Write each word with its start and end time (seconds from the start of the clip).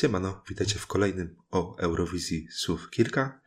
Siemano, 0.00 0.42
witajcie 0.48 0.78
w 0.78 0.86
kolejnym 0.86 1.36
o 1.50 1.76
Eurowizji 1.78 2.48
słów 2.50 2.90
kilka. 2.90 3.40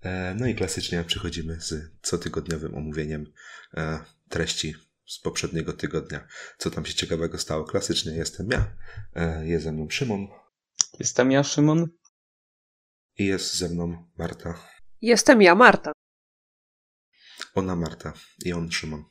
E, 0.00 0.34
no 0.34 0.46
i 0.46 0.54
klasycznie 0.54 1.04
przychodzimy 1.04 1.60
z 1.60 1.74
cotygodniowym 2.02 2.74
omówieniem 2.74 3.32
e, 3.76 4.04
treści 4.28 4.74
z 5.06 5.18
poprzedniego 5.18 5.72
tygodnia. 5.72 6.28
Co 6.58 6.70
tam 6.70 6.86
się 6.86 6.94
ciekawego 6.94 7.38
stało? 7.38 7.64
Klasycznie 7.64 8.12
jestem 8.12 8.48
ja, 8.50 8.76
e, 9.14 9.46
jest 9.46 9.64
ze 9.64 9.72
mną 9.72 9.90
Szymon. 9.90 10.28
Jestem 10.98 11.30
ja, 11.30 11.44
Szymon. 11.44 11.88
I 13.18 13.26
jest 13.26 13.54
ze 13.54 13.68
mną 13.68 14.10
Marta. 14.18 14.54
Jestem 15.00 15.42
ja, 15.42 15.54
Marta. 15.54 15.92
Ona 17.54 17.76
Marta 17.76 18.12
i 18.44 18.52
on 18.52 18.70
Szymon. 18.70 19.04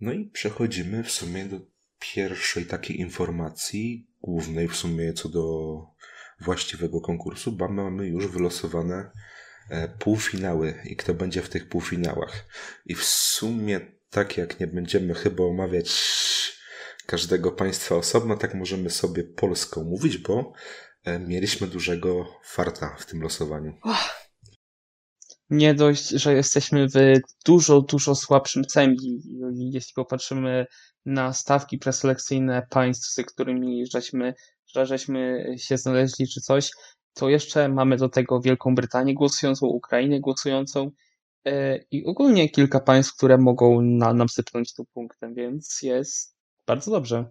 No 0.00 0.12
i 0.12 0.30
przechodzimy 0.30 1.04
w 1.04 1.10
sumie 1.10 1.44
do 1.44 1.60
pierwszej 1.98 2.66
takiej 2.66 3.00
informacji, 3.00 4.10
głównej 4.20 4.68
w 4.68 4.76
sumie 4.76 5.12
co 5.12 5.28
do 5.28 5.97
właściwego 6.40 7.00
konkursu, 7.00 7.52
bo 7.52 7.68
mamy 7.68 8.06
już 8.06 8.26
wylosowane 8.26 9.10
e, 9.70 9.88
półfinały 9.88 10.74
i 10.84 10.96
kto 10.96 11.14
będzie 11.14 11.42
w 11.42 11.48
tych 11.48 11.68
półfinałach. 11.68 12.48
I 12.86 12.94
w 12.94 13.04
sumie 13.04 13.80
tak 14.10 14.36
jak 14.36 14.60
nie 14.60 14.66
będziemy 14.66 15.14
chyba 15.14 15.44
omawiać 15.44 15.88
każdego 17.06 17.52
państwa 17.52 17.94
osobno, 17.96 18.36
tak 18.36 18.54
możemy 18.54 18.90
sobie 18.90 19.24
Polską 19.24 19.84
mówić, 19.84 20.18
bo 20.18 20.52
e, 21.04 21.18
mieliśmy 21.18 21.66
dużego 21.66 22.40
farta 22.44 22.96
w 22.98 23.06
tym 23.06 23.22
losowaniu. 23.22 23.78
Oh. 23.82 24.28
Nie 25.50 25.74
dość, 25.74 26.08
że 26.08 26.34
jesteśmy 26.34 26.88
w 26.88 26.94
dużo, 27.46 27.80
dużo 27.80 28.14
słabszym 28.14 28.64
cembi, 28.64 29.22
jeśli 29.58 29.92
popatrzymy 29.94 30.66
na 31.06 31.32
stawki 31.32 31.78
preselekcyjne 31.78 32.66
państw, 32.70 33.06
z 33.06 33.22
którymi 33.26 33.86
żeśmy, 33.86 34.34
że 34.74 34.86
żeśmy 34.86 35.44
się 35.58 35.76
znaleźli 35.76 36.28
czy 36.28 36.40
coś, 36.40 36.70
to 37.14 37.28
jeszcze 37.28 37.68
mamy 37.68 37.96
do 37.96 38.08
tego 38.08 38.40
Wielką 38.40 38.74
Brytanię 38.74 39.14
głosującą, 39.14 39.66
Ukrainę 39.66 40.20
głosującą 40.20 40.90
e, 41.44 41.78
i 41.90 42.06
ogólnie 42.06 42.48
kilka 42.48 42.80
państw, 42.80 43.16
które 43.16 43.38
mogą 43.38 43.80
na, 43.80 44.14
nam 44.14 44.28
sypnąć 44.28 44.74
tu 44.74 44.84
punktem, 44.84 45.34
więc 45.34 45.82
jest 45.82 46.36
bardzo 46.66 46.90
dobrze. 46.90 47.24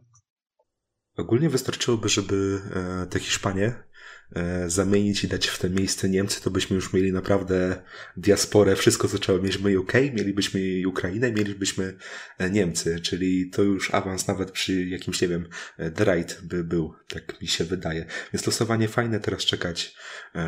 Ogólnie 1.18 1.50
wystarczyłoby, 1.50 2.10
żeby 2.10 2.62
e, 2.76 3.06
te 3.06 3.20
Hiszpanie 3.20 3.84
zamienić 4.68 5.24
i 5.24 5.28
dać 5.28 5.48
w 5.48 5.60
to 5.60 5.70
miejsce 5.70 6.10
Niemcy, 6.10 6.42
to 6.42 6.52
byśmy 6.52 6.76
już 6.76 6.94
mieli 6.94 7.12
naprawdę 7.12 7.82
diasporę, 8.18 8.76
wszystko 8.76 9.08
co 9.08 9.20
trzeba. 9.20 9.40
Mieliśmy 9.40 9.80
UK, 9.80 9.94
mielibyśmy 9.94 10.60
Ukrainę, 10.88 11.32
mielibyśmy 11.32 11.98
e, 12.38 12.50
Niemcy, 12.50 13.00
czyli 13.00 13.50
to 13.50 13.64
już 13.64 13.94
awans 13.94 14.28
nawet 14.28 14.52
przy 14.52 14.86
jakimś, 14.86 15.22
nie 15.22 15.28
wiem, 15.28 15.50
e, 15.80 15.92
Right 16.06 16.42
by 16.42 16.64
był, 16.64 16.94
tak 17.10 17.42
mi 17.42 17.48
się 17.48 17.64
wydaje. 17.64 18.06
Więc 18.34 18.46
losowanie 18.46 18.88
fajne, 18.88 19.20
teraz 19.20 19.42
czekać, 19.42 19.96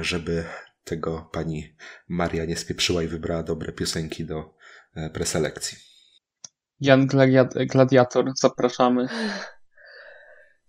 żeby 0.01 0.43
tego 0.83 1.29
pani 1.33 1.75
Maria 2.07 2.45
nie 2.45 2.57
spieprzyła 2.57 3.03
i 3.03 3.07
wybrała 3.07 3.43
dobre 3.43 3.71
piosenki 3.71 4.25
do 4.25 4.55
preselekcji. 5.13 5.77
Jan 6.79 7.07
Gladiator, 7.69 8.25
zapraszamy. 8.35 9.07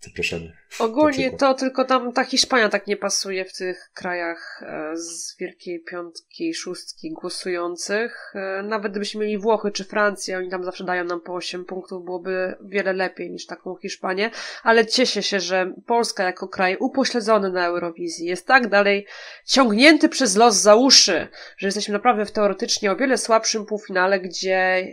Zapraszamy. 0.01 0.51
Ogólnie 0.79 1.31
to 1.31 1.53
tylko 1.53 1.85
tam 1.85 2.13
ta 2.13 2.23
Hiszpania 2.23 2.69
tak 2.69 2.87
nie 2.87 2.97
pasuje 2.97 3.45
w 3.45 3.53
tych 3.53 3.91
krajach 3.93 4.63
e, 4.65 4.97
z 4.97 5.37
Wielkiej 5.39 5.79
Piątki, 5.79 6.53
Szóstki 6.53 7.11
głosujących. 7.11 8.33
E, 8.35 8.63
nawet 8.63 8.91
gdybyśmy 8.91 9.21
mieli 9.21 9.37
Włochy 9.37 9.71
czy 9.71 9.83
Francję, 9.83 10.37
oni 10.37 10.49
tam 10.49 10.63
zawsze 10.63 10.83
dają 10.83 11.03
nam 11.03 11.21
po 11.21 11.33
8 11.33 11.65
punktów, 11.65 12.05
byłoby 12.05 12.55
wiele 12.61 12.93
lepiej 12.93 13.31
niż 13.31 13.45
taką 13.45 13.75
Hiszpanię. 13.75 14.31
Ale 14.63 14.85
cieszę 14.85 15.23
się, 15.23 15.39
że 15.39 15.73
Polska 15.85 16.23
jako 16.23 16.47
kraj 16.47 16.77
upośledzony 16.79 17.51
na 17.51 17.65
Eurowizji 17.65 18.27
jest 18.27 18.47
tak 18.47 18.67
dalej 18.67 19.05
ciągnięty 19.45 20.09
przez 20.09 20.35
los 20.35 20.55
za 20.55 20.75
uszy, 20.75 21.27
że 21.57 21.67
jesteśmy 21.67 21.93
naprawdę 21.93 22.25
w 22.25 22.31
teoretycznie 22.31 22.91
o 22.91 22.95
wiele 22.95 23.17
słabszym 23.17 23.65
półfinale, 23.65 24.19
gdzie 24.19 24.87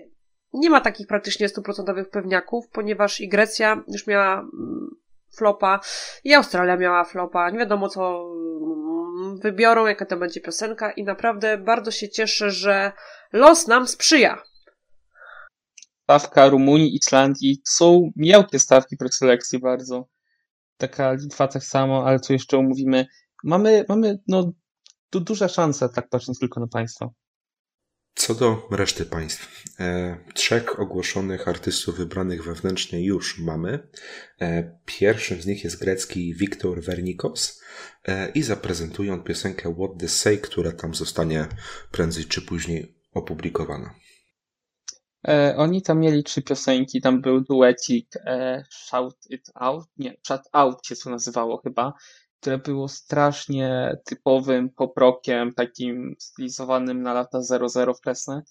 nie 0.52 0.70
ma 0.70 0.80
takich 0.80 1.06
praktycznie 1.06 1.48
stuprocentowych 1.48 2.10
pewniaków, 2.10 2.68
ponieważ 2.72 3.20
i 3.20 3.28
Grecja 3.28 3.82
już 3.88 4.06
miała 4.06 4.40
mm, 4.40 4.88
flopa, 5.36 5.80
i 6.24 6.34
Australia 6.34 6.76
miała 6.76 7.04
flopa. 7.04 7.50
Nie 7.50 7.58
wiadomo, 7.58 7.88
co 7.88 8.30
mm, 9.20 9.38
wybiorą, 9.38 9.86
jaka 9.86 10.06
to 10.06 10.16
będzie 10.16 10.40
piosenka, 10.40 10.90
i 10.90 11.04
naprawdę 11.04 11.58
bardzo 11.58 11.90
się 11.90 12.08
cieszę, 12.08 12.50
że 12.50 12.92
los 13.32 13.66
nam 13.66 13.88
sprzyja. 13.88 14.42
Stawka 16.02 16.48
Rumunii, 16.48 16.96
Islandii 16.96 17.62
są 17.64 18.10
miałkie 18.16 18.58
stawki 18.58 18.96
preselekcji 18.96 19.58
bardzo. 19.58 20.08
Taka 20.76 21.12
Litwa 21.12 21.48
tak 21.48 21.64
samo, 21.64 22.06
ale 22.06 22.20
co 22.20 22.32
jeszcze 22.32 22.58
omówimy. 22.58 23.06
Mamy, 23.44 23.84
mamy 23.88 24.18
no, 24.28 24.52
tu 25.10 25.20
duże 25.20 25.48
szanse, 25.48 25.88
tak 25.88 26.08
patrząc 26.08 26.38
tylko 26.38 26.60
na 26.60 26.66
państwo. 26.66 27.12
Co 28.18 28.34
do 28.34 28.68
reszty 28.70 29.04
państw, 29.04 29.64
e, 29.80 30.18
trzech 30.34 30.80
ogłoszonych 30.80 31.48
artystów 31.48 31.96
wybranych 31.96 32.44
wewnętrznie 32.44 33.04
już 33.04 33.38
mamy. 33.38 33.88
E, 34.40 34.78
pierwszym 34.84 35.42
z 35.42 35.46
nich 35.46 35.64
jest 35.64 35.80
grecki 35.80 36.34
Wiktor 36.34 36.82
Vernikos 36.82 37.62
e, 38.04 38.30
i 38.30 38.42
zaprezentuje 38.42 39.12
on 39.12 39.22
piosenkę 39.22 39.74
What 39.74 39.90
the 40.00 40.08
Say, 40.08 40.38
która 40.38 40.72
tam 40.72 40.94
zostanie 40.94 41.48
prędzej 41.90 42.24
czy 42.24 42.42
później 42.42 42.94
opublikowana. 43.12 43.94
Oni 45.56 45.82
tam 45.82 46.00
mieli 46.00 46.24
trzy 46.24 46.42
piosenki, 46.42 47.00
tam 47.00 47.20
był 47.20 47.40
duecik 47.40 48.08
e, 48.16 48.64
Shout 48.70 49.16
It 49.30 49.50
Out, 49.54 49.86
nie, 49.96 50.16
Shout 50.26 50.42
Out 50.52 50.86
się 50.86 50.96
to 50.96 51.10
nazywało 51.10 51.60
chyba, 51.62 51.92
które 52.40 52.58
było 52.58 52.88
strasznie 52.88 53.96
typowym 54.04 54.70
poprokiem, 54.70 55.54
takim 55.54 56.14
stylizowanym 56.18 57.02
na 57.02 57.14
lata 57.14 57.42
00 57.42 57.94
wczesne. 57.94 58.42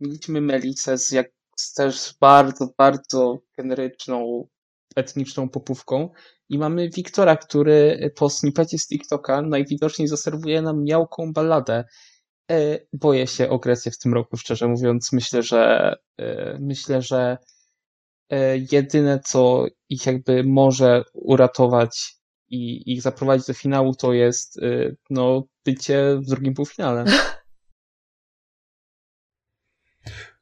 Mieliśmy 0.00 0.40
Melicę 0.40 0.98
z, 0.98 1.10
jak, 1.10 1.26
z 1.56 1.74
też 1.74 2.14
bardzo, 2.20 2.68
bardzo 2.78 3.38
generyczną, 3.56 4.48
etniczną 4.96 5.48
popówką. 5.48 6.08
I 6.48 6.58
mamy 6.58 6.90
Wiktora, 6.90 7.36
który 7.36 8.10
po 8.16 8.30
snippecie 8.30 8.78
z 8.78 8.88
TikToka 8.88 9.42
najwidoczniej 9.42 10.08
zaserwuje 10.08 10.62
nam 10.62 10.84
miałką 10.84 11.32
balladę. 11.32 11.84
E, 12.50 12.78
boję 12.92 13.26
się 13.26 13.50
o 13.50 13.58
Grecję 13.58 13.92
w 13.92 13.98
tym 13.98 14.14
roku, 14.14 14.36
szczerze 14.36 14.68
mówiąc. 14.68 15.12
Myślę, 15.12 15.42
że 15.42 15.94
e, 16.18 16.58
myślę, 16.60 17.02
że 17.02 17.38
e, 18.30 18.58
jedyne, 18.72 19.20
co 19.20 19.66
ich 19.88 20.06
jakby 20.06 20.44
może 20.44 21.04
uratować 21.12 22.23
i 22.54 22.92
ich 22.92 23.02
zaprowadzić 23.02 23.46
do 23.46 23.54
finału, 23.54 23.94
to 23.94 24.12
jest 24.12 24.56
y, 24.56 24.96
no, 25.10 25.44
bycie 25.64 26.18
w 26.22 26.26
drugim 26.26 26.54
półfinale. 26.54 27.04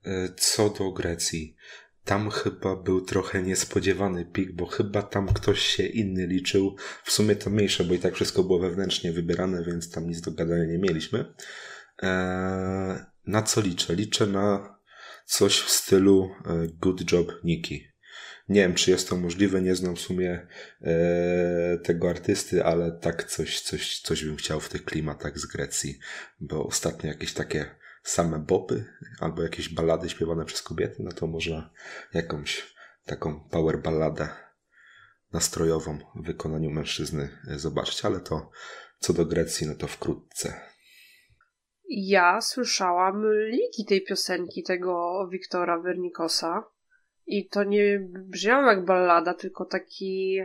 Y, 0.07 0.35
co 0.51 0.71
do 0.71 0.93
Grecji, 0.93 1.57
tam 2.05 2.31
chyba 2.31 2.77
był 2.77 3.01
trochę 3.01 3.43
niespodziewany 3.43 4.25
pik, 4.25 4.53
bo 4.53 4.67
chyba 4.67 5.03
tam 5.03 5.29
ktoś 5.29 5.61
się 5.61 5.87
inny 5.87 6.27
liczył. 6.27 6.77
W 7.05 7.13
sumie 7.13 7.37
to 7.37 7.51
mniejsze, 7.51 7.85
bo 7.85 7.95
i 7.95 7.99
tak 7.99 8.15
wszystko 8.15 8.45
było 8.45 8.59
wewnętrznie 8.59 9.13
wybierane, 9.13 9.65
więc 9.65 9.91
tam 9.91 10.09
nic 10.09 10.21
do 10.21 10.33
gadania 10.33 10.65
nie 10.65 10.79
mieliśmy. 10.79 11.35
Eee, 12.03 12.99
na 13.27 13.43
co 13.43 13.61
liczę? 13.61 13.95
Liczę 13.95 14.27
na 14.27 14.79
coś 15.27 15.61
w 15.61 15.71
stylu 15.71 16.31
e, 16.47 16.67
Good 16.81 17.13
Job 17.13 17.33
Nikki. 17.45 17.92
Nie 18.53 18.61
wiem, 18.61 18.75
czy 18.75 18.91
jest 18.91 19.09
to 19.09 19.17
możliwe, 19.17 19.63
nie 19.63 19.75
znam 19.75 19.97
w 19.97 20.01
sumie 20.01 20.47
e, 20.83 21.79
tego 21.79 22.11
artysty, 22.11 22.65
ale 22.65 22.93
tak 22.93 23.25
coś, 23.25 23.61
coś, 23.61 24.01
coś 24.01 24.25
bym 24.25 24.37
chciał 24.37 24.61
w 24.61 24.69
tych 24.69 24.85
klimatach 24.85 25.39
z 25.39 25.47
Grecji, 25.47 25.99
bo 26.41 26.67
ostatnio 26.67 27.09
jakieś 27.09 27.35
takie 27.35 27.75
same 28.03 28.39
bopy 28.39 28.85
albo 29.21 29.43
jakieś 29.43 29.69
ballady 29.69 30.09
śpiewane 30.09 30.45
przez 30.45 30.63
kobiety, 30.63 31.03
no 31.03 31.13
to 31.13 31.27
można 31.27 31.71
jakąś 32.15 32.75
taką 33.07 33.41
power 33.41 33.79
balladę 33.79 34.29
nastrojową 35.33 35.99
w 36.15 36.27
wykonaniu 36.27 36.71
mężczyzny 36.71 37.29
zobaczyć, 37.57 38.05
ale 38.05 38.21
to 38.21 38.51
co 38.99 39.13
do 39.13 39.27
Grecji, 39.27 39.67
no 39.67 39.75
to 39.75 39.87
wkrótce. 39.87 40.61
Ja 41.89 42.41
słyszałam 42.41 43.25
liki 43.33 43.85
tej 43.85 44.05
piosenki, 44.05 44.63
tego 44.63 45.29
Wiktora 45.31 45.79
Wernikosa. 45.79 46.72
I 47.33 47.49
to 47.49 47.65
nie 47.65 48.01
brzmiało 48.11 48.67
jak 48.67 48.85
ballada, 48.85 49.35
tylko 49.35 49.65
taki. 49.65 50.39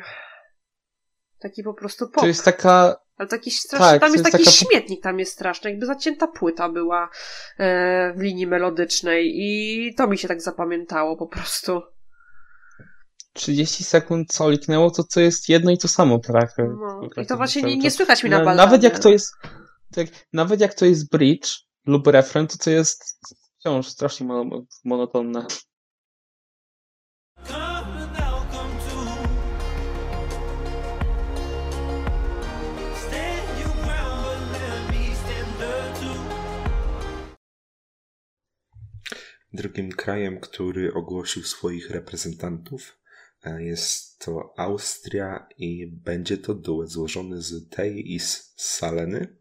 Taki 1.39 1.63
po 1.63 1.73
prostu 1.73 2.09
pop. 2.09 2.21
To 2.21 2.27
jest 2.27 2.45
taka. 2.45 2.95
Ale 3.17 3.27
taki 3.27 3.51
straszny. 3.51 3.87
Tak, 3.87 4.01
tam 4.01 4.11
jest, 4.11 4.25
jest 4.25 4.31
taki 4.31 4.45
taka... 4.45 4.57
śmietnik, 4.57 5.03
tam 5.03 5.19
jest 5.19 5.33
straszny. 5.33 5.69
Jakby 5.69 5.85
zacięta 5.85 6.27
płyta 6.27 6.69
była 6.69 7.09
e, 7.57 8.13
w 8.13 8.21
linii 8.21 8.47
melodycznej. 8.47 9.33
I 9.35 9.93
to 9.95 10.07
mi 10.07 10.17
się 10.17 10.27
tak 10.27 10.41
zapamiętało 10.41 11.17
po 11.17 11.27
prostu. 11.27 11.81
30 13.33 13.83
sekund 13.83 14.33
co 14.33 14.49
liknęło, 14.49 14.91
to 14.91 15.03
co 15.03 15.19
jest 15.19 15.49
jedno 15.49 15.71
i 15.71 15.77
to 15.77 15.87
samo, 15.87 16.19
prawda? 16.19 16.53
No, 16.57 17.09
I 17.23 17.25
to 17.25 17.37
właśnie 17.37 17.61
nie, 17.61 17.77
nie 17.77 17.91
słychać 17.91 18.23
mi 18.23 18.29
na 18.29 18.37
balladzie. 18.37 18.57
Nawet 18.57 18.83
jak 18.83 18.99
to 18.99 19.09
jest. 19.09 19.33
Tak, 19.95 20.07
nawet 20.33 20.61
jak 20.61 20.73
to 20.73 20.85
jest 20.85 21.11
bridge 21.11 21.47
lub 21.85 22.07
refren, 22.07 22.47
to 22.47 22.57
to 22.57 22.69
jest 22.69 23.19
wciąż 23.59 23.87
strasznie 23.87 24.27
monotonne. 24.85 25.47
Drugim 39.53 39.91
krajem, 39.91 40.39
który 40.39 40.93
ogłosił 40.93 41.43
swoich 41.43 41.89
reprezentantów 41.89 42.97
e, 43.43 43.63
jest 43.63 44.19
to 44.19 44.53
Austria 44.57 45.47
i 45.57 45.87
będzie 45.87 46.37
to 46.37 46.53
duet 46.53 46.89
złożony 46.89 47.41
z 47.41 47.69
Tej 47.69 48.13
i 48.13 48.19
z 48.19 48.53
Saleny. 48.57 49.37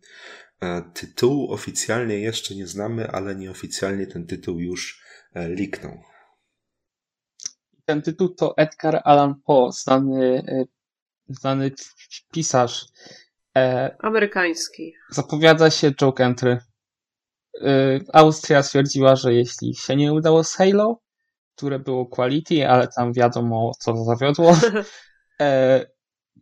E, 0.60 0.82
tytułu 0.94 1.52
oficjalnie 1.52 2.18
jeszcze 2.18 2.54
nie 2.54 2.66
znamy, 2.66 3.10
ale 3.10 3.36
nieoficjalnie 3.36 4.06
ten 4.06 4.26
tytuł 4.26 4.60
już 4.60 5.02
e, 5.34 5.48
liknął. 5.48 6.02
Ten 7.84 8.02
tytuł 8.02 8.28
to 8.28 8.56
Edgar 8.56 9.00
Allan 9.04 9.34
Poe, 9.44 9.72
znany, 9.72 10.42
znany 11.28 11.70
pisarz. 12.32 12.86
Amerykański. 13.98 14.94
Zapowiada 15.10 15.70
się 15.70 15.94
joke 15.94 16.24
entry. 16.24 16.58
Y, 17.62 18.04
Austria 18.12 18.62
stwierdziła, 18.62 19.16
że 19.16 19.34
jeśli 19.34 19.74
się 19.74 19.96
nie 19.96 20.12
udało 20.12 20.44
z 20.44 20.54
Halo, 20.54 21.00
które 21.56 21.78
było 21.78 22.06
quality, 22.06 22.68
ale 22.68 22.88
tam 22.88 23.12
wiadomo 23.12 23.72
co 23.78 24.04
zawiodło, 24.04 24.56
e, 25.40 25.86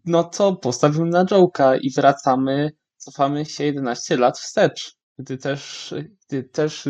no 0.04 0.24
to 0.24 0.56
postawił 0.56 1.06
na 1.06 1.24
Joke'a 1.24 1.78
i 1.80 1.90
wracamy, 1.90 2.70
cofamy 2.96 3.44
się 3.44 3.64
11 3.64 4.16
lat 4.16 4.38
wstecz, 4.38 4.96
gdy 5.18 5.38
też, 5.38 5.94
gdy 6.28 6.42
też 6.42 6.88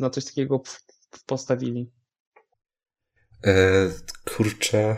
na 0.00 0.10
coś 0.10 0.24
takiego 0.24 0.62
postawili. 1.26 1.92
E, 3.44 3.52
kurczę, 4.36 4.96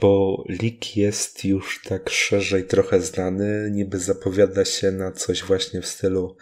bo 0.00 0.44
Lik 0.48 0.96
jest 0.96 1.44
już 1.44 1.82
tak 1.82 2.10
szerzej 2.10 2.64
trochę 2.64 3.00
znany, 3.00 3.70
niby 3.70 3.98
zapowiada 3.98 4.64
się 4.64 4.92
na 4.92 5.12
coś 5.12 5.42
właśnie 5.42 5.82
w 5.82 5.86
stylu 5.86 6.36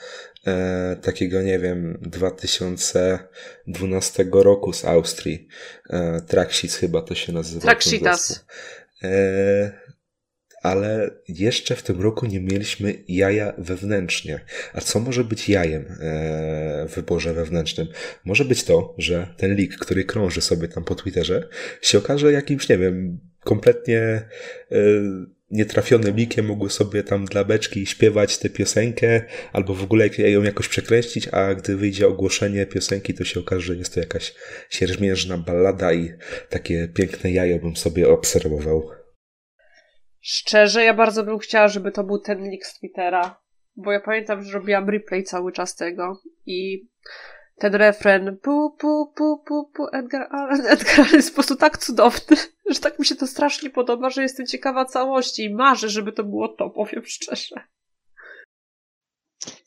e, 0.47 0.97
takiego, 1.03 1.43
nie 1.43 1.59
wiem, 1.59 1.99
2012 2.03 4.27
roku 4.33 4.73
z 4.73 4.85
Austrii. 4.85 5.49
E, 5.91 6.21
Traxis 6.21 6.77
chyba 6.77 7.03
to 7.03 7.15
się 7.15 7.33
nazywa. 7.33 7.61
Traxitas. 7.61 8.45
E, 9.03 9.86
ale 10.67 11.11
jeszcze 11.29 11.77
w 11.77 11.83
tym 11.83 12.01
roku 12.01 12.27
nie 12.27 12.41
mieliśmy 12.41 12.95
jaja 13.09 13.53
wewnętrznie. 13.59 14.41
A 14.73 14.81
co 14.81 15.01
może 15.01 15.25
być 15.25 15.49
jajem 15.49 15.83
e, 15.83 16.87
w 16.89 16.95
wyborze 16.95 17.35
wewnętrznym? 17.35 17.87
Może 18.25 18.45
być 18.45 18.65
to, 18.65 18.95
że 18.99 19.35
ten 19.37 19.55
lik, 19.55 19.77
który 19.77 20.05
krąży 20.05 20.41
sobie 20.41 20.69
tam 20.69 20.85
po 20.85 20.95
Twitterze, 20.95 21.49
się 21.83 21.99
okaże 21.99 22.33
jakimś, 22.33 22.69
nie 22.69 22.79
wiem, 22.79 23.19
kompletnie 23.41 24.01
e, 24.01 24.27
nietrafionym 25.51 26.17
likiem 26.17 26.47
mogły 26.47 26.71
sobie 26.71 27.03
tam 27.03 27.25
dla 27.25 27.45
beczki 27.45 27.87
śpiewać 27.87 28.39
tę 28.39 28.51
piosenkę, 28.51 29.23
albo 29.53 29.75
w 29.75 29.83
ogóle 29.83 30.09
ją 30.19 30.43
jakoś 30.43 30.69
przekręcić, 30.69 31.29
a 31.29 31.55
gdy 31.55 31.77
wyjdzie 31.77 32.09
ogłoszenie 32.09 32.67
piosenki, 32.67 33.15
to 33.15 33.25
się 33.25 33.41
okaże, 33.41 33.67
że 33.67 33.77
jest 33.77 33.95
to 33.95 34.01
jakaś 34.01 34.35
sierżmierzna 34.71 35.39
ballada 35.39 35.93
i 35.93 36.13
takie 36.51 36.89
piękne 36.89 37.31
jajo 37.31 37.59
bym 37.59 37.77
sobie 37.77 38.09
obserwował. 38.09 39.06
Szczerze, 40.29 40.85
ja 40.85 40.95
bardzo 40.95 41.25
bym 41.25 41.39
chciała, 41.39 41.69
żeby 41.69 41.93
to 41.93 42.05
był 42.05 42.19
ten 42.19 42.51
lik 42.51 42.67
z 42.67 42.75
Twittera, 42.79 43.41
bo 43.77 43.93
ja 43.93 44.01
pamiętam, 44.01 44.43
że 44.43 44.53
robiłam 44.53 44.91
replay 44.91 45.25
cały 45.25 45.53
czas 45.53 45.75
tego 45.75 46.23
i 46.47 46.89
ten 47.59 47.75
refren 47.75 48.39
pu, 48.43 48.71
pu, 48.71 49.13
pu, 49.17 49.43
pu, 49.47 49.71
pu, 49.75 49.87
Edgar 49.93 50.29
Allan, 50.31 50.67
Edgar 50.75 51.01
Allan 51.01 51.15
jest 51.15 51.31
po 51.31 51.35
prostu 51.35 51.57
tak 51.57 51.79
cudowny, 51.79 52.37
że 52.75 52.81
tak 52.81 52.99
mi 52.99 53.07
się 53.07 53.17
to 53.17 53.27
strasznie 53.27 53.71
podoba, 53.71 54.11
że 54.11 54.23
jestem 54.23 54.47
ciekawa 54.47 54.85
całości 54.85 55.45
i 55.45 55.55
marzę, 55.55 55.89
żeby 55.89 56.13
to 56.13 56.25
było 56.25 56.49
to, 56.49 56.71
powiem 56.71 57.03
szczerze. 57.07 57.65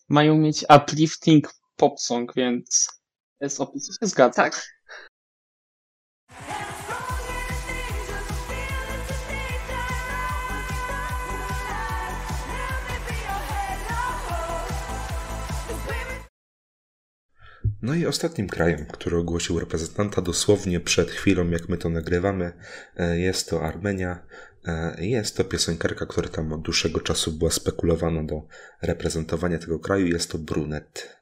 Mają 0.10 0.38
mieć 0.38 0.66
uplifting 0.76 1.54
pop 1.76 2.00
song, 2.00 2.36
więc 2.36 2.90
z 3.42 3.60
opisu 3.60 3.94
się 3.94 4.08
zgadza. 4.08 4.44
Tak. 4.44 4.62
No 17.82 17.96
i 17.96 18.06
ostatnim 18.06 18.48
krajem, 18.48 18.86
który 18.86 19.18
ogłosił 19.18 19.60
reprezentanta 19.60 20.22
dosłownie 20.22 20.80
przed 20.80 21.12
chwilą, 21.12 21.50
jak 21.50 21.70
my 21.70 21.78
to 21.78 21.90
nagrywamy, 21.90 22.52
e, 22.96 23.20
jest 23.20 23.50
to 23.50 23.62
Armenia. 23.62 24.26
E, 24.66 25.06
jest 25.06 25.38
to 25.38 25.44
piosenkarka, 25.44 26.06
która 26.06 26.30
tam 26.30 26.54
od 26.54 26.62
dłuższego 26.62 27.00
czasu 27.00 27.32
była 27.32 27.52
spekulowana 27.52 28.24
do 28.24 28.42
reprezentowania 28.82 29.60
tego 29.60 29.80
kraju. 29.80 30.08
Jest 30.08 30.32
to 30.32 30.38
Brunet. 30.38 31.20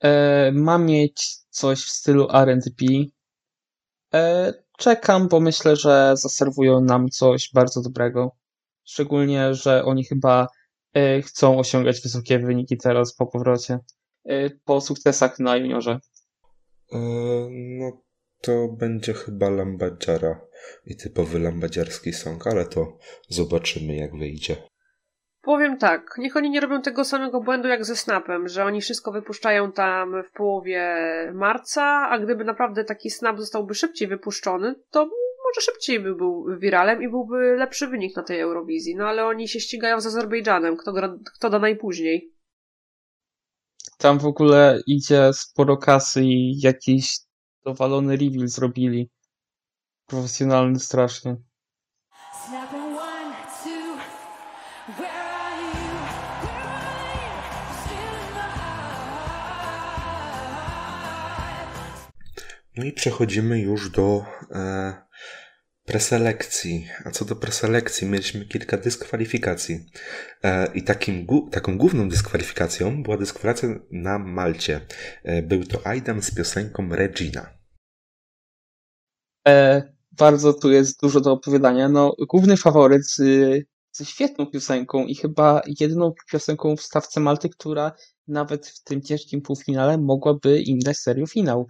E, 0.00 0.52
ma 0.52 0.78
mieć 0.78 1.36
coś 1.50 1.84
w 1.84 1.90
stylu 1.90 2.28
RB. 2.32 3.10
E, 4.14 4.52
czekam, 4.78 5.28
bo 5.28 5.40
myślę, 5.40 5.76
że 5.76 6.14
zaserwują 6.16 6.80
nam 6.80 7.08
coś 7.08 7.50
bardzo 7.54 7.82
dobrego. 7.82 8.36
Szczególnie, 8.84 9.54
że 9.54 9.84
oni 9.84 10.04
chyba 10.04 10.48
e, 10.94 11.22
chcą 11.22 11.58
osiągać 11.58 12.00
wysokie 12.00 12.38
wyniki 12.38 12.76
teraz 12.76 13.14
po 13.14 13.26
powrocie. 13.26 13.78
Y, 14.30 14.60
po 14.64 14.80
sukcesach 14.80 15.38
na 15.38 15.56
juniorze? 15.56 16.00
E, 16.92 16.98
no 17.50 18.02
to 18.40 18.68
będzie 18.68 19.14
chyba 19.14 19.50
Lambadziara 19.50 20.40
i 20.86 20.96
typowy 20.96 21.38
lambadziarski 21.38 22.12
song, 22.12 22.46
ale 22.46 22.64
to 22.64 22.98
zobaczymy 23.28 23.96
jak 23.96 24.16
wyjdzie. 24.16 24.56
Powiem 25.42 25.78
tak, 25.78 26.14
niech 26.18 26.36
oni 26.36 26.50
nie 26.50 26.60
robią 26.60 26.82
tego 26.82 27.04
samego 27.04 27.40
błędu 27.40 27.68
jak 27.68 27.84
ze 27.84 27.96
Snapem, 27.96 28.48
że 28.48 28.64
oni 28.64 28.80
wszystko 28.80 29.12
wypuszczają 29.12 29.72
tam 29.72 30.22
w 30.22 30.36
połowie 30.36 30.82
marca, 31.34 32.08
a 32.10 32.18
gdyby 32.18 32.44
naprawdę 32.44 32.84
taki 32.84 33.10
Snap 33.10 33.38
zostałby 33.38 33.74
szybciej 33.74 34.08
wypuszczony, 34.08 34.74
to 34.90 35.10
może 35.44 35.60
szybciej 35.60 36.00
by 36.00 36.14
był 36.14 36.58
wiralem 36.58 37.02
i 37.02 37.08
byłby 37.08 37.56
lepszy 37.56 37.86
wynik 37.86 38.16
na 38.16 38.22
tej 38.22 38.40
Eurowizji. 38.40 38.96
No 38.96 39.08
ale 39.08 39.24
oni 39.24 39.48
się 39.48 39.60
ścigają 39.60 40.00
z 40.00 40.06
Azerbejdżanem, 40.06 40.76
kto, 40.76 40.92
gra, 40.92 41.18
kto 41.36 41.50
da 41.50 41.58
najpóźniej. 41.58 42.33
Tam 44.04 44.18
w 44.18 44.26
ogóle 44.26 44.80
idzie 44.86 45.30
sporo 45.32 45.76
kasy 45.76 46.24
i 46.24 46.60
jakiś 46.60 47.18
dowalony 47.64 48.16
reveal 48.16 48.48
zrobili. 48.48 49.10
Profesjonalny 50.06 50.80
strasznie. 50.80 51.36
No 62.76 62.84
i 62.84 62.92
przechodzimy 62.92 63.60
już 63.60 63.90
do 63.90 64.24
e, 64.50 65.03
Preselekcji. 65.84 66.88
A 67.04 67.10
co 67.10 67.24
do 67.24 67.36
preselekcji, 67.36 68.06
mieliśmy 68.06 68.44
kilka 68.44 68.76
dyskwalifikacji. 68.76 69.86
E, 70.44 70.72
I 70.74 70.82
takim, 70.82 71.26
taką 71.50 71.78
główną 71.78 72.08
dyskwalifikacją 72.08 73.02
była 73.02 73.16
dyskwalifikacja 73.16 73.68
na 73.90 74.18
Malcie. 74.18 74.80
E, 75.22 75.42
był 75.42 75.64
to 75.64 75.86
Aidam 75.86 76.22
z 76.22 76.34
piosenką 76.34 76.88
Regina. 76.88 77.50
E, 79.48 79.82
bardzo 80.12 80.52
tu 80.52 80.70
jest 80.70 81.00
dużo 81.00 81.20
do 81.20 81.32
opowiadania. 81.32 81.88
No, 81.88 82.14
główny 82.28 82.56
faworyt 82.56 83.06
z, 83.06 83.16
ze 83.92 84.04
świetną 84.04 84.46
piosenką 84.46 85.06
i 85.06 85.14
chyba 85.14 85.62
jedyną 85.80 86.12
piosenką 86.32 86.76
w 86.76 86.82
stawce 86.82 87.20
Malty, 87.20 87.48
która 87.48 87.92
nawet 88.28 88.66
w 88.66 88.84
tym 88.84 89.02
ciężkim 89.02 89.42
półfinale 89.42 89.98
mogłaby 89.98 90.60
im 90.60 90.78
dać 90.78 90.96
serio 90.96 91.26
finał. 91.26 91.66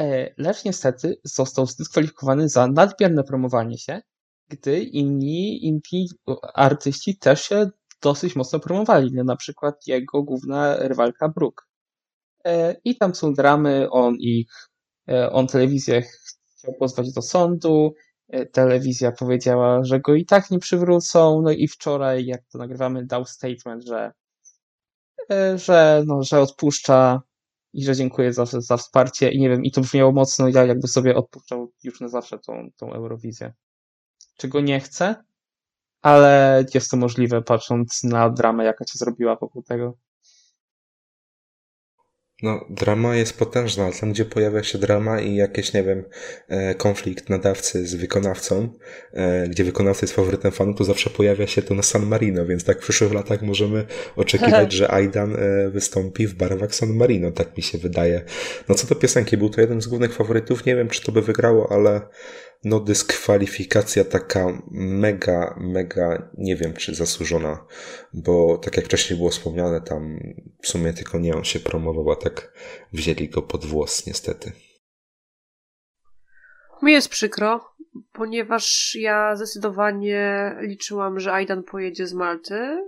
E, 0.00 0.34
lecz 0.38 0.64
niestety 0.64 1.20
został 1.24 1.66
zdyskwalifikowany 1.66 2.48
za 2.48 2.66
nadmierne 2.66 3.24
promowanie 3.24 3.78
się, 3.78 4.00
gdy 4.48 4.80
inni, 4.80 5.66
inni 5.66 6.08
artyści 6.54 7.18
też 7.18 7.42
się 7.42 7.70
dosyć 8.02 8.36
mocno 8.36 8.60
promowali, 8.60 9.12
na 9.12 9.36
przykład 9.36 9.86
jego 9.86 10.22
główna 10.22 10.76
rywalka 10.76 11.28
Brooke. 11.28 11.64
E, 12.44 12.76
I 12.84 12.96
tam 12.96 13.14
są 13.14 13.32
dramy, 13.32 13.90
on 13.90 14.16
ich, 14.18 14.68
e, 15.08 15.32
on 15.32 15.46
telewizję 15.46 16.02
chciał 16.58 16.74
pozwać 16.78 17.12
do 17.12 17.22
sądu, 17.22 17.94
telewizja 18.52 19.12
powiedziała, 19.12 19.84
że 19.84 20.00
go 20.00 20.14
i 20.14 20.26
tak 20.26 20.50
nie 20.50 20.58
przywrócą, 20.58 21.42
no 21.42 21.50
i 21.50 21.68
wczoraj, 21.68 22.26
jak 22.26 22.40
to 22.52 22.58
nagrywamy, 22.58 23.06
dał 23.06 23.24
statement, 23.24 23.84
że, 23.84 24.12
że, 25.56 26.02
no, 26.06 26.22
że 26.22 26.40
odpuszcza 26.40 27.22
i 27.72 27.84
że 27.84 27.96
dziękuję 27.96 28.32
za, 28.32 28.44
za 28.46 28.76
wsparcie 28.76 29.30
i 29.30 29.40
nie 29.40 29.48
wiem, 29.48 29.64
i 29.64 29.70
to 29.70 29.80
brzmiało 29.80 30.12
mocno, 30.12 30.48
ja 30.48 30.64
jakby 30.64 30.88
sobie 30.88 31.16
odpuszczał 31.16 31.72
już 31.82 32.00
na 32.00 32.08
zawsze 32.08 32.38
tą, 32.38 32.70
tą 32.76 32.92
Eurowizję. 32.92 33.52
Czego 34.36 34.60
nie 34.60 34.80
chcę, 34.80 35.24
ale 36.02 36.64
jest 36.74 36.90
to 36.90 36.96
możliwe 36.96 37.42
patrząc 37.42 38.04
na 38.04 38.30
dramę, 38.30 38.64
jaka 38.64 38.86
się 38.86 38.98
zrobiła 38.98 39.36
wokół 39.36 39.62
tego. 39.62 39.94
No, 42.42 42.66
drama 42.70 43.16
jest 43.16 43.38
potężna, 43.38 43.84
ale 43.84 43.92
tam, 43.92 44.12
gdzie 44.12 44.24
pojawia 44.24 44.62
się 44.62 44.78
drama 44.78 45.20
i 45.20 45.34
jakieś, 45.34 45.72
nie 45.72 45.82
wiem, 45.82 46.04
e, 46.48 46.74
konflikt 46.74 47.28
nadawcy 47.28 47.86
z 47.86 47.94
wykonawcą, 47.94 48.68
e, 49.12 49.48
gdzie 49.48 49.64
wykonawca 49.64 50.00
jest 50.02 50.14
faworytem 50.14 50.52
fanów, 50.52 50.76
to 50.76 50.84
zawsze 50.84 51.10
pojawia 51.10 51.46
się 51.46 51.62
to 51.62 51.74
na 51.74 51.82
San 51.82 52.06
Marino, 52.06 52.46
więc 52.46 52.64
tak 52.64 52.78
w 52.78 52.82
przyszłych 52.82 53.12
latach 53.12 53.42
możemy 53.42 53.86
oczekiwać, 54.16 54.72
że 54.78 54.90
Aidan 54.90 55.36
e, 55.36 55.70
wystąpi 55.70 56.26
w 56.26 56.34
barwach 56.34 56.74
San 56.74 56.96
Marino, 56.96 57.30
tak 57.30 57.56
mi 57.56 57.62
się 57.62 57.78
wydaje. 57.78 58.22
No 58.68 58.74
co 58.74 58.86
do 58.86 58.94
piosenki, 58.94 59.36
był 59.36 59.50
to 59.50 59.60
jeden 59.60 59.80
z 59.82 59.86
głównych 59.86 60.14
faworytów, 60.14 60.66
nie 60.66 60.76
wiem, 60.76 60.88
czy 60.88 61.02
to 61.02 61.12
by 61.12 61.22
wygrało, 61.22 61.72
ale 61.72 62.00
no 62.64 62.80
dyskwalifikacja 62.80 64.04
taka 64.04 64.62
mega, 64.70 65.54
mega, 65.60 66.30
nie 66.38 66.56
wiem 66.56 66.72
czy 66.74 66.94
zasłużona, 66.94 67.66
bo 68.12 68.58
tak 68.58 68.76
jak 68.76 68.86
wcześniej 68.86 69.18
było 69.18 69.30
wspomniane, 69.30 69.80
tam 69.80 70.18
w 70.62 70.68
sumie 70.68 70.92
tylko 70.92 71.18
nie 71.18 71.34
on 71.34 71.44
się 71.44 71.60
promował, 71.60 72.10
a 72.10 72.16
tak 72.16 72.52
wzięli 72.92 73.28
go 73.28 73.42
pod 73.42 73.66
włos 73.66 74.06
niestety. 74.06 74.52
Mi 76.82 76.92
jest 76.92 77.08
przykro, 77.08 77.74
ponieważ 78.12 78.94
ja 78.94 79.36
zdecydowanie 79.36 80.54
liczyłam, 80.60 81.20
że 81.20 81.32
Aidan 81.32 81.62
pojedzie 81.62 82.06
z 82.06 82.14
Malty. 82.14 82.84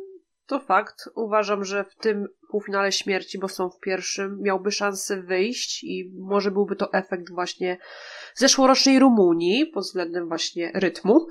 To 0.47 0.61
fakt. 0.61 1.09
Uważam, 1.15 1.65
że 1.65 1.85
w 1.85 1.95
tym 1.95 2.29
półfinale 2.51 2.93
śmierci, 2.93 3.39
bo 3.39 3.49
są 3.49 3.71
w 3.71 3.81
pierwszym, 3.81 4.39
miałby 4.43 4.71
szansę 4.71 5.23
wyjść 5.23 5.85
i 5.85 6.13
może 6.19 6.51
byłby 6.51 6.77
to 6.77 6.93
efekt 6.93 7.31
właśnie 7.31 7.79
zeszłorocznej 8.35 8.99
Rumunii 8.99 9.67
pod 9.67 9.85
względem 9.85 10.29
właśnie 10.29 10.73
rytmu. 10.75 11.27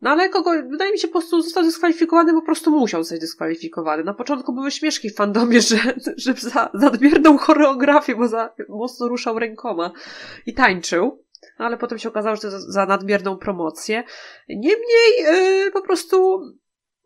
No 0.00 0.10
ale 0.10 0.28
kogo, 0.28 0.50
wydaje 0.70 0.92
mi 0.92 0.98
się, 0.98 1.08
po 1.08 1.12
prostu 1.12 1.42
został 1.42 1.62
dyskwalifikowany, 1.62 2.32
po 2.32 2.42
prostu 2.42 2.70
musiał 2.70 3.02
zostać 3.02 3.20
dyskwalifikowany. 3.20 4.04
Na 4.04 4.14
początku 4.14 4.52
były 4.52 4.70
śmieszki 4.70 5.10
w 5.10 5.14
fandomie, 5.14 5.60
że, 5.70 5.76
że 6.16 6.34
za 6.34 6.70
nadmierną 6.74 7.38
choreografię, 7.38 8.16
bo 8.16 8.28
za 8.28 8.54
mocno 8.68 9.08
ruszał 9.08 9.38
rękoma 9.38 9.92
i 10.46 10.54
tańczył. 10.54 11.24
Ale 11.58 11.76
potem 11.76 11.98
się 11.98 12.08
okazało, 12.08 12.36
że 12.36 12.42
to 12.42 12.50
za, 12.50 12.86
nadmierną 12.86 13.36
promocję. 13.36 14.04
Niemniej 14.48 15.22
yy, 15.22 15.70
po 15.70 15.82
prostu 15.82 16.40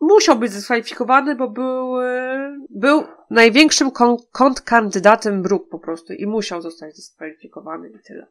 musiał 0.00 0.36
być 0.36 0.52
dyskwalifikowany, 0.52 1.36
bo 1.36 1.50
był, 1.50 2.00
yy, 2.00 2.56
był 2.70 3.04
największym 3.30 3.90
kon 3.90 4.16
kontrkandydatem 4.32 5.42
Brook 5.42 5.68
po 5.68 5.78
prostu 5.78 6.12
i 6.12 6.26
musiał 6.26 6.62
zostać 6.62 6.94
dyskwalifikowany 6.94 7.88
i 7.88 7.98
tyle. 8.06 8.26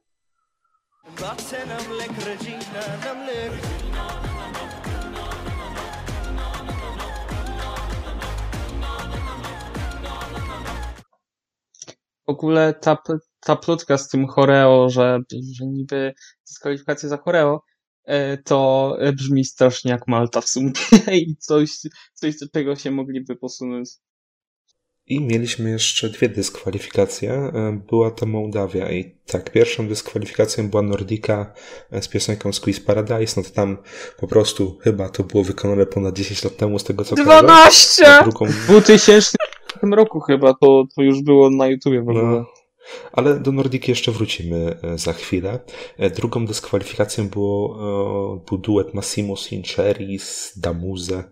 W 12.27 12.29
ogóle 12.29 12.73
ta, 12.73 12.97
ta 13.39 13.55
plotka 13.55 13.97
z 13.97 14.09
tym 14.09 14.27
choreo, 14.27 14.89
że, 14.89 15.19
że 15.31 15.65
niby 15.65 16.13
dyskwalifikacja 16.47 17.09
za 17.09 17.17
choreo, 17.17 17.61
e, 18.03 18.37
to 18.37 18.97
brzmi 19.13 19.45
strasznie 19.45 19.91
jak 19.91 20.07
Malta 20.07 20.41
w 20.41 20.47
sumie 20.47 20.71
i 21.27 21.35
coś, 21.37 21.71
coś 22.13 22.37
do 22.37 22.45
czego 22.53 22.75
się 22.75 22.91
mogliby 22.91 23.35
posunąć. 23.35 23.89
I 25.07 25.21
mieliśmy 25.21 25.69
jeszcze 25.69 26.09
dwie 26.09 26.29
dyskwalifikacje. 26.29 27.31
E, 27.31 27.81
była 27.89 28.11
to 28.11 28.25
Mołdawia 28.25 28.91
i 28.91 29.15
tak, 29.25 29.51
pierwszą 29.51 29.87
dyskwalifikacją 29.87 30.69
była 30.69 30.83
Nordika 30.83 31.53
e, 31.91 32.01
z 32.01 32.07
piosenką 32.07 32.53
Squeeze 32.53 32.81
Paradise. 32.81 33.33
No 33.37 33.43
to 33.43 33.49
tam 33.49 33.77
po 34.17 34.27
prostu 34.27 34.77
chyba 34.81 35.09
to 35.09 35.23
było 35.23 35.43
wykonane 35.43 35.85
ponad 35.85 36.15
10 36.15 36.43
lat 36.43 36.57
temu 36.57 36.79
z 36.79 36.83
tego 36.83 37.03
co 37.03 37.15
12! 37.15 38.03
kojarzę. 38.03 38.23
Drugą... 38.23 38.45
W 38.45 38.67
2000 38.67 39.37
roku 39.91 40.19
chyba 40.19 40.53
to, 40.53 40.83
to 40.95 41.01
już 41.01 41.21
było 41.21 41.49
na 41.49 41.67
YouTubie 41.67 42.01
w 42.01 42.09
ogóle. 42.09 42.23
No. 42.23 42.45
Ale 43.13 43.39
do 43.39 43.51
Nordiki 43.51 43.91
jeszcze 43.91 44.11
wrócimy 44.11 44.77
e, 44.83 44.97
za 44.97 45.13
chwilę. 45.13 45.59
Drugą 46.15 46.45
dyskwalifikacją 46.45 47.29
było, 47.29 47.77
był 48.49 48.57
duet 48.57 48.93
Massimo 48.93 49.35
Sinceri 49.35 50.19
z 50.19 50.59
Damuze 50.59 51.23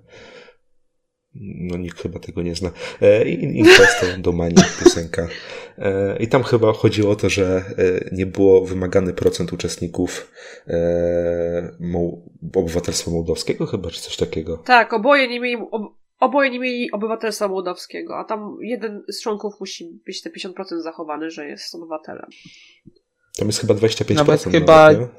no 1.35 1.77
nikt 1.77 2.01
chyba 2.01 2.19
tego 2.19 2.41
nie 2.41 2.55
zna. 2.55 2.71
E, 3.01 3.29
Inquesto 3.29 4.05
do 4.17 4.31
Mani 4.31 4.55
piosenka. 4.79 5.27
E, 5.77 6.17
I 6.17 6.27
tam 6.27 6.43
chyba 6.43 6.73
chodziło 6.73 7.11
o 7.11 7.15
to, 7.15 7.29
że 7.29 7.63
e, 7.77 8.15
nie 8.15 8.25
było 8.25 8.65
wymagany 8.65 9.13
procent 9.13 9.53
uczestników 9.53 10.31
obywatelstwa 12.55 13.11
mołdowskiego 13.11 13.65
chyba, 13.65 13.89
czy 13.89 14.01
coś 14.01 14.17
takiego. 14.17 14.57
Tak, 14.57 14.93
oboje 14.93 15.27
nie 15.27 15.39
mieli, 15.39 15.63
oboje 16.19 16.49
nie 16.49 16.59
mieli 16.59 16.91
obywatelstwa 16.91 17.47
mołdowskiego, 17.47 18.17
a 18.17 18.23
tam 18.23 18.57
jeden 18.61 19.03
z 19.07 19.21
członków 19.21 19.53
musi 19.59 20.01
być 20.05 20.21
te 20.21 20.29
50% 20.29 20.81
zachowany, 20.83 21.29
że 21.29 21.47
jest 21.47 21.75
obywatelem. 21.75 22.29
Tam 23.37 23.47
jest 23.47 23.59
chyba 23.61 23.73
25%. 23.73 24.15
Nawet 24.15 24.43
chyba... 24.43 24.91
Nawet, 24.91 25.09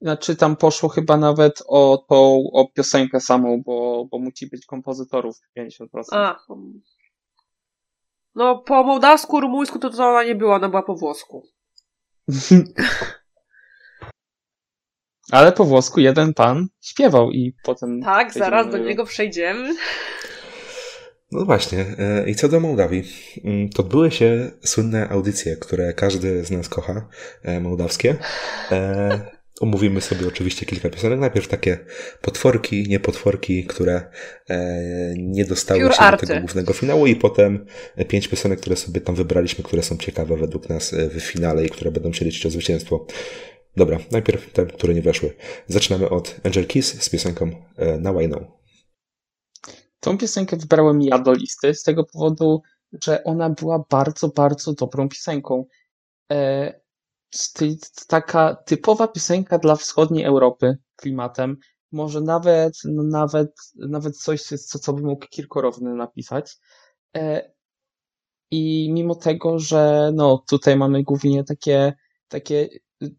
znaczy 0.00 0.36
tam 0.36 0.56
poszło 0.56 0.88
chyba 0.88 1.16
nawet 1.16 1.62
o 1.66 2.04
tą 2.08 2.42
o 2.52 2.68
piosenkę 2.74 3.20
samą, 3.20 3.62
bo, 3.66 4.04
bo 4.10 4.18
musi 4.18 4.46
być 4.46 4.66
kompozytorów 4.66 5.36
50%. 5.58 5.86
A. 6.12 6.38
No 8.34 8.58
po 8.58 8.84
mołdawsku, 8.84 9.40
rumuńsku 9.40 9.78
to 9.78 9.90
to 9.90 10.04
ona 10.04 10.24
nie 10.24 10.34
była, 10.34 10.56
ona 10.56 10.68
była 10.68 10.82
po 10.82 10.94
włosku. 10.94 11.46
Ale 15.32 15.52
po 15.52 15.64
włosku 15.64 16.00
jeden 16.00 16.34
pan 16.34 16.68
śpiewał 16.80 17.30
i 17.30 17.56
potem... 17.64 18.02
Tak, 18.02 18.32
zaraz 18.32 18.70
do 18.70 18.78
niego 18.78 19.04
przejdziemy. 19.04 19.74
No 21.32 21.44
właśnie. 21.44 21.86
E, 21.98 22.30
I 22.30 22.34
co 22.34 22.48
do 22.48 22.60
Mołdawii, 22.60 23.02
mm, 23.44 23.68
to 23.70 23.82
odbyły 23.82 24.10
się 24.10 24.50
słynne 24.64 25.08
audycje, 25.08 25.56
które 25.56 25.92
każdy 25.94 26.44
z 26.44 26.50
nas 26.50 26.68
kocha, 26.68 27.08
e, 27.42 27.60
mołdawskie. 27.60 28.16
E, 29.60 29.60
Omówimy 29.60 30.00
sobie 30.00 30.28
oczywiście 30.28 30.66
kilka 30.66 30.90
piosenek. 30.90 31.20
Najpierw 31.20 31.48
takie 31.48 31.78
potworki, 32.22 32.88
nie 32.88 33.00
potworki, 33.00 33.64
które 33.64 34.10
e, 34.50 35.14
nie 35.16 35.44
dostały 35.44 35.80
Pure 35.80 35.94
się 35.94 36.00
arty. 36.00 36.26
do 36.26 36.28
tego 36.28 36.40
głównego 36.40 36.72
finału 36.72 37.06
i 37.06 37.16
potem 37.16 37.66
pięć 38.08 38.28
piosenek, 38.28 38.60
które 38.60 38.76
sobie 38.76 39.00
tam 39.00 39.14
wybraliśmy, 39.14 39.64
które 39.64 39.82
są 39.82 39.96
ciekawe 39.96 40.36
według 40.36 40.68
nas 40.68 40.92
e, 40.92 41.08
w 41.08 41.20
finale 41.20 41.66
i 41.66 41.70
które 41.70 41.90
będą 41.90 42.12
się 42.12 42.24
liczyć 42.24 42.46
o 42.46 42.50
zwycięstwo. 42.50 43.06
Dobra, 43.76 43.98
najpierw 44.10 44.52
te, 44.52 44.66
które 44.66 44.94
nie 44.94 45.02
weszły. 45.02 45.34
Zaczynamy 45.66 46.08
od 46.08 46.36
Angel 46.44 46.66
Kiss 46.66 47.02
z 47.02 47.08
piosenką 47.08 47.50
e, 47.76 47.98
Now 47.98 48.22
I 48.22 48.26
Know. 48.28 48.42
Tą 50.00 50.18
piosenkę 50.18 50.56
wybrałem 50.56 51.02
ja 51.02 51.18
do 51.18 51.32
listy 51.32 51.74
z 51.74 51.82
tego 51.82 52.04
powodu, 52.04 52.62
że 53.04 53.24
ona 53.24 53.50
była 53.50 53.84
bardzo, 53.90 54.28
bardzo 54.28 54.72
dobrą 54.72 55.08
piosenką. 55.08 55.64
E, 56.32 56.80
taka 58.08 58.54
typowa 58.54 59.08
piosenka 59.08 59.58
dla 59.58 59.76
wschodniej 59.76 60.24
Europy 60.24 60.78
klimatem. 60.96 61.56
Może 61.92 62.20
nawet, 62.20 62.74
no 62.84 63.02
nawet, 63.02 63.52
nawet 63.74 64.16
coś, 64.18 64.42
co, 64.42 64.78
co 64.78 64.92
by 64.92 65.02
mógł 65.02 65.26
Kirkorowny 65.26 65.94
napisać. 65.94 66.56
E, 67.16 67.52
I 68.50 68.90
mimo 68.92 69.14
tego, 69.14 69.58
że 69.58 70.10
no, 70.14 70.44
tutaj 70.48 70.76
mamy 70.76 71.02
głównie 71.02 71.44
takie, 71.44 71.94
takie 72.28 72.68
y, 73.02 73.14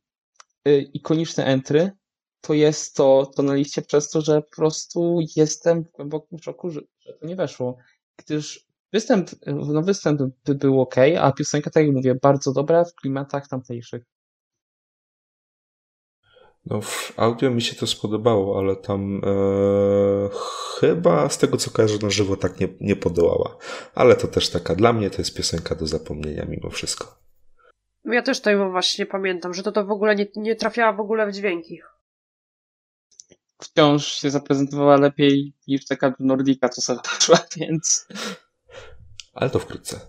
y, 0.67 0.81
ikoniczne 0.93 1.45
entry, 1.45 1.91
to 2.41 2.53
jest 2.53 2.95
to, 2.95 3.31
to 3.35 3.43
na 3.43 3.55
liście 3.55 3.81
przez 3.81 4.09
to, 4.09 4.21
że 4.21 4.41
po 4.41 4.55
prostu 4.55 5.19
jestem 5.35 5.83
w 5.83 5.91
głębokim 5.91 6.39
szoku, 6.39 6.69
że, 6.69 6.81
że 6.99 7.13
to 7.13 7.27
nie 7.27 7.35
weszło. 7.35 7.77
Gdyż 8.17 8.66
występ, 8.93 9.29
no 9.47 9.81
występ 9.81 10.21
by 10.45 10.55
był 10.55 10.81
ok, 10.81 10.95
a 11.21 11.31
piosenka, 11.31 11.69
tak 11.69 11.85
jak 11.85 11.95
mówię, 11.95 12.15
bardzo 12.15 12.53
dobra 12.53 12.83
w 12.83 12.95
klimatach 12.95 13.47
tamtejszych. 13.47 14.03
No, 16.69 16.81
w 16.81 17.13
audio 17.19 17.51
mi 17.51 17.61
się 17.61 17.75
to 17.75 17.87
spodobało, 17.87 18.59
ale 18.59 18.75
tam 18.75 19.21
e, 19.25 20.29
chyba 20.79 21.29
z 21.29 21.37
tego 21.37 21.57
co 21.57 21.71
kojarzę 21.71 21.97
na 22.01 22.09
żywo 22.09 22.37
tak 22.37 22.59
nie, 22.59 22.67
nie 22.81 22.95
podołała. 22.95 23.57
Ale 23.95 24.15
to 24.15 24.27
też 24.27 24.49
taka, 24.49 24.75
dla 24.75 24.93
mnie 24.93 25.09
to 25.09 25.17
jest 25.17 25.37
piosenka 25.37 25.75
do 25.75 25.87
zapomnienia 25.87 26.45
mimo 26.45 26.69
wszystko. 26.69 27.17
Ja 28.05 28.21
też 28.21 28.41
to 28.41 28.69
właśnie 28.71 29.05
pamiętam, 29.05 29.53
że 29.53 29.63
to 29.63 29.71
to 29.71 29.85
w 29.85 29.91
ogóle 29.91 30.15
nie, 30.15 30.27
nie 30.35 30.55
trafiała 30.55 30.93
w 30.93 30.99
ogóle 30.99 31.27
w 31.27 31.33
dźwięki. 31.33 31.79
Wciąż 33.61 34.07
się 34.07 34.29
zaprezentowała 34.29 34.97
lepiej 34.97 35.53
niż 35.67 35.85
taka 35.85 36.13
Nordika, 36.19 36.69
co 36.69 36.81
sobie 36.81 36.99
poszła, 37.03 37.37
więc... 37.57 38.07
Ale 39.37 39.49
to 39.49 39.59
wkrótce. 39.59 39.99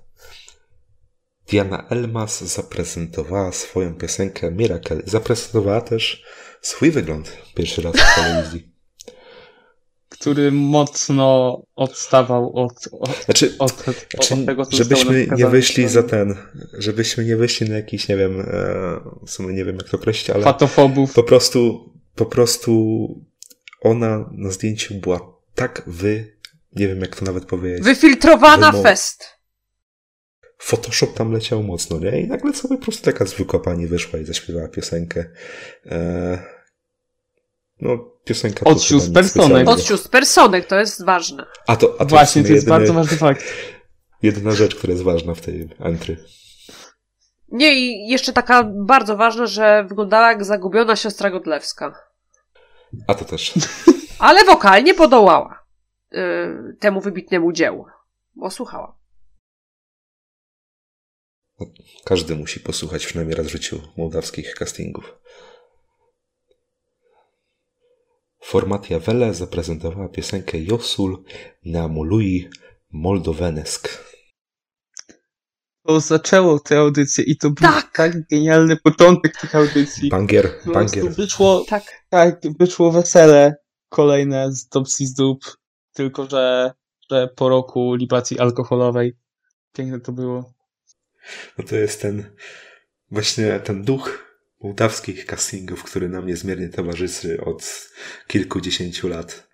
Diana 1.48 1.88
Elmas 1.88 2.44
zaprezentowała 2.44 3.52
swoją 3.52 3.94
piosenkę 3.94 4.50
Miracle. 4.50 5.02
Zaprezentowała 5.04 5.80
też 5.80 6.24
swój 6.60 6.90
wygląd 6.90 7.36
pierwszy 7.54 7.82
raz 7.82 7.94
w 7.96 8.14
telewizji. 8.14 8.68
Który 10.08 10.52
mocno 10.52 11.58
odstawał 11.76 12.56
od, 12.56 12.88
od, 12.92 13.24
znaczy, 13.24 13.54
od, 13.58 13.84
znaczy, 13.84 14.34
od 14.34 14.46
tego, 14.46 14.66
co 14.66 14.76
Żebyśmy 14.76 15.26
nie 15.36 15.46
wyszli 15.46 15.88
za 15.88 16.02
ten, 16.02 16.34
żebyśmy 16.78 17.24
nie 17.24 17.36
wyszli 17.36 17.68
na 17.70 17.76
jakiś, 17.76 18.08
nie 18.08 18.16
wiem, 18.16 18.40
e, 18.40 18.44
w 19.26 19.30
sumie 19.30 19.54
nie 19.54 19.64
wiem 19.64 19.76
jak 19.76 19.88
to 19.88 19.96
określić, 19.96 20.30
ale 20.30 20.44
Fatofobów. 20.44 21.14
po 21.14 21.22
prostu, 21.22 21.92
po 22.14 22.26
prostu 22.26 23.08
ona 23.80 24.30
na 24.32 24.50
zdjęciu 24.50 24.94
była 24.94 25.38
tak 25.54 25.82
wy, 25.86 26.37
nie 26.72 26.88
wiem 26.88 27.00
jak 27.00 27.16
to 27.16 27.24
nawet 27.24 27.44
powiedzieć. 27.44 27.84
Wyfiltrowana 27.84 28.72
wymo- 28.72 28.82
fest 28.82 29.38
Photoshop 30.58 31.14
tam 31.14 31.32
leciał 31.32 31.62
mocno, 31.62 31.98
nie? 31.98 32.20
I 32.20 32.26
nagle 32.26 32.54
sobie 32.54 32.76
po 32.76 32.82
prostu 32.82 33.04
taka 33.04 33.24
zwykła 33.24 33.60
pani 33.60 33.86
wyszła 33.86 34.18
i 34.18 34.24
zaśpiewała 34.24 34.68
piosenkę. 34.68 35.24
Eee, 35.86 36.38
no, 37.80 37.98
piosenka... 38.24 38.64
Od 38.64 38.82
sióstr 38.82 39.12
personek. 39.12 39.68
Od 39.68 39.82
sióstr 39.82 40.10
personek, 40.10 40.66
to 40.66 40.78
jest 40.78 41.04
ważne. 41.04 41.46
A 41.66 41.76
to, 41.76 41.94
a 41.98 42.04
to 42.04 42.06
Właśnie, 42.06 42.42
to 42.42 42.48
jest 42.48 42.66
jedyny, 42.66 42.78
bardzo 42.78 42.94
ważny 42.94 43.16
fakt. 43.16 43.44
Jedyna 44.22 44.50
rzecz, 44.50 44.74
która 44.74 44.92
jest 44.92 45.04
ważna 45.04 45.34
w 45.34 45.40
tej 45.40 45.68
entry. 45.80 46.16
Nie, 47.48 47.74
i 47.74 48.08
jeszcze 48.08 48.32
taka 48.32 48.64
bardzo 48.64 49.16
ważna, 49.16 49.46
że 49.46 49.84
wyglądała 49.88 50.28
jak 50.28 50.44
zagubiona 50.44 50.96
siostra 50.96 51.30
Godlewska. 51.30 51.94
A 53.06 53.14
to 53.14 53.24
też. 53.24 53.52
Ale 54.18 54.44
wokalnie 54.44 54.94
podołała 54.94 55.57
yy, 56.10 56.76
temu 56.80 57.00
wybitnemu 57.00 57.52
dziełu. 57.52 57.86
Bo 58.36 58.50
słuchała. 58.50 58.98
Każdy 62.04 62.36
musi 62.36 62.60
posłuchać 62.60 63.06
przynajmniej 63.06 63.36
raz 63.36 63.46
w 63.46 63.50
życiu 63.50 63.80
mołdawskich 63.96 64.54
castingów. 64.54 65.18
Formatia 68.40 68.98
Wele 68.98 69.34
zaprezentowała 69.34 70.08
piosenkę 70.08 70.58
Josul 70.58 71.24
na 71.64 71.88
Molui 71.88 72.48
Moldowenesk. 72.90 73.88
To 75.86 76.00
zaczęło 76.00 76.58
tę 76.60 76.78
audycję 76.78 77.24
i 77.24 77.36
to 77.36 77.50
był 77.50 77.68
tak, 77.68 77.92
tak 77.96 78.28
genialny 78.28 78.76
początek 78.76 79.36
tych 79.40 79.54
audycji. 79.54 80.08
Bangier, 80.08 80.50
bangier. 80.66 81.12
Wyszło, 81.12 81.64
tak. 81.68 81.82
tak, 82.08 82.40
wyszło 82.58 82.92
wesele 82.92 83.56
kolejne 83.88 84.52
z 84.52 84.68
Topsy 84.68 85.06
z 85.06 85.14
Dup, 85.14 85.44
tylko 85.98 86.30
że, 86.30 86.72
że 87.10 87.28
po 87.28 87.48
roku 87.48 87.94
libacji 87.94 88.38
alkoholowej. 88.38 89.16
Piękne 89.72 90.00
to 90.00 90.12
było. 90.12 90.52
No 91.58 91.64
to 91.64 91.76
jest 91.76 92.02
ten 92.02 92.24
właśnie 93.10 93.60
ten 93.60 93.82
duch 93.82 94.36
mołdawskich 94.60 95.26
castingów, 95.26 95.84
który 95.84 96.08
nam 96.08 96.26
niezmiernie 96.26 96.68
towarzyszy 96.68 97.44
od 97.44 97.90
kilkudziesięciu 98.26 99.08
lat. 99.08 99.48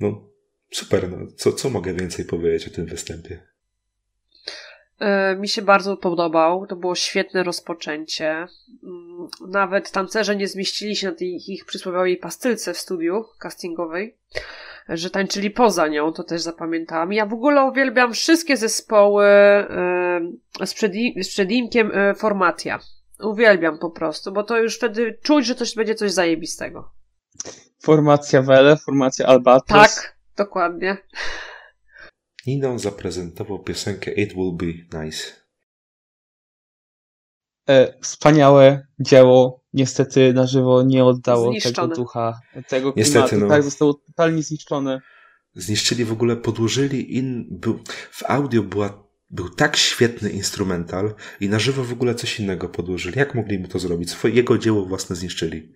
No 0.00 0.28
super, 0.70 1.10
no. 1.10 1.26
Co, 1.36 1.52
co 1.52 1.70
mogę 1.70 1.94
więcej 1.94 2.24
powiedzieć 2.24 2.68
o 2.68 2.74
tym 2.74 2.86
występie? 2.86 3.42
E, 5.00 5.36
mi 5.36 5.48
się 5.48 5.62
bardzo 5.62 5.96
podobał. 5.96 6.66
To 6.66 6.76
było 6.76 6.94
świetne 6.94 7.42
rozpoczęcie. 7.42 8.46
Mm, 8.84 9.28
nawet 9.48 9.90
tancerze 9.90 10.36
nie 10.36 10.48
zmieścili 10.48 10.96
się 10.96 11.06
na 11.06 11.14
tej 11.14 11.52
ich 11.52 11.64
przysłowiowej 11.64 12.16
pastylce 12.16 12.74
w 12.74 12.78
studiu 12.78 13.24
castingowej, 13.38 14.16
że 14.88 15.10
tańczyli 15.10 15.50
poza 15.50 15.88
nią, 15.88 16.12
to 16.12 16.24
też 16.24 16.42
zapamiętałam. 16.42 17.12
Ja 17.12 17.26
w 17.26 17.32
ogóle 17.32 17.64
uwielbiam 17.64 18.12
wszystkie 18.12 18.56
zespoły 18.56 19.24
e, 19.26 20.66
z, 20.66 20.74
przed, 20.74 20.92
z 21.22 21.28
przedimkiem 21.28 21.90
e, 21.94 22.14
Formatia. 22.14 22.78
Uwielbiam 23.20 23.78
po 23.78 23.90
prostu, 23.90 24.32
bo 24.32 24.42
to 24.42 24.58
już 24.58 24.76
wtedy 24.76 25.18
czuć, 25.22 25.46
że 25.46 25.54
coś 25.54 25.74
będzie 25.74 25.94
coś 25.94 26.12
zajebistego. 26.12 26.90
Formacja 27.82 28.42
Wele, 28.42 28.76
formacja 28.76 29.26
Albatros. 29.26 29.94
Tak, 29.94 30.18
dokładnie. 30.36 30.96
Nino 32.46 32.78
zaprezentował 32.78 33.58
piosenkę 33.58 34.10
It 34.10 34.32
Will 34.32 34.52
Be 34.56 35.04
Nice. 35.04 35.47
E, 37.68 37.94
wspaniałe 38.02 38.86
dzieło. 39.00 39.64
Niestety 39.72 40.32
na 40.32 40.46
żywo 40.46 40.82
nie 40.82 41.04
oddało 41.04 41.50
Zniszczone. 41.50 41.74
tego 41.74 41.88
ducha, 41.88 42.40
tego 42.68 42.92
klimatu. 42.92 42.96
Niestety, 42.96 43.36
no. 43.36 43.48
Tak, 43.48 43.62
zostało 43.62 43.94
totalnie 43.94 44.42
zniszczone. 44.42 45.00
Zniszczyli 45.54 46.04
w 46.04 46.12
ogóle, 46.12 46.36
podłożyli 46.36 47.16
in... 47.16 47.46
Był, 47.50 47.78
w 48.10 48.22
audio 48.30 48.62
była, 48.62 49.04
był 49.30 49.48
tak 49.48 49.76
świetny 49.76 50.30
instrumental 50.30 51.14
i 51.40 51.48
na 51.48 51.58
żywo 51.58 51.84
w 51.84 51.92
ogóle 51.92 52.14
coś 52.14 52.40
innego 52.40 52.68
podłożyli. 52.68 53.18
Jak 53.18 53.34
mogli 53.34 53.58
mu 53.58 53.68
to 53.68 53.78
zrobić? 53.78 54.10
Swoje, 54.10 54.34
jego 54.34 54.58
dzieło 54.58 54.84
własne 54.84 55.16
zniszczyli. 55.16 55.72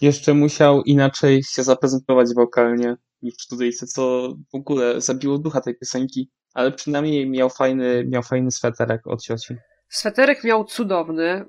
Jeszcze 0.00 0.34
musiał 0.34 0.82
inaczej 0.82 1.42
się 1.42 1.62
zaprezentować 1.62 2.28
wokalnie 2.34 2.96
niż 3.22 3.34
w 3.34 3.42
studyjce, 3.42 3.86
co 3.86 4.34
w 4.52 4.54
ogóle 4.54 5.00
zabiło 5.00 5.38
ducha 5.38 5.60
tej 5.60 5.78
piosenki, 5.78 6.30
ale 6.54 6.72
przynajmniej 6.72 7.30
miał 7.30 7.50
fajny, 7.50 8.04
miał 8.08 8.22
fajny 8.22 8.50
sweterek 8.50 9.06
od 9.06 9.22
cioci. 9.22 9.54
Sweterek 9.90 10.44
miał 10.44 10.64
cudowny. 10.64 11.44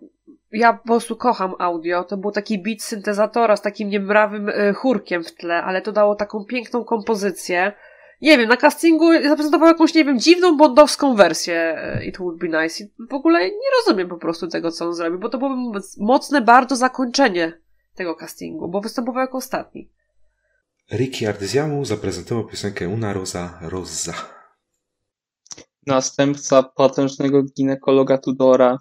Ja 0.51 0.73
po 0.73 0.87
prostu 0.87 1.15
kocham 1.15 1.53
audio. 1.59 2.03
To 2.03 2.17
był 2.17 2.31
taki 2.31 2.59
beat 2.59 2.81
syntezatora 2.81 3.57
z 3.57 3.61
takim 3.61 3.89
niemrawym 3.89 4.49
e, 4.49 4.73
chórkiem 4.73 5.23
w 5.23 5.35
tle, 5.35 5.63
ale 5.63 5.81
to 5.81 5.91
dało 5.91 6.15
taką 6.15 6.45
piękną 6.45 6.83
kompozycję. 6.83 7.73
Nie 8.21 8.37
wiem, 8.37 8.49
na 8.49 8.57
castingu 8.57 9.05
zaprezentował 9.23 9.67
jakąś, 9.67 9.93
nie 9.93 10.05
wiem, 10.05 10.19
dziwną 10.19 10.57
bondowską 10.57 11.15
wersję 11.15 11.55
e, 11.55 12.05
It 12.05 12.17
Would 12.17 12.37
Be 12.37 12.63
Nice. 12.63 12.83
I 12.83 12.87
w 13.09 13.13
ogóle 13.13 13.45
nie 13.45 13.69
rozumiem 13.79 14.09
po 14.09 14.17
prostu 14.17 14.47
tego, 14.47 14.71
co 14.71 14.85
on 14.85 14.93
zrobił, 14.93 15.19
bo 15.19 15.29
to 15.29 15.37
było 15.37 15.55
mocne 15.97 16.41
bardzo 16.41 16.75
zakończenie 16.75 17.53
tego 17.95 18.15
castingu, 18.15 18.67
bo 18.67 18.81
występował 18.81 19.21
jako 19.21 19.37
ostatni. 19.37 19.89
Ricky 20.91 21.29
Ardyziamu 21.29 21.85
zaprezentował 21.85 22.47
piosenkę 22.47 22.89
Una 22.89 23.13
Rosa 23.13 23.59
Rosa. 23.61 24.40
Następca 25.87 26.63
potężnego 26.63 27.43
ginekologa 27.43 28.17
Tudora 28.17 28.77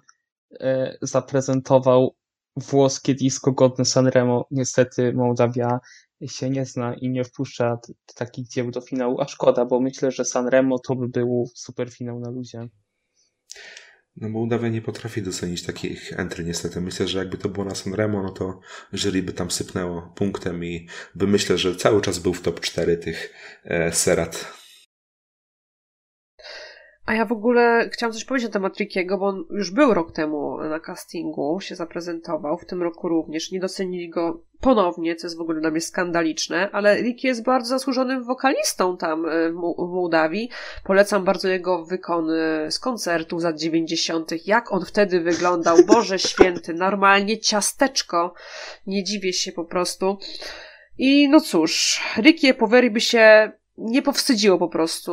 e, 0.59 0.97
zaprezentował 1.01 2.15
włoskie 2.55 3.15
disco 3.15 3.51
godne 3.51 3.85
Sanremo. 3.85 4.47
Niestety 4.51 5.13
Mołdawia 5.13 5.79
się 6.25 6.49
nie 6.49 6.65
zna 6.65 6.93
i 6.93 7.09
nie 7.09 7.23
wpuszcza 7.23 7.79
takich 8.15 8.47
dzieł 8.47 8.71
do 8.71 8.81
finału, 8.81 9.21
a 9.21 9.27
szkoda, 9.27 9.65
bo 9.65 9.79
myślę, 9.79 10.11
że 10.11 10.25
Sanremo 10.25 10.79
to 10.79 10.95
by 10.95 11.07
był 11.07 11.49
super 11.55 11.89
finał 11.89 12.19
na 12.19 12.29
luzie. 12.29 12.67
No 14.15 14.29
Mołdawia 14.29 14.69
nie 14.69 14.81
potrafi 14.81 15.21
docenić 15.21 15.63
takich 15.63 16.19
entry 16.19 16.43
niestety. 16.43 16.81
Myślę, 16.81 17.07
że 17.07 17.19
jakby 17.19 17.37
to 17.37 17.49
było 17.49 17.65
na 17.65 17.75
Sanremo, 17.75 18.23
no 18.23 18.31
to 18.31 18.59
jury 18.93 19.23
by 19.23 19.33
tam 19.33 19.51
sypnęło 19.51 20.13
punktem 20.15 20.65
i 20.65 20.87
by 21.15 21.27
myślę, 21.27 21.57
że 21.57 21.75
cały 21.75 22.01
czas 22.01 22.19
był 22.19 22.33
w 22.33 22.41
top 22.41 22.59
4 22.59 22.97
tych 22.97 23.33
e, 23.63 23.93
serat 23.93 24.60
a 27.05 27.13
ja 27.13 27.25
w 27.25 27.31
ogóle 27.31 27.89
chciałam 27.93 28.13
coś 28.13 28.25
powiedzieć 28.25 28.49
na 28.49 28.53
temat 28.53 28.77
Rickiego, 28.77 29.17
bo 29.17 29.27
on 29.27 29.45
już 29.49 29.71
był 29.71 29.93
rok 29.93 30.11
temu 30.11 30.57
na 30.57 30.79
castingu, 30.79 31.59
się 31.61 31.75
zaprezentował, 31.75 32.57
w 32.57 32.65
tym 32.65 32.83
roku 32.83 33.09
również. 33.09 33.51
Nie 33.51 33.59
docenili 33.59 34.09
go 34.09 34.41
ponownie, 34.59 35.15
co 35.15 35.27
jest 35.27 35.37
w 35.37 35.41
ogóle 35.41 35.61
dla 35.61 35.71
mnie 35.71 35.81
skandaliczne, 35.81 36.69
ale 36.71 37.01
Ricky 37.01 37.27
jest 37.27 37.43
bardzo 37.43 37.69
zasłużonym 37.69 38.23
wokalistą 38.23 38.97
tam 38.97 39.25
e, 39.25 39.49
w 39.51 39.53
Mołdawii. 39.77 40.49
Polecam 40.83 41.23
bardzo 41.23 41.47
jego 41.47 41.85
wykony 41.85 42.67
z 42.69 42.79
koncertów 42.79 43.41
z 43.41 43.43
lat 43.43 43.59
90., 43.59 44.47
jak 44.47 44.71
on 44.71 44.85
wtedy 44.85 45.19
wyglądał. 45.21 45.77
Boże 45.93 46.19
święty, 46.19 46.73
normalnie 46.73 47.39
ciasteczko. 47.39 48.33
Nie 48.87 49.03
dziwię 49.03 49.33
się 49.33 49.51
po 49.51 49.65
prostu. 49.65 50.17
I 50.97 51.29
no 51.29 51.39
cóż, 51.39 52.01
Ricky 52.17 52.53
Poveri 52.53 52.91
by 52.91 53.01
się 53.01 53.51
nie 53.81 54.01
powstydziło 54.01 54.57
po 54.57 54.69
prostu 54.69 55.11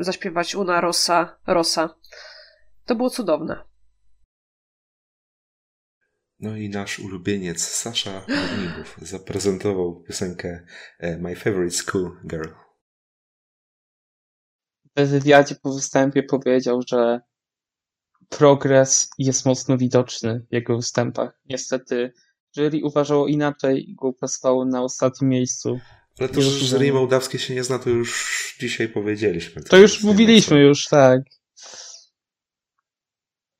zaśpiewać 0.00 0.54
Una 0.54 0.80
Rosa, 0.80 1.38
Rosa. 1.46 1.94
To 2.84 2.94
było 2.94 3.10
cudowne. 3.10 3.64
No 6.40 6.56
i 6.56 6.68
nasz 6.68 6.98
ulubieniec 6.98 7.62
Sasha 7.62 8.22
Ogniwów 8.22 8.96
zaprezentował 9.02 10.02
piosenkę 10.02 10.66
e, 10.98 11.18
My 11.18 11.36
Favorite 11.36 11.76
School 11.76 12.20
Girl. 12.26 12.48
W 14.96 15.08
wywiadzie 15.08 15.54
po 15.54 15.72
występie 15.72 16.22
powiedział, 16.22 16.80
że 16.88 17.20
progres 18.28 19.10
jest 19.18 19.46
mocno 19.46 19.78
widoczny 19.78 20.46
w 20.50 20.54
jego 20.54 20.76
występach. 20.76 21.40
Niestety 21.44 22.12
jury 22.56 22.80
uważało 22.84 23.26
inaczej 23.26 23.90
i 23.90 23.94
go 23.94 24.08
upasowało 24.08 24.64
na 24.64 24.82
ostatnim 24.82 25.30
miejscu. 25.30 25.80
Ale 26.18 26.28
to, 26.28 26.42
że 26.42 26.66
jury 26.66 26.92
mołdawskie 26.92 27.38
się 27.38 27.54
nie 27.54 27.64
zna, 27.64 27.78
to 27.78 27.90
już 27.90 28.56
dzisiaj 28.60 28.88
powiedzieliśmy. 28.88 29.62
To, 29.62 29.68
to 29.68 29.76
już 29.76 30.02
mówiliśmy, 30.02 30.60
już 30.60 30.88
tak. 30.88 31.20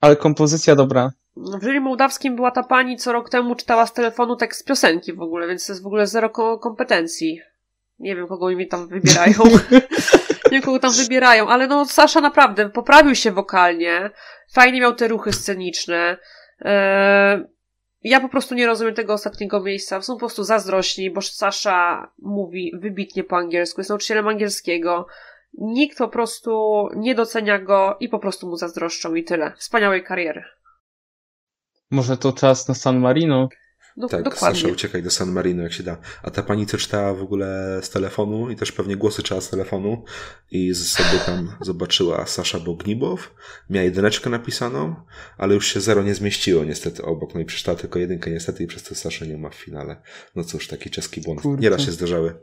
Ale 0.00 0.16
kompozycja 0.16 0.76
dobra. 0.76 1.10
W 1.36 1.62
jury 1.62 1.80
mołdawskim 1.80 2.36
była 2.36 2.50
ta 2.50 2.62
pani, 2.62 2.96
co 2.96 3.12
rok 3.12 3.30
temu 3.30 3.54
czytała 3.54 3.86
z 3.86 3.92
telefonu 3.92 4.36
tekst 4.36 4.64
piosenki 4.64 5.12
w 5.12 5.20
ogóle, 5.22 5.48
więc 5.48 5.66
to 5.66 5.72
jest 5.72 5.82
w 5.82 5.86
ogóle 5.86 6.06
zero 6.06 6.30
kompetencji. 6.58 7.40
Nie 7.98 8.16
wiem, 8.16 8.26
kogo 8.26 8.50
mi 8.50 8.68
tam 8.68 8.88
wybierają. 8.88 9.34
nie 9.70 10.50
wiem, 10.52 10.62
kogo 10.62 10.78
tam 10.78 10.92
wybierają, 10.92 11.48
ale 11.48 11.66
no 11.66 11.86
Sasza 11.86 12.20
naprawdę 12.20 12.70
poprawił 12.70 13.14
się 13.14 13.32
wokalnie. 13.32 14.10
Fajnie 14.52 14.80
miał 14.80 14.94
te 14.94 15.08
ruchy 15.08 15.32
sceniczne. 15.32 16.16
Eee, 16.60 17.44
ja 18.02 18.20
po 18.20 18.28
prostu 18.28 18.54
nie 18.54 18.66
rozumiem 18.66 18.94
tego 18.94 19.12
ostatniego 19.12 19.60
miejsca. 19.60 20.02
Są 20.02 20.14
po 20.14 20.18
prostu 20.18 20.44
zazdrośni, 20.44 21.10
bo 21.10 21.22
Sasza 21.22 22.10
mówi 22.18 22.72
wybitnie 22.74 23.24
po 23.24 23.36
angielsku, 23.36 23.80
jest 23.80 23.90
nauczycielem 23.90 24.28
angielskiego. 24.28 25.06
Nikt 25.58 25.98
po 25.98 26.08
prostu 26.08 26.88
nie 26.96 27.14
docenia 27.14 27.58
go 27.58 27.96
i 28.00 28.08
po 28.08 28.18
prostu 28.18 28.46
mu 28.46 28.56
zazdroszczą 28.56 29.14
i 29.14 29.24
tyle. 29.24 29.52
Wspaniałej 29.56 30.04
kariery. 30.04 30.44
Może 31.90 32.16
to 32.16 32.32
czas 32.32 32.68
na 32.68 32.74
San 32.74 33.00
Marino? 33.00 33.48
Do, 34.00 34.08
tak, 34.08 34.22
dokładnie. 34.22 34.60
Sasza, 34.60 34.72
uciekaj 34.72 35.02
do 35.02 35.10
San 35.10 35.32
Marino, 35.32 35.62
jak 35.62 35.72
się 35.72 35.82
da. 35.82 35.96
A 36.22 36.30
ta 36.30 36.42
pani, 36.42 36.66
co 36.66 36.78
czytała 36.78 37.14
w 37.14 37.22
ogóle 37.22 37.80
z 37.82 37.90
telefonu 37.90 38.50
i 38.50 38.56
też 38.56 38.72
pewnie 38.72 38.96
głosy 38.96 39.22
czytała 39.22 39.40
z 39.40 39.50
telefonu 39.50 40.04
i 40.50 40.74
sobie 40.74 41.18
tam 41.26 41.56
zobaczyła 41.60 42.26
Sasza 42.26 42.60
Bognibow, 42.60 43.34
miała 43.70 43.84
jedyneczkę 43.84 44.30
napisaną, 44.30 44.94
ale 45.38 45.54
już 45.54 45.66
się 45.66 45.80
zero 45.80 46.02
nie 46.02 46.14
zmieściło 46.14 46.64
niestety 46.64 47.02
obok, 47.02 47.34
no 47.34 47.40
i 47.40 47.44
przeczytała 47.44 47.78
tylko 47.78 47.98
jedynkę 47.98 48.30
niestety 48.30 48.64
i 48.64 48.66
przez 48.66 48.82
to 48.82 48.94
Sasza 48.94 49.24
nie 49.24 49.38
ma 49.38 49.50
w 49.50 49.54
finale. 49.54 50.02
No 50.36 50.44
cóż, 50.44 50.68
taki 50.68 50.90
czeski 50.90 51.20
błąd. 51.20 51.40
Kurczę. 51.40 51.62
Nieraz 51.62 51.80
się 51.80 51.92
zdarzały. 51.92 52.34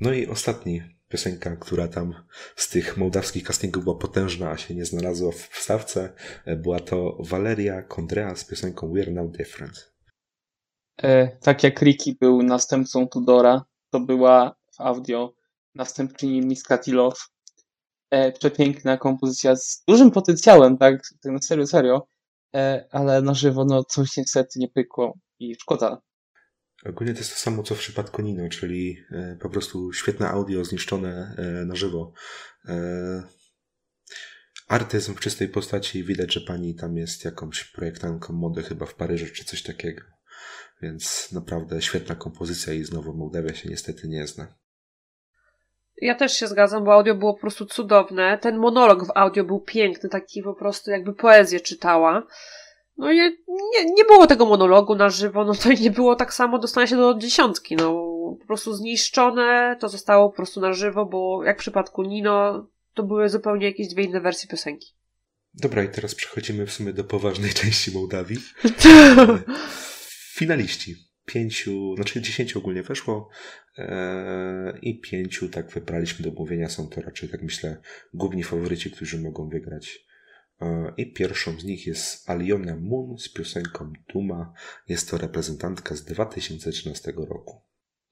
No 0.00 0.12
i 0.12 0.26
ostatni 0.26 0.99
piosenka, 1.10 1.56
która 1.56 1.88
tam 1.88 2.14
z 2.56 2.68
tych 2.68 2.96
mołdawskich 2.96 3.44
castingów 3.44 3.84
była 3.84 3.96
potężna, 3.96 4.50
a 4.50 4.56
się 4.56 4.74
nie 4.74 4.84
znalazła 4.84 5.32
w 5.32 5.36
wstawce, 5.36 6.12
e, 6.44 6.56
była 6.56 6.80
to 6.80 7.16
Valeria 7.20 7.82
Kondrea 7.82 8.36
z 8.36 8.44
piosenką 8.44 8.92
We're 8.92 9.12
Now 9.12 9.30
Different. 9.30 9.92
E, 11.02 11.36
tak 11.38 11.62
jak 11.62 11.82
Ricky 11.82 12.16
był 12.20 12.42
następcą 12.42 13.08
Tudora, 13.08 13.64
to 13.90 14.00
była 14.00 14.56
w 14.76 14.80
audio 14.80 15.34
następczyni 15.74 16.40
Miska 16.40 16.78
Tilow. 16.78 17.28
E, 18.10 18.32
przepiękna 18.32 18.96
kompozycja 18.96 19.56
z 19.56 19.84
dużym 19.88 20.10
potencjałem, 20.10 20.78
tak, 20.78 21.02
na 21.24 21.38
serio, 21.38 21.66
serio, 21.66 22.06
e, 22.54 22.88
ale 22.90 23.22
na 23.22 23.34
żywo 23.34 23.64
no 23.64 23.84
coś 23.84 24.16
niestety 24.16 24.58
nie 24.58 24.68
pykło 24.68 25.18
i 25.38 25.54
szkoda. 25.54 26.02
Ogólnie 26.86 27.12
to 27.12 27.18
jest 27.18 27.32
to 27.32 27.38
samo, 27.38 27.62
co 27.62 27.74
w 27.74 27.78
przypadku 27.78 28.22
Nino, 28.22 28.48
czyli 28.48 29.04
e, 29.10 29.36
po 29.40 29.50
prostu 29.50 29.92
świetne 29.92 30.28
audio 30.28 30.64
zniszczone 30.64 31.34
e, 31.38 31.42
na 31.64 31.74
żywo. 31.74 32.12
E, 32.68 33.22
artyzm 34.68 35.14
w 35.14 35.20
czystej 35.20 35.48
postaci. 35.48 36.04
Widać, 36.04 36.34
że 36.34 36.40
pani 36.40 36.74
tam 36.74 36.96
jest 36.96 37.24
jakąś 37.24 37.64
projektantką 37.64 38.32
mody 38.32 38.62
chyba 38.62 38.86
w 38.86 38.94
Paryżu 38.94 39.26
czy 39.34 39.44
coś 39.44 39.62
takiego. 39.62 40.02
Więc 40.82 41.32
naprawdę 41.32 41.82
świetna 41.82 42.14
kompozycja 42.14 42.72
i 42.72 42.84
znowu 42.84 43.14
Mołdawia 43.14 43.54
się 43.54 43.68
niestety 43.68 44.08
nie 44.08 44.26
zna. 44.26 44.54
Ja 46.02 46.14
też 46.14 46.32
się 46.32 46.46
zgadzam, 46.46 46.84
bo 46.84 46.94
audio 46.94 47.14
było 47.14 47.34
po 47.34 47.40
prostu 47.40 47.66
cudowne. 47.66 48.38
Ten 48.38 48.58
monolog 48.58 49.06
w 49.06 49.12
audio 49.14 49.44
był 49.44 49.60
piękny, 49.60 50.08
taki 50.08 50.42
po 50.42 50.54
prostu 50.54 50.90
jakby 50.90 51.14
poezję 51.14 51.60
czytała. 51.60 52.26
No 53.00 53.12
i 53.12 53.16
nie, 53.16 53.84
nie 53.96 54.04
było 54.04 54.26
tego 54.26 54.46
monologu 54.46 54.94
na 54.94 55.10
żywo, 55.10 55.44
no 55.44 55.54
to 55.54 55.70
i 55.70 55.80
nie 55.80 55.90
było 55.90 56.16
tak 56.16 56.34
samo 56.34 56.58
dostania 56.58 56.86
się 56.86 56.96
do 56.96 57.14
dziesiątki, 57.14 57.76
no 57.76 58.10
po 58.40 58.46
prostu 58.46 58.74
zniszczone, 58.74 59.76
to 59.80 59.88
zostało 59.88 60.30
po 60.30 60.36
prostu 60.36 60.60
na 60.60 60.72
żywo, 60.72 61.06
bo 61.06 61.44
jak 61.44 61.56
w 61.56 61.60
przypadku 61.60 62.02
Nino, 62.02 62.66
to 62.94 63.02
były 63.02 63.28
zupełnie 63.28 63.66
jakieś 63.66 63.88
dwie 63.88 64.04
inne 64.04 64.20
wersje 64.20 64.48
piosenki. 64.48 64.94
Dobra, 65.54 65.84
i 65.84 65.88
teraz 65.88 66.14
przechodzimy 66.14 66.66
w 66.66 66.72
sumie 66.72 66.92
do 66.92 67.04
poważnej 67.04 67.50
części 67.60 67.90
Mołdawii. 67.90 68.38
Finaliści. 70.38 70.96
Pięciu, 71.26 71.94
znaczy 71.96 72.20
dziesięciu 72.20 72.58
ogólnie 72.58 72.82
weszło 72.82 73.28
e, 73.78 74.78
i 74.82 75.00
pięciu 75.00 75.48
tak 75.48 75.70
wybraliśmy 75.70 76.24
do 76.24 76.32
mówienia. 76.40 76.68
Są 76.68 76.88
to 76.88 77.00
raczej, 77.00 77.28
tak 77.28 77.42
myślę, 77.42 77.76
główni 78.14 78.44
faworyci, 78.44 78.90
którzy 78.90 79.18
mogą 79.18 79.48
wygrać. 79.48 80.09
I 80.96 81.12
pierwszą 81.12 81.60
z 81.60 81.64
nich 81.64 81.86
jest 81.86 82.30
Aliona 82.30 82.76
Moon 82.76 83.18
z 83.18 83.28
piosenką 83.28 83.92
Duma. 84.14 84.52
Jest 84.88 85.10
to 85.10 85.18
reprezentantka 85.18 85.94
z 85.94 86.04
2013 86.04 87.12
roku. 87.16 87.60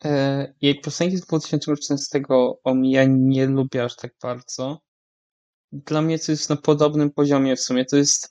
E, 0.04 0.54
jej 0.60 0.80
piosenki 0.80 1.16
z 1.16 1.20
2013 1.20 2.22
omija 2.64 3.04
nie 3.04 3.46
lubię 3.46 3.84
aż 3.84 3.96
tak 3.96 4.14
bardzo. 4.22 4.80
Dla 5.72 6.02
mnie 6.02 6.18
to 6.18 6.32
jest 6.32 6.50
na 6.50 6.56
podobnym 6.56 7.10
poziomie 7.10 7.56
w 7.56 7.60
sumie. 7.60 7.84
To 7.84 7.96
jest, 7.96 8.28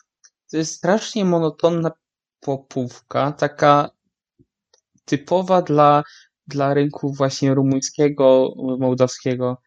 to 0.51 0.57
jest 0.57 0.75
strasznie 0.75 1.25
monotonna 1.25 1.91
popówka, 2.39 3.31
taka 3.31 3.89
typowa 5.05 5.61
dla, 5.61 6.03
dla 6.47 6.73
rynku 6.73 7.13
właśnie 7.13 7.53
rumuńskiego, 7.53 8.53
mołdawskiego. 8.79 9.61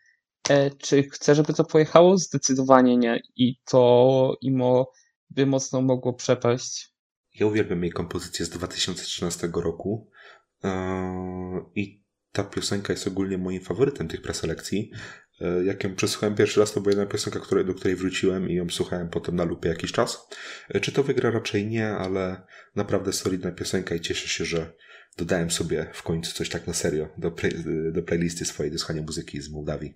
E, 0.49 0.71
czy 0.71 1.03
chcę, 1.03 1.35
żeby 1.35 1.55
to 1.55 1.65
pojechało? 1.65 2.19
Zdecydowanie 2.19 2.97
nie. 2.97 3.23
I 3.37 3.57
to 3.71 4.37
imo 4.41 4.93
by 5.31 5.47
mocno 5.47 5.83
mogło 5.83 6.15
przepaść. 6.15 6.95
Ja 7.35 7.47
uwielbiam 7.47 7.83
jej 7.83 7.93
kompozycję 7.93 8.47
z 8.47 8.51
2013 8.51 9.51
roku 9.55 10.11
e, 10.65 10.71
i 11.75 12.01
ta 12.33 12.45
piosenka 12.45 12.93
jest 12.93 13.07
ogólnie 13.07 13.39
moim 13.39 13.61
faworytem 13.61 14.09
tych 14.09 14.23
preselekcji. 14.23 14.91
E, 15.41 15.65
Jak 15.65 15.85
ją 15.85 15.95
przesłuchałem 15.95 16.35
pierwszy 16.35 16.61
raz, 16.61 16.73
to 16.73 16.81
była 16.81 16.91
jedna 16.91 17.07
piosenka, 17.07 17.41
do 17.65 17.75
której 17.75 17.97
wróciłem 17.97 18.51
i 18.51 18.55
ją 18.55 18.71
słuchałem 18.71 19.09
potem 19.09 19.37
na 19.37 19.45
lupie 19.45 19.69
jakiś 19.69 19.93
czas. 19.93 20.29
Czy 20.81 20.93
to 20.93 21.03
wygra? 21.03 21.31
Raczej 21.31 21.67
nie, 21.67 21.89
ale 21.89 22.43
naprawdę 22.77 23.13
solidna 23.13 23.53
piosenka 23.53 23.95
i 23.95 24.01
cieszę 24.01 24.29
się, 24.29 24.45
że 24.45 24.73
dodałem 25.17 25.51
sobie 25.51 25.91
w 25.93 26.03
końcu 26.03 26.35
coś 26.35 26.49
tak 26.49 26.67
na 26.67 26.75
serio 26.75 27.09
do, 27.19 27.31
play, 27.31 27.53
do 27.93 28.03
playlisty 28.03 28.45
swojej 28.45 28.73
do 28.73 28.79
słuchania 28.79 29.03
muzyki 29.03 29.41
z 29.41 29.51
Mołdawii. 29.51 29.95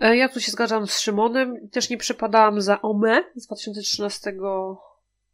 E, 0.00 0.16
Ja 0.16 0.28
tu 0.28 0.40
się 0.40 0.52
zgadzam 0.52 0.86
z 0.86 1.00
Szymonem. 1.00 1.68
Też 1.68 1.90
nie 1.90 1.96
przepadałam 1.98 2.60
za 2.60 2.82
Ome 2.82 3.24
z 3.34 3.46
2013 3.46 4.32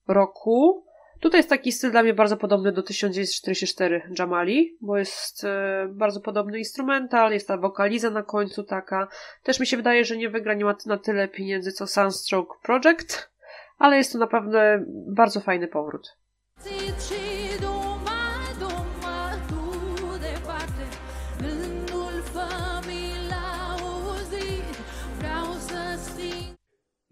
roku. 0.08 0.84
Tutaj 1.20 1.38
jest 1.38 1.48
taki 1.48 1.72
styl 1.72 1.90
dla 1.90 2.02
mnie 2.02 2.14
bardzo 2.14 2.36
podobny 2.36 2.72
do 2.72 2.82
1944 2.82 4.02
Jamali, 4.18 4.76
bo 4.80 4.98
jest 4.98 5.44
e, 5.44 5.88
bardzo 5.90 6.20
podobny 6.20 6.58
instrumental, 6.58 7.32
jest 7.32 7.48
ta 7.48 7.56
wokaliza 7.56 8.10
na 8.10 8.22
końcu 8.22 8.64
taka. 8.64 9.08
Też 9.42 9.60
mi 9.60 9.66
się 9.66 9.76
wydaje, 9.76 10.04
że 10.04 10.16
nie 10.16 10.30
wygra 10.30 10.54
nie 10.54 10.64
ma 10.64 10.76
na 10.86 10.98
tyle 10.98 11.28
pieniędzy 11.28 11.72
co 11.72 11.86
Sunstroke 11.86 12.54
Project, 12.62 13.30
ale 13.78 13.96
jest 13.96 14.12
to 14.12 14.18
naprawdę 14.18 14.84
bardzo 15.06 15.40
fajny 15.40 15.68
powrót. 15.68 16.16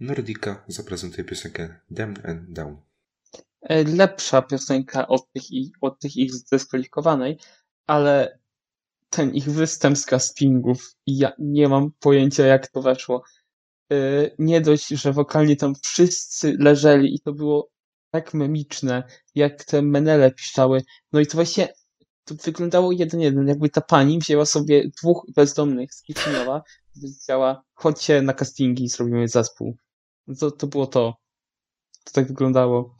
Nordika 0.02 0.64
zaprezentuje 0.68 1.24
piosenkę 1.24 1.80
Down 1.90 2.14
and 2.24 2.52
Down. 2.52 2.76
E, 3.62 3.84
Lepsza 3.84 4.42
piosenka 4.42 5.08
od 5.08 5.32
tych, 5.32 5.42
od 5.80 6.00
tych 6.00 6.16
ich 6.16 6.34
zdyskwalifikowanej, 6.34 7.38
ale 7.86 8.38
ten 9.10 9.34
ich 9.34 9.44
występ 9.44 9.98
z 9.98 10.06
castingów, 10.06 10.94
ja 11.06 11.32
nie 11.38 11.68
mam 11.68 11.92
pojęcia 12.00 12.46
jak 12.46 12.66
to 12.68 12.82
weszło. 12.82 13.22
E, 13.92 13.96
Nie 14.38 14.60
dość, 14.60 14.88
że 14.88 15.12
wokalnie 15.12 15.56
tam 15.56 15.74
wszyscy 15.82 16.56
leżeli 16.58 17.14
i 17.14 17.20
to 17.20 17.32
było 17.32 17.70
tak 18.10 18.34
memiczne, 18.34 19.02
jak 19.34 19.64
te 19.64 19.82
menele 19.82 20.30
piszczały. 20.30 20.82
No 21.12 21.20
i 21.20 21.26
to 21.26 21.34
właśnie 21.34 21.68
to 22.24 22.34
wyglądało 22.34 22.92
jeden 22.92 23.20
jeden, 23.20 23.48
jakby 23.48 23.68
ta 23.68 23.80
pani 23.80 24.18
wzięła 24.18 24.46
sobie 24.46 24.90
dwóch 25.00 25.26
bezdomnych 25.36 25.94
z 25.94 26.02
Kitchenewa, 26.02 26.62
powiedziała, 26.94 27.62
chodźcie 27.74 28.22
na 28.22 28.32
castingi 28.34 28.84
i 28.84 28.88
zrobimy 28.88 29.28
zespół. 29.28 29.76
No 30.26 30.34
To, 30.34 30.50
to 30.50 30.66
było 30.66 30.86
to. 30.86 31.16
To 32.04 32.12
tak 32.12 32.26
wyglądało. 32.28 32.96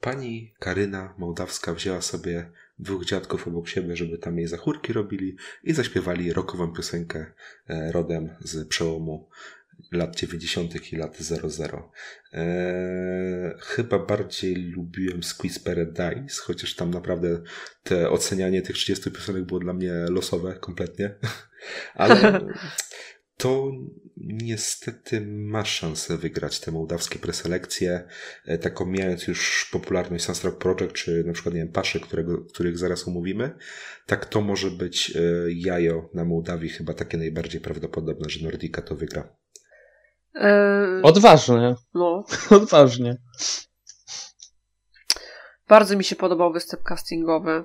Pani 0.00 0.54
Karyna 0.58 1.14
Mołdawska 1.18 1.74
wzięła 1.74 2.00
sobie 2.00 2.52
dwóch 2.78 3.04
dziadków 3.04 3.48
obok 3.48 3.68
siebie, 3.68 3.96
żeby 3.96 4.18
tam 4.18 4.38
jej 4.38 4.48
zachórki 4.48 4.92
robili 4.92 5.36
i 5.62 5.72
zaśpiewali 5.72 6.32
rockową 6.32 6.72
piosenkę 6.72 7.26
e, 7.68 7.92
rodem 7.92 8.36
z 8.40 8.68
przełomu 8.68 9.28
lat 9.92 10.16
90. 10.16 10.92
i 10.92 10.96
lat 10.96 11.18
00. 11.18 11.90
Eee, 12.32 13.54
chyba 13.60 13.98
bardziej 13.98 14.54
lubiłem 14.56 15.22
Squeeze 15.22 15.60
Paradise, 15.60 16.42
chociaż 16.42 16.74
tam 16.74 16.90
naprawdę 16.90 17.42
te 17.82 18.10
ocenianie 18.10 18.62
tych 18.62 18.76
30 18.76 19.10
piosenek 19.10 19.44
było 19.44 19.60
dla 19.60 19.72
mnie 19.72 19.92
losowe 19.92 20.54
kompletnie. 20.54 21.14
Ale 21.94 22.40
to 23.36 23.72
niestety 24.16 25.20
ma 25.26 25.64
szansę 25.64 26.16
wygrać 26.16 26.60
te 26.60 26.70
mołdawskie 26.70 27.18
preselekcje, 27.18 28.08
e, 28.46 28.58
tak 28.58 28.80
omijając 28.80 29.26
już 29.26 29.68
popularność 29.72 30.24
Sunstroke 30.24 30.58
Project, 30.58 30.92
czy 30.92 31.24
na 31.26 31.32
przykład, 31.32 31.54
nie 31.54 31.60
wiem, 31.60 31.72
Paszy, 31.72 32.00
którego, 32.00 32.38
których 32.44 32.78
zaraz 32.78 33.08
omówimy, 33.08 33.56
tak 34.06 34.26
to 34.26 34.40
może 34.40 34.70
być 34.70 35.12
e, 35.16 35.20
jajo 35.54 36.10
na 36.14 36.24
Mołdawii 36.24 36.68
chyba 36.68 36.94
takie 36.94 37.18
najbardziej 37.18 37.60
prawdopodobne, 37.60 38.30
że 38.30 38.44
Nordika 38.44 38.82
to 38.82 38.94
wygra. 38.96 39.36
E, 40.34 41.00
Odważnie, 41.02 41.74
no, 41.94 42.24
odważnie. 42.50 43.16
bardzo 45.68 45.96
mi 45.96 46.04
się 46.04 46.16
podobał 46.16 46.52
występ 46.52 46.82
castingowy. 46.82 47.64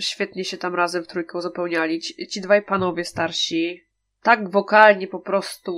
Świetnie 0.00 0.44
się 0.44 0.56
tam 0.58 0.74
razem 0.74 1.04
w 1.04 1.06
trójkę 1.06 1.38
uzupełniali. 1.38 2.00
Ci, 2.00 2.28
ci 2.28 2.40
dwaj 2.40 2.62
panowie 2.62 3.04
starsi 3.04 3.83
tak 4.24 4.50
wokalnie 4.50 5.06
po 5.06 5.20
prostu 5.20 5.72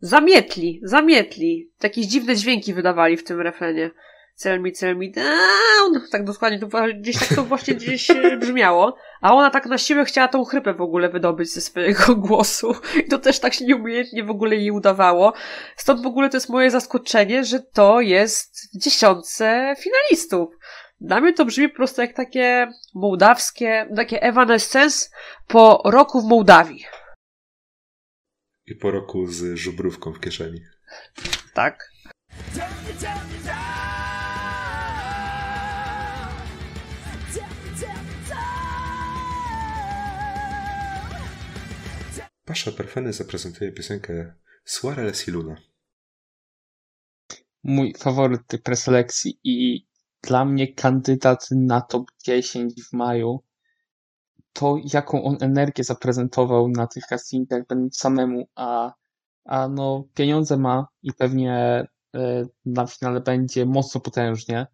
zamietli, 0.00 0.80
zamietli. 0.82 1.70
Jakieś 1.82 2.06
dziwne 2.06 2.36
dźwięki 2.36 2.74
wydawali 2.74 3.16
w 3.16 3.24
tym 3.24 3.40
refrenie. 3.40 3.90
Cel 4.34 4.60
me, 4.60 4.72
cel 4.72 4.96
me 4.96 5.08
down. 5.08 6.08
Tak 6.10 6.24
dokładnie, 6.24 6.58
to 6.58 6.68
gdzieś 7.00 7.18
tak 7.18 7.28
to 7.28 7.44
właśnie 7.44 7.74
gdzieś 7.74 8.10
e, 8.10 8.36
brzmiało. 8.40 8.96
A 9.20 9.34
ona 9.34 9.50
tak 9.50 9.66
na 9.66 9.78
siłę 9.78 10.04
chciała 10.04 10.28
tą 10.28 10.44
chrypę 10.44 10.74
w 10.74 10.80
ogóle 10.80 11.08
wydobyć 11.08 11.52
ze 11.52 11.60
swojego 11.60 12.16
głosu. 12.26 12.74
I 13.06 13.08
to 13.08 13.18
też 13.18 13.40
tak 13.40 13.54
się 13.54 13.64
nieumiejętnie 13.64 14.24
w 14.24 14.30
ogóle 14.30 14.56
jej 14.56 14.70
udawało. 14.70 15.32
Stąd 15.76 16.02
w 16.02 16.06
ogóle 16.06 16.28
to 16.28 16.36
jest 16.36 16.48
moje 16.48 16.70
zaskoczenie, 16.70 17.44
że 17.44 17.60
to 17.60 18.00
jest 18.00 18.74
w 18.74 18.78
dziesiątce 18.78 19.74
finalistów. 19.78 20.48
Dla 21.00 21.20
mnie 21.20 21.32
to 21.32 21.44
brzmi 21.44 21.68
po 21.68 21.76
prostu 21.76 22.00
jak 22.00 22.12
takie 22.12 22.72
mołdawskie, 22.94 23.88
takie 23.96 24.22
Evanescence 24.22 25.08
po 25.46 25.82
roku 25.84 26.20
w 26.20 26.24
Mołdawii. 26.24 26.84
I 28.66 28.74
po 28.74 28.90
roku 28.90 29.26
z 29.26 29.56
żubrówką 29.56 30.12
w 30.12 30.20
kieszeni. 30.20 30.60
Tak. 31.54 31.90
Pasza 42.44 42.72
Perfeny 42.72 43.12
zaprezentuje 43.12 43.72
piosenkę 43.72 44.34
Suarele 44.64 45.14
Siluna. 45.14 45.56
Mój 47.62 47.94
faworyt 47.98 48.46
tej 48.46 48.58
preselekcji 48.58 49.40
i 49.44 49.89
dla 50.22 50.44
mnie 50.44 50.74
kandydat 50.74 51.48
na 51.50 51.80
top 51.80 52.04
10 52.26 52.74
w 52.84 52.92
maju. 52.92 53.40
To, 54.52 54.76
jaką 54.94 55.24
on 55.24 55.36
energię 55.40 55.84
zaprezentował 55.84 56.68
na 56.68 56.86
tych 56.86 57.04
castingach, 57.06 57.66
będąc 57.66 57.96
samemu, 57.96 58.44
a, 58.54 58.92
a 59.44 59.68
no 59.68 60.04
pieniądze 60.14 60.56
ma 60.56 60.86
i 61.02 61.12
pewnie 61.12 61.54
e, 62.16 62.44
na 62.64 62.86
finale 62.86 63.20
będzie 63.20 63.66
mocno 63.66 64.00
potężnie. 64.00 64.66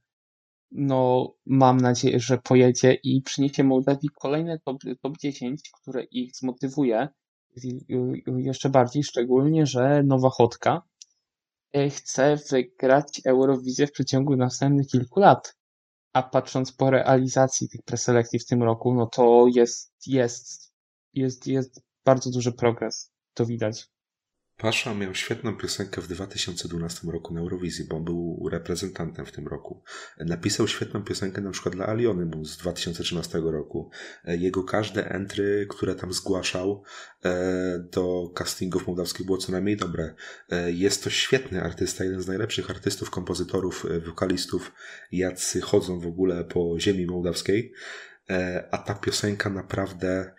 No, 0.72 1.32
mam 1.46 1.76
nadzieję, 1.76 2.20
że 2.20 2.38
pojedzie 2.38 2.94
i 2.94 3.22
przyniesie 3.22 3.64
Mołdawii 3.64 4.08
kolejne 4.20 4.58
top, 4.58 4.76
top 5.02 5.18
10, 5.18 5.70
które 5.82 6.02
ich 6.04 6.36
zmotywuje 6.36 7.08
i- 7.64 7.68
i- 7.88 8.24
jeszcze 8.44 8.68
bardziej, 8.70 9.02
szczególnie, 9.04 9.66
że 9.66 10.02
Nowa 10.02 10.30
Chotka 10.30 10.72
e, 10.72 10.95
chce 11.90 12.36
wygrać 12.50 13.20
Eurowizję 13.26 13.86
w 13.86 13.92
przeciągu 13.92 14.36
następnych 14.36 14.86
kilku 14.86 15.20
lat. 15.20 15.56
A 16.12 16.22
patrząc 16.22 16.72
po 16.72 16.90
realizacji 16.90 17.68
tych 17.68 17.82
preselekcji 17.82 18.38
w 18.38 18.46
tym 18.46 18.62
roku, 18.62 18.94
no 18.94 19.06
to 19.06 19.46
jest, 19.54 19.92
jest, 20.06 20.72
jest, 21.14 21.46
jest 21.46 21.80
bardzo 22.04 22.30
duży 22.30 22.52
progres. 22.52 23.10
To 23.34 23.46
widać. 23.46 23.86
Pasza 24.58 24.94
miał 24.94 25.14
świetną 25.14 25.56
piosenkę 25.56 26.00
w 26.00 26.08
2012 26.08 27.08
roku 27.12 27.34
na 27.34 27.40
Eurowizji, 27.40 27.84
bo 27.84 27.96
on 27.96 28.04
był 28.04 28.48
reprezentantem 28.52 29.26
w 29.26 29.32
tym 29.32 29.48
roku. 29.48 29.82
Napisał 30.18 30.68
świetną 30.68 31.02
piosenkę 31.02 31.40
na 31.40 31.50
przykład 31.50 31.74
dla 31.74 31.86
Aliony 31.86 32.44
z 32.44 32.56
2013 32.56 33.38
roku. 33.44 33.90
Jego 34.24 34.64
każde 34.64 35.10
entry, 35.10 35.66
które 35.70 35.94
tam 35.94 36.12
zgłaszał 36.12 36.82
e, 37.24 37.78
do 37.92 38.30
castingów 38.34 38.86
mołdawskich 38.86 39.26
było 39.26 39.38
co 39.38 39.52
najmniej 39.52 39.76
dobre. 39.76 40.14
E, 40.50 40.72
Jest 40.72 41.04
to 41.04 41.10
świetny 41.10 41.62
artysta, 41.62 42.04
jeden 42.04 42.22
z 42.22 42.26
najlepszych 42.26 42.70
artystów, 42.70 43.10
kompozytorów, 43.10 43.86
e, 43.90 44.00
wokalistów, 44.00 44.72
jacy 45.12 45.60
chodzą 45.60 46.00
w 46.00 46.06
ogóle 46.06 46.44
po 46.44 46.80
ziemi 46.80 47.06
mołdawskiej. 47.06 47.72
E, 48.30 48.68
A 48.70 48.78
ta 48.78 48.94
piosenka 48.94 49.50
naprawdę 49.50 50.08
e, 50.08 50.34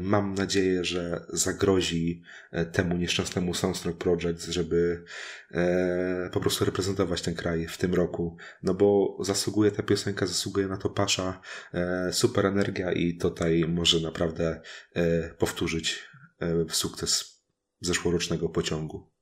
mam 0.00 0.34
nadzieję, 0.34 0.84
że 0.84 1.26
zagrozi 1.28 2.22
e, 2.50 2.64
temu 2.64 2.96
nieszczęsnemu 2.96 3.54
Soundtrack 3.54 3.98
Project, 3.98 4.46
żeby 4.46 5.04
e, 5.50 6.30
po 6.32 6.40
prostu 6.40 6.64
reprezentować 6.64 7.22
ten 7.22 7.34
kraj 7.34 7.66
w 7.66 7.78
tym 7.78 7.94
roku. 7.94 8.36
No 8.62 8.74
bo 8.74 9.18
zasługuje 9.20 9.70
ta 9.70 9.82
piosenka, 9.82 10.26
zasługuje 10.26 10.66
na 10.68 10.76
to 10.76 10.88
Pasza, 10.88 11.40
e, 11.74 12.12
super 12.12 12.46
energia 12.46 12.92
i 12.92 13.16
tutaj 13.16 13.64
może 13.68 14.00
naprawdę 14.00 14.60
e, 14.94 15.28
powtórzyć 15.34 16.08
e, 16.40 16.64
sukces 16.70 17.42
zeszłorocznego 17.80 18.48
pociągu. 18.48 19.17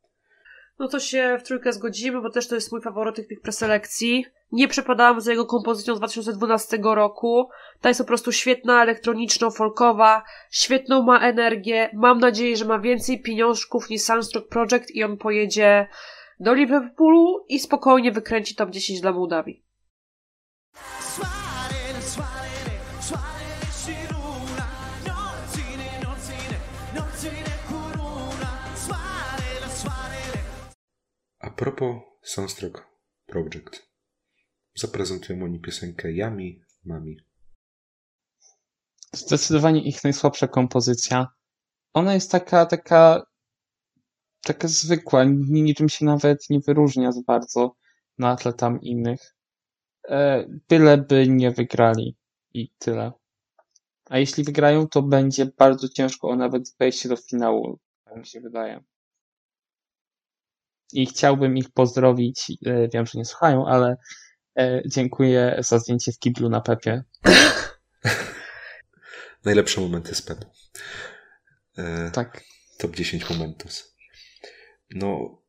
No 0.79 0.89
to 0.89 1.01
się 1.01 1.39
w 1.41 1.43
trójkę 1.43 1.73
zgodzimy, 1.73 2.21
bo 2.23 2.31
też 2.31 2.49
to 2.49 2.55
jest 2.55 2.73
mój 2.73 2.81
faworyt 2.81 3.29
tych, 3.29 3.41
preselekcji. 3.41 4.27
Nie 4.53 4.69
przepadałam 4.69 5.21
za 5.21 5.31
jego 5.31 5.47
kompozycją 5.47 5.95
z 5.95 5.99
2012 5.99 6.79
roku. 6.83 7.49
Ta 7.81 7.89
jest 7.89 8.01
po 8.01 8.07
prostu 8.07 8.33
świetna, 8.33 8.83
elektroniczno-folkowa, 8.83 10.23
świetną 10.51 11.03
ma 11.03 11.21
energię. 11.21 11.91
Mam 11.95 12.19
nadzieję, 12.19 12.57
że 12.57 12.65
ma 12.65 12.79
więcej 12.79 13.23
pieniążków 13.23 13.91
niż 13.91 14.03
Soundstruck 14.03 14.49
Project 14.49 14.91
i 14.91 15.05
on 15.05 15.17
pojedzie 15.17 15.89
do 16.41 16.55
Liverpoolu 16.55 17.45
i 17.49 17.59
spokojnie 17.59 18.13
wykręci 18.13 18.55
top 18.55 18.71
10 18.71 19.01
dla 19.01 19.13
Mołdawii. 19.13 19.66
Propos 31.57 31.97
Soundtrack 32.23 32.87
Project. 33.27 33.87
Zaprezentują 34.75 35.45
oni 35.45 35.61
piosenkę 35.61 36.13
Yami 36.13 36.61
Mami. 36.85 37.17
Zdecydowanie 39.13 39.83
ich 39.83 40.05
najsłabsza 40.05 40.49
kompozycja. 40.49 41.29
Ona 41.95 42.15
jest 42.15 42.31
taka, 42.31 42.67
taka, 42.67 43.27
taka 44.43 44.69
zwykła, 44.69 45.25
ni- 45.25 45.63
niczym 45.63 45.89
się 45.89 46.05
nawet 46.05 46.51
nie 46.51 46.61
wyróżnia 46.61 47.13
za 47.13 47.21
bardzo 47.27 47.77
na 48.19 48.37
tle 48.37 48.53
tam 48.53 48.81
innych. 48.81 49.35
E, 50.09 50.47
byleby 50.69 51.29
nie 51.29 51.51
wygrali 51.51 52.17
i 52.55 52.71
tyle. 52.79 53.13
A 54.11 54.19
jeśli 54.19 54.45
wygrają, 54.45 54.89
to 54.89 55.03
będzie 55.03 55.47
bardzo 55.47 55.89
ciężko 55.89 56.29
o 56.29 56.37
nawet 56.37 56.77
wejście 56.81 57.09
do 57.09 57.17
finału, 57.17 57.79
tak 58.05 58.17
mi 58.17 58.27
się 58.27 58.41
wydaje. 58.41 58.85
I 60.93 61.07
chciałbym 61.07 61.57
ich 61.57 61.71
pozdrowić. 61.71 62.53
e, 62.67 62.89
Wiem, 62.89 63.07
że 63.07 63.19
nie 63.19 63.25
słuchają, 63.25 63.67
ale 63.67 63.97
e, 64.59 64.83
dziękuję 64.87 65.57
za 65.59 65.79
zdjęcie 65.79 66.13
w 66.13 66.19
kiblu 66.19 66.49
na 66.49 66.61
Pepie. 66.61 67.05
Najlepsze 69.45 69.81
momenty 69.81 70.15
z 70.15 70.23
Pep. 70.23 70.45
E, 71.79 72.11
Tak. 72.11 72.43
top 72.79 72.97
10 72.97 73.31
momentów. 73.31 73.73
No, 74.91 75.43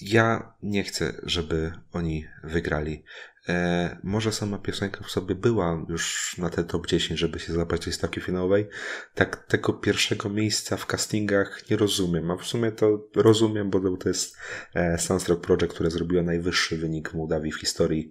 ja 0.00 0.54
nie 0.62 0.84
chcę, 0.84 1.12
żeby 1.22 1.72
oni 1.92 2.26
wygrali. 2.44 3.04
E, 3.48 3.96
może 4.02 4.32
sama 4.32 4.58
piosenka 4.58 5.04
w 5.04 5.10
sobie 5.10 5.34
była 5.34 5.86
już 5.88 6.34
na 6.38 6.50
te 6.50 6.64
top 6.64 6.86
10, 6.86 7.20
żeby 7.20 7.38
się 7.38 7.52
złapać 7.52 7.84
tej 7.84 7.92
stawki 7.92 8.20
finałowej. 8.20 8.68
Tak 9.14 9.46
tego 9.46 9.72
pierwszego 9.72 10.28
miejsca 10.28 10.76
w 10.76 10.86
castingach 10.86 11.70
nie 11.70 11.76
rozumiem. 11.76 12.30
A 12.30 12.36
w 12.36 12.46
sumie 12.46 12.72
to 12.72 13.08
rozumiem, 13.16 13.70
bo 13.70 13.96
to 13.96 14.08
jest 14.08 14.36
e, 14.74 14.98
Soundtrack 14.98 15.40
Project, 15.40 15.74
które 15.74 15.90
zrobiło 15.90 16.22
najwyższy 16.22 16.76
wynik 16.76 17.14
Mołdawii 17.14 17.52
w 17.52 17.60
historii. 17.60 18.10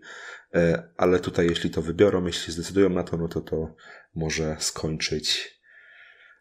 E, 0.53 0.83
ale 0.97 1.19
tutaj, 1.19 1.47
jeśli 1.47 1.69
to 1.69 1.81
wybiorą, 1.81 2.25
jeśli 2.25 2.53
zdecydują 2.53 2.89
na 2.89 3.03
to, 3.03 3.17
no 3.17 3.27
to 3.27 3.41
to 3.41 3.75
może 4.15 4.55
skończyć 4.59 5.53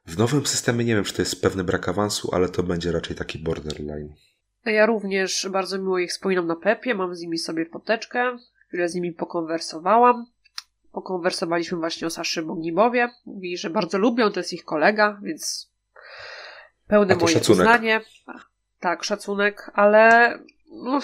w 0.07 0.19
nowym 0.19 0.47
systemie 0.47 0.85
nie 0.85 0.95
wiem, 0.95 1.05
czy 1.05 1.15
to 1.15 1.23
jest 1.23 1.43
pewny 1.43 1.65
brak 1.65 1.89
awansu, 1.89 2.31
ale 2.35 2.49
to 2.49 2.63
będzie 2.63 2.93
raczej 2.93 3.17
taki 3.17 3.39
borderline. 3.39 4.15
Ja 4.65 4.87
również 4.87 5.49
bardzo 5.53 5.79
miło 5.79 5.99
ich 5.99 6.11
wspominam 6.11 6.47
na 6.47 6.57
Pepie, 6.57 6.95
mam 6.95 7.15
z 7.17 7.21
nimi 7.21 7.39
sobie 7.39 7.67
foteczkę, 7.67 8.39
chwilę 8.73 8.89
z 8.89 8.95
nimi 8.95 9.13
pokonwersowałam. 9.13 10.27
Pokonwersowaliśmy 10.93 11.79
właśnie 11.79 12.07
o 12.07 12.11
Saszy 12.11 12.43
Bognibowie. 12.43 13.11
Mówi, 13.27 13.57
że 13.57 13.71
bardzo 13.71 13.99
lubią, 13.99 14.31
to 14.31 14.41
jest 14.41 14.53
ich 14.53 14.65
kolega, 14.65 15.19
więc 15.23 15.71
pełne 16.87 17.17
moje 17.17 17.29
szacunek. 17.29 17.61
uznanie. 17.61 18.01
Tak, 18.81 19.05
szacunek, 19.05 19.71
ale 19.75 20.39
no, 20.71 21.01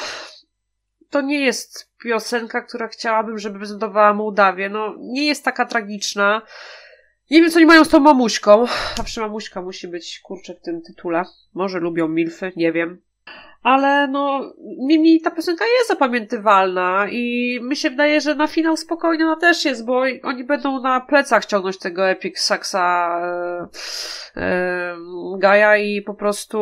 to 1.11 1.21
nie 1.21 1.41
jest 1.41 1.91
piosenka, 2.03 2.61
która 2.63 2.89
chciałabym, 2.89 3.39
żeby 3.39 3.59
prezentowała 3.59 4.15
Mołdawię. 4.15 4.69
No, 4.69 4.95
nie 4.99 5.27
jest 5.27 5.45
taka 5.45 5.67
tragiczna. 5.67 6.43
Nie 7.31 7.41
wiem, 7.41 7.51
co 7.51 7.57
oni 7.57 7.67
mają 7.67 7.85
z 7.85 7.89
tą 7.89 8.01
mamuśką. 8.01 8.67
Zawsze 8.97 9.21
mamuśka 9.21 9.63
musi 9.63 9.89
być, 9.89 10.21
kurczę, 10.21 10.55
w 10.55 10.61
tym 10.61 10.83
tytule. 10.83 11.25
Może 11.55 11.79
lubią 11.79 12.09
milfy, 12.09 12.53
nie 12.57 12.73
wiem. 12.73 13.03
Ale 13.63 14.09
no, 14.09 14.55
mi, 14.87 15.21
ta 15.21 15.31
piosenka 15.31 15.65
jest 15.79 15.89
zapamiętywalna 15.89 17.07
i 17.11 17.59
mi 17.63 17.77
się 17.77 17.91
wydaje, 17.91 18.21
że 18.21 18.35
na 18.35 18.47
finał 18.47 18.77
spokojnie 18.77 19.25
ona 19.25 19.37
też 19.37 19.65
jest, 19.65 19.87
bo 19.87 20.03
oni 20.23 20.45
będą 20.45 20.81
na 20.81 21.01
plecach 21.01 21.45
ciągnąć 21.45 21.79
tego 21.79 22.09
Epic 22.09 22.39
Saxa 22.39 23.21
e, 23.23 23.69
e, 24.37 24.97
Gaja 25.39 25.77
i 25.77 26.03
po 26.03 26.15
prostu 26.15 26.59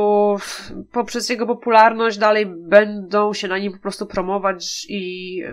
poprzez 0.93 1.29
jego 1.29 1.47
popularność 1.47 2.19
dalej 2.19 2.47
będą 2.47 3.33
się 3.33 3.49
na 3.49 3.59
nim 3.59 3.73
po 3.73 3.79
prostu 3.79 4.07
promować 4.07 4.87
i 4.89 5.43
e, 5.47 5.53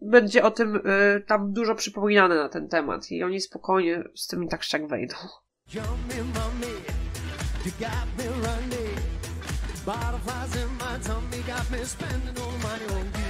będzie 0.00 0.42
o 0.42 0.50
tym 0.50 0.76
e, 0.76 1.20
tam 1.20 1.52
dużo 1.52 1.74
przypominane 1.74 2.34
na 2.34 2.48
ten 2.48 2.68
temat 2.68 3.10
i 3.10 3.22
oni 3.22 3.40
spokojnie 3.40 4.04
z 4.14 4.26
tym 4.26 4.48
tak 4.48 4.72
jak 4.72 4.86
wejdą. 4.86 5.16
You 7.64 7.72
got 7.80 8.06
me 8.18 8.24
running. 8.24 8.83
Butterflies 9.84 10.56
in 10.62 10.70
my 10.78 10.98
tummy 11.06 11.42
got 11.46 11.70
me 11.70 11.84
spending 11.84 12.38
all 12.38 12.58
money 12.58 12.86
on 13.00 13.06
you. 13.06 13.24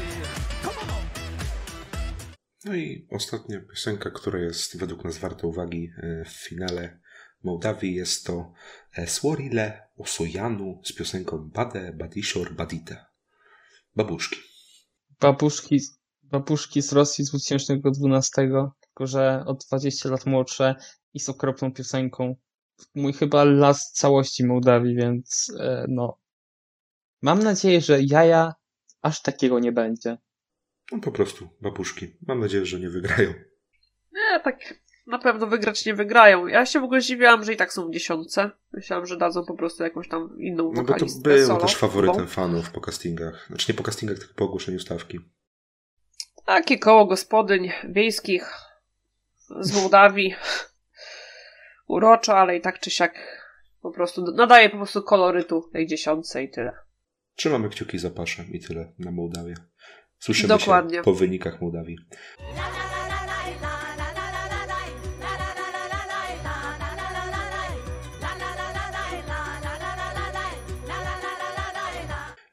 No 2.65 2.75
i 2.75 3.07
ostatnia 3.11 3.61
piosenka, 3.61 4.11
która 4.11 4.39
jest 4.39 4.77
według 4.77 5.05
nas 5.05 5.19
warta 5.19 5.47
uwagi 5.47 5.91
e, 5.97 6.25
w 6.25 6.33
finale 6.49 7.01
Mołdawii 7.43 7.95
jest 7.95 8.27
to 8.27 8.53
e, 8.97 9.07
Słorile 9.07 9.89
Osojanu 9.97 10.81
z 10.85 10.93
piosenką 10.93 11.51
Bade 11.55 11.93
Badishor 11.93 12.55
Badite. 12.55 13.05
Babuszki. 13.97 14.37
Babuszki, 15.21 15.81
babuszki 16.23 16.83
z 16.83 16.93
Rosji 16.93 17.25
z 17.25 17.29
2012, 17.31 18.33
tylko 18.81 19.07
że 19.07 19.45
o 19.47 19.55
20 19.55 20.09
lat 20.09 20.27
młodsze 20.27 20.75
i 21.15 21.21
z 21.21 21.29
okropną 21.29 21.73
piosenką. 21.73 22.37
Mój 22.95 23.13
chyba 23.13 23.45
las 23.45 23.93
całości 23.93 24.47
Mołdawii, 24.47 24.97
więc 24.97 25.53
e, 25.61 25.87
no. 25.89 26.24
Mam 27.25 27.43
nadzieję, 27.43 27.81
że 27.81 27.99
jaja 28.03 28.55
aż 29.03 29.23
takiego 29.23 29.59
nie 29.59 29.73
będzie. 29.73 30.19
No 30.93 31.01
po 31.01 31.13
prostu 31.13 31.49
babuszki. 31.61 32.17
Mam 32.27 32.41
nadzieję, 32.41 32.67
że 32.67 32.81
nie 32.81 32.91
wygrają. 32.91 33.35
Nie, 34.13 34.41
tak 34.41 34.59
na 35.07 35.19
pewno 35.19 35.47
wygrać 35.47 35.87
nie 35.87 35.95
wygrają. 35.95 36.47
Ja 36.47 36.67
się 36.67 36.81
w 36.81 36.85
ogóle 36.85 37.01
zdziwiłam, 37.01 37.45
że 37.45 37.53
i 37.53 37.57
tak 37.57 37.73
są 37.73 37.89
w 37.89 37.93
dziesiątce. 37.93 38.51
Myślałam, 38.73 39.07
że 39.07 39.17
dadzą 39.17 39.45
po 39.45 39.55
prostu 39.55 39.83
jakąś 39.83 40.09
tam 40.09 40.37
inną 40.39 40.73
No 40.75 40.83
bo 40.83 40.95
to 40.95 41.07
był 41.23 41.47
solo. 41.47 41.61
też 41.61 41.77
faworytem 41.77 42.25
Bo 42.25 42.27
fanów 42.27 42.71
po 42.71 42.81
castingach. 42.81 43.47
Znaczy 43.47 43.73
nie 43.73 43.77
po 43.77 43.83
castingach, 43.83 44.19
tylko 44.19 44.35
po 44.35 44.45
ogłoszeniu 44.45 44.81
stawki. 44.81 45.21
Takie 46.45 46.79
koło 46.79 47.07
gospodyń 47.07 47.71
wiejskich 47.89 48.53
z 49.61 49.75
Mołdawii. 49.75 50.35
Uroczo, 51.89 52.39
ale 52.39 52.57
i 52.57 52.61
tak 52.61 52.81
czy 52.81 52.91
siak 52.91 53.15
po 53.83 53.91
prostu 53.91 54.23
nadaje 54.23 54.71
po 54.71 54.77
prostu 54.77 55.03
kolorytu 55.03 55.71
tej 55.73 55.87
dziesiątce 55.87 56.43
i 56.43 56.51
tyle. 56.51 56.84
Trzymamy 57.37 57.69
kciuki 57.69 57.99
za 57.99 58.11
paszę 58.11 58.45
i 58.53 58.61
tyle 58.61 58.93
na 58.99 59.11
Mołdawię. 59.11 59.55
Słyszymy 60.19 60.49
Dokładnie. 60.49 60.97
się 60.97 61.03
po 61.03 61.15
wynikach 61.15 61.61
Mołdawii. 61.61 61.99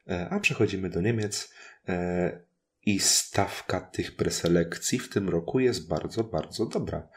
E, 0.08 0.28
A 0.30 0.40
przechodzimy 0.40 0.90
do 0.90 1.00
Niemiec 1.00 1.54
e, 1.88 2.40
i 2.86 3.00
stawka 3.00 3.80
tych 3.80 4.16
preselekcji 4.16 4.98
w 4.98 5.08
tym 5.08 5.28
roku 5.28 5.60
jest 5.60 5.88
bardzo, 5.88 6.24
bardzo 6.24 6.66
dobra. 6.66 7.08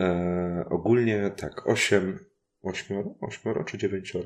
E, 0.00 0.64
ogólnie 0.70 1.30
tak, 1.36 1.66
8, 1.66 2.18
8, 2.62 3.14
8 3.20 3.64
czy 3.64 3.78
9, 3.78 4.16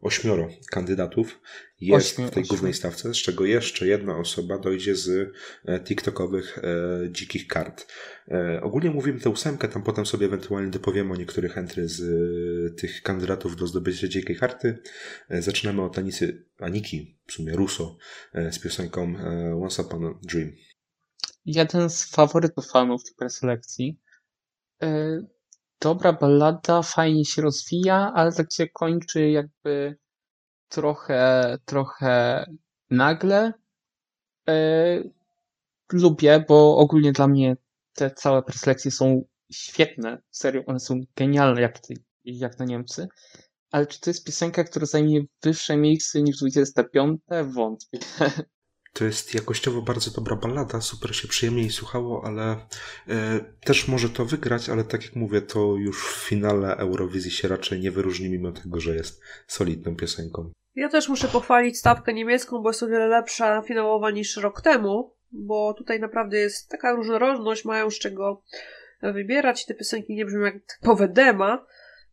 8 0.00 0.48
kandydatów 0.70 1.40
jest 1.80 2.12
Ośmiu, 2.12 2.26
w 2.26 2.30
tej 2.30 2.42
ośmiu. 2.42 2.48
głównej 2.48 2.74
stawce, 2.74 3.14
z 3.14 3.16
czego 3.16 3.44
jeszcze 3.44 3.86
jedna 3.86 4.16
osoba 4.18 4.58
dojdzie 4.58 4.94
z 4.96 5.32
e, 5.64 5.80
TikTokowych 5.80 6.58
e, 6.58 6.62
dzikich 7.10 7.46
kart. 7.46 7.86
E, 8.28 8.60
ogólnie 8.62 8.90
mówimy 8.90 9.20
tę 9.20 9.30
ósemkę, 9.30 9.68
tam 9.68 9.82
potem 9.82 10.06
sobie 10.06 10.26
ewentualnie 10.26 10.70
dopowiemy 10.70 11.12
o 11.12 11.16
niektórych 11.16 11.58
entry 11.58 11.88
z 11.88 12.00
e, 12.00 12.74
tych 12.74 13.02
kandydatów 13.02 13.56
do 13.56 13.66
zdobycia 13.66 14.08
dzikiej 14.08 14.36
karty. 14.36 14.78
E, 15.28 15.42
zaczynamy 15.42 15.82
od 15.82 15.98
Anisy, 15.98 16.46
Aniki, 16.58 17.18
w 17.26 17.32
sumie 17.32 17.52
Russo, 17.52 17.96
e, 18.34 18.52
z 18.52 18.58
piosenką 18.58 19.14
e, 19.18 19.60
Once 19.62 19.82
Upon 19.82 20.04
a 20.06 20.14
Dream. 20.22 20.52
jeden 21.44 21.90
z 21.90 22.04
faworytów 22.10 22.66
fanów 22.70 23.04
tej 23.04 23.14
preselekcji. 23.18 24.00
Dobra 25.80 26.12
ballada, 26.12 26.82
fajnie 26.82 27.24
się 27.24 27.42
rozwija, 27.42 28.12
ale 28.14 28.32
tak 28.32 28.52
się 28.52 28.68
kończy 28.68 29.30
jakby 29.30 29.96
trochę, 30.68 31.58
trochę 31.64 32.44
nagle. 32.90 33.52
Yy, 34.48 35.12
Lubię, 35.92 36.44
bo 36.48 36.76
ogólnie 36.76 37.12
dla 37.12 37.28
mnie 37.28 37.56
te 37.94 38.10
całe 38.10 38.42
preselekcje 38.42 38.90
są 38.90 39.22
świetne. 39.52 40.22
Serio, 40.30 40.62
one 40.66 40.80
są 40.80 41.00
genialne 41.16 41.60
jak, 41.60 41.80
ty- 41.80 41.94
jak 42.24 42.58
na 42.58 42.64
Niemcy. 42.64 43.08
Ale 43.70 43.86
czy 43.86 44.00
to 44.00 44.10
jest 44.10 44.26
piosenka, 44.26 44.64
która 44.64 44.86
zajmie 44.86 45.20
wyższe 45.42 45.76
miejsce 45.76 46.22
niż 46.22 46.38
25? 46.38 47.20
Wątpię. 47.54 47.98
To 48.92 49.04
jest 49.04 49.34
jakościowo 49.34 49.82
bardzo 49.82 50.10
dobra 50.10 50.36
ballada, 50.36 50.80
super 50.80 51.16
się 51.16 51.28
przyjemnie 51.28 51.62
jej 51.62 51.70
słuchało, 51.70 52.22
ale 52.24 52.66
e, 53.08 53.40
też 53.64 53.88
może 53.88 54.08
to 54.08 54.24
wygrać, 54.24 54.68
ale 54.68 54.84
tak 54.84 55.04
jak 55.04 55.16
mówię, 55.16 55.42
to 55.42 55.76
już 55.76 56.06
w 56.06 56.28
finale 56.28 56.76
Eurowizji 56.76 57.30
się 57.30 57.48
raczej 57.48 57.80
nie 57.80 57.90
wyróżni, 57.90 58.30
mimo 58.30 58.52
tego, 58.52 58.80
że 58.80 58.94
jest 58.94 59.20
solidną 59.46 59.96
piosenką. 59.96 60.50
Ja 60.74 60.88
też 60.88 61.08
muszę 61.08 61.28
pochwalić 61.28 61.78
stawkę 61.78 62.14
niemiecką, 62.14 62.62
bo 62.62 62.70
jest 62.70 62.82
o 62.82 62.86
wiele 62.86 63.06
lepsza 63.06 63.62
finałowa 63.62 64.10
niż 64.10 64.36
rok 64.36 64.60
temu, 64.60 65.16
bo 65.32 65.74
tutaj 65.74 66.00
naprawdę 66.00 66.38
jest 66.38 66.68
taka 66.68 66.92
różnorodność, 66.92 67.64
mają 67.64 67.90
z 67.90 67.98
czego 67.98 68.42
wybierać. 69.02 69.66
Te 69.66 69.74
piosenki 69.74 70.14
nie 70.14 70.24
brzmią 70.24 70.40
jak 70.40 70.54
typowe 70.66 71.08
dema. 71.08 71.66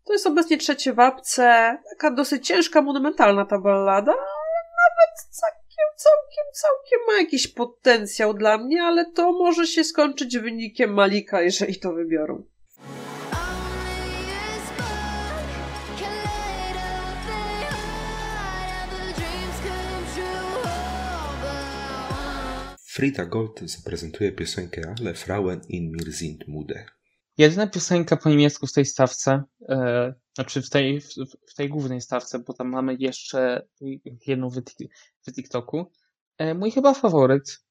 To 0.06 0.14
jest 0.14 0.28
obecnie 0.28 0.58
trzecie 0.58 0.94
w 0.94 1.00
apce, 1.00 1.78
taka 1.90 2.12
dosyć 2.12 2.48
ciężka, 2.48 2.82
monumentalna 2.82 3.46
ta 3.46 3.60
ballada, 3.60 4.12
ale 4.12 4.60
nawet 4.84 5.36
całkiem, 5.78 5.96
całkiem, 5.98 6.46
całkiem 6.54 7.00
ma 7.08 7.14
jakiś 7.14 7.48
potencjał 7.48 8.34
dla 8.34 8.58
mnie, 8.58 8.84
ale 8.84 9.12
to 9.12 9.32
może 9.32 9.68
się 9.68 9.84
skończyć 9.84 10.38
wynikiem 10.38 10.94
Malika, 10.94 11.42
jeżeli 11.42 11.80
to 11.80 11.94
wybiorą. 11.94 12.44
Frida 22.98 23.26
Gold 23.26 23.60
zaprezentuje 23.62 24.32
piosenkę 24.32 24.96
Ale 25.00 25.14
Frauen 25.14 25.62
in 25.70 25.92
mir 25.92 26.14
sind 26.14 26.48
müde. 26.48 26.97
Jedyna 27.38 27.68
piosenka 27.68 28.18
po 28.18 28.30
niemiecku 28.30 28.68
w 28.68 28.74
tej 28.74 28.86
stawce, 28.86 29.44
e, 29.70 30.14
znaczy 30.36 30.62
w 30.62 30.70
tej, 30.70 31.02
w, 31.02 31.08
w 31.48 31.54
tej 31.56 31.70
głównej 31.70 32.02
stawce, 32.02 32.40
bo 32.40 32.54
tam 32.54 32.70
mamy 32.70 32.96
jeszcze 33.00 33.68
jedną 34.28 34.50
w, 34.50 34.56
w 35.28 35.32
TikToku. 35.32 35.92
E, 36.38 36.54
mój 36.54 36.72
chyba 36.72 36.94
faworyt. 36.94 37.64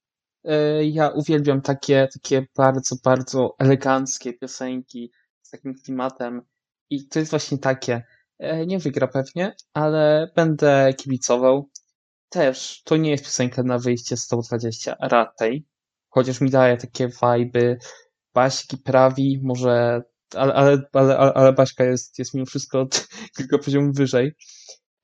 E, 0.45 0.85
ja 0.85 1.09
uwielbiam 1.09 1.63
takie, 1.63 2.09
takie 2.13 2.47
bardzo, 2.57 2.97
bardzo 3.05 3.55
eleganckie 3.59 4.33
piosenki 4.33 5.13
z 5.43 5.51
takim 5.51 5.75
klimatem 5.75 6.43
i 6.91 7.09
to 7.09 7.19
jest 7.19 7.31
właśnie 7.31 7.59
takie. 7.59 8.03
E, 8.39 8.67
nie 8.67 8.79
wygra 8.79 9.09
pewnie, 9.09 9.57
ale 9.75 10.31
będę 10.37 10.95
kibicował. 10.97 11.71
Też 12.29 12.83
to 12.85 12.97
nie 12.97 13.11
jest 13.11 13.25
piosenka 13.25 13.63
na 13.63 13.79
wyjście 13.79 14.17
120 14.17 14.97
raczej, 15.01 15.67
chociaż 16.09 16.41
mi 16.41 16.51
daje 16.51 16.77
takie 16.77 17.09
wajby 17.09 17.79
Baśki 18.37 18.79
prawi, 18.79 19.41
może, 19.43 20.03
ale, 20.35 20.55
ale, 20.55 20.83
ale, 20.93 21.17
ale 21.19 21.53
Baśka 21.53 21.85
jest, 21.85 22.19
jest 22.19 22.35
mimo 22.35 22.47
wszystko 22.47 22.89
kilka 23.37 23.59
poziomów 23.65 23.97
wyżej. 23.97 24.33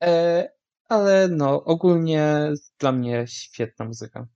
E, 0.03 0.49
ale 0.89 1.27
no, 1.27 1.63
ogólnie 1.63 2.51
dla 2.79 2.91
mnie 2.91 3.25
świetna 3.27 3.85
muzyka. 3.85 4.27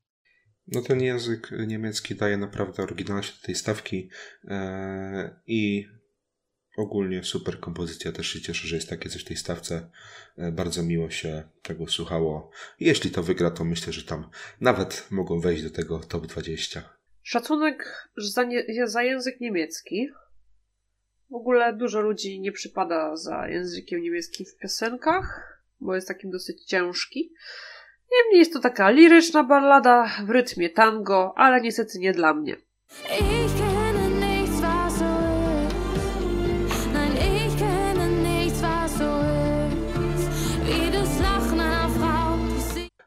No 0.68 0.82
ten 0.82 1.02
język 1.02 1.52
niemiecki 1.68 2.16
daje 2.16 2.38
naprawdę 2.38 2.84
oryginalność 2.84 3.42
tej 3.42 3.56
stawki 3.56 4.10
e, 4.48 5.40
i 5.48 5.88
ogólnie 6.78 7.24
super 7.24 7.60
kompozycja. 7.60 8.12
Też 8.12 8.28
się 8.28 8.42
cieszę, 8.42 8.68
że 8.68 8.76
jest 8.76 8.90
takie 8.90 9.10
coś 9.10 9.22
w 9.22 9.28
tej 9.28 9.38
stawce. 9.38 9.90
E, 10.38 10.52
bardzo 10.52 10.84
miło 10.84 11.10
się 11.10 11.50
tego 11.62 11.88
słuchało. 11.88 12.52
Jeśli 12.80 13.12
to 13.12 13.24
wygra, 13.24 13.52
to 13.52 13.64
myślę, 13.64 13.94
że 13.94 14.04
tam 14.04 14.30
nawet 14.62 15.08
mogą 15.12 15.40
wejść 15.40 15.64
do 15.64 15.70
tego 15.70 16.00
top 16.00 16.28
20. 16.28 16.97
Szacunek 17.28 18.10
za, 18.18 18.44
nie, 18.44 18.88
za 18.88 19.04
język 19.04 19.40
niemiecki. 19.42 20.10
W 21.30 21.36
ogóle 21.36 21.74
dużo 21.74 22.02
ludzi 22.02 22.40
nie 22.40 22.52
przypada 22.52 23.16
za 23.16 23.48
językiem 23.48 24.02
niemieckim 24.02 24.46
w 24.46 24.58
piosenkach, 24.58 25.60
bo 25.80 25.96
jest 25.96 26.08
takim 26.08 26.32
dosyć 26.32 26.64
ciężki. 26.66 27.34
Niemniej 28.12 28.40
jest 28.40 28.54
to 28.54 28.60
taka 28.60 28.90
liryczna 28.90 29.44
ballada 29.44 30.12
w 30.26 30.30
rytmie 30.30 30.70
tango, 30.70 31.34
ale 31.38 31.62
niestety 31.62 32.00
nie 32.00 32.14
dla 32.14 32.34
mnie. 32.34 32.56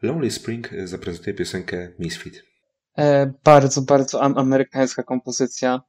Lonely 0.02 0.30
Spring 0.30 0.72
e, 0.72 0.87
zaprezentuje 0.87 1.35
piosenkę 1.35 1.92
Misfit. 1.98 2.50
E, 3.00 3.32
bardzo, 3.44 3.82
bardzo 3.82 4.22
am- 4.22 4.38
amerykańska 4.38 5.03
kompozycja. 5.03 5.80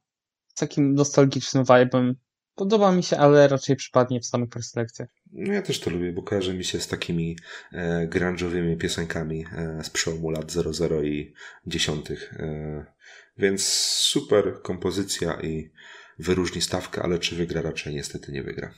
Z 0.46 0.54
takim 0.54 0.94
nostalgicznym 0.94 1.64
vibe'em. 1.64 2.14
Podoba 2.54 2.92
mi 2.92 3.02
się, 3.02 3.18
ale 3.18 3.48
raczej 3.48 3.76
przypadnie 3.76 4.20
w 4.20 4.26
samych 4.26 4.48
preselekcjach. 4.50 5.08
No 5.32 5.52
ja 5.52 5.62
też 5.62 5.80
to 5.80 5.90
lubię, 5.90 6.12
bo 6.12 6.22
kojarzy 6.22 6.54
mi 6.54 6.64
się 6.64 6.80
z 6.80 6.88
takimi 6.88 7.36
e, 7.72 8.08
grunge'owymi 8.08 8.76
piosenkami 8.76 9.44
e, 9.56 9.84
z 9.84 9.90
przełomu 9.90 10.30
lat 10.30 10.52
00 10.52 11.02
i 11.02 11.34
10. 11.66 12.10
E, 12.10 12.86
więc 13.38 13.66
super 13.98 14.62
kompozycja 14.62 15.40
i 15.40 15.70
wyróżni 16.18 16.62
stawkę, 16.62 17.02
ale 17.02 17.18
czy 17.18 17.36
wygra 17.36 17.62
raczej 17.62 17.94
niestety 17.94 18.32
nie 18.32 18.42
wygra. 18.42 18.74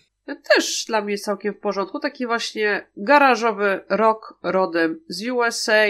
Też 0.57 0.85
dla 0.87 1.01
mnie 1.01 1.12
jest 1.12 1.24
całkiem 1.24 1.55
w 1.55 1.59
porządku. 1.61 2.01
Taki 2.01 2.26
właśnie 2.26 2.91
garażowy 2.97 3.80
rock 3.89 4.35
rodem 4.43 5.01
z 5.09 5.28
USA. 5.28 5.85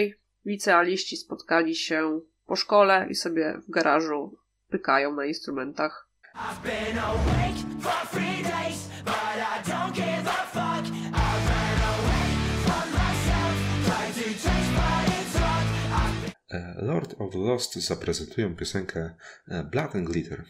Licealiści 0.45 1.17
spotkali 1.17 1.75
się 1.75 2.21
po 2.47 2.57
szkole 2.57 3.07
i 3.11 3.15
sobie 3.15 3.55
w 3.69 3.71
garażu 3.71 4.39
pykają 4.69 5.15
na 5.15 5.25
instrumentach. 5.25 6.09
E, 16.51 16.75
Lord 16.83 17.15
of 17.19 17.33
the 17.33 17.39
Lost 17.39 17.75
zaprezentują 17.75 18.57
piosenkę 18.57 19.15
e, 19.49 19.65
Blood 19.65 19.97
and 19.97 20.09
Glitter. 20.09 20.45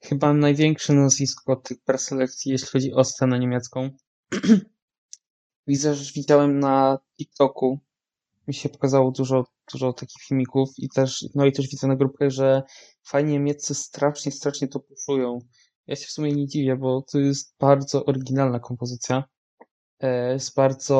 Chyba 0.00 0.32
największe 0.32 0.92
nazwisko 0.92 1.56
tych 1.56 1.82
preselekcji, 1.84 2.52
jeśli 2.52 2.68
chodzi 2.68 2.92
o 2.92 3.04
scenę 3.04 3.38
niemiecką. 3.38 3.90
Widzę, 5.66 5.94
że 5.94 6.12
widziałem 6.12 6.60
na 6.60 6.98
TikToku, 7.16 7.80
mi 8.48 8.54
się 8.54 8.68
pokazało 8.68 9.10
dużo, 9.10 9.44
dużo 9.72 9.92
takich 9.92 10.22
filmików 10.22 10.68
i 10.78 10.88
też, 10.88 11.24
no 11.34 11.46
i 11.46 11.52
też 11.52 11.68
widzę 11.68 11.86
na 11.86 11.96
grupie, 11.96 12.30
że 12.30 12.62
fajnie 13.06 13.32
Niemieccy 13.32 13.74
strasznie, 13.74 14.32
strasznie 14.32 14.68
to 14.68 14.80
puszują. 14.80 15.38
Ja 15.86 15.96
się 15.96 16.06
w 16.06 16.10
sumie 16.10 16.32
nie 16.32 16.46
dziwię, 16.46 16.76
bo 16.76 17.02
to 17.12 17.18
jest 17.18 17.54
bardzo 17.60 18.04
oryginalna 18.04 18.60
kompozycja. 18.60 19.24
E, 20.00 20.38
Z 20.40 20.54
bardzo 20.54 20.96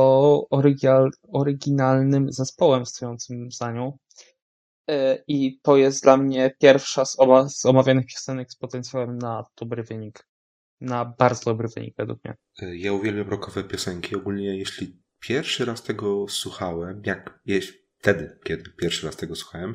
orygial, 0.50 1.10
oryginalnym 1.32 2.32
zespołem 2.32 2.86
stojącym 2.86 3.50
za 3.50 3.72
nią. 3.72 3.98
E, 4.90 5.18
I 5.28 5.60
to 5.62 5.76
jest 5.76 6.02
dla 6.02 6.16
mnie 6.16 6.54
pierwsza 6.60 7.04
z, 7.04 7.18
oba, 7.18 7.48
z 7.48 7.66
omawianych 7.66 8.06
piosenek 8.06 8.52
z 8.52 8.56
potencjałem 8.56 9.18
na 9.18 9.44
dobry 9.60 9.82
wynik. 9.82 10.26
Na 10.80 11.04
bardzo 11.18 11.44
dobry 11.44 11.68
wynik 11.68 11.94
według 11.96 12.24
mnie. 12.24 12.34
E, 12.62 12.76
Ja 12.76 12.92
uwielbiam 12.92 13.28
rockowe 13.28 13.64
piosenki. 13.64 14.16
Ogólnie 14.16 14.56
jeśli 14.58 15.03
pierwszy 15.28 15.64
raz 15.64 15.82
tego 15.82 16.28
słuchałem, 16.28 17.02
jak 17.04 17.40
wtedy, 17.98 18.38
kiedy 18.44 18.70
pierwszy 18.70 19.06
raz 19.06 19.16
tego 19.16 19.36
słuchałem, 19.36 19.74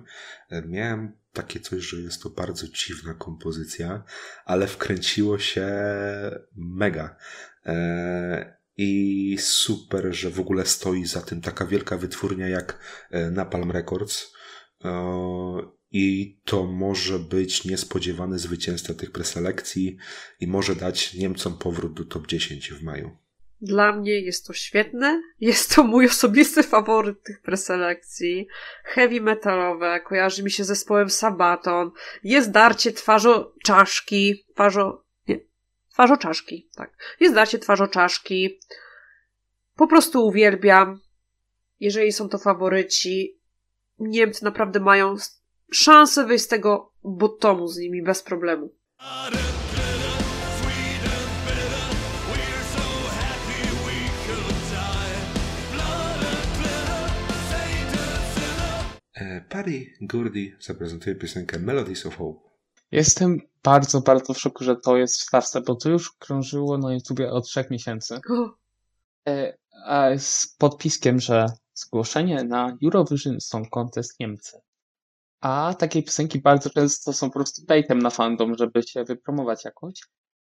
e, 0.49 0.61
miałem 0.61 1.17
takie 1.33 1.59
coś, 1.59 1.83
że 1.83 2.01
jest 2.01 2.23
to 2.23 2.29
bardzo 2.29 2.67
dziwna 2.67 3.13
kompozycja, 3.13 4.03
ale 4.45 4.67
wkręciło 4.67 5.39
się 5.39 5.67
mega. 6.55 7.15
E, 7.65 8.57
I 8.77 9.37
super, 9.39 10.15
że 10.15 10.29
w 10.29 10.39
ogóle 10.39 10.65
stoi 10.65 11.05
za 11.05 11.21
tym 11.21 11.41
taka 11.41 11.65
wielka 11.65 11.97
wytwórnia 11.97 12.47
jak 12.47 12.79
e, 13.11 13.31
Napalm 13.31 13.71
Records. 13.71 14.33
I 15.91 16.39
to 16.45 16.65
może 16.65 17.19
być 17.19 17.65
niespodziewany 17.65 18.39
zwycięzca 18.39 18.93
tych 18.93 19.11
preselekcji 19.11 19.97
i 20.39 20.47
może 20.47 20.75
dać 20.75 21.13
Niemcom 21.13 21.57
powrót 21.57 21.93
do 21.93 22.05
top 22.05 22.27
10 22.27 22.73
w 22.73 22.83
maju. 22.83 23.17
Dla 23.61 23.91
mnie 23.91 24.19
jest 24.19 24.47
to 24.47 24.53
świetne. 24.53 25.21
Jest 25.39 25.75
to 25.75 25.83
mój 25.83 26.05
osobisty 26.05 26.63
faworyt 26.63 27.23
tych 27.23 27.41
preselekcji. 27.41 28.47
Heavy 28.83 29.21
metalowe, 29.21 29.99
kojarzy 29.99 30.43
mi 30.43 30.51
się 30.51 30.63
z 30.63 30.67
zespołem 30.67 31.09
Sabaton. 31.09 31.91
Jest 32.23 32.51
darcie 32.51 32.91
twarzo 32.91 33.53
czaszki. 33.63 34.45
Twarzo... 34.53 35.03
nie. 35.27 35.39
Twarzo 35.93 36.17
czaszki, 36.17 36.69
tak. 36.75 36.91
Jest 37.19 37.35
darcie 37.35 37.59
twarzo 37.59 37.87
czaszki. 37.87 38.59
Po 39.75 39.87
prostu 39.87 40.27
uwielbiam. 40.27 40.99
Jeżeli 41.79 42.11
są 42.11 42.29
to 42.29 42.37
faworyci, 42.37 43.39
Niemcy 43.99 44.43
naprawdę 44.43 44.79
mają 44.79 45.15
szansę 45.71 46.25
wyjść 46.25 46.45
z 46.45 46.47
tego 46.47 46.91
bottomu 47.03 47.67
z 47.67 47.77
nimi 47.77 48.03
bez 48.03 48.23
problemu. 48.23 48.73
E, 59.19 59.41
Patty 59.49 59.93
Gurdy 60.01 60.57
zaprezentuje 60.59 61.15
piosenkę 61.15 61.59
Melodies 61.59 62.05
of 62.05 62.17
Hope. 62.17 62.49
Jestem 62.91 63.41
bardzo, 63.63 64.01
bardzo 64.01 64.33
w 64.33 64.39
szoku, 64.39 64.63
że 64.63 64.75
to 64.75 64.97
jest 64.97 65.19
w 65.19 65.23
stawce, 65.23 65.61
bo 65.61 65.75
to 65.75 65.89
już 65.89 66.11
krążyło 66.11 66.77
na 66.77 66.93
YouTubie 66.93 67.31
od 67.31 67.45
trzech 67.45 67.69
miesięcy. 67.69 68.19
E, 69.27 69.57
a 69.85 70.09
z 70.17 70.55
podpiskiem, 70.57 71.19
że 71.19 71.45
zgłoszenie 71.73 72.43
na 72.43 72.77
Eurovision 72.83 73.41
Song 73.41 73.69
Contest 73.69 74.19
Niemcy. 74.19 74.61
A 75.41 75.73
takie 75.79 76.03
piosenki 76.03 76.39
bardzo 76.39 76.69
często 76.69 77.13
są 77.13 77.27
po 77.27 77.33
prostu 77.33 77.65
baitem 77.65 77.99
na 77.99 78.09
fandom, 78.09 78.55
żeby 78.57 78.83
się 78.83 79.03
wypromować 79.03 79.65
jakoś. 79.65 79.93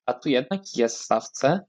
A 0.06 0.14
tu 0.14 0.30
jednak 0.30 0.78
jest 0.78 0.98
w 0.98 1.02
stawce. 1.04 1.66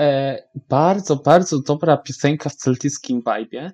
E, 0.00 0.38
bardzo, 0.68 1.16
bardzo 1.16 1.60
dobra 1.60 1.96
piosenka 1.96 2.50
w 2.50 2.54
celtyckim 2.54 3.18
vibe. 3.18 3.72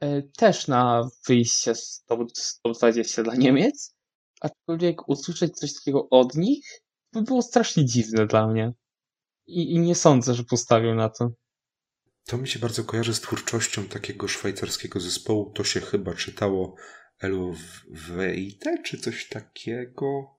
E, 0.00 0.22
też 0.22 0.68
na 0.68 1.08
wyjście 1.28 1.74
z 1.74 2.04
top, 2.06 2.20
z 2.34 2.60
top 2.60 2.76
20 2.78 3.22
dla 3.22 3.34
Niemiec. 3.34 3.94
Aczkolwiek 4.40 5.08
usłyszeć 5.08 5.56
coś 5.56 5.74
takiego 5.74 6.08
od 6.08 6.34
nich 6.34 6.64
by 7.12 7.22
było 7.22 7.42
strasznie 7.42 7.84
dziwne 7.84 8.26
dla 8.26 8.46
mnie. 8.46 8.72
I, 9.46 9.74
i 9.74 9.78
nie 9.78 9.94
sądzę, 9.94 10.34
że 10.34 10.44
postawią 10.44 10.94
na 10.94 11.08
to. 11.08 11.30
To 12.24 12.38
mi 12.38 12.48
się 12.48 12.58
bardzo 12.58 12.84
kojarzy 12.84 13.14
z 13.14 13.20
twórczością 13.20 13.84
takiego 13.84 14.28
szwajcarskiego 14.28 15.00
zespołu. 15.00 15.52
To 15.52 15.64
się 15.64 15.80
chyba 15.80 16.14
czytało 16.14 16.74
Eluvite 17.20 18.82
czy 18.84 18.98
coś 18.98 19.28
takiego. 19.28 20.36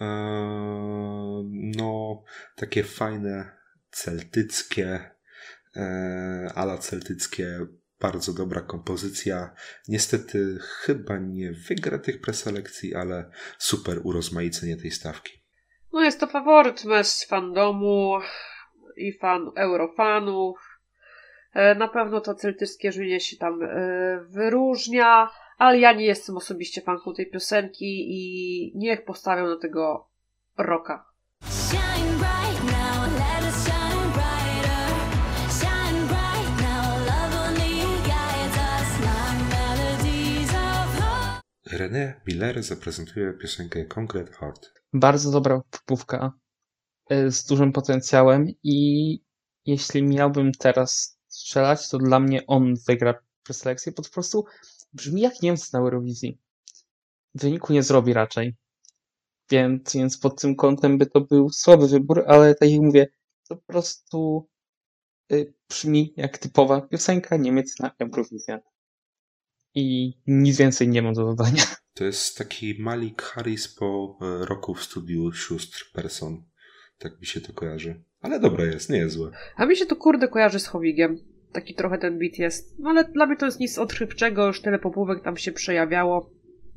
Eee, 0.00 1.42
No, 1.76 2.22
takie 2.56 2.84
fajne 2.84 3.50
celtyckie, 3.90 5.10
eee, 5.74 6.48
ala 6.54 6.78
celtyckie, 6.78 7.66
bardzo 8.02 8.32
dobra 8.32 8.60
kompozycja. 8.60 9.50
Niestety 9.88 10.58
chyba 10.60 11.18
nie 11.18 11.52
wygra 11.52 11.98
tych 11.98 12.20
preselekcji, 12.20 12.94
ale 12.94 13.30
super 13.58 14.00
urozmaicenie 14.04 14.76
tej 14.76 14.90
stawki. 14.90 15.32
No 15.92 16.00
jest 16.02 16.20
to 16.20 16.26
faworyt 16.26 16.84
mężczyzn 16.84 17.28
fandomu 17.28 18.18
i 18.96 19.18
fan 19.18 19.50
eurofanów. 19.56 20.58
E, 21.52 21.74
Na 21.74 21.88
pewno 21.88 22.20
to 22.20 22.34
celtyckie 22.34 22.92
żunie 22.92 23.20
się 23.20 23.36
tam 23.36 23.62
e, 23.62 23.68
wyróżnia, 24.28 25.30
ale 25.58 25.78
ja 25.78 25.92
nie 25.92 26.04
jestem 26.04 26.36
osobiście 26.36 26.80
fanką 26.80 27.14
tej 27.14 27.30
piosenki 27.30 28.06
i 28.10 28.72
niech 28.74 29.04
postawią 29.04 29.46
na 29.46 29.56
tego 29.56 30.08
rocka. 30.58 31.11
René 41.82 42.20
Miller 42.26 42.62
zaprezentuje 42.62 43.32
piosenkę 43.32 43.84
Concrete 43.84 44.32
Heart. 44.32 44.72
bardzo 44.92 45.30
dobra 45.30 45.62
popówka 45.70 46.32
e, 47.10 47.30
z 47.30 47.44
dużym 47.44 47.72
potencjałem 47.72 48.46
i 48.62 49.18
jeśli 49.66 50.02
miałbym 50.02 50.52
teraz 50.52 51.18
strzelać, 51.28 51.88
to 51.88 51.98
dla 51.98 52.20
mnie 52.20 52.46
on 52.46 52.74
wygra 52.88 53.14
preselekcję, 53.42 53.92
bo 53.92 54.02
po 54.02 54.10
prostu 54.10 54.44
brzmi 54.92 55.20
jak 55.20 55.42
Niemcy 55.42 55.70
na 55.72 55.78
Eurowizji. 55.78 56.38
Wyniku 57.34 57.72
nie 57.72 57.82
zrobi 57.82 58.12
raczej. 58.12 58.56
Więc, 59.50 59.94
więc 59.94 60.18
pod 60.18 60.40
tym 60.40 60.56
kątem 60.56 60.98
by 60.98 61.06
to 61.06 61.20
był 61.20 61.50
słaby 61.50 61.88
wybór, 61.88 62.24
ale 62.26 62.54
tak 62.54 62.70
jak 62.70 62.80
mówię, 62.80 63.06
to 63.48 63.56
po 63.56 63.62
prostu 63.62 64.48
y, 65.32 65.54
brzmi 65.68 66.14
jak 66.16 66.38
typowa 66.38 66.80
piosenka 66.80 67.36
Niemiec 67.36 67.78
na 67.78 67.90
Eurowizję. 67.98 68.60
I 69.74 70.12
nic 70.26 70.58
więcej 70.58 70.88
nie 70.88 71.02
mam 71.02 71.14
do 71.14 71.24
dodania. 71.24 71.62
To 71.94 72.04
jest 72.04 72.38
taki 72.38 72.76
Malik 72.78 73.22
Harris 73.22 73.68
po 73.68 74.18
e, 74.20 74.46
roku 74.46 74.74
w 74.74 74.82
studiu 74.82 75.32
sióstr 75.32 75.90
Person. 75.94 76.42
Tak 76.98 77.20
mi 77.20 77.26
się 77.26 77.40
to 77.40 77.52
kojarzy. 77.52 78.02
Ale 78.20 78.40
dobre 78.40 78.66
jest, 78.66 78.90
nie 78.90 78.96
jest 78.98 79.14
złe. 79.14 79.30
A 79.56 79.66
mi 79.66 79.76
się 79.76 79.86
to 79.86 79.96
kurde 79.96 80.28
kojarzy 80.28 80.60
z 80.60 80.66
Howigiem. 80.66 81.18
Taki 81.52 81.74
trochę 81.74 81.98
ten 81.98 82.18
beat 82.18 82.38
jest. 82.38 82.78
No 82.78 82.90
ale 82.90 83.04
dla 83.04 83.26
mnie 83.26 83.36
to 83.36 83.46
jest 83.46 83.60
nic 83.60 83.78
odkrywczego, 83.78 84.46
już 84.46 84.62
tyle 84.62 84.78
popówek 84.78 85.24
tam 85.24 85.36
się 85.36 85.52
przejawiało. 85.52 86.30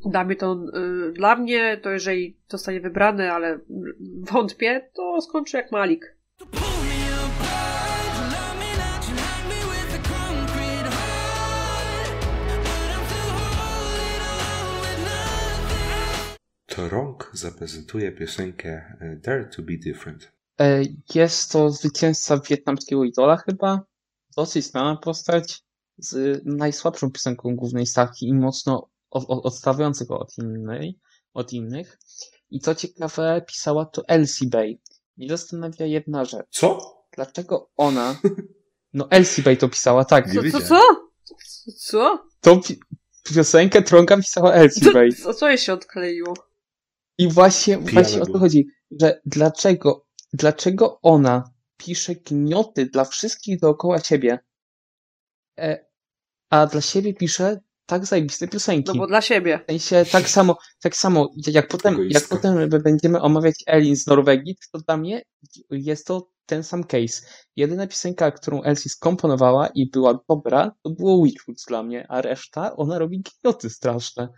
Dla 0.05 0.23
mnie 0.23 0.35
to, 0.35 0.65
y, 1.09 1.13
dla 1.13 1.35
mnie 1.35 1.79
to 1.83 1.89
jeżeli 1.89 2.37
zostanie 2.47 2.81
wybrany, 2.81 3.31
ale 3.31 3.59
wątpię, 4.31 4.89
to 4.93 5.21
skończy 5.21 5.57
jak 5.57 5.71
Malik. 5.71 6.14
To 16.75 16.89
Rąk 16.89 17.29
zaprezentuje 17.33 18.11
piosenkę 18.11 18.69
e, 19.01 19.15
Dare 19.23 19.45
to 19.55 19.61
be 19.61 19.73
Different. 19.77 20.31
E, 20.59 20.81
Jest 21.15 21.51
to 21.51 21.69
zwycięzca 21.69 22.39
wietnamskiego 22.49 23.03
idola 23.03 23.37
chyba. 23.37 23.81
Dosyć 24.37 24.65
znana 24.65 24.95
postać 24.97 25.63
z 25.97 26.41
najsłabszą 26.45 27.11
piosenką 27.11 27.55
głównej 27.55 27.85
stawki 27.87 28.27
i 28.27 28.33
mocno 28.33 28.89
od, 29.09 29.25
od, 29.27 29.45
odstawiającą 29.45 30.05
go 30.05 30.19
od, 30.19 30.37
innej, 30.37 30.99
od 31.33 31.53
innych. 31.53 31.99
I 32.49 32.59
co 32.59 32.75
ciekawe, 32.75 33.41
pisała 33.47 33.85
to 33.85 34.03
Elsie 34.07 34.47
Bay. 34.49 34.79
Mnie 35.17 35.29
zastanawia 35.29 35.85
jedna 35.85 36.25
rzecz. 36.25 36.45
Co? 36.49 36.79
Dlaczego 37.15 37.69
ona... 37.77 38.15
No 38.93 39.07
Elsie 39.09 39.43
Bay 39.43 39.57
to 39.57 39.69
pisała, 39.69 40.05
tak. 40.05 40.33
Nie 40.33 40.51
Co, 40.51 40.59
co, 40.59 40.67
co? 40.67 40.81
Co? 41.77 42.27
Tą 42.41 42.61
pi- 42.61 42.79
piosenkę 43.35 43.81
Tronka 43.81 44.17
pisała 44.17 44.53
Elsie 44.53 44.91
Bay. 44.93 45.11
co, 45.13 45.33
co 45.33 45.49
jej 45.49 45.57
się 45.57 45.73
odkleiło? 45.73 46.33
I 47.17 47.27
właśnie, 47.27 47.77
właśnie 47.77 48.21
o 48.21 48.25
to 48.25 48.39
chodzi, 48.39 48.67
że 49.01 49.21
dlaczego, 49.25 50.05
dlaczego 50.33 50.99
ona 51.01 51.43
pisze 51.77 52.15
gnioty 52.15 52.85
dla 52.85 53.05
wszystkich 53.05 53.59
dookoła 53.59 53.99
siebie, 53.99 54.39
e, 55.59 55.85
a 56.49 56.67
dla 56.67 56.81
siebie 56.81 57.13
pisze 57.13 57.59
tak 57.85 58.05
zajebiste 58.05 58.47
piosenki. 58.47 58.91
No 58.93 58.95
bo 58.95 59.07
dla 59.07 59.21
siebie. 59.21 59.59
W 59.67 59.71
sensie 59.71 60.11
tak 60.11 60.29
samo, 60.29 60.57
tak 60.81 60.95
samo 60.95 61.29
jak 61.47 61.67
potem, 61.67 62.09
jak 62.09 62.27
potem 62.27 62.69
będziemy 62.69 63.21
omawiać 63.21 63.63
Elin 63.67 63.95
z 63.95 64.07
Norwegii, 64.07 64.57
to 64.71 64.79
dla 64.79 64.97
mnie 64.97 65.21
jest 65.69 66.07
to 66.07 66.29
ten 66.45 66.63
sam 66.63 66.83
case. 66.83 67.21
Jedyna 67.55 67.87
piosenka, 67.87 68.31
którą 68.31 68.63
Elsie 68.63 68.89
skomponowała 68.89 69.67
i 69.67 69.89
była 69.89 70.19
dobra, 70.29 70.71
to 70.83 70.89
było 70.89 71.23
Witchwood 71.23 71.57
dla 71.67 71.83
mnie, 71.83 72.05
a 72.09 72.21
reszta, 72.21 72.75
ona 72.75 72.99
robi 72.99 73.23
gnioty 73.41 73.69
straszne. 73.69 74.29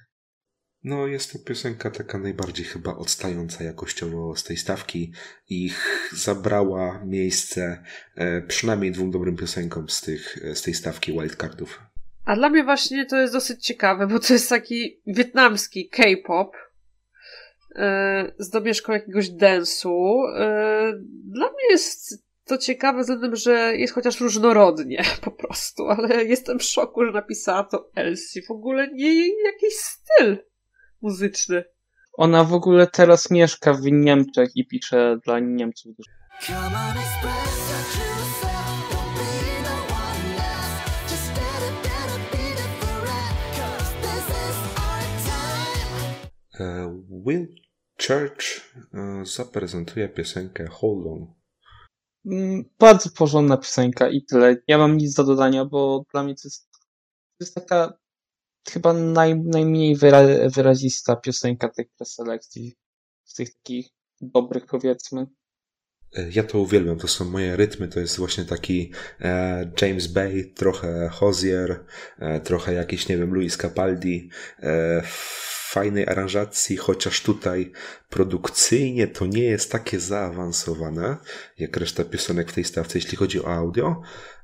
No, 0.88 1.08
jest 1.08 1.34
to 1.34 1.40
piosenka 1.40 1.92
taka 1.92 2.18
najbardziej 2.18 2.66
chyba 2.66 2.96
odstająca 2.96 3.64
jakościowo 3.64 4.36
z 4.36 4.44
tej 4.44 4.58
stawki 4.58 5.12
i 5.50 5.70
zabrała 6.12 7.02
miejsce 7.06 7.84
e, 8.16 8.42
przynajmniej 8.42 8.92
dwóm 8.92 9.12
dobrym 9.12 9.36
piosenkom 9.36 9.90
z, 9.90 10.02
tych, 10.02 10.38
e, 10.44 10.56
z 10.56 10.62
tej 10.62 10.74
stawki 10.74 11.12
wildcardów. 11.12 11.82
A 12.26 12.36
dla 12.36 12.50
mnie 12.50 12.64
właśnie 12.64 13.06
to 13.06 13.18
jest 13.18 13.34
dosyć 13.34 13.66
ciekawe, 13.66 14.08
bo 14.08 14.20
to 14.20 14.34
jest 14.34 14.50
taki 14.50 15.02
wietnamski 15.08 15.90
K-pop 15.90 16.56
e, 17.76 18.32
z 18.38 18.50
domieszką 18.50 18.94
jakiegoś 18.94 19.30
densu. 19.30 20.22
Dla 21.24 21.46
mnie 21.46 21.72
jest 21.72 22.24
to 22.46 22.58
ciekawe 22.58 23.02
względem, 23.02 23.36
że 23.36 23.78
jest 23.78 23.94
chociaż 23.94 24.22
różnorodnie 24.22 25.04
po 25.26 25.32
prostu, 25.32 25.88
ale 25.88 26.26
jestem 26.26 26.60
w 26.60 26.64
szoku, 26.64 27.06
że 27.06 27.12
napisała 27.12 27.64
to 27.64 27.92
Elsie. 27.96 28.42
W 28.42 28.52
ogóle 28.52 28.88
nie 28.94 29.14
jej 29.14 29.34
jakiś 29.46 29.74
styl 29.74 30.38
muzyczny. 31.02 31.64
Ona 32.14 32.43
w 32.43 32.54
ogóle 32.54 32.88
teraz 32.88 33.32
mieszka 33.32 33.74
w 33.74 33.82
Niemczech 33.84 34.50
i 34.56 34.68
pisze 34.68 35.18
dla 35.26 35.39
Niemców. 35.39 35.95
E, 46.60 47.02
Will 47.26 47.48
Church 48.08 48.62
e, 48.93 49.26
zaprezentuje 49.26 50.10
piosenkę 50.10 50.68
Hold 50.68 51.06
On. 51.08 51.34
Mm, 52.26 52.64
Bardzo 52.80 53.10
porządna 53.10 53.58
piosenka 53.58 54.10
i 54.10 54.26
tyle. 54.26 54.56
Ja 54.68 54.78
mam 54.78 54.98
nic 54.98 55.14
do 55.14 55.24
dodania, 55.24 55.66
bo 55.66 56.04
dla 56.12 56.24
mnie 56.24 56.36
to 56.36 56.41
jest, 56.43 56.72
to 56.72 57.45
jest 57.45 57.56
taka 57.56 57.98
chyba 58.72 58.93
naj, 58.93 59.39
najmniej 59.39 59.95
wyra, 59.95 60.22
wyrazista 60.55 61.15
piosenka 61.15 61.70
tych 61.70 61.88
preselekcji. 61.97 62.76
Z 63.24 63.34
tych 63.34 63.53
takich 63.53 63.88
dobrych 64.22 64.65
powiedzmy. 64.65 65.28
E, 66.15 66.30
Ja 66.30 66.43
to 66.43 66.59
uwielbiam, 66.59 66.97
to 66.97 67.07
są 67.07 67.26
moje 67.26 67.55
rytmy, 67.55 67.88
to 67.88 67.99
jest 67.99 68.18
właśnie 68.18 68.45
taki 68.45 68.93
e, 69.22 69.72
James 69.82 70.07
Bay, 70.07 70.51
trochę 70.55 71.09
Hozier, 71.09 71.86
e, 72.20 72.39
trochę 72.39 72.74
jakiś, 72.74 73.07
nie 73.07 73.18
wiem, 73.18 73.34
Luis 73.34 73.57
Capaldi, 73.57 74.30
e, 74.59 75.01
fajnej 75.72 76.07
aranżacji, 76.07 76.78
chociaż 76.78 77.22
tutaj 77.22 77.72
produkcyjnie 78.09 79.07
to 79.07 79.26
nie 79.26 79.43
jest 79.43 79.72
takie 79.72 79.99
zaawansowane, 79.99 81.18
jak 81.57 81.78
reszta 81.78 82.03
piosenek 82.03 82.51
w 82.51 82.53
tej 82.53 82.63
stawce, 82.63 82.97
jeśli 82.97 83.18
chodzi 83.18 83.43
o 83.43 83.53
audio. 83.53 84.01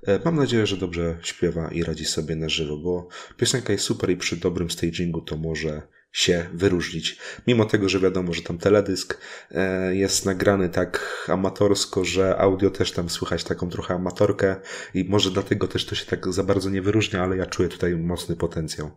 E, 0.07 0.19
mam 0.26 0.36
nadzieję, 0.36 0.67
że 0.67 0.78
dobrze 0.78 1.17
śpiewa 1.21 1.69
i 1.71 1.84
radzi 1.84 2.05
sobie 2.05 2.36
na 2.36 2.49
żywo, 2.49 2.78
bo 2.78 3.07
piosenka 3.38 3.74
jest 3.74 3.86
super 3.86 4.09
i 4.09 4.17
przy 4.17 4.38
dobrym 4.38 4.71
stagingu 4.71 5.21
to 5.21 5.38
może 5.38 5.82
się 6.13 6.45
wyróżnić. 6.53 7.17
Mimo 7.47 7.65
tego, 7.65 7.89
że 7.89 7.99
wiadomo, 7.99 8.34
że 8.34 8.41
tam 8.41 8.57
teledysk 8.57 9.17
e, 9.51 9.95
jest 9.95 10.26
nagrany 10.26 10.69
tak 10.69 11.26
amatorsko, 11.28 12.05
że 12.05 12.38
audio 12.38 12.69
też 12.69 12.91
tam 12.91 13.09
słychać 13.09 13.43
taką 13.43 13.69
trochę 13.69 13.93
amatorkę 13.93 14.55
i 14.93 15.05
może 15.05 15.32
dlatego 15.32 15.67
też 15.67 15.86
to 15.86 15.95
się 15.95 16.05
tak 16.05 16.34
za 16.34 16.43
bardzo 16.43 16.69
nie 16.69 16.82
wyróżnia, 16.82 17.24
ale 17.24 17.38
ja 17.38 17.45
czuję 17.45 17.69
tutaj 17.69 17.95
mocny 17.95 18.36
potencjał. 18.36 18.91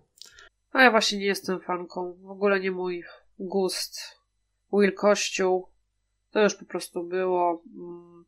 A 0.76 0.82
ja 0.82 0.90
właśnie 0.90 1.18
nie 1.18 1.26
jestem 1.26 1.60
fanką. 1.60 2.16
W 2.22 2.30
ogóle 2.30 2.60
nie 2.60 2.70
mój 2.70 3.04
gust. 3.38 4.00
Will 4.72 4.94
Kościół. 4.94 5.68
To 6.30 6.42
już 6.42 6.54
po 6.54 6.64
prostu 6.64 7.04
było. 7.04 7.62
mm. 7.76 8.24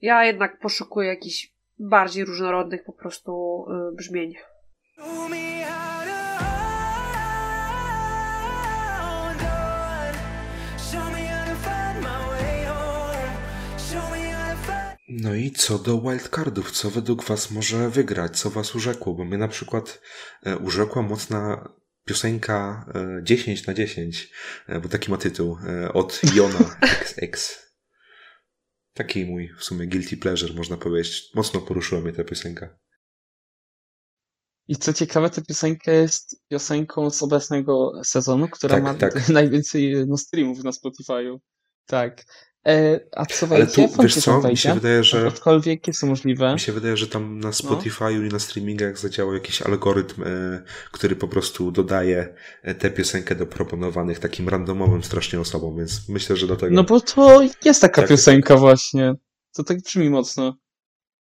Ja 0.00 0.24
jednak 0.24 0.58
poszukuję 0.58 1.08
jakichś 1.08 1.52
bardziej 1.78 2.24
różnorodnych 2.24 2.84
po 2.84 2.92
prostu 2.92 3.64
y, 3.92 3.96
brzmień. 3.96 4.34
No 15.12 15.34
i 15.34 15.50
co 15.50 15.78
do 15.78 16.00
wildcardów, 16.00 16.70
co 16.70 16.90
według 16.90 17.24
Was 17.24 17.50
może 17.50 17.90
wygrać, 17.90 18.38
co 18.38 18.50
Was 18.50 18.74
urzekło? 18.74 19.14
Bo 19.14 19.24
mnie 19.24 19.38
na 19.38 19.48
przykład 19.48 20.00
e, 20.42 20.56
urzekła 20.56 21.02
mocna 21.02 21.72
piosenka 22.04 22.86
e, 22.94 23.22
10 23.22 23.66
na 23.66 23.74
10, 23.74 24.30
e, 24.66 24.80
bo 24.80 24.88
taki 24.88 25.10
ma 25.10 25.16
tytuł, 25.16 25.58
e, 25.66 25.92
od 25.92 26.20
Jona 26.34 26.76
XX. 26.82 27.58
Taki 28.94 29.26
mój 29.26 29.50
w 29.58 29.64
sumie 29.64 29.86
guilty 29.86 30.16
pleasure, 30.16 30.54
można 30.54 30.76
powiedzieć. 30.76 31.30
Mocno 31.34 31.60
poruszyła 31.60 32.00
mnie 32.00 32.12
ta 32.12 32.24
piosenka. 32.24 32.78
I 34.68 34.76
co 34.76 34.92
ciekawe, 34.92 35.30
ta 35.30 35.42
piosenka 35.42 35.92
jest 35.92 36.42
piosenką 36.48 37.10
z 37.10 37.22
obecnego 37.22 37.92
sezonu, 38.04 38.48
która 38.48 38.74
Tak, 38.74 38.84
ma 38.84 38.94
tak. 38.94 39.28
najwięcej 39.28 40.06
no, 40.06 40.16
streamów 40.16 40.64
na 40.64 40.70
Spotify'u. 40.70 41.38
Tak. 41.86 42.24
E, 42.66 43.00
a 43.16 43.26
co 43.26 43.46
Ale 43.46 43.58
wejdzie? 43.58 43.88
tu, 43.88 44.02
wiesz 44.02 44.16
co, 44.16 44.36
mi 44.36 44.42
wejdzie? 44.42 44.62
się 44.62 44.74
wydaje, 44.74 45.04
że 45.04 45.26
Aczkolwiek 45.26 45.86
jest 45.86 46.00
to 46.00 46.06
możliwe. 46.06 46.52
Mi 46.54 46.60
się 46.60 46.72
wydaje, 46.72 46.96
że 46.96 47.06
tam 47.06 47.38
No. 47.40 47.46
na 47.48 47.52
Spotify'u 47.54 48.26
i 48.26 48.32
na 48.32 48.38
streamingach 48.38 48.98
zadziałał 48.98 49.34
jakiś 49.34 49.62
algorytm, 49.62 50.22
e, 50.22 50.62
który 50.92 51.16
po 51.16 51.28
prostu 51.28 51.70
dodaje 51.70 52.34
e, 52.62 52.74
tę 52.74 52.90
piosenkę 52.90 53.34
do 53.34 53.46
proponowanych 53.46 54.18
takim 54.18 54.48
randomowym 54.48 55.02
strasznie 55.04 55.40
osobom, 55.40 55.76
więc 55.76 56.08
myślę, 56.08 56.36
że 56.36 56.46
dlatego. 56.46 56.74
No 56.74 56.84
bo 56.84 57.00
to 57.00 57.40
jest 57.64 57.80
taka 57.80 58.00
Tak. 58.02 58.08
piosenka 58.10 58.56
właśnie. 58.56 59.14
To 59.54 59.64
tak 59.64 59.80
brzmi 59.82 60.10
mocno. 60.10 60.56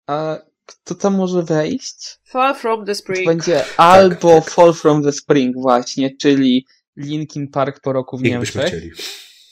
A 0.07 0.37
kto 0.65 0.95
tam 0.95 1.15
może 1.15 1.43
wejść? 1.43 2.19
Far 2.25 2.55
from 2.57 2.79
the 2.85 2.91
To 2.91 2.95
Spring. 2.95 3.27
będzie 3.27 3.63
albo 3.77 4.41
tak. 4.41 4.49
Fall 4.49 4.73
from 4.73 5.03
the 5.03 5.11
Spring 5.11 5.55
właśnie, 5.57 6.15
czyli 6.21 6.65
Linkin 6.97 7.47
Park 7.47 7.79
po 7.79 7.93
roku 7.93 8.17
w 8.17 8.23
Niemczech. 8.23 8.65
chcieli. 8.67 8.91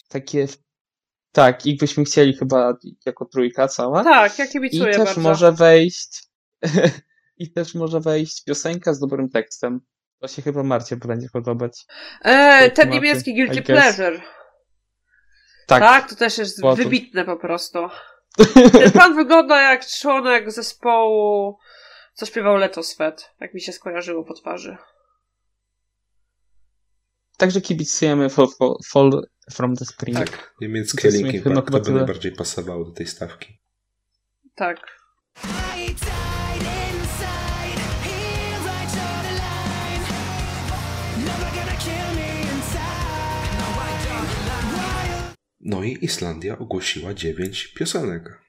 Takie, 0.10 0.48
tak, 1.32 1.66
ich 1.66 1.80
byśmy 1.80 2.04
chcieli 2.04 2.34
chyba 2.38 2.78
jako 3.06 3.26
trójka 3.26 3.68
cała. 3.68 4.04
Tak, 4.04 4.40
ja 4.40 4.46
I 4.46 4.50
kibicuję 4.50 4.94
też 4.94 5.06
bardzo. 5.06 5.22
może 5.22 5.52
wejść 5.52 6.24
i 7.38 7.52
też 7.52 7.76
może 7.76 8.00
wejść 8.00 8.44
piosenka 8.44 8.94
z 8.94 9.00
dobrym 9.00 9.30
tekstem. 9.30 9.82
To 10.20 10.28
się 10.28 10.42
chyba 10.42 10.64
Marcie 10.64 10.96
będzie 10.96 11.30
podobać. 11.34 11.86
E, 12.22 12.72
ten 12.72 12.90
niemiecki 12.90 13.32
I 13.32 13.34
Guilty. 13.34 13.62
Pleasure. 13.62 14.22
Tak, 15.68 15.80
Tak, 15.80 16.10
to 16.10 16.16
też 16.16 16.38
jest 16.38 16.62
wybitne 16.76 17.26
po 17.26 17.38
prostu. 17.38 17.80
Ten 18.80 18.92
pan 18.92 19.16
wygląda 19.16 19.62
jak 19.62 19.86
członek 19.86 20.52
zespołu, 20.52 21.58
co 22.14 22.26
śpiewał 22.26 22.58
Leto 22.58 22.84
Swet. 22.84 23.30
Tak 23.40 23.54
mi 23.54 23.62
się 23.62 23.72
skojarzyło 23.72 24.24
po 24.24 24.34
twarzy. 24.34 24.78
Także 27.42 27.62
kibicujemy 27.62 28.30
Fall, 28.30 28.48
Fall, 28.58 28.76
Fall 28.86 29.28
from 29.52 29.76
the 29.76 29.86
Spring. 29.86 30.18
Tak, 30.18 30.54
niemieckie 30.62 31.10
Linkin 31.10 31.44
chyba- 31.44 31.56
Park 31.56 31.66
chyba 31.68 31.78
to 31.80 31.84
by 31.84 31.86
tyle. 31.86 31.98
najbardziej 31.98 32.32
pasowało 32.32 32.86
do 32.86 32.92
tej 32.92 33.08
stawki. 33.08 33.58
Tak. 34.56 34.78
No. 41.26 41.32
No 45.62 45.84
i 45.84 45.98
Islandia 46.06 46.58
ogłosiła 46.58 47.14
9 47.14 47.68
piosenek. 47.68 48.42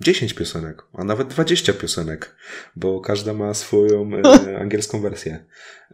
10 0.00 0.34
piosenek, 0.34 0.82
a 0.92 1.04
nawet 1.04 1.28
20 1.28 1.72
piosenek, 1.72 2.36
bo 2.76 3.00
każda 3.00 3.34
ma 3.34 3.54
swoją 3.54 4.10
e, 4.14 4.58
angielską 4.62 5.00
wersję. 5.00 5.44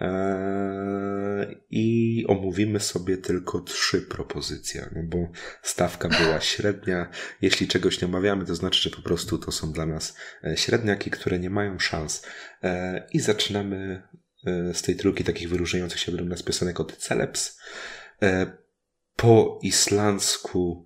E, 0.01 1.55
I 1.71 2.25
omówimy 2.29 2.81
sobie 2.81 3.17
tylko 3.17 3.61
trzy 3.61 4.03
propozycje, 4.03 4.91
no 4.97 5.03
bo 5.03 5.29
stawka 5.63 6.09
była 6.09 6.41
średnia. 6.41 7.11
Jeśli 7.43 7.69
czegoś 7.69 8.01
nie 8.01 8.09
omawiamy, 8.09 8.45
to 8.45 8.55
znaczy, 8.55 8.83
że 8.83 8.97
po 8.97 9.03
prostu 9.03 9.39
to 9.39 9.53
są 9.53 9.73
dla 9.73 9.87
nas 9.87 10.17
e, 10.45 10.57
średniaki, 10.57 11.11
które 11.11 11.39
nie 11.39 11.51
mają 11.51 11.79
szans. 11.79 12.27
E, 12.63 13.07
I 13.13 13.21
zaczynamy 13.21 14.03
e, 14.47 14.75
z 14.75 14.83
tej 14.83 14.97
trójki 14.97 15.25
takich 15.25 15.49
wyróżniających 15.49 16.01
się 16.01 16.13
według 16.13 16.31
nas 16.31 16.43
piosenek 16.43 16.81
od 16.81 16.97
Celebs. 16.97 17.59
E, 18.23 18.65
po 19.17 19.59
islandzku 19.63 20.85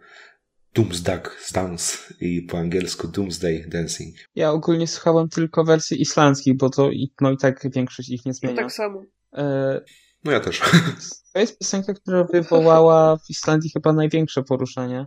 Doomsday 0.83 1.21
Dance 1.53 1.99
i 2.21 2.43
po 2.43 2.59
angielsku 2.59 3.09
Doomsday 3.09 3.65
Dancing. 3.69 4.15
Ja 4.35 4.51
ogólnie 4.51 4.87
słuchałem 4.87 5.29
tylko 5.29 5.65
wersji 5.65 6.03
islandzkich, 6.03 6.57
bo 6.57 6.71
to 6.71 6.91
i, 6.91 7.13
no 7.21 7.31
i 7.31 7.37
tak 7.37 7.69
większość 7.75 8.09
ich 8.09 8.25
nie 8.27 8.31
No 8.31 8.35
zmienia. 8.35 8.57
tak 8.63 8.73
samo. 8.73 9.03
E, 9.33 9.81
No 10.25 10.33
ja 10.33 10.41
też. 10.41 10.61
To 11.33 11.41
jest 11.41 11.59
piosenka, 11.59 11.95
która 11.95 12.25
wywołała 12.25 13.17
w 13.17 13.31
Islandii 13.31 13.71
chyba 13.71 13.93
największe 13.93 14.43
poruszenie. 14.43 15.07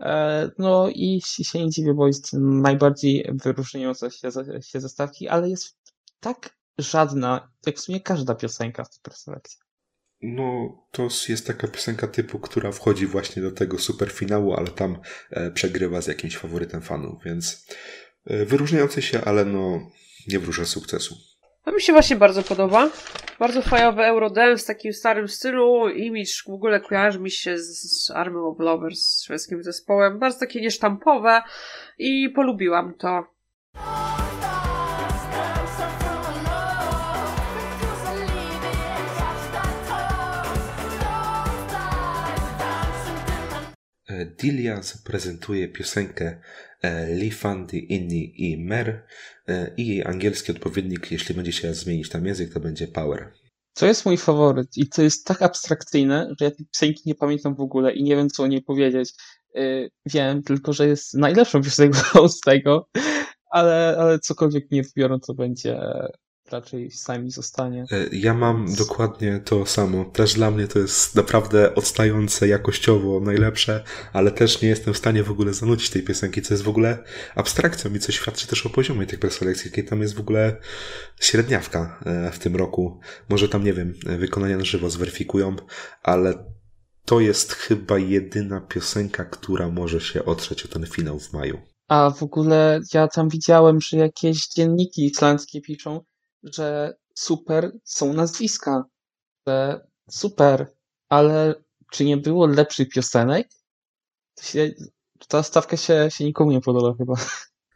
E, 0.00 0.50
No 0.58 0.88
i 0.88 1.20
się 1.42 1.58
nie 1.64 1.70
dziwię, 1.70 1.94
bo 1.94 2.06
jest 2.06 2.32
najbardziej 2.40 3.30
wyróżniająca 3.44 4.10
się, 4.10 4.30
ze- 4.30 4.62
się 4.62 4.80
ze 4.80 4.88
stawki, 4.88 5.28
ale 5.28 5.50
jest 5.50 5.76
tak 6.20 6.56
żadna, 6.78 7.50
jak 7.66 7.76
w 7.76 7.80
sumie 7.80 8.00
każda 8.00 8.34
piosenka 8.34 8.84
w 8.84 8.90
tej 8.90 9.00
preselekcji. 9.02 9.58
No, 10.22 10.78
to 10.92 11.08
jest 11.28 11.46
taka 11.46 11.68
piosenka 11.68 12.06
typu, 12.06 12.38
która 12.38 12.72
wchodzi 12.72 13.06
właśnie 13.06 13.42
do 13.42 13.50
tego 13.50 13.78
superfinału, 13.78 14.54
ale 14.54 14.68
tam 14.68 14.98
e, 15.30 15.50
przegrywa 15.50 16.00
z 16.00 16.06
jakimś 16.06 16.36
faworytem 16.36 16.82
fanów, 16.82 17.22
więc 17.24 17.66
e, 18.26 18.44
wyróżniający 18.44 19.02
się, 19.02 19.20
ale 19.24 19.44
no 19.44 19.90
nie 20.28 20.38
wróżę 20.38 20.66
sukcesu. 20.66 21.16
To 21.64 21.72
mi 21.72 21.82
się 21.82 21.92
właśnie 21.92 22.16
bardzo 22.16 22.42
podoba. 22.42 22.90
Bardzo 23.38 23.62
fajowy 23.62 24.04
Eurodance 24.04 24.64
w 24.64 24.66
takim 24.66 24.92
starym 24.92 25.28
stylu. 25.28 25.88
Image 25.88 26.32
w 26.46 26.50
ogóle 26.50 26.80
kojarzy 26.80 27.20
mi 27.20 27.30
się 27.30 27.58
z 27.58 28.10
Army 28.10 28.38
of 28.46 28.58
Lovers, 28.58 29.00
z 29.00 29.24
szwedzkim 29.24 29.62
zespołem. 29.62 30.18
Bardzo 30.18 30.40
takie 30.40 30.60
niesztampowe 30.60 31.42
i 31.98 32.28
polubiłam 32.28 32.94
to. 32.94 33.37
Dilia 44.26 44.82
zaprezentuje 44.82 45.68
piosenkę 45.68 46.40
e, 46.82 47.14
Lifandi 47.14 47.92
Inni 47.92 48.52
i 48.52 48.64
Mer 48.64 49.02
e, 49.48 49.74
i 49.76 49.86
jej 49.86 50.06
angielski 50.06 50.52
odpowiednik, 50.52 51.12
jeśli 51.12 51.34
będzie 51.34 51.52
się 51.52 51.74
zmienić 51.74 52.08
tam 52.08 52.26
język, 52.26 52.52
to 52.52 52.60
będzie 52.60 52.86
Power. 52.86 53.32
To 53.74 53.86
jest 53.86 54.06
mój 54.06 54.16
faworyt 54.16 54.76
i 54.76 54.88
to 54.88 55.02
jest 55.02 55.26
tak 55.26 55.42
abstrakcyjne, 55.42 56.34
że 56.40 56.44
ja 56.44 56.50
tej 56.50 56.66
piosenki 56.66 57.02
nie 57.06 57.14
pamiętam 57.14 57.54
w 57.54 57.60
ogóle 57.60 57.92
i 57.92 58.02
nie 58.02 58.16
wiem, 58.16 58.28
co 58.28 58.42
o 58.42 58.46
niej 58.46 58.62
powiedzieć. 58.62 59.14
Wiem 60.06 60.42
tylko, 60.42 60.72
że 60.72 60.88
jest 60.88 61.14
najlepszą 61.14 61.62
piosenką 61.62 62.28
z 62.28 62.40
tego, 62.40 62.88
ale, 63.50 63.96
ale 63.98 64.18
cokolwiek 64.18 64.70
nie 64.70 64.82
wybiorą, 64.82 65.20
to 65.20 65.34
będzie 65.34 65.80
raczej 66.50 66.90
sami 66.90 67.30
zostanie. 67.30 67.84
E, 67.92 68.16
Ja 68.16 68.34
mam 68.34 68.74
dokładnie 68.74 69.40
to 69.44 69.66
samo. 69.66 70.04
Też 70.04 70.34
dla 70.34 70.50
mnie 70.50 70.68
to 70.68 70.78
jest 70.78 71.14
naprawdę 71.14 71.74
odstające 71.74 72.48
jakościowo 72.48 73.20
najlepsze, 73.20 73.84
ale 74.12 74.30
też 74.30 74.62
nie 74.62 74.68
jestem 74.68 74.94
w 74.94 74.98
stanie 74.98 75.22
w 75.22 75.30
ogóle 75.30 75.54
zanucić 75.54 75.90
tej 75.90 76.02
piosenki, 76.02 76.42
co 76.42 76.54
jest 76.54 76.64
w 76.64 76.68
ogóle 76.68 77.04
abstrakcją 77.34 77.94
i 77.94 77.98
co 77.98 78.12
świadczy 78.12 78.46
też 78.46 78.66
o 78.66 78.70
poziomie 78.70 79.06
tych 79.06 79.18
preselekcji, 79.20 79.70
jakiej 79.70 79.84
tam 79.84 80.00
jest 80.02 80.14
w 80.14 80.20
ogóle 80.20 80.56
średniawka 81.20 82.00
e, 82.06 82.30
w 82.32 82.38
tym 82.38 82.56
roku. 82.56 83.00
Może 83.28 83.48
tam, 83.48 83.64
nie 83.64 83.72
wiem, 83.72 83.94
wykonania 84.18 84.56
na 84.56 84.64
żywo 84.64 84.90
zweryfikują, 84.90 85.56
ale 86.02 86.44
to 87.04 87.20
jest 87.20 87.52
chyba 87.52 87.98
jedyna 87.98 88.60
piosenka, 88.60 89.24
która 89.24 89.68
może 89.68 90.00
się 90.00 90.24
otrzeć 90.24 90.64
o 90.64 90.68
ten 90.68 90.86
finał 90.86 91.18
w 91.18 91.32
maju. 91.32 91.58
A 91.88 92.10
w 92.10 92.22
ogóle 92.22 92.80
ja 92.94 93.08
tam 93.08 93.28
widziałem, 93.28 93.80
że 93.80 93.96
jakieś 93.96 94.48
dzienniki 94.48 95.06
islandzkie 95.06 95.60
piszą, 95.60 96.00
że 96.42 96.96
super 97.14 97.72
są 97.84 98.12
nazwiska. 98.12 98.84
Że 99.46 99.86
super, 100.10 100.66
ale 101.08 101.54
czy 101.90 102.04
nie 102.04 102.16
było 102.16 102.46
lepszych 102.46 102.88
piosenek? 102.88 103.48
To 104.34 104.42
się, 104.42 104.70
ta 105.28 105.42
stawka 105.42 105.76
się, 105.76 106.08
się 106.10 106.24
nikomu 106.24 106.50
nie 106.50 106.60
podoba 106.60 106.94
chyba. 106.98 107.14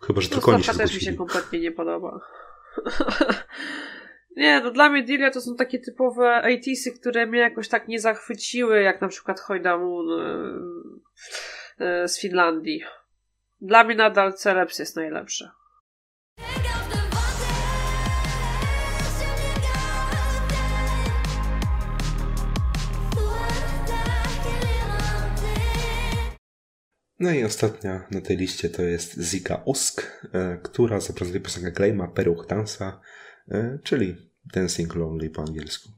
Chyba, 0.06 0.20
że 0.20 0.28
tylko 0.28 0.50
oni 0.50 0.60
się 0.60 0.64
stawka 0.64 0.82
też 0.82 0.94
mi 0.94 1.00
się 1.00 1.14
kompletnie 1.14 1.60
nie 1.60 1.72
podoba. 1.72 2.20
nie, 4.36 4.60
no 4.60 4.70
dla 4.70 4.88
mnie 4.88 5.02
Dilia 5.02 5.30
to 5.30 5.40
są 5.40 5.56
takie 5.56 5.78
typowe 5.78 6.42
80sy, 6.44 7.00
które 7.00 7.26
mnie 7.26 7.40
jakoś 7.40 7.68
tak 7.68 7.88
nie 7.88 8.00
zachwyciły, 8.00 8.82
jak 8.82 9.00
na 9.00 9.08
przykład 9.08 9.40
Hoida 9.40 9.78
Moon 9.78 10.06
e, 10.10 11.84
e, 11.84 12.08
z 12.08 12.20
Finlandii. 12.20 12.84
Dla 13.60 13.84
mnie 13.84 13.94
nadal 13.94 14.34
Celebs 14.34 14.78
jest 14.78 14.96
najlepszy. 14.96 15.50
No 27.22 27.30
i 27.30 27.44
ostatnia 27.44 28.06
na 28.10 28.20
tej 28.20 28.36
liście 28.36 28.68
to 28.68 28.82
jest 28.82 29.20
Zika 29.20 29.62
Usk, 29.64 30.20
e, 30.32 30.58
która 30.62 31.00
zaprezentuje 31.00 31.44
piosenkę 31.44 31.72
Claima 31.72 32.08
Peruch 32.08 32.46
Dansa, 32.46 33.00
e, 33.50 33.78
czyli 33.84 34.16
Dancing 34.54 34.94
Lonely 34.94 35.30
po 35.30 35.42
angielsku. 35.42 35.88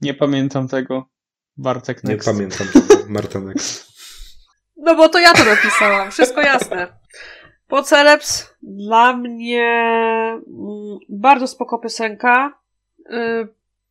Nie 0.00 0.14
pamiętam 0.14 0.68
tego. 0.68 1.08
Bartek 1.56 2.04
Nie 2.04 2.10
next. 2.10 2.28
pamiętam 2.28 2.66
tego. 2.66 3.04
Marta 3.08 3.40
Next. 3.40 3.84
No 4.76 4.94
bo 4.94 5.08
to 5.08 5.18
ja 5.18 5.32
to 5.32 5.44
napisałam, 5.44 6.10
wszystko 6.10 6.40
jasne. 6.40 6.98
Po 7.68 7.82
Celebs 7.82 8.54
dla 8.62 9.16
mnie 9.16 9.64
mm, 10.46 10.98
bardzo 11.08 11.46
spoko 11.46 11.78
piosenka. 11.78 12.60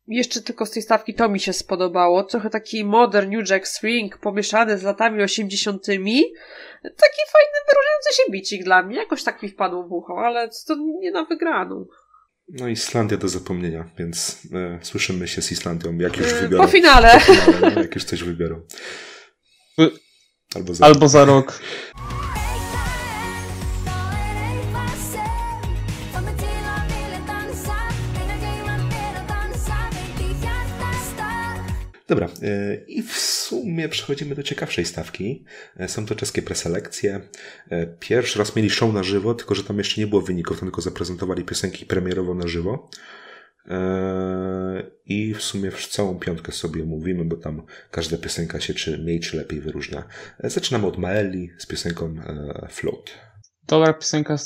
Jeszcze 0.06 0.42
tylko 0.42 0.66
z 0.66 0.70
tej 0.70 0.82
stawki 0.82 1.14
to 1.14 1.28
mi 1.28 1.40
się 1.40 1.52
spodobało. 1.52 2.24
Trochę 2.24 2.50
taki 2.50 2.84
modern 2.84 3.30
New 3.30 3.50
Jack 3.50 3.68
Swing 3.68 4.18
pomieszany 4.18 4.78
z 4.78 4.82
latami 4.82 5.22
80. 5.22 5.86
Taki 5.86 7.20
fajny, 7.32 7.58
wyróżniający 7.68 8.12
się 8.16 8.32
bicik 8.32 8.64
dla 8.64 8.82
mnie. 8.82 8.96
Jakoś 8.96 9.24
tak 9.24 9.42
mi 9.42 9.48
wpadło 9.48 9.88
w 9.88 9.92
ucho, 9.92 10.14
ale 10.18 10.50
to 10.66 10.76
nie 11.00 11.10
na 11.10 11.24
wygraną. 11.24 11.86
No 12.48 12.68
Islandia 12.68 13.16
do 13.16 13.28
zapomnienia, 13.28 13.90
więc 13.98 14.38
e, 14.52 14.78
słyszymy 14.82 15.28
się 15.28 15.42
z 15.42 15.52
Islandią, 15.52 15.98
jak 15.98 16.16
już 16.16 16.32
Y, 16.32 16.34
wybiorą. 16.34 16.64
Po 16.64 16.70
finale. 16.70 17.12
Po 17.12 17.20
finale, 17.20 17.70
no, 17.74 17.82
jak 17.82 17.94
już 17.94 18.04
coś 18.04 18.22
wybiorą. 18.22 18.60
Y, 19.80 19.90
Albo 20.54 20.74
za... 20.74 20.84
Albo 20.86 21.08
za 21.08 21.24
rok. 21.24 21.60
Dobra, 32.12 32.28
e, 32.42 32.74
i 32.74 33.02
w 33.02 33.18
sumie 33.18 33.88
przechodzimy 33.88 34.34
do 34.34 34.42
ciekawszej 34.42 34.84
stawki. 34.84 35.44
E, 35.76 35.88
Są 35.88 36.06
to 36.06 36.14
czeskie 36.14 36.42
preselekcje. 36.42 37.20
E, 37.70 37.86
Pierwszy 37.86 38.38
raz 38.38 38.56
mieli 38.56 38.70
show 38.70 38.94
na 38.94 39.02
żywo, 39.02 39.34
tylko 39.34 39.54
że 39.54 39.64
tam 39.64 39.78
jeszcze 39.78 40.00
nie 40.00 40.06
było 40.06 40.22
wyników, 40.22 40.60
tylko 40.60 40.80
zaprezentowali 40.80 41.44
piosenki 41.44 41.86
premierowo 41.86 42.34
na 42.34 42.46
żywo. 42.46 42.90
E, 43.68 44.90
I 45.06 45.34
w 45.34 45.42
sumie 45.42 45.70
w 45.70 45.86
całą 45.88 46.18
piątkę 46.18 46.52
sobie 46.52 46.84
mówimy, 46.84 47.24
bo 47.24 47.36
tam 47.36 47.62
każda 47.90 48.18
piosenka 48.18 48.60
się 48.60 48.74
czy 48.74 48.98
mniej 48.98 49.20
czy 49.20 49.36
lepiej 49.36 49.60
wyróżnia. 49.60 50.04
Zaczynamy 50.44 50.86
od 50.86 50.98
Maeli 50.98 51.50
z 51.58 51.66
piosenką 51.66 52.14
Float. 52.68 53.10
Dobra 53.68 53.92
piosenka 53.92 54.36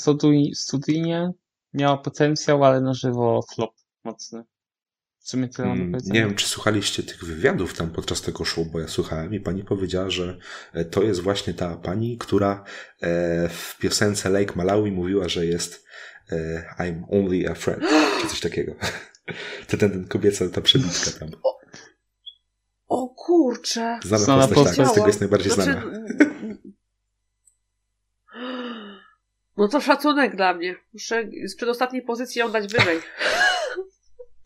studyjnie. 0.53 1.31
Miała 1.73 1.97
potencjał, 1.97 2.63
ale 2.63 2.81
na 2.81 2.93
żywo 2.93 3.41
flop 3.55 3.71
mocny. 4.03 4.43
W 5.27 5.29
sumie 5.29 5.47
tyle 5.47 5.67
mam 5.67 5.77
do 5.77 5.83
Mm, 5.83 5.91
powiedzenia. 5.91 6.19
Nie 6.19 6.25
wiem, 6.27 6.35
czy 6.35 6.47
słuchaliście 6.47 7.03
tych 7.03 7.23
wywiadów 7.23 7.73
tam 7.73 7.89
podczas 7.89 8.21
tego 8.21 8.45
show, 8.45 8.67
bo 8.67 8.79
ja 8.79 8.87
słuchałem 8.87 9.33
i 9.33 9.39
pani 9.39 9.63
powiedziała, 9.63 10.09
że 10.09 10.37
e, 10.73 10.85
to 10.85 11.03
jest 11.03 11.21
właśnie 11.21 11.53
ta 11.53 11.75
pani, 11.75 12.17
która 12.17 12.63
e, 13.01 13.49
w 13.49 13.77
piosence 13.77 14.29
Lake 14.29 14.53
Malawi 14.55 14.91
mówiła, 14.91 15.29
że 15.29 15.45
jest 15.45 15.85
e, 16.31 16.63
I'm 16.79 17.03
only 17.11 17.49
a 17.51 17.55
friend, 17.55 17.83
czy 18.21 18.27
coś 18.27 18.39
takiego. 18.39 18.75
To 19.67 19.77
ten, 19.77 19.91
ten 19.91 20.07
kobieca, 20.07 20.49
ta 20.49 20.61
przebitka 20.61 21.11
tam. 21.19 21.29
O 22.87 23.07
kurczę. 23.09 23.99
Znana, 24.03 24.23
Znana 24.23 24.47
postać, 24.47 24.65
tak, 24.65 24.75
postać. 24.75 24.87
z 24.87 24.93
tego 24.93 25.07
jest 25.07 25.19
najbardziej 25.19 25.51
Znaczy, 25.51 25.71
znana. 25.71 26.03
No 29.57 29.67
to 29.67 29.81
szacunek 29.81 30.35
dla 30.35 30.53
mnie. 30.53 30.75
Muszę 30.93 31.29
z 31.45 31.55
przedostatniej 31.55 32.01
pozycji 32.01 32.39
ją 32.39 32.51
dać 32.51 32.73
wyżej. 32.73 32.99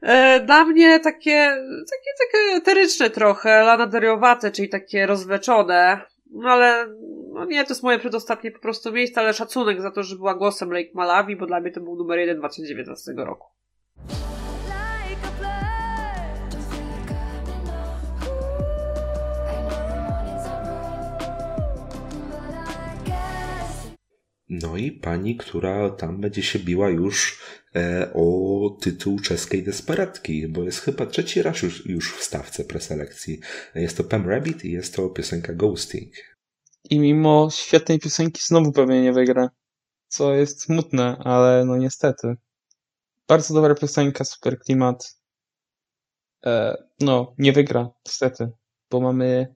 E, 0.02 0.40
Dla 0.40 0.64
mnie 0.64 1.00
takie, 1.00 1.50
takie, 1.90 2.10
takie 2.26 2.56
eteryczne 2.56 3.10
trochę, 3.10 3.62
lanaderiowate, 3.64 4.50
czyli 4.50 4.68
takie 4.68 5.06
rozwleczone. 5.06 6.00
No 6.30 6.50
ale, 6.50 6.86
no 7.32 7.44
nie, 7.44 7.64
to 7.64 7.68
jest 7.68 7.82
moje 7.82 7.98
przedostatnie 7.98 8.50
po 8.50 8.58
prostu 8.58 8.92
miejsce, 8.92 9.20
ale 9.20 9.34
szacunek 9.34 9.80
za 9.82 9.90
to, 9.90 10.02
że 10.02 10.16
była 10.16 10.34
głosem 10.34 10.72
Lake 10.72 10.90
Malawi, 10.94 11.36
bo 11.36 11.46
dla 11.46 11.60
mnie 11.60 11.70
to 11.70 11.80
był 11.80 11.96
numer 11.96 12.18
jeden 12.18 12.38
2019 12.38 13.12
roku. 13.16 13.48
No 24.50 24.76
i 24.76 24.92
pani, 24.92 25.36
która 25.36 25.90
tam 25.90 26.20
będzie 26.20 26.42
się 26.42 26.58
biła 26.58 26.88
już 26.88 27.40
e, 27.76 28.10
o 28.14 28.76
tytuł 28.80 29.20
czeskiej 29.20 29.62
desperatki, 29.62 30.48
bo 30.48 30.62
jest 30.62 30.80
chyba 30.80 31.06
trzeci 31.06 31.42
raz 31.42 31.62
już, 31.62 31.86
już 31.86 32.16
w 32.16 32.22
stawce 32.22 32.64
preselekcji. 32.64 33.40
Jest 33.74 33.96
to 33.96 34.04
Pam 34.04 34.28
Rabbit 34.28 34.64
i 34.64 34.72
jest 34.72 34.94
to 34.96 35.08
piosenka 35.08 35.52
Ghosting. 35.52 36.14
I 36.90 36.98
mimo 36.98 37.48
świetnej 37.50 37.98
piosenki 37.98 38.40
znowu 38.44 38.72
pewnie 38.72 39.02
nie 39.02 39.12
wygra. 39.12 39.50
Co 40.08 40.34
jest 40.34 40.62
smutne, 40.62 41.16
ale 41.18 41.64
no 41.64 41.76
niestety. 41.76 42.36
Bardzo 43.28 43.54
dobra 43.54 43.74
piosenka, 43.74 44.24
super 44.24 44.58
klimat. 44.58 45.16
E, 46.46 46.76
no, 47.00 47.34
nie 47.38 47.52
wygra, 47.52 47.90
niestety, 48.06 48.50
bo 48.90 49.00
mamy 49.00 49.54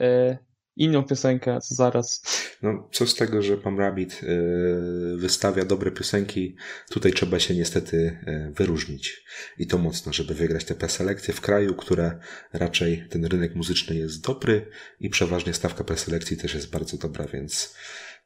e, 0.00 0.38
inną 0.78 1.04
piosenkę 1.04 1.58
co 1.60 1.74
zaraz. 1.74 2.22
No, 2.62 2.88
co 2.92 3.06
z 3.06 3.14
tego, 3.14 3.42
że 3.42 3.56
Pan 3.56 3.78
Rabbit 3.78 4.22
yy, 4.22 5.16
wystawia 5.16 5.64
dobre 5.64 5.90
piosenki, 5.90 6.56
tutaj 6.90 7.12
trzeba 7.12 7.38
się 7.38 7.54
niestety 7.54 8.18
yy, 8.26 8.52
wyróżnić. 8.52 9.24
I 9.58 9.66
to 9.66 9.78
mocno, 9.78 10.12
żeby 10.12 10.34
wygrać 10.34 10.64
te 10.64 10.74
preselekcje 10.74 11.34
w 11.34 11.40
kraju, 11.40 11.74
które 11.74 12.18
raczej 12.52 13.08
ten 13.10 13.24
rynek 13.24 13.54
muzyczny 13.54 13.96
jest 13.96 14.26
dobry 14.26 14.70
i 15.00 15.10
przeważnie 15.10 15.54
stawka 15.54 15.84
preselekcji 15.84 16.36
też 16.36 16.54
jest 16.54 16.70
bardzo 16.70 16.96
dobra, 16.96 17.24
więc 17.32 17.76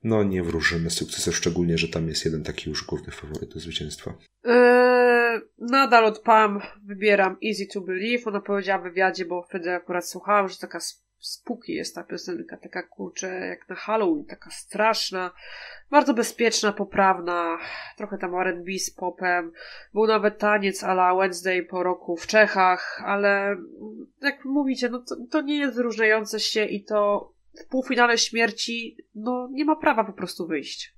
no 0.05 0.25
nie 0.25 0.43
wróżymy 0.43 0.91
sukcesu, 0.91 1.33
szczególnie, 1.33 1.79
że 1.79 1.89
tam 1.89 2.09
jest 2.09 2.25
jeden 2.25 2.45
taki 2.45 2.71
już 2.71 2.87
główny 2.87 3.13
faworyt 3.13 3.55
do 3.55 3.61
zwycięstwa. 3.61 4.15
Eee, 4.45 5.41
nadal 5.59 6.05
od 6.05 6.19
Pam 6.19 6.61
wybieram 6.87 7.37
Easy 7.49 7.67
to 7.67 7.81
Believe. 7.81 8.25
Ona 8.27 8.41
powiedziała 8.41 8.81
w 8.81 8.85
wywiadzie, 8.85 9.25
bo 9.25 9.43
wtedy 9.43 9.71
akurat 9.71 10.09
słuchałam, 10.09 10.49
że 10.49 10.57
taka 10.57 10.79
sp- 10.89 11.02
spooky 11.23 11.73
jest 11.73 11.95
ta 11.95 12.05
piosenka, 12.05 12.57
taka 12.57 12.83
kurczę 12.83 13.29
jak 13.29 13.69
na 13.69 13.75
Halloween, 13.75 14.25
taka 14.25 14.51
straszna, 14.51 15.31
bardzo 15.91 16.15
bezpieczna, 16.15 16.73
poprawna, 16.73 17.59
trochę 17.97 18.19
tam 18.19 18.35
R&B 18.35 18.79
z 18.79 18.91
popem. 18.91 19.53
Był 19.95 20.07
nawet 20.07 20.39
taniec 20.39 20.85
a 20.85 20.93
la 20.93 21.15
Wednesday 21.15 21.63
po 21.63 21.83
roku 21.83 22.17
w 22.17 22.27
Czechach, 22.27 23.03
ale 23.05 23.57
jak 24.21 24.45
mówicie, 24.45 24.89
no 24.89 24.99
to, 24.99 25.17
to 25.31 25.41
nie 25.41 25.59
jest 25.59 25.77
wyróżniające 25.77 26.41
się 26.41 26.65
i 26.65 26.85
to 26.85 27.33
w 27.65 27.69
półfinale 27.69 28.19
śmierci, 28.19 28.97
no 29.15 29.49
nie 29.53 29.65
ma 29.65 29.77
prawa 29.77 30.05
po 30.05 30.13
prostu 30.13 30.47
wyjść. 30.47 30.95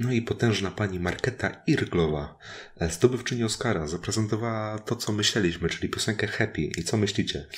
No 0.00 0.12
i 0.12 0.22
potężna 0.22 0.70
pani 0.70 1.00
Marketa 1.00 1.62
Irglowa, 1.66 2.38
e, 2.76 2.90
zdobywczyni 2.90 3.44
Oscara, 3.44 3.86
zaprezentowała 3.86 4.78
to, 4.78 4.96
co 4.96 5.12
myśleliśmy, 5.12 5.68
czyli 5.68 5.88
piosenkę 5.88 6.26
Happy. 6.26 6.62
I 6.62 6.84
co 6.84 6.96
myślicie? 6.96 7.48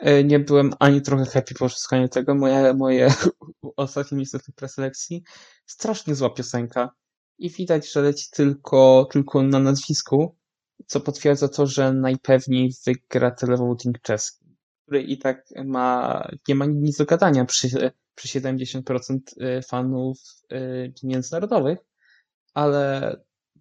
E, 0.00 0.24
Nie 0.24 0.38
byłem 0.38 0.72
ani 0.78 1.02
trochę 1.02 1.24
happy 1.24 1.54
po 1.54 1.64
uzyskaniu 1.64 2.08
tego. 2.08 2.34
Moje, 2.34 2.74
moje 2.74 3.14
ostatnie 3.76 4.16
miejsce 4.16 4.38
w 4.38 4.44
tej 4.44 4.54
preselekcji. 4.54 5.22
Strasznie 5.66 6.14
zła 6.14 6.30
piosenka. 6.30 6.90
I 7.38 7.50
widać, 7.50 7.92
że 7.92 8.02
leci 8.02 8.26
tylko, 8.30 9.08
tylko 9.12 9.42
na 9.42 9.58
nazwisku, 9.58 10.36
co 10.86 11.00
potwierdza 11.00 11.48
to, 11.48 11.66
że 11.66 11.92
najpewniej 11.92 12.72
wygra 12.86 13.30
televoting 13.30 14.00
czeski, 14.00 14.46
który 14.82 15.02
i 15.02 15.18
tak 15.18 15.44
ma, 15.64 16.28
nie 16.48 16.54
ma 16.54 16.66
nic 16.66 16.96
do 16.96 17.04
gadania 17.04 17.44
przy, 17.44 17.92
przy 18.14 18.40
70% 18.40 19.18
y, 19.58 19.62
fanów 19.62 20.18
y, 20.52 20.92
międzynarodowych, 21.02 21.78
ale 22.54 23.16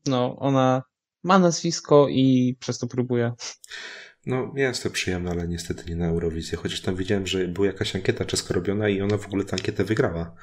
no, 0.08 0.36
ona 0.40 0.84
ma 1.24 1.40
nazwisko 1.40 2.08
i 2.10 2.58
przez 2.60 2.80
to 2.80 2.88
próbuje. 2.88 3.32
No, 4.26 4.54
jest 4.56 4.84
to 4.84 4.90
przyjemne, 4.90 5.32
ale 5.32 5.48
niestety 5.48 5.90
nie 5.90 5.96
na 5.96 6.08
Eurowizję. 6.08 6.58
Chociaż 6.58 6.82
tam 6.82 6.96
widziałem, 6.96 7.28
że 7.28 7.48
była 7.48 7.68
jakaś 7.68 7.96
ankieta 7.96 8.26
czeska 8.26 8.54
robiona 8.54 8.90
i 8.90 9.02
ona 9.02 9.18
w 9.18 9.26
ogóle 9.26 9.44
tę 9.46 9.54
ankietę 9.54 9.84
wygrała. 9.84 10.36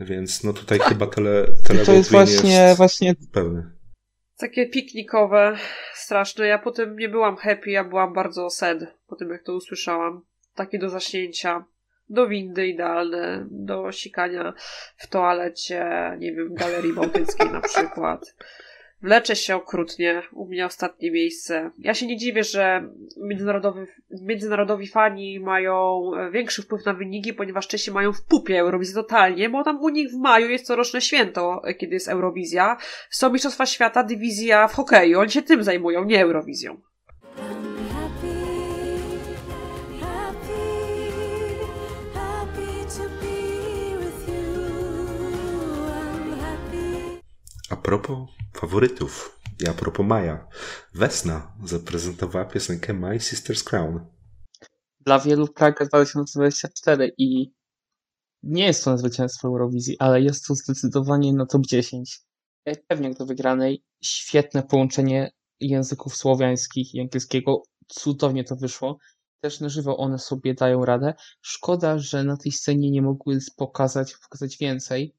Więc 0.00 0.44
no 0.44 0.52
tutaj 0.52 0.78
chyba 0.78 1.06
tele, 1.06 1.46
To 1.46 1.68
televoting 1.68 1.96
jest 1.96 2.10
właśnie, 2.10 2.52
jest 2.52 2.76
właśnie 2.76 3.14
pełny. 3.32 3.70
takie 4.36 4.66
piknikowe, 4.68 5.56
straszne. 5.94 6.46
Ja 6.46 6.58
potem 6.58 6.96
nie 6.98 7.08
byłam 7.08 7.36
happy, 7.36 7.70
ja 7.70 7.84
byłam 7.84 8.14
bardzo 8.14 8.50
sad 8.50 8.78
po 9.06 9.16
tym, 9.16 9.30
jak 9.30 9.42
to 9.44 9.54
usłyszałam. 9.54 10.22
Takie 10.54 10.78
do 10.78 10.90
zaśnięcia, 10.90 11.64
do 12.08 12.26
windy 12.26 12.66
idealne, 12.66 13.46
do 13.50 13.92
sikania 13.92 14.52
w 14.96 15.06
toalecie, 15.06 15.86
nie 16.18 16.32
wiem, 16.32 16.54
galerii 16.54 16.92
bałtyckiej 16.92 17.50
na 17.50 17.60
przykład. 17.60 18.34
Wleczę 19.04 19.36
się 19.36 19.56
okrutnie, 19.56 20.22
u 20.32 20.46
mnie 20.46 20.66
ostatnie 20.66 21.10
miejsce. 21.10 21.70
Ja 21.78 21.94
się 21.94 22.06
nie 22.06 22.16
dziwię, 22.16 22.44
że 22.44 22.88
międzynarodowy, 23.16 23.86
międzynarodowi 24.10 24.86
fani 24.86 25.40
mają 25.40 26.02
e, 26.14 26.30
większy 26.30 26.62
wpływ 26.62 26.84
na 26.84 26.94
wyniki, 26.94 27.34
ponieważ 27.34 27.68
Czesi 27.68 27.90
mają 27.90 28.12
w 28.12 28.22
pupie 28.22 28.60
Eurowizję 28.60 28.94
totalnie, 28.94 29.50
bo 29.50 29.64
tam 29.64 29.80
u 29.80 29.88
nich 29.88 30.10
w 30.10 30.18
maju 30.18 30.48
jest 30.48 30.66
coroczne 30.66 31.00
święto, 31.00 31.62
e, 31.64 31.74
kiedy 31.74 31.94
jest 31.94 32.08
Eurowizja. 32.08 32.76
Są 33.10 33.32
Mistrzostwa 33.32 33.66
Świata, 33.66 34.02
dywizja 34.02 34.68
w 34.68 34.74
hokeju. 34.74 35.20
Oni 35.20 35.30
się 35.30 35.42
tym 35.42 35.64
zajmują, 35.64 36.04
nie 36.04 36.22
Eurowizją. 36.22 36.80
Propos 47.84 48.28
faworytów 48.52 49.40
i 49.64 49.68
a 49.68 49.72
propos 49.72 50.06
Maja, 50.06 50.48
Wesna 50.94 51.52
zaprezentowała 51.64 52.44
piosenkę 52.44 52.92
My 52.94 53.18
Sister's 53.18 53.64
Crown. 53.64 54.06
dla 55.00 55.18
wielu 55.18 55.48
Praga 55.48 55.86
2024 55.86 57.12
i 57.18 57.52
nie 58.42 58.66
jest 58.66 58.84
to 58.84 58.98
zwycięstwo 58.98 59.48
Eurowizji, 59.48 59.96
ale 59.98 60.22
jest 60.22 60.46
to 60.46 60.54
zdecydowanie 60.54 61.32
na 61.32 61.46
top 61.46 61.66
10. 61.66 62.20
E, 62.64 62.76
Pewnie 62.76 63.14
do 63.14 63.26
wygranej. 63.26 63.84
Świetne 64.04 64.62
połączenie 64.62 65.30
języków 65.60 66.16
słowiańskich 66.16 66.94
i 66.94 67.00
angielskiego. 67.00 67.62
Cudownie 67.88 68.44
to 68.44 68.56
wyszło. 68.56 68.98
Też 69.40 69.60
na 69.60 69.68
żywo 69.68 69.96
one 69.96 70.18
sobie 70.18 70.54
dają 70.54 70.84
radę. 70.84 71.14
Szkoda, 71.42 71.98
że 71.98 72.24
na 72.24 72.36
tej 72.36 72.52
scenie 72.52 72.90
nie 72.90 73.02
mogły 73.02 73.38
pokazać, 73.56 74.14
pokazać 74.22 74.58
więcej, 74.58 75.14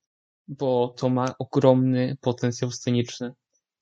bo 0.48 0.94
to 0.98 1.10
ma 1.10 1.36
ogromny 1.40 2.18
potencjał 2.22 2.72
sceniczny. 2.72 3.34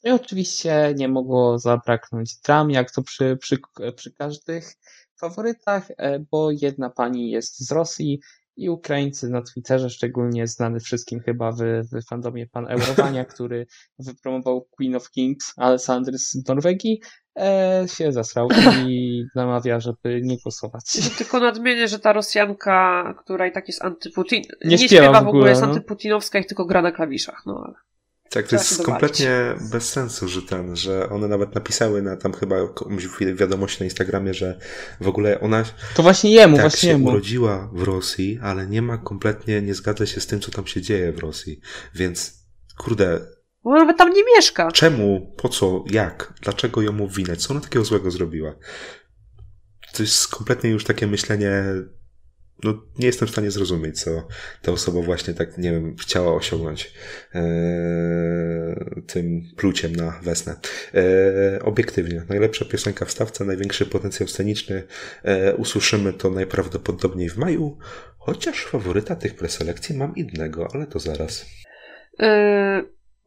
No 0.04 0.12
i 0.12 0.14
oczywiście 0.14 0.94
nie 0.98 1.08
mogło 1.08 1.60
zabraknąć 1.60 2.38
dram, 2.38 2.72
jak 2.72 2.92
to 2.92 3.04
przy, 3.04 3.38
przy, 3.38 3.58
przy 3.96 4.12
każdych 4.12 4.74
faworytach, 5.20 5.88
e, 5.98 6.20
bo 6.20 6.52
jedna 6.52 6.90
pani 6.90 7.32
jest 7.32 7.68
z 7.68 7.72
Rosji 7.72 8.20
i 8.56 8.70
Ukraińcy 8.70 9.30
na 9.30 9.42
Twitterze, 9.42 9.90
szczególnie 9.90 10.48
znany 10.48 10.80
wszystkim 10.80 11.20
chyba 11.20 11.52
w, 11.52 11.58
w 11.92 12.08
fandomie 12.10 12.48
pan 12.48 12.68
Eurowania, 12.68 13.26
który 13.36 13.68
wypromował 14.00 14.68
Queen 14.72 14.96
of 14.96 15.10
Kings, 15.10 15.54
Alessandry 15.58 16.18
z 16.18 16.48
Norwegii, 16.48 17.02
e, 17.40 17.86
się 17.88 18.12
zasrał 18.12 18.48
i 18.88 19.24
namawia, 19.36 19.80
żeby 19.80 20.22
nie 20.24 20.38
głosować. 20.38 20.84
Tylko 21.18 21.40
nadmienię, 21.40 21.88
że 21.88 22.00
ta 22.00 22.14
Rosjanka, 22.14 23.14
która 23.24 23.48
i 23.48 23.52
tak 23.52 23.68
jest 23.68 23.86
antyputin, 23.86 24.44
Nie 24.66 24.78
śpiewa 24.78 25.12
w 25.12 25.14
w 25.14 25.18
ogóle, 25.18 25.30
ogóle, 25.30 25.50
jest 25.50 25.62
no. 25.62 25.68
antyputinowska 25.68 26.40
i 26.40 26.46
tylko 26.46 26.66
gra 26.66 26.82
na 26.82 26.92
klawiszach. 26.92 27.44
No, 27.46 27.64
ale 27.66 27.93
Tak, 28.34 28.48
to 28.48 28.56
jest 28.56 28.70
dowalić. 28.70 28.86
kompletnie 28.86 29.30
bez 29.72 29.90
sensu, 29.90 30.28
że 30.28 30.42
ten, 30.42 30.76
że 30.76 31.10
one 31.10 31.28
nawet 31.28 31.56
napisały 31.56 32.02
na 32.02 32.18
tam 32.18 32.34
chyba 32.34 32.68
komuś 32.68 33.06
w 33.06 33.36
wiadomości 33.38 33.80
na 33.80 33.84
Instagramie, 33.84 34.34
że 34.34 34.60
w 35.02 35.08
ogóle 35.08 35.40
ona 35.40 35.64
To 35.96 36.04
właśnie 36.04 36.32
jemu, 36.32 36.56
tak 36.58 36.64
właśnie 36.64 36.80
się 36.82 36.88
jemu. 36.88 37.08
urodziła 37.10 37.70
w 37.74 37.84
Rosji, 37.84 38.40
ale 38.42 38.68
nie 38.68 38.82
ma 38.82 38.98
kompletnie, 38.98 39.62
nie 39.62 39.74
zgadza 39.74 40.06
się 40.06 40.22
z 40.22 40.28
tym, 40.28 40.40
co 40.40 40.52
tam 40.52 40.68
się 40.68 40.82
dzieje 40.82 41.12
w 41.12 41.20
Rosji. 41.20 41.60
Więc, 41.96 42.44
kurde, 42.78 43.20
Bo 43.64 43.72
nawet 43.76 43.98
tam 43.98 44.10
nie 44.14 44.22
mieszka. 44.38 44.72
czemu, 44.72 45.34
po 45.38 45.50
co, 45.50 45.84
jak, 45.92 46.34
dlaczego 46.42 46.82
ją 46.82 47.04
obwinać, 47.04 47.42
co 47.42 47.52
ona 47.54 47.62
takiego 47.62 47.86
złego 47.86 48.12
zrobiła? 48.12 48.56
To 49.94 50.04
jest 50.04 50.28
kompletnie 50.28 50.70
już 50.70 50.84
takie 50.84 51.08
myślenie, 51.08 51.64
no 52.64 52.82
nie 53.00 53.06
jestem 53.06 53.28
w 53.28 53.32
stanie 53.32 53.52
zrozumieć, 53.52 54.02
co 54.02 54.28
ta 54.62 54.72
osoba 54.72 55.02
właśnie 55.02 55.34
tak, 55.34 55.58
nie 55.58 55.72
wiem, 55.72 55.96
chciała 55.96 56.36
osiągnąć 56.36 56.94
e, 57.36 57.42
tym 59.08 59.42
pluciem 59.58 59.96
na 59.96 60.20
wesnę. 60.24 60.56
E, 60.94 61.64
obiektywnie, 61.64 62.22
najlepsza 62.30 62.66
piosenka 62.66 63.06
w 63.06 63.12
stawce, 63.12 63.46
największy 63.46 63.86
potencjał 63.86 64.28
sceniczny, 64.28 64.84
e, 65.24 65.56
usłyszymy 65.56 66.14
to 66.14 66.30
najprawdopodobniej 66.30 67.30
w 67.30 67.38
maju, 67.38 67.78
chociaż 68.18 68.66
faworyta 68.66 69.16
tych 69.16 69.36
preselekcji 69.36 69.98
mam 69.98 70.16
innego, 70.16 70.68
ale 70.74 70.88
to 70.88 71.00
zaraz. 71.00 71.46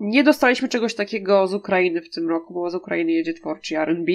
Nie 0.01 0.25
dostaliśmy 0.25 0.69
czegoś 0.69 0.95
takiego 0.95 1.47
z 1.47 1.55
Ukrainy 1.55 2.03
w 2.03 2.11
tym 2.11 2.29
roku, 2.29 2.55
bo 2.55 2.71
z 2.71 2.75
Ukrainy 2.75 3.13
jedzie 3.13 3.35
twórczy 3.35 3.79
R&B. 3.79 4.13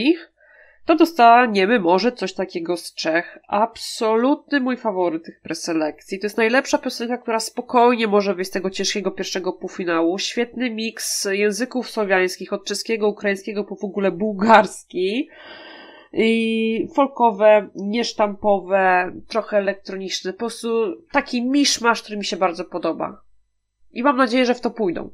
To 0.86 0.96
dostaniemy 0.96 1.80
może 1.80 2.12
coś 2.12 2.34
takiego 2.34 2.78
z 2.78 2.94
Czech. 2.94 3.40
Absolutny 3.48 4.60
mój 4.60 4.78
faworyt 4.78 5.26
tych 5.26 5.42
preselekcji. 5.42 6.20
To 6.20 6.26
jest 6.26 6.38
najlepsza 6.38 6.78
piosenka, 6.78 7.18
która 7.18 7.40
spokojnie 7.40 8.08
może 8.08 8.36
wyjść 8.36 8.50
z 8.50 8.54
tego 8.54 8.70
ciężkiego 8.70 9.12
pierwszego 9.12 9.54
półfinału. 9.54 10.18
Świetny 10.18 10.70
miks 10.70 11.28
języków 11.32 11.90
słowiańskich, 11.90 12.54
od 12.54 12.66
czeskiego, 12.66 13.08
ukraińskiego 13.08 13.64
po 13.64 13.76
w 13.76 13.84
ogóle 13.84 14.12
bułgarski. 14.12 15.30
I 16.14 16.88
folkowe, 16.96 17.70
niesztampowe, 17.76 19.12
trochę 19.28 19.58
elektroniczne. 19.58 20.34
Po 20.34 20.40
prostu 20.40 20.70
taki 21.12 21.50
miszmasz, 21.50 22.02
który 22.02 22.18
mi 22.18 22.26
się 22.26 22.38
bardzo 22.38 22.66
podoba. 22.66 23.22
I 23.92 24.04
mam 24.04 24.18
nadzieję, 24.18 24.46
że 24.46 24.56
w 24.56 24.62
to 24.62 24.72
pójdą. 24.72 25.10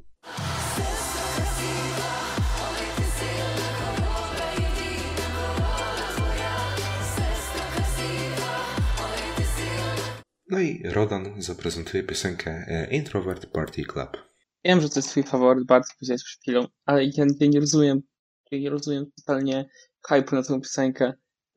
I 10.50 10.82
Rodan 10.84 11.42
zaprezentuje 11.42 12.02
piosenkę 12.02 12.50
e, 12.50 12.86
Introvert 12.90 13.46
Party 13.46 13.84
Club. 13.84 14.16
Wiem, 14.64 14.80
że 14.80 14.88
to 14.88 14.98
jest 14.98 15.10
twój 15.10 15.22
faworyt, 15.22 15.66
bardzo 15.66 15.92
powiedziałeś 15.98 16.24
przed 16.24 16.40
chwilą, 16.40 16.66
ale 16.86 17.04
ja, 17.04 17.26
ja 17.40 17.46
nie 17.46 17.60
rozumiem, 17.60 18.02
ja 18.50 18.58
nie 18.58 18.70
rozumiem 18.70 19.06
totalnie 19.16 19.68
hype 20.08 20.36
na 20.36 20.42
tę 20.42 20.60
piosenkę. 20.60 21.12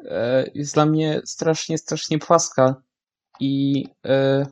E, 0.05 0.45
jest 0.53 0.73
dla 0.73 0.85
mnie 0.85 1.21
strasznie, 1.25 1.77
strasznie 1.77 2.19
płaska 2.19 2.83
i, 3.39 3.85
e, 4.05 4.45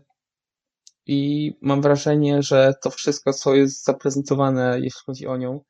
i 1.05 1.51
mam 1.61 1.81
wrażenie, 1.81 2.43
że 2.43 2.73
to 2.81 2.89
wszystko, 2.89 3.33
co 3.33 3.55
jest 3.55 3.83
zaprezentowane, 3.83 4.79
jeśli 4.79 5.01
chodzi 5.05 5.27
o 5.27 5.37
nią, 5.37 5.63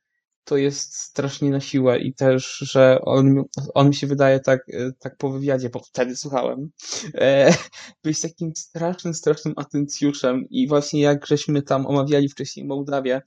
to 0.49 0.57
jest 0.57 0.93
strasznie 0.93 1.49
na 1.49 1.59
siłę 1.59 1.99
i 1.99 2.13
też, 2.13 2.57
że 2.57 2.99
on, 3.01 3.43
on 3.73 3.87
mi 3.87 3.95
się 3.95 4.07
wydaje 4.07 4.39
tak, 4.39 4.59
e, 4.69 4.91
tak 4.99 5.17
po 5.17 5.29
wywiadzie, 5.29 5.69
bo 5.69 5.79
wtedy 5.79 6.15
słuchałem, 6.15 6.71
e, 7.13 7.53
być 8.03 8.21
takim 8.21 8.51
strasznym, 8.55 9.13
strasznym 9.13 9.53
atencjuszem 9.57 10.45
i 10.49 10.67
właśnie 10.67 11.01
jak 11.01 11.25
żeśmy 11.25 11.61
tam 11.61 11.87
omawiali 11.87 12.29
wcześniej 12.29 12.65
Mołdawię, 12.65 13.21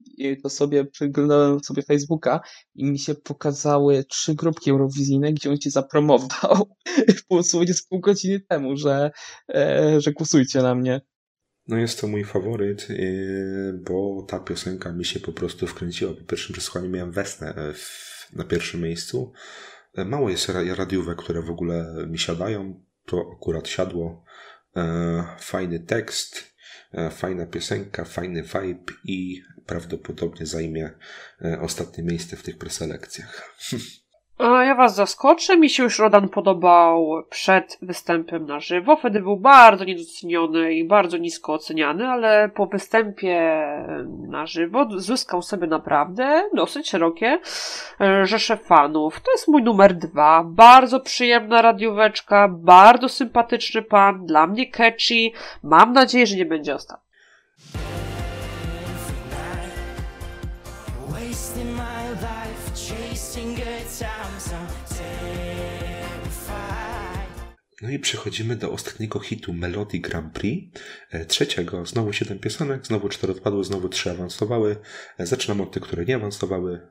i 0.00 0.36
to 0.42 0.50
sobie 0.50 0.84
przeglądałem 0.84 1.60
sobie 1.64 1.82
Facebooka 1.82 2.40
i 2.74 2.84
mi 2.84 2.98
się 2.98 3.14
pokazały 3.14 4.04
trzy 4.04 4.34
grupki 4.34 4.70
eurowizyjne, 4.70 5.32
gdzie 5.32 5.50
on 5.50 5.60
się 5.60 5.70
zapromował 5.70 6.68
dosłownie 7.30 7.74
z 7.74 7.86
pół 7.86 8.00
godziny 8.00 8.40
temu, 8.40 8.76
że, 8.76 9.10
e, 9.54 10.00
że 10.00 10.12
głosujcie 10.12 10.62
na 10.62 10.74
mnie. 10.74 11.00
No 11.68 11.76
jest 11.78 12.00
to 12.00 12.06
mój 12.08 12.24
faworyt, 12.24 12.88
yy, 12.90 13.80
bo 13.84 14.26
ta 14.28 14.40
piosenka 14.40 14.92
mi 14.92 15.04
się 15.04 15.20
po 15.20 15.32
prostu 15.32 15.66
wkręciła. 15.66 16.14
Po 16.14 16.24
pierwszym 16.24 16.52
przesłuchaniu 16.52 16.90
miałem 16.90 17.12
Wesnę 17.12 17.54
e, 17.56 17.74
na 18.32 18.44
pierwszym 18.44 18.80
miejscu. 18.80 19.32
E, 19.94 20.04
Mało 20.04 20.30
jest 20.30 20.48
ra- 20.48 20.74
radiówek, 20.74 21.18
które 21.18 21.42
w 21.42 21.50
ogóle 21.50 22.06
mi 22.08 22.18
siadają. 22.18 22.82
To 23.04 23.30
akurat 23.36 23.68
siadło. 23.68 24.24
E, 24.76 25.24
Fajny 25.40 25.80
tekst, 25.80 26.58
fajna 27.10 27.46
piosenka, 27.46 28.04
fajny 28.04 28.42
vibe 28.42 28.92
i 29.04 29.42
prawdopodobnie 29.66 30.46
zajmie 30.46 30.90
ostatnie 31.60 32.04
miejsce 32.04 32.36
w 32.36 32.42
tych 32.42 32.58
preselekcjach. 32.58 33.58
A 34.38 34.64
ja 34.64 34.74
was 34.74 34.94
zaskoczę, 34.94 35.56
mi 35.56 35.70
się 35.70 35.82
już 35.82 35.98
Rodan 35.98 36.28
podobał 36.28 37.22
przed 37.30 37.78
występem 37.82 38.46
na 38.46 38.60
żywo. 38.60 38.96
Wtedy 38.96 39.20
był 39.20 39.36
bardzo 39.36 39.84
niedoceniony 39.84 40.74
i 40.74 40.84
bardzo 40.84 41.16
nisko 41.16 41.52
oceniany, 41.52 42.08
ale 42.08 42.48
po 42.48 42.66
występie 42.66 43.52
na 44.28 44.46
żywo 44.46 44.86
zyskał 44.96 45.42
sobie 45.42 45.66
naprawdę 45.66 46.48
dosyć 46.54 46.90
szerokie 46.90 47.38
e, 48.00 48.26
rzesze 48.26 48.56
fanów. 48.56 49.20
To 49.20 49.30
jest 49.30 49.48
mój 49.48 49.62
numer 49.62 49.94
dwa. 49.94 50.44
Bardzo 50.46 51.00
przyjemna 51.00 51.62
radióweczka, 51.62 52.48
bardzo 52.48 53.08
sympatyczny 53.08 53.82
pan, 53.82 54.26
dla 54.26 54.46
mnie 54.46 54.70
catchy. 54.70 55.30
Mam 55.62 55.92
nadzieję, 55.92 56.26
że 56.26 56.36
nie 56.36 56.46
będzie 56.46 56.74
ostatni. 56.74 57.07
No 67.82 67.90
i 67.90 67.98
przechodzimy 67.98 68.56
do 68.56 68.72
ostatniego 68.72 69.20
hitu 69.20 69.52
Melody 69.52 69.98
Grand 69.98 70.34
Prix. 70.34 70.80
E, 71.10 71.26
Trzeciego, 71.26 71.86
znowu 71.86 72.12
siedem 72.12 72.38
piosenek, 72.38 72.86
znowu 72.86 73.08
cztery 73.08 73.32
odpadły, 73.32 73.64
znowu 73.64 73.88
trzy 73.88 74.10
awansowały. 74.10 74.76
E, 75.18 75.26
Zaczynam 75.26 75.60
od 75.60 75.72
tych, 75.72 75.82
które 75.82 76.04
nie 76.04 76.16
awansowały. 76.16 76.88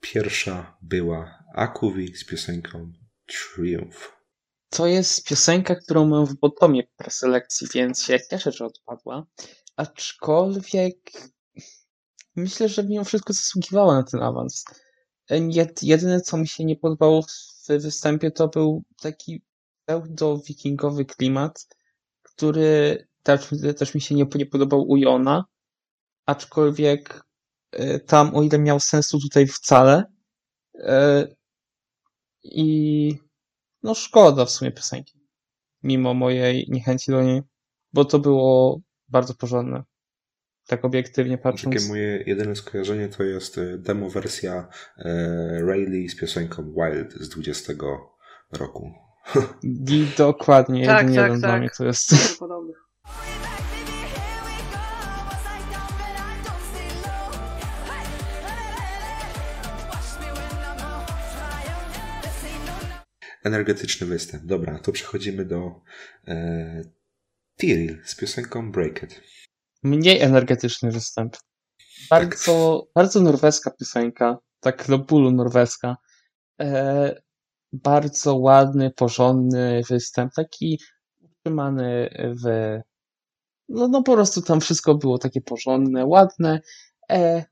Pierwsza 0.00 0.78
była 0.82 1.44
Akuwi 1.54 2.16
z 2.16 2.24
piosenką 2.24 2.92
Triumph. 3.26 4.12
To 4.70 4.86
jest 4.86 5.28
piosenka, 5.28 5.74
którą 5.74 6.06
mam 6.08 6.26
w 6.26 6.34
botomie 6.34 6.82
preselekcji, 6.96 7.66
więc 7.74 8.02
się 8.02 8.20
cieszę, 8.30 8.52
że 8.52 8.66
odpadła. 8.66 9.26
Aczkolwiek 9.76 10.96
myślę, 12.36 12.68
że 12.68 12.84
mimo 12.84 13.04
wszystko 13.04 13.32
zasługiwała 13.32 13.94
na 13.94 14.02
ten 14.02 14.22
awans. 14.22 14.64
Jed- 15.40 15.82
Jedyne, 15.82 16.20
co 16.20 16.36
mi 16.36 16.48
się 16.48 16.64
nie 16.64 16.76
podobało 16.76 17.22
w 17.22 17.68
występie, 17.68 18.30
to 18.30 18.48
był 18.48 18.82
taki 19.00 19.42
pseudo-wikingowy 19.86 21.04
klimat, 21.04 21.66
który 22.22 23.06
też, 23.22 23.48
też 23.78 23.94
mi 23.94 24.00
się 24.00 24.14
nie, 24.14 24.26
nie 24.34 24.46
podobał 24.46 24.88
u 24.88 24.96
Jona. 24.96 25.44
Aczkolwiek 26.26 27.24
e, 27.72 28.00
tam, 28.00 28.34
o 28.34 28.42
ile 28.42 28.58
miał 28.58 28.80
sensu, 28.80 29.20
tutaj 29.20 29.46
wcale. 29.46 30.04
E, 30.74 31.26
I 32.44 33.18
no 33.82 33.94
szkoda 33.94 34.44
w 34.44 34.50
sumie 34.50 34.72
piosenki. 34.72 35.20
Mimo 35.82 36.14
mojej 36.14 36.66
niechęci 36.68 37.10
do 37.10 37.22
niej, 37.22 37.42
bo 37.92 38.04
to 38.04 38.18
było 38.18 38.80
bardzo 39.08 39.34
porządne. 39.34 39.82
Tak 40.72 40.84
obiektywnie 40.84 41.38
patrząc. 41.38 41.76
Takie 41.76 41.88
moje 41.88 42.22
jedyne 42.26 42.56
skojarzenie 42.56 43.08
to 43.08 43.22
jest 43.22 43.58
e, 43.58 43.78
demo 43.78 44.10
wersja 44.10 44.68
e, 44.98 45.60
Rayleigh 45.66 46.10
z 46.10 46.16
piosenką 46.16 46.74
Wild 46.74 47.12
z 47.12 47.28
20 47.28 47.72
roku. 48.52 48.92
Dokładnie, 50.18 50.86
Tak, 50.86 51.00
jeden, 51.00 51.16
tak, 51.16 51.24
jeden 51.24 51.40
dla 51.40 51.48
tak. 51.48 51.60
mnie 51.60 51.70
to 51.78 51.84
jest. 51.84 52.38
Podobny. 52.38 52.72
Energetyczny 63.44 64.06
występ. 64.06 64.44
Dobra, 64.44 64.78
to 64.78 64.92
przechodzimy 64.92 65.44
do 65.44 65.80
e, 66.28 66.82
Tiril 67.60 67.98
z 68.04 68.16
piosenką 68.16 68.72
Break 68.72 69.02
It. 69.02 69.41
Mniej 69.82 70.20
energetyczny 70.20 70.90
występ. 70.90 71.36
Bardzo, 72.10 72.86
bardzo 72.94 73.20
norweska 73.20 73.70
piosenka. 73.70 74.38
Tak 74.60 74.88
do 74.88 74.98
bólu 74.98 75.30
norweska. 75.30 75.96
E, 76.60 77.22
bardzo 77.72 78.36
ładny, 78.36 78.90
porządny 78.90 79.82
występ. 79.88 80.32
Taki 80.34 80.80
utrzymany 81.20 82.14
w... 82.44 82.78
No, 83.68 83.88
no 83.88 84.02
po 84.02 84.12
prostu 84.12 84.42
tam 84.42 84.60
wszystko 84.60 84.94
było 84.94 85.18
takie 85.18 85.40
porządne, 85.40 86.06
ładne. 86.06 86.60
E, 87.10 87.44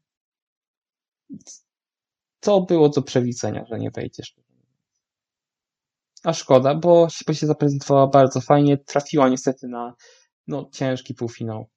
to 2.40 2.60
było 2.60 2.88
do 2.88 3.02
przewidzenia, 3.02 3.64
że 3.70 3.78
nie 3.78 3.90
wejdzie. 3.90 4.22
szczerze 4.22 4.46
mówiąc. 4.48 4.70
A 6.24 6.32
szkoda, 6.32 6.74
bo 6.74 7.08
się 7.32 7.46
zaprezentowała 7.46 8.06
bardzo 8.06 8.40
fajnie. 8.40 8.78
Trafiła 8.78 9.28
niestety 9.28 9.68
na 9.68 9.94
no, 10.46 10.68
ciężki 10.72 11.14
półfinał. 11.14 11.68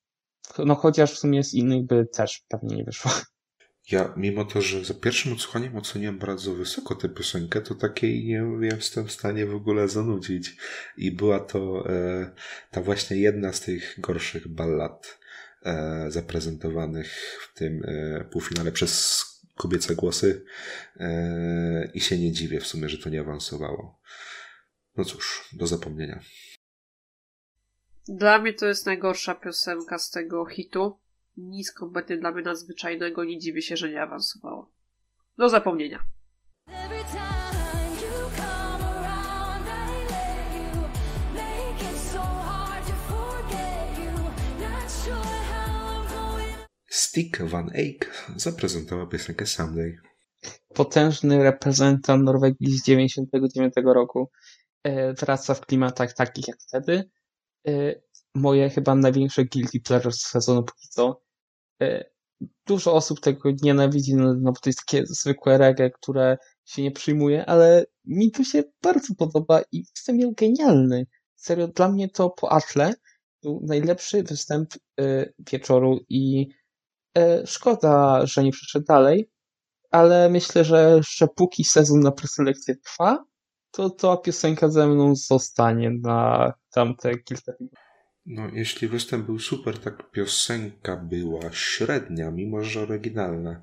No 0.66 0.76
chociaż 0.76 1.14
w 1.14 1.20
sumie 1.20 1.44
z 1.44 1.54
innych 1.54 1.86
by 1.86 2.06
też 2.06 2.44
pewnie 2.50 2.76
nie 2.76 2.84
wyszło. 2.84 3.12
Ja, 3.92 4.14
mimo 4.18 4.46
to, 4.46 4.62
że 4.62 4.86
za 4.86 4.94
pierwszym 4.94 5.34
odsłuchaniem 5.34 5.78
oceniam 5.78 6.20
bardzo 6.20 6.54
wysoko 6.54 6.96
tę 6.96 7.10
piosenkę, 7.10 7.62
to 7.62 7.76
takiej 7.76 8.26
nie 8.26 8.68
jestem 8.68 9.08
w 9.08 9.12
stanie 9.12 9.46
w 9.46 9.56
ogóle 9.56 9.88
zanudzić. 9.88 10.56
I 10.98 11.12
była 11.12 11.40
to 11.40 11.90
e, 11.90 12.32
ta 12.72 12.82
właśnie 12.82 13.18
jedna 13.18 13.54
z 13.54 13.62
tych 13.62 13.96
gorszych 13.98 14.48
ballad 14.48 15.20
e, 15.66 16.06
zaprezentowanych 16.12 17.40
w 17.42 17.58
tym 17.58 17.84
e, 17.86 18.24
półfinale 18.24 18.72
przez 18.72 19.24
kobiece 19.56 19.96
głosy. 19.96 20.46
E, 21.00 21.92
I 21.94 22.02
się 22.02 22.18
nie 22.18 22.32
dziwię 22.32 22.60
w 22.60 22.68
sumie, 22.68 22.90
że 22.90 22.98
to 22.98 23.10
nie 23.10 23.22
awansowało. 23.22 24.00
No 24.98 25.06
cóż, 25.06 25.50
do 25.54 25.68
zapomnienia. 25.68 26.20
Dla 28.08 28.40
mnie 28.40 28.54
to 28.54 28.66
jest 28.66 28.86
najgorsza 28.86 29.36
piosenka 29.36 29.98
z 29.98 30.10
tego 30.10 30.46
hitu. 30.46 31.00
Nic 31.38 31.72
kompletnie 31.72 32.18
dla 32.18 32.32
mnie 32.32 32.42
nadzwyczajnego, 32.42 33.24
nie 33.24 33.40
dziwię 33.40 33.62
się, 33.62 33.78
że 33.78 33.90
nie 33.90 34.02
awansowało. 34.02 34.72
Do 35.38 35.50
zapomnienia. 35.50 36.04
Stick 46.90 47.42
Van 47.42 47.70
Eyck 47.74 48.28
zaprezentował 48.36 49.08
piosenkę 49.08 49.46
Someday. 49.46 49.98
Potężny 50.74 51.44
reprezentant 51.44 52.24
Norwegii 52.24 52.78
z 52.78 52.84
99 52.84 53.74
roku 53.86 54.32
e, 54.84 55.14
wraca 55.14 55.54
w 55.54 55.62
klimatach 55.62 56.14
takich 56.14 56.48
jak 56.48 56.58
wtedy. 56.68 57.10
E, 57.68 58.02
moje 58.36 58.70
chyba 58.70 58.96
największe 58.96 59.46
guilty 59.46 59.80
pleasure 59.80 60.12
z 60.12 60.22
sezonu 60.22 60.64
póki 60.64 60.88
co. 60.90 61.22
E, 61.82 62.06
dużo 62.68 62.94
osób 62.94 63.20
tego 63.20 63.50
nienawidzi, 63.62 64.16
no, 64.16 64.34
no 64.34 64.52
bo 64.52 64.60
to 64.60 64.70
jest 64.70 64.80
takie 64.80 65.06
zwykłe 65.06 65.58
reggae, 65.58 65.90
które 65.90 66.38
się 66.66 66.84
nie 66.84 66.92
przyjmuje, 66.92 67.46
ale 67.46 67.86
mi 68.06 68.32
to 68.32 68.44
się 68.44 68.64
bardzo 68.82 69.16
podoba 69.16 69.62
i 69.72 69.86
jestem 69.96 70.18
miał 70.18 70.32
genialny. 70.32 71.08
Serio, 71.36 71.68
dla 71.68 71.90
mnie 71.90 72.10
to 72.10 72.30
po 72.30 72.52
Atle 72.52 72.94
był 73.44 73.60
najlepszy 73.64 74.24
występ 74.24 74.74
e, 75.00 75.34
wieczoru 75.52 76.00
i 76.10 76.48
szkoda, 77.46 78.26
że 78.26 78.44
nie 78.44 78.52
przyszedł 78.52 78.86
dalej, 78.86 79.30
ale 79.92 80.30
myślę, 80.30 80.66
że, 80.66 81.02
że 81.10 81.28
póki 81.28 81.64
sezon 81.64 82.00
na 82.00 82.12
preselekcję 82.12 82.76
trwa, 82.76 83.26
to 83.72 83.90
ta 83.90 84.18
piosenka 84.18 84.70
ze 84.70 84.88
mną 84.88 85.16
zostanie 85.16 85.90
na 85.90 86.54
tamte 86.74 87.18
kilka 87.18 87.52
tygodni. 87.52 87.70
No, 88.26 88.48
jeśli 88.54 88.88
występ 88.88 89.26
był 89.26 89.40
super, 89.40 89.80
tak 89.80 90.12
piosenka 90.12 90.98
była 90.98 91.52
średnia, 91.52 92.32
mimo 92.32 92.64
że 92.64 92.82
oryginalna. 92.82 93.62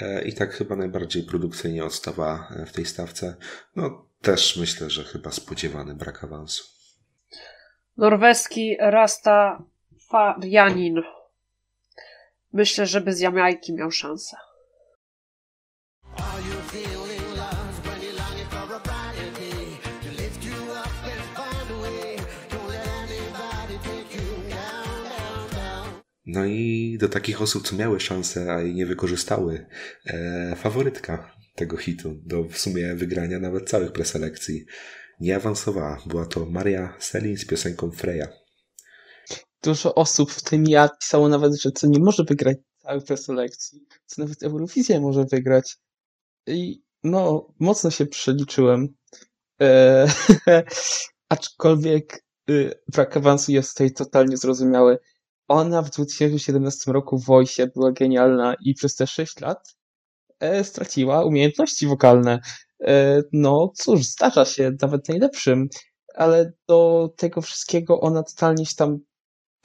E, 0.00 0.22
I 0.22 0.32
tak 0.32 0.52
chyba 0.52 0.76
najbardziej 0.76 1.22
produkcyjnie 1.22 1.84
odstawała 1.84 2.48
e, 2.56 2.66
w 2.66 2.72
tej 2.72 2.84
stawce. 2.84 3.36
No, 3.76 4.06
też 4.22 4.56
myślę, 4.56 4.90
że 4.90 5.04
chyba 5.04 5.30
spodziewany 5.30 5.94
brak 5.94 6.24
awansu. 6.24 6.64
Norweski 7.96 8.76
Rastafarianin. 8.80 11.02
Myślę, 12.52 12.86
że 12.86 13.00
bez 13.00 13.20
Jamajki 13.20 13.74
miał 13.74 13.90
szansę. 13.90 14.36
No 26.28 26.44
i 26.44 26.96
do 27.00 27.08
takich 27.08 27.42
osób, 27.42 27.68
co 27.68 27.76
miały 27.76 28.00
szansę, 28.00 28.52
a 28.52 28.60
jej 28.60 28.74
nie 28.74 28.86
wykorzystały, 28.86 29.66
e, 30.06 30.56
faworytka 30.56 31.36
tego 31.54 31.76
hitu, 31.76 32.14
do 32.26 32.44
w 32.44 32.58
sumie 32.58 32.94
wygrania 32.94 33.38
nawet 33.38 33.68
całych 33.68 33.92
preselekcji, 33.92 34.66
nie 35.20 35.36
awansowała. 35.36 36.02
Była 36.06 36.26
to 36.26 36.46
Maria 36.46 36.96
Selin 36.98 37.36
z 37.36 37.46
piosenką 37.46 37.90
Freya. 37.90 38.26
Dużo 39.62 39.94
osób, 39.94 40.32
w 40.32 40.42
tym 40.42 40.64
ja, 40.66 40.88
pisało 41.00 41.28
nawet, 41.28 41.60
że 41.60 41.70
co 41.72 41.86
nie 41.86 41.98
może 41.98 42.24
wygrać 42.24 42.56
całej 42.82 43.02
preselekcji, 43.02 43.80
co 44.06 44.22
nawet 44.22 44.42
Eurowizję 44.42 45.00
może 45.00 45.24
wygrać. 45.24 45.76
I 46.46 46.82
no, 47.04 47.48
mocno 47.60 47.90
się 47.90 48.06
przeliczyłem. 48.06 48.88
E, 49.60 50.06
aczkolwiek 51.28 52.24
y, 52.50 52.74
brak 52.92 53.16
awansu 53.16 53.52
jest 53.52 53.72
tutaj 53.72 53.92
totalnie 53.92 54.36
zrozumiały. 54.36 54.98
Ona 55.48 55.82
w 55.82 55.90
2017 55.90 56.92
roku 56.92 57.18
w 57.18 57.24
Voice 57.24 57.66
była 57.66 57.92
genialna 57.92 58.54
i 58.64 58.74
przez 58.74 58.94
te 58.94 59.06
6 59.06 59.40
lat 59.40 59.76
e, 60.40 60.64
straciła 60.64 61.24
umiejętności 61.24 61.86
wokalne. 61.86 62.40
E, 62.84 63.22
no 63.32 63.72
cóż, 63.76 64.04
zdarza 64.04 64.44
się, 64.44 64.72
nawet 64.82 65.08
najlepszym, 65.08 65.68
ale 66.14 66.52
do 66.68 67.10
tego 67.16 67.42
wszystkiego 67.42 68.00
ona 68.00 68.22
totalnie 68.22 68.66
się 68.66 68.74
tam 68.76 68.98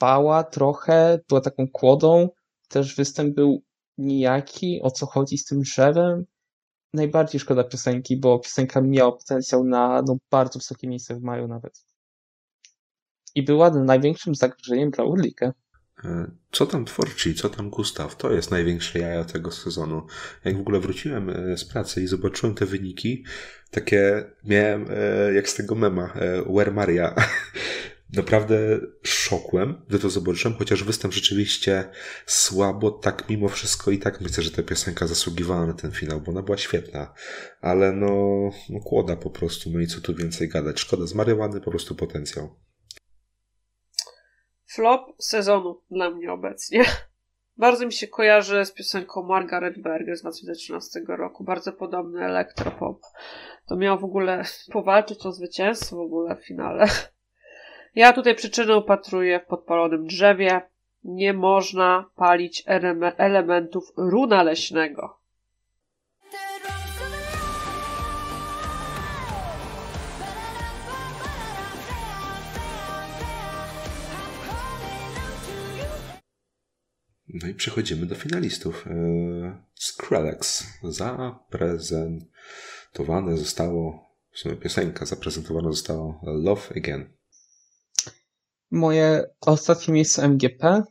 bała 0.00 0.44
trochę, 0.44 1.18
była 1.28 1.40
taką 1.40 1.68
kłodą. 1.72 2.28
Też 2.68 2.96
występ 2.96 3.34
był 3.34 3.62
nijaki, 3.98 4.80
o 4.82 4.90
co 4.90 5.06
chodzi 5.06 5.38
z 5.38 5.44
tym 5.44 5.60
drzewem. 5.60 6.24
Najbardziej 6.92 7.40
szkoda 7.40 7.64
piosenki, 7.64 8.16
bo 8.16 8.38
piosenka 8.38 8.80
miała 8.80 9.12
potencjał 9.12 9.64
na 9.64 10.02
no, 10.06 10.16
bardzo 10.30 10.58
wysokie 10.58 10.88
miejsce 10.88 11.14
w 11.14 11.22
maju 11.22 11.48
nawet. 11.48 11.84
I 13.34 13.42
była 13.42 13.70
największym 13.70 14.34
zagrożeniem 14.34 14.90
dla 14.90 15.04
Urlika. 15.04 15.52
E, 16.04 16.30
Co 16.52 16.66
tam 16.66 16.84
Tworci, 16.84 17.34
co 17.34 17.48
tam 17.48 17.70
Gustaw? 17.70 18.16
To 18.16 18.32
jest 18.32 18.50
największe 18.50 18.98
jaja 18.98 19.24
tego 19.24 19.50
sezonu. 19.50 20.06
Jak 20.44 20.56
w 20.56 20.60
ogóle 20.60 20.80
wróciłem 20.80 21.30
e, 21.30 21.56
z 21.56 21.64
pracy 21.64 22.02
i 22.02 22.06
zobaczyłem 22.06 22.54
te 22.54 22.66
wyniki, 22.66 23.24
takie 23.70 24.24
miałem 24.44 24.86
e, 24.90 25.34
jak 25.34 25.48
z 25.48 25.54
tego 25.54 25.74
mema, 25.74 26.14
Where 26.54 26.72
Maria. 26.72 27.14
Naprawdę 28.16 28.80
szokłem, 29.02 29.82
gdy 29.88 29.98
to 29.98 30.10
zobaczyłem, 30.10 30.58
chociaż 30.58 30.84
występ 30.84 31.14
rzeczywiście 31.14 31.84
słabo, 32.26 32.90
tak 32.90 33.28
mimo 33.28 33.48
wszystko 33.48 33.90
i 33.90 33.98
tak 33.98 34.20
myślę, 34.20 34.42
że 34.42 34.50
ta 34.50 34.62
piosenka 34.62 35.06
zasługiwała 35.06 35.66
na 35.66 35.74
ten 35.74 35.90
finał, 35.92 36.20
bo 36.20 36.32
ona 36.32 36.42
była 36.42 36.56
świetna. 36.56 37.14
Ale 37.60 37.92
no, 37.92 38.50
no 38.70 38.80
kłoda 38.80 39.16
po 39.16 39.30
prostu, 39.30 39.70
no 39.70 39.80
i 39.80 39.86
co 39.86 40.00
tu 40.00 40.14
więcej 40.14 40.48
gadać. 40.48 40.80
Szkoda, 40.80 41.06
zmarnowany 41.06 41.60
po 41.60 41.70
prostu 41.70 41.94
potencjał. 41.94 42.56
Flop 44.74 45.12
sezonu 45.18 45.80
dla 45.90 46.10
mnie 46.10 46.32
obecnie. 46.32 46.84
Bardzo 47.56 47.86
mi 47.86 47.92
się 47.92 48.06
kojarzy 48.06 48.64
z 48.64 48.72
piosenką 48.72 49.22
Margaret 49.22 49.78
Berger 49.78 50.16
z 50.16 50.20
2013 50.20 51.00
roku. 51.08 51.44
Bardzo 51.44 51.72
podobny 51.72 52.24
elektropop. 52.24 53.00
To 53.66 53.76
miał 53.76 53.98
w 53.98 54.04
ogóle 54.04 54.42
powalczyć 54.72 55.26
o 55.26 55.32
zwycięstwo 55.32 55.96
w 55.96 56.00
ogóle 56.00 56.36
w 56.36 56.46
finale. 56.46 56.86
Ja 57.94 58.12
tutaj 58.12 58.34
przyczynę 58.34 58.76
upatruję 58.76 59.40
w 59.40 59.46
podpalonym 59.46 60.06
drzewie. 60.06 60.60
Nie 61.04 61.32
można 61.32 62.10
palić 62.16 62.64
eleme- 62.66 63.12
elementów 63.16 63.92
runa 63.96 64.42
leśnego. 64.42 65.18
No 77.34 77.48
i 77.48 77.54
przechodzimy 77.54 78.06
do 78.06 78.14
finalistów. 78.14 78.86
Eee, 78.86 79.52
Skrillex 79.74 80.66
zaprezentowane 80.82 83.36
zostało, 83.36 84.08
w 84.32 84.38
sumie 84.38 84.56
piosenka 84.56 85.06
zaprezentowana 85.06 85.70
została 85.70 86.20
Love 86.22 86.62
Again. 86.76 87.12
Moje 88.70 89.24
ostatnie 89.40 89.94
miejsce 89.94 90.22
MGP, 90.22 90.82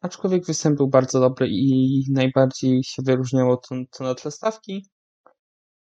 aczkolwiek 0.00 0.46
występ 0.46 0.76
był 0.76 0.88
bardzo 0.88 1.20
dobry 1.20 1.48
i 1.50 2.04
najbardziej 2.10 2.84
się 2.84 3.02
wyróżniało 3.02 3.56
to, 3.56 3.74
to 3.90 4.04
na 4.04 4.14
tle 4.14 4.30
stawki. 4.30 4.86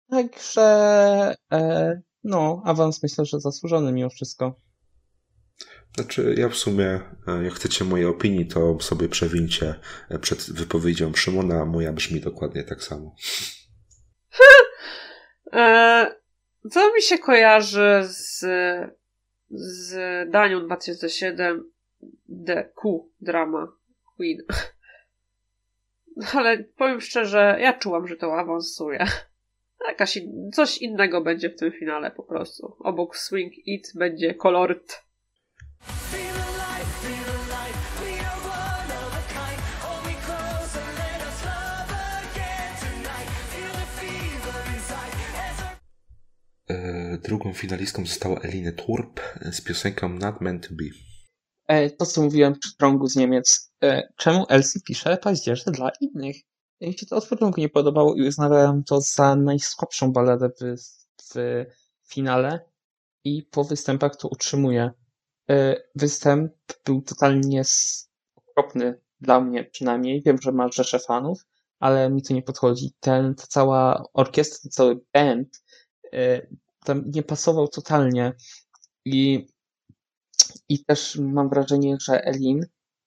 Także 0.09 1.35
e, 1.51 2.01
no, 2.23 2.61
awans 2.65 3.03
myślę, 3.03 3.25
że 3.25 3.39
zasłużony 3.39 3.91
mimo 3.91 4.09
wszystko. 4.09 4.59
Znaczy, 5.95 6.35
ja 6.37 6.49
w 6.49 6.55
sumie, 6.55 6.99
e, 7.27 7.43
jak 7.43 7.53
chcecie 7.53 7.85
mojej 7.85 8.05
opinii, 8.05 8.47
to 8.47 8.79
sobie 8.79 9.09
przewincie 9.09 9.75
e, 10.09 10.19
przed 10.19 10.51
wypowiedzią 10.51 11.13
Szymona, 11.13 11.65
moja 11.65 11.93
brzmi 11.93 12.19
dokładnie 12.19 12.63
tak 12.63 12.83
samo. 12.83 13.15
E, 15.55 16.15
co 16.71 16.93
mi 16.93 17.01
się 17.01 17.17
kojarzy 17.17 18.01
z, 18.03 18.45
z 19.49 19.95
Danią 20.31 20.65
2007 20.65 21.71
DQ 22.29 23.09
drama 23.21 23.67
Queen. 24.15 24.37
Ale 26.39 26.63
powiem 26.63 27.01
szczerze, 27.01 27.57
ja 27.59 27.73
czułam, 27.73 28.07
że 28.07 28.15
to 28.15 28.39
awansuje. 28.39 29.05
Jakaś 29.87 30.17
in, 30.17 30.51
coś 30.51 30.77
innego 30.77 31.21
będzie 31.21 31.49
w 31.49 31.55
tym 31.55 31.71
finale 31.71 32.11
po 32.11 32.23
prostu. 32.23 32.75
Obok 32.79 33.17
Swing 33.17 33.67
It 33.67 33.91
będzie 33.95 34.35
Colored. 34.35 35.03
Drugą 47.23 47.53
finalistką 47.53 48.05
została 48.05 48.39
Eline 48.39 48.73
Turp 48.73 49.19
z 49.51 49.61
piosenką 49.61 50.09
Not 50.09 50.41
Meant 50.41 50.67
to 50.67 50.75
Be. 50.75 50.85
E, 51.67 51.89
to, 51.89 52.05
co 52.05 52.21
mówiłem 52.21 52.59
przy 52.59 52.77
krągu 52.77 53.07
z 53.07 53.15
Niemiec. 53.15 53.71
E, 53.83 54.07
czemu 54.17 54.45
Elsie 54.49 54.79
pisze 54.85 55.17
paździerze 55.17 55.71
dla 55.71 55.91
innych? 56.01 56.35
Mi 56.81 56.97
się 56.97 57.05
to 57.05 57.15
od 57.15 57.27
początku 57.27 57.61
nie 57.61 57.69
podobało 57.69 58.15
i 58.15 58.27
uznawałem 58.27 58.83
to 58.83 59.01
za 59.01 59.35
najsłabszą 59.35 60.11
baladę 60.11 60.49
w, 60.49 60.75
w 61.23 61.55
finale 62.07 62.59
i 63.23 63.43
po 63.43 63.63
występach 63.63 64.15
to 64.15 64.27
utrzymuję. 64.27 64.91
E, 65.49 65.75
Występ 65.95 66.53
był 66.85 67.01
totalnie 67.01 67.61
okropny 68.35 69.01
dla 69.21 69.41
mnie 69.41 69.63
przynajmniej. 69.63 70.21
Wiem, 70.25 70.37
że 70.41 70.51
ma 70.51 70.69
rzeszę 70.71 70.99
fanów, 70.99 71.45
ale 71.79 72.09
mi 72.09 72.21
to 72.21 72.33
nie 72.33 72.43
podchodzi. 72.43 72.93
Ten, 72.99 73.35
ta 73.35 73.43
cała 73.47 74.03
orkiestra, 74.13 74.59
ten 74.61 74.71
cały 74.71 74.99
band 75.13 75.63
e, 76.13 76.47
tam 76.85 77.03
nie 77.05 77.23
pasował 77.23 77.67
totalnie 77.67 78.33
i 79.05 79.47
i 80.69 80.85
też 80.85 81.15
mam 81.15 81.49
wrażenie, 81.49 81.97
że 82.01 82.25
Elin 82.25 82.65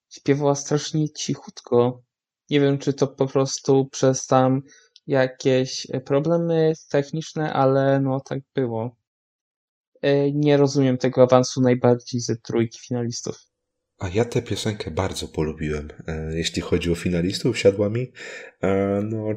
śpiewała 0.09 0.55
strasznie 0.55 1.09
cichutko. 1.09 2.01
Nie 2.49 2.59
wiem, 2.59 2.77
czy 2.77 2.93
to 2.93 3.07
po 3.07 3.27
prostu 3.27 3.85
przez 3.85 4.27
tam 4.27 4.61
jakieś 5.07 5.87
problemy 6.05 6.73
techniczne, 6.89 7.53
ale 7.53 7.99
no 7.99 8.19
tak 8.19 8.39
było. 8.55 8.95
E, 10.07 10.31
Nie 10.31 10.57
rozumiem 10.57 10.97
tego 10.97 11.23
awansu 11.23 11.61
najbardziej 11.61 12.21
ze 12.21 12.35
trójki 12.35 12.79
finalistów. 12.79 13.35
A 13.99 14.09
ja 14.09 14.25
tę 14.25 14.41
piosenkę 14.41 14.91
bardzo 14.91 15.27
polubiłem. 15.27 15.89
E, 16.07 16.37
Jeśli 16.37 16.61
chodzi 16.61 16.91
o 16.91 16.95
finalistów, 16.95 17.57
siadła 17.57 17.89
mi. 17.89 18.11
E, 18.63 19.01
No, 19.03 19.27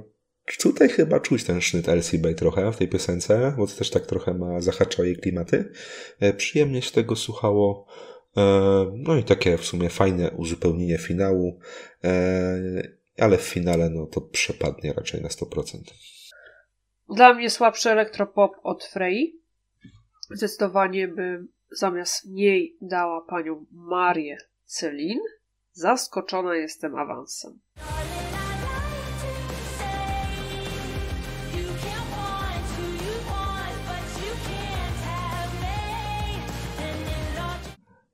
tutaj 0.59 0.89
chyba 0.89 1.21
czuć 1.21 1.45
ten 1.45 1.61
sznyt 1.61 1.89
LCB 1.89 2.35
trochę 2.37 2.73
w 2.73 2.77
tej 2.77 2.89
piosence, 2.89 3.55
bo 3.57 3.66
to 3.66 3.75
też 3.77 3.91
tak 3.91 4.07
trochę 4.07 4.35
ma 4.35 4.61
zahacza 4.61 5.05
jej 5.05 5.16
klimaty. 5.16 5.73
Przyjemnie 6.37 6.83
się 6.83 6.91
tego 6.93 7.16
słuchało. 7.16 7.87
No 8.97 9.16
i 9.16 9.25
takie 9.25 9.59
w 9.59 9.64
sumie 9.64 9.89
fajne 9.91 10.31
uzupełnienie 10.31 10.99
finału. 10.99 11.59
Ale 13.18 13.39
w 13.39 13.43
finale 13.43 13.91
no 13.91 14.07
to 14.07 14.21
przepadnie 14.21 14.93
raczej 14.93 15.23
na 15.23 15.29
100%. 15.29 15.79
Dla 17.14 17.35
mnie 17.35 17.51
słabszy 17.51 17.91
elektropop 17.91 18.53
od 18.62 18.85
Frey. 18.85 19.39
Zdecydowanie 20.31 21.09
bym 21.09 21.49
zamiast 21.70 22.26
niej 22.26 22.76
dała 22.81 23.20
panią 23.20 23.66
Marię 23.72 24.39
Celine, 24.64 25.24
zaskoczona 25.72 26.55
jestem 26.55 26.97
awansem. 26.97 27.61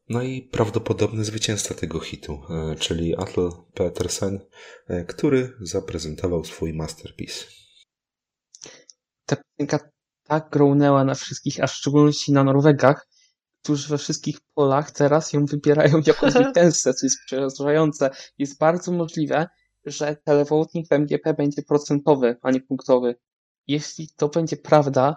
No 0.08 0.22
i 0.22 0.42
prawdopodobny 0.42 1.24
zwycięzca 1.24 1.74
tego 1.74 2.00
hitu, 2.00 2.42
e, 2.50 2.76
czyli 2.76 3.16
Atle 3.16 3.50
Petersen, 3.74 4.40
e, 4.88 5.04
który 5.04 5.52
zaprezentował 5.60 6.44
swój 6.44 6.72
masterpiece. 6.72 7.44
Ta 9.26 9.36
piosenka 9.36 9.90
tak 10.26 10.50
grołnęła 10.50 11.04
na 11.04 11.14
wszystkich, 11.14 11.60
a 11.60 11.66
w 11.66 11.72
szczególności 11.72 12.32
na 12.32 12.44
Norwegach, 12.44 13.08
którzy 13.62 13.88
we 13.88 13.98
wszystkich 13.98 14.40
polach 14.54 14.90
teraz 14.90 15.32
ją 15.32 15.46
wybierają 15.46 16.02
jako 16.06 16.30
zwycięzcę, 16.30 16.94
co 16.94 17.06
jest 17.06 17.18
przerażające. 17.26 18.10
Jest 18.38 18.58
bardzo 18.58 18.92
możliwe, 18.92 19.48
że 19.84 20.16
telewodnik 20.24 20.88
w 20.88 20.92
MGP 20.92 21.34
będzie 21.34 21.62
procentowy, 21.62 22.36
a 22.42 22.50
nie 22.50 22.60
punktowy. 22.60 23.16
Jeśli 23.66 24.08
to 24.16 24.28
będzie 24.28 24.56
prawda, 24.56 25.16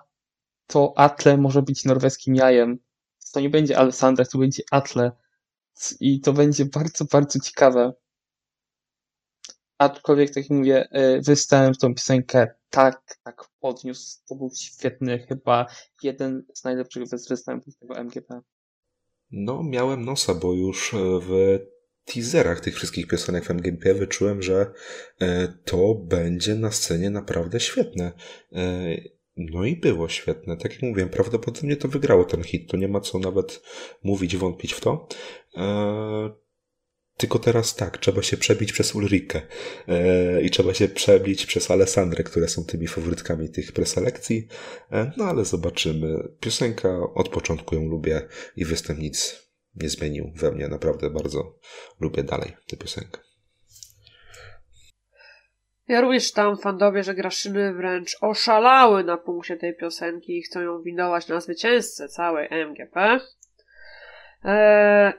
to 0.68 0.94
Atle 0.98 1.38
może 1.38 1.62
być 1.62 1.86
norweskim 1.86 2.36
jajem. 2.36 2.80
To 3.34 3.40
nie 3.40 3.50
będzie 3.50 3.78
Alessander, 3.78 4.28
to 4.28 4.38
będzie 4.38 4.64
Atle. 4.72 5.12
I 6.00 6.22
to 6.22 6.34
będzie 6.34 6.66
bardzo, 6.66 7.06
bardzo 7.06 7.40
ciekawe. 7.40 7.94
Aczkolwiek, 9.80 10.30
tak 10.30 10.44
jak 10.44 10.50
mówię, 10.50 10.88
y, 11.18 11.22
wystałem 11.22 11.74
w 11.74 11.78
tą 11.78 11.96
piosenkę 11.96 12.48
tak, 12.70 13.18
tak 13.24 13.46
podniósł. 13.60 14.20
To 14.30 14.36
był 14.36 14.52
świetny, 14.60 15.26
chyba 15.30 15.66
jeden 16.04 16.46
z 16.54 16.64
najlepszych 16.64 17.04
występów 17.30 17.78
tego 17.78 17.96
MGP. 17.98 18.42
No, 19.32 19.64
miałem 19.64 20.06
nosa, 20.06 20.34
bo 20.34 20.54
już 20.54 20.94
e, 20.94 20.98
w 21.22 21.60
teaserach 22.06 22.60
tych 22.60 22.76
wszystkich 22.76 23.08
piosenek 23.08 23.46
w 23.46 23.52
MGP 23.52 23.94
wyczułem, 23.94 24.42
że 24.42 24.72
e, 25.22 25.48
to 25.48 25.96
będzie 25.96 26.56
na 26.56 26.72
scenie 26.72 27.10
naprawdę 27.10 27.60
świetne. 27.60 28.12
E, 28.54 28.96
No 29.42 29.66
i 29.66 29.76
było 29.76 30.10
świetne. 30.10 30.58
Tak 30.58 30.74
jak 30.74 30.82
mówiłem, 30.82 31.10
prawdopodobnie 31.10 31.76
to 31.76 31.88
wygrało 31.88 32.26
ten 32.26 32.44
hit. 32.44 32.70
Tu 32.72 32.78
nie 32.78 32.88
ma 32.88 33.00
co 33.02 33.20
nawet 33.20 33.62
mówić, 34.04 34.38
wątpić 34.38 34.74
w 34.74 34.82
to. 34.82 35.08
Tylko 37.20 37.40
teraz 37.40 37.76
tak, 37.76 37.98
trzeba 37.98 38.22
się 38.22 38.38
przebić 38.38 38.74
przez 38.74 38.96
Ulrikę 38.96 39.42
e, 39.88 40.42
i 40.42 40.50
trzeba 40.50 40.74
się 40.74 40.88
przebić 40.88 41.46
przez 41.46 41.72
Alessandrę, 41.72 42.24
które 42.24 42.48
są 42.48 42.66
tymi 42.66 42.88
faworytkami 42.88 43.50
tych 43.50 43.72
preselekcji. 43.72 44.48
E, 44.92 45.12
No 45.18 45.26
ale 45.26 45.46
zobaczymy. 45.46 46.30
Piosenka 46.40 47.00
od 47.16 47.30
początku 47.30 47.76
ją 47.76 47.82
lubię 47.86 48.22
i 48.56 48.66
występ 48.66 49.00
nic 49.00 49.50
nie 49.76 49.90
zmienił 49.90 50.32
we 50.36 50.52
mnie. 50.52 50.68
Naprawdę 50.68 51.10
bardzo 51.10 51.56
lubię 52.00 52.24
dalej 52.24 52.58
tę 52.68 52.78
piosenkę. 52.78 53.22
Ja 55.88 56.02
również 56.02 56.32
tam 56.32 56.58
fandowie, 56.58 57.04
że 57.04 57.16
Graszyny 57.16 57.74
wręcz 57.74 58.18
oszalały 58.22 59.04
na 59.04 59.18
punkcie 59.18 59.58
tej 59.58 59.76
piosenki 59.76 60.38
i 60.38 60.42
chcą 60.42 60.62
ją 60.62 60.82
winować 60.82 61.28
na 61.28 61.42
zwycięzcę 61.42 62.08
całej 62.08 62.48
MGP. 62.52 63.20
Eee, 64.44 65.14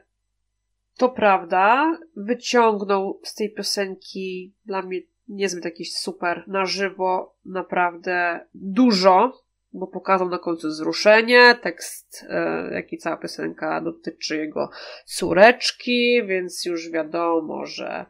to 1.01 1.09
prawda, 1.09 1.99
wyciągnął 2.17 3.21
z 3.25 3.35
tej 3.35 3.53
piosenki 3.53 4.55
dla 4.65 4.83
mnie 4.83 5.01
niezbyt 5.29 5.65
jakiś 5.65 5.97
super 5.97 6.45
na 6.47 6.67
żywo, 6.67 7.37
naprawdę 7.45 8.47
dużo, 8.55 9.43
bo 9.73 9.87
pokazał 9.87 10.29
na 10.29 10.39
końcu 10.39 10.69
wzruszenie, 10.69 11.55
tekst, 11.63 12.27
e, 12.29 12.71
jak 12.75 12.93
i 12.93 12.99
cała 12.99 13.17
piosenka 13.17 13.81
dotyczy 13.81 14.37
jego 14.37 14.71
córeczki, 15.05 16.23
więc 16.27 16.65
już 16.65 16.91
wiadomo, 16.91 17.67
że 17.67 18.07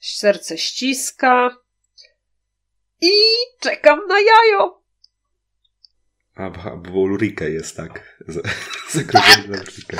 serce 0.00 0.58
ściska. 0.58 1.56
I 3.00 3.12
czekam 3.60 4.06
na 4.06 4.20
jajo. 4.20 4.82
A, 6.36 6.50
bo- 6.76 7.00
Ulrike 7.00 7.50
jest 7.50 7.76
tak. 7.76 8.18
z- 8.28 8.46
Zagrożenie 8.94 9.48
na 9.48 9.56
Ulrikę. 9.58 9.96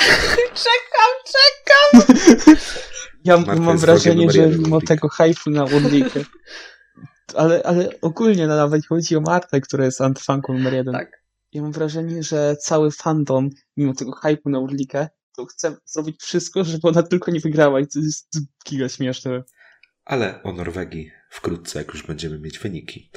Czekam, 0.54 1.12
czekam. 1.26 2.16
Ja 3.24 3.36
Marta 3.36 3.62
mam 3.62 3.78
wrażenie, 3.78 4.30
że 4.30 4.48
mimo 4.48 4.80
tego 4.80 5.08
hype'u 5.08 5.50
na 5.50 5.64
Urlikę, 5.64 6.20
ale, 7.34 7.62
ale 7.62 7.88
ogólnie 8.00 8.46
no, 8.46 8.56
nawet 8.56 8.86
chodzi 8.86 9.16
o 9.16 9.20
Martę, 9.20 9.60
która 9.60 9.84
jest 9.84 10.00
antyfanką 10.00 10.52
numer 10.52 10.74
jeden. 10.74 10.94
Tak. 10.94 11.22
Ja 11.52 11.62
mam 11.62 11.72
wrażenie, 11.72 12.22
że 12.22 12.56
cały 12.60 12.90
fandom, 12.90 13.50
mimo 13.76 13.94
tego 13.94 14.10
hype'u 14.12 14.50
na 14.50 14.58
Urlikę, 14.58 15.08
to 15.36 15.46
chce 15.46 15.76
zrobić 15.84 16.20
wszystko, 16.22 16.64
żeby 16.64 16.88
ona 16.88 17.02
tylko 17.02 17.30
nie 17.30 17.40
wygrała 17.40 17.80
i 17.80 17.86
to 17.86 17.98
jest 17.98 18.38
giga 18.68 18.88
śmieszne. 18.88 19.42
Ale 20.04 20.42
o 20.42 20.52
Norwegii 20.52 21.10
wkrótce, 21.30 21.78
jak 21.78 21.88
już 21.88 22.06
będziemy 22.06 22.38
mieć 22.38 22.58
wyniki. 22.58 23.10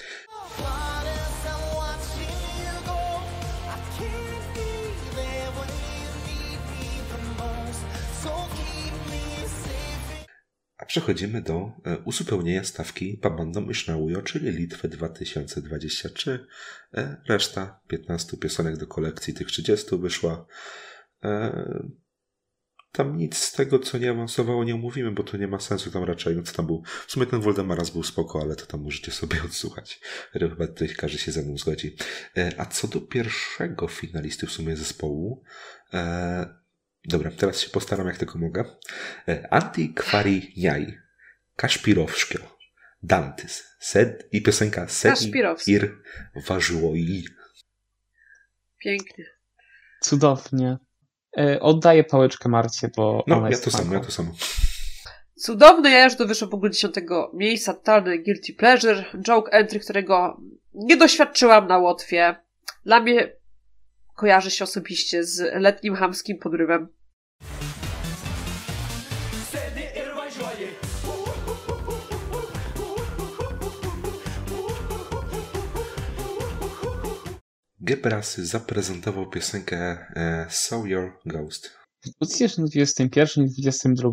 Przechodzimy 10.90 11.42
do 11.42 11.72
e, 11.86 11.98
uzupełnienia 11.98 12.64
stawki 12.64 13.18
Pabando 13.18 13.62
Mysznałujo, 13.62 14.22
czyli 14.22 14.52
Litwy 14.52 14.88
2023. 14.88 16.48
E, 16.94 17.22
Reszta 17.28 17.80
15 17.88 18.38
piosenek 18.38 18.78
do 18.78 18.88
kolekcji 18.88 19.34
tych 19.34 19.48
30 19.48 19.98
wyszła. 19.98 20.46
E, 21.24 21.90
Tam 22.92 23.18
nic 23.18 23.38
z 23.38 23.52
tego, 23.52 23.80
co 23.80 23.98
nie 23.98 24.10
awansowało, 24.10 24.64
nie 24.64 24.76
omówimy, 24.76 25.12
bo 25.12 25.24
to 25.24 25.38
nie 25.38 25.48
ma 25.48 25.60
sensu 25.60 25.92
tam 25.92 26.04
raczej. 26.04 26.36
No 26.36 26.44
co 26.44 26.54
tam 26.54 26.66
był? 26.66 26.84
W 27.08 27.12
sumie 27.12 27.26
ten 27.26 27.42
Voldemaras 27.42 27.90
był 27.90 28.04
spoko, 28.04 28.42
ale 28.42 28.56
to 28.56 28.66
tam 28.66 28.82
możecie 28.82 29.12
sobie 29.12 29.44
odsłuchać. 29.46 30.02
Chyba 30.32 30.68
tutaj 30.68 30.90
każdy 30.90 31.18
się 31.18 31.32
ze 31.32 31.42
mną 31.42 31.58
zgodzi. 31.58 31.96
A 32.58 32.66
co 32.66 32.88
do 32.88 33.02
pierwszego 33.02 33.88
finalisty 33.88 34.48
w 34.48 34.52
sumie 34.52 34.76
zespołu, 34.76 35.44
Dobra, 37.06 37.32
teraz 37.38 37.60
się 37.62 37.70
postaram 37.70 38.08
jak 38.08 38.18
tylko 38.18 38.40
mogę. 38.40 38.66
E, 39.28 39.54
Antikwari 39.54 40.54
Niaj, 40.58 40.98
Kaszpirowszkio, 41.56 42.40
Dantys, 43.04 43.64
Sed 43.80 44.30
i 44.32 44.42
piosenka 44.42 44.88
Kaszpirowski. 45.04 45.72
Ir 45.72 45.98
Ważyłoi. 46.48 47.26
Pięknie. 48.80 49.26
Cudownie. 50.02 50.78
E, 51.38 51.60
oddaję 51.60 52.04
pałeczkę 52.04 52.50
Marcie, 52.50 52.90
bo 52.96 53.24
No, 53.28 53.36
ona 53.36 53.46
ja 53.46 53.50
jest 53.50 53.64
to 53.64 53.72
samo, 53.72 53.94
ja 53.94 54.00
to 54.00 54.12
samo. 54.12 54.32
Cudowny 55.36 55.92
jajarz 55.92 56.18
to 56.18 56.28
wyszło 56.28 56.48
w 56.48 56.54
ogóle 56.54 56.72
10 56.72 56.96
miejsca, 57.34 57.74
totalny 57.74 58.20
guilty 58.20 58.54
pleasure, 58.54 59.06
joke 59.22 59.52
entry, 59.52 59.80
którego 59.80 60.42
nie 60.74 60.98
doświadczyłam 60.98 61.68
na 61.68 61.78
Łotwie. 61.78 62.36
Dla 62.86 63.00
mnie 63.00 63.39
kojarzy 64.20 64.52
się 64.52 64.64
osobiście 64.64 65.24
z 65.24 65.40
letnim 65.62 65.96
hamskim 65.96 66.38
podrywem. 66.38 66.88
Gebrasy 77.82 78.46
zaprezentował 78.46 79.30
piosenkę 79.30 79.78
e, 80.16 80.48
Saw 80.50 80.88
Your 80.88 81.20
Ghost. 81.26 81.70
W 82.02 82.10
2021 82.10 83.44
i 83.44 83.48
2022 83.48 84.10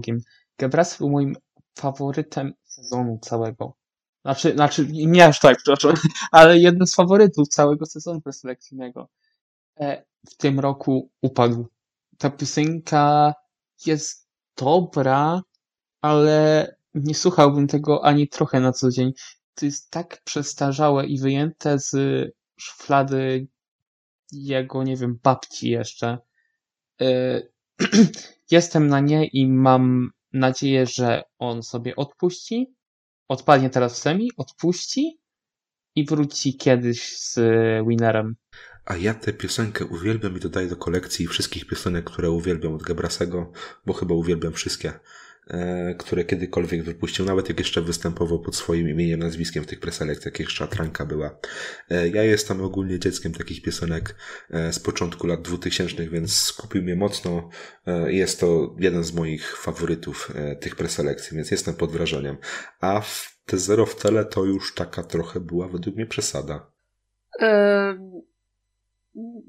Gebras 0.59 0.99
był 0.99 1.11
moim 1.11 1.37
faworytem 1.79 2.53
sezonu 2.65 3.19
całego. 3.23 3.77
Znaczy, 4.25 4.53
znaczy 4.53 4.87
nie 4.91 5.27
aż 5.27 5.41
tak, 5.41 5.57
przepraszam, 5.57 5.95
ale 6.31 6.59
jednym 6.59 6.87
z 6.87 6.95
faworytów 6.95 7.49
całego 7.49 7.87
sezonu 7.87 8.21
preselekcyjnego. 8.21 9.09
E, 9.81 10.05
w 10.31 10.37
tym 10.37 10.61
roku 10.61 11.11
upadł. 11.23 11.67
Ta 12.19 12.31
piosenka 12.31 13.35
jest 13.87 14.29
dobra, 14.57 15.43
ale 16.01 16.77
nie 16.95 17.15
słuchałbym 17.15 17.67
tego 17.67 18.05
ani 18.05 18.29
trochę 18.29 18.61
na 18.61 18.73
co 18.73 18.91
dzień. 18.91 19.13
To 19.55 19.67
jest 19.67 19.91
tak 19.91 20.23
przestarzałe 20.25 21.07
i 21.07 21.19
wyjęte 21.19 21.79
z 21.79 21.95
szuflady 22.61 23.49
jego, 24.33 24.83
nie 24.83 24.97
wiem, 24.97 25.19
babci 25.23 25.71
jeszcze. 25.71 26.19
E, 27.01 27.43
Jestem 28.51 28.89
na 28.89 29.01
nie 29.01 29.27
i 29.27 29.47
mam 29.47 30.11
nadzieję, 30.33 30.87
że 30.87 31.23
on 31.39 31.63
sobie 31.63 31.97
odpuści. 31.97 32.75
Odpadnie 33.29 33.71
teraz 33.71 33.95
w 33.95 34.03
semi, 34.03 34.31
odpuści 34.37 35.19
i 35.95 36.05
wróci 36.05 36.57
kiedyś 36.57 37.19
z 37.19 37.39
winnerem. 37.89 38.37
A 38.87 38.97
ja 38.97 39.15
tę 39.15 39.33
piosenkę 39.33 39.85
uwielbiam 39.85 40.37
i 40.37 40.41
dodaję 40.41 40.67
do 40.69 40.77
kolekcji 40.77 41.27
wszystkich 41.27 41.67
piosenek, 41.67 42.05
które 42.05 42.31
uwielbiam 42.31 42.75
od 42.75 42.83
Gebrasego, 42.83 43.53
bo 43.87 43.93
chyba 43.93 44.15
uwielbiam 44.15 44.53
wszystkie. 44.53 44.93
e, 45.51 45.95
które 45.99 46.25
kiedykolwiek 46.25 46.83
wypuścił, 46.83 47.25
nawet 47.25 47.49
jak 47.49 47.59
jeszcze 47.59 47.83
występował 47.83 48.41
pod 48.41 48.57
swoim 48.57 48.89
imieniem, 48.89 49.21
nazwiskiem 49.21 49.65
w 49.65 49.67
tych 49.67 49.81
preselekcjach, 49.81 50.41
jak 50.41 50.51
szatranka 50.51 51.07
była. 51.07 51.39
E, 51.91 52.09
Ja 52.09 52.23
jestem 52.23 52.61
ogólnie 52.61 52.99
dzieckiem 52.99 53.33
takich 53.33 53.63
piosenek 53.63 54.15
e, 54.51 54.73
z 54.73 54.79
początku 54.79 55.27
lat 55.27 55.43
2000, 55.43 56.09
więc 56.09 56.37
skupił 56.43 56.83
mnie 56.83 56.97
mocno. 56.97 57.49
Jest 58.07 58.41
to 58.41 58.77
jeden 58.79 59.05
z 59.05 59.13
moich 59.13 59.57
faworytów 59.57 60.33
tych 60.61 60.77
preselekcji, 60.77 61.37
więc 61.37 61.51
jestem 61.51 61.75
pod 61.75 61.93
wrażeniem. 61.93 62.37
A 62.81 63.03
te 63.47 63.59
Zero 63.59 63.87
w 63.87 63.97
tele 63.97 64.25
to 64.25 64.45
już 64.45 64.75
taka 64.75 65.03
trochę 65.03 65.41
była 65.41 65.69
według 65.69 65.97
mnie 65.97 66.07
przesada. 66.07 66.73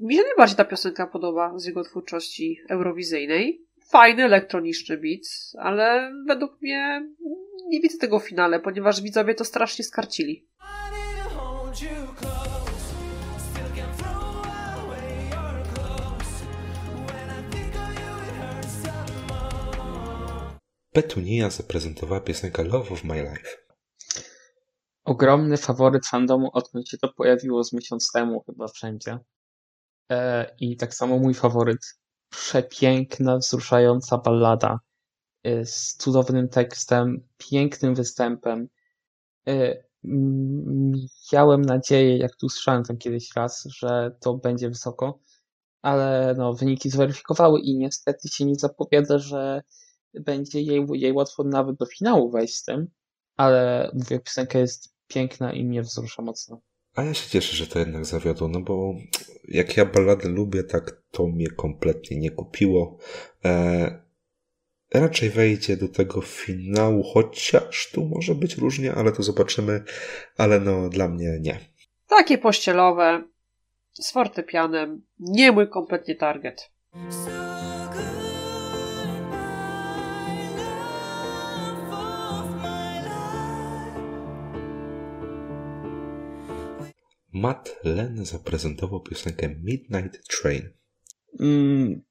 Mi 0.00 0.16
się 0.16 0.22
najbardziej 0.22 0.56
ta 0.56 0.64
piosenka 0.64 1.06
podoba 1.06 1.58
z 1.58 1.64
jego 1.64 1.84
twórczości 1.84 2.60
eurowizyjnej. 2.68 3.66
Fajny, 3.90 4.24
elektroniczny 4.24 4.96
beat, 4.96 5.22
ale 5.58 6.12
według 6.26 6.62
mnie 6.62 7.08
nie 7.68 7.80
widzę 7.80 7.98
tego 7.98 8.18
w 8.20 8.28
finale, 8.28 8.60
ponieważ 8.60 9.02
widzowie 9.02 9.34
to 9.34 9.44
strasznie 9.44 9.84
skarcili. 9.84 10.48
Petunia 20.92 21.50
zaprezentowała 21.50 22.20
piosenkę 22.20 22.64
Love 22.64 22.90
of 22.90 23.04
My 23.04 23.14
Life. 23.14 23.48
Ogromny 25.04 25.56
faworyt 25.56 26.06
fandomu, 26.06 26.50
odkąd 26.52 26.88
się 26.88 26.98
to 26.98 27.12
pojawiło 27.12 27.64
z 27.64 27.72
miesiąc 27.72 28.12
temu 28.12 28.42
chyba 28.46 28.68
wszędzie. 28.68 29.18
E, 30.10 30.54
I 30.60 30.76
tak 30.76 30.94
samo 30.94 31.18
mój 31.18 31.34
faworyt. 31.34 31.80
Przepiękna, 32.30 33.38
wzruszająca 33.38 34.18
ballada 34.18 34.78
e, 35.44 35.64
z 35.66 35.94
cudownym 35.94 36.48
tekstem, 36.48 37.28
pięknym 37.38 37.94
występem. 37.94 38.68
E, 39.48 39.88
Miałem 41.32 41.62
nadzieję, 41.62 42.18
jak 42.18 42.36
tu 42.36 42.46
usłyszałem 42.46 42.84
tam 42.84 42.98
kiedyś 42.98 43.36
raz, 43.36 43.64
że 43.64 44.16
to 44.20 44.34
będzie 44.34 44.68
wysoko, 44.68 45.20
ale 45.82 46.34
no, 46.38 46.54
wyniki 46.54 46.90
zweryfikowały 46.90 47.60
i 47.60 47.76
niestety 47.76 48.28
się 48.28 48.44
nie 48.44 48.54
zapowiada, 48.54 49.18
że 49.18 49.62
będzie 50.14 50.62
jej, 50.62 50.86
jej 50.92 51.12
łatwo 51.12 51.44
nawet 51.44 51.76
do 51.76 51.86
finału 51.86 52.30
wejść 52.30 52.54
z 52.54 52.64
tym, 52.64 52.90
ale 53.36 53.90
mówię, 53.94 54.20
piosenka 54.20 54.58
jest 54.58 54.94
piękna 55.06 55.52
i 55.52 55.64
mnie 55.64 55.82
wzrusza 55.82 56.22
mocno. 56.22 56.60
A 56.98 57.04
ja 57.04 57.14
się 57.14 57.30
cieszę, 57.30 57.56
że 57.56 57.66
to 57.66 57.78
jednak 57.78 58.04
zawiodło, 58.04 58.48
no 58.48 58.60
bo 58.60 58.94
jak 59.48 59.76
ja 59.76 59.84
ballady 59.84 60.28
lubię, 60.28 60.64
tak 60.64 61.02
to 61.10 61.26
mnie 61.26 61.46
kompletnie 61.50 62.16
nie 62.16 62.30
kupiło. 62.30 62.98
E, 63.44 64.02
raczej 64.94 65.30
wejdzie 65.30 65.76
do 65.76 65.88
tego 65.88 66.20
finału, 66.20 67.02
chociaż 67.02 67.90
tu 67.92 68.04
może 68.04 68.34
być 68.34 68.56
różnie, 68.56 68.94
ale 68.94 69.12
to 69.12 69.22
zobaczymy. 69.22 69.84
Ale 70.36 70.60
no, 70.60 70.88
dla 70.88 71.08
mnie 71.08 71.38
nie. 71.40 71.58
Takie 72.08 72.38
pościelowe, 72.38 73.24
z 73.92 74.12
fortepianem, 74.12 75.02
nie 75.18 75.52
mój 75.52 75.68
kompletnie 75.68 76.14
target. 76.14 76.70
Matt 87.32 87.76
Len 87.84 88.24
zaprezentował 88.24 89.00
piosenkę 89.00 89.48
Midnight 89.48 90.28
Train. 90.28 90.70
Mm, 91.40 92.02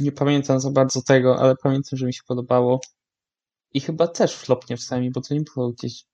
nie 0.00 0.12
pamiętam 0.12 0.60
za 0.60 0.70
bardzo 0.70 1.02
tego, 1.02 1.38
ale 1.38 1.56
pamiętam, 1.62 1.98
że 1.98 2.06
mi 2.06 2.14
się 2.14 2.22
podobało. 2.26 2.80
I 3.74 3.80
chyba 3.80 4.06
też 4.06 4.36
flopnie 4.36 4.76
w 4.76 4.82
sami, 4.82 5.10
bo 5.10 5.20
to 5.20 5.34
nie 5.34 5.40
było 5.54 5.72
gdzieś, 5.72 6.04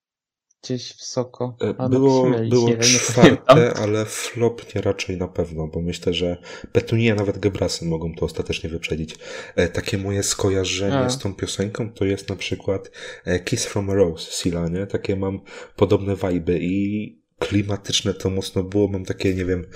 gdzieś 0.62 0.96
wysoko. 0.96 1.56
E, 1.62 1.74
A 1.78 1.82
no, 1.82 1.88
Było, 1.88 2.28
mylić, 2.28 2.50
było 2.50 2.68
nie 2.68 2.76
wiem, 2.76 2.92
nie 2.92 2.98
czwarte, 2.98 3.74
ale 3.74 4.04
flopnie 4.04 4.80
raczej 4.80 5.16
na 5.16 5.28
pewno, 5.28 5.66
bo 5.66 5.80
myślę, 5.80 6.14
że 6.14 6.36
Petunia, 6.72 7.14
nawet 7.14 7.38
Gebrasy 7.38 7.84
mogą 7.84 8.14
to 8.14 8.24
ostatecznie 8.24 8.70
wyprzedzić. 8.70 9.16
E, 9.56 9.68
Takie 9.68 9.98
moje 9.98 10.22
skojarzenie 10.22 10.98
A. 10.98 11.10
z 11.10 11.18
tą 11.18 11.34
piosenką 11.34 11.92
to 11.92 12.04
jest 12.04 12.28
na 12.28 12.36
przykład 12.36 12.90
e, 13.24 13.40
Kiss 13.40 13.66
from 13.66 13.90
a 13.90 13.94
Rose, 13.94 14.30
Sila, 14.32 14.68
nie? 14.68 14.86
Takie 14.86 15.16
mam 15.16 15.40
podobne 15.76 16.16
vibe 16.16 16.58
i 16.58 17.23
klimatyczne 17.38 18.14
to 18.14 18.30
mocno 18.30 18.62
było. 18.62 18.88
Mam 18.88 19.04
takie, 19.04 19.34
nie 19.34 19.44
wiem, 19.44 19.66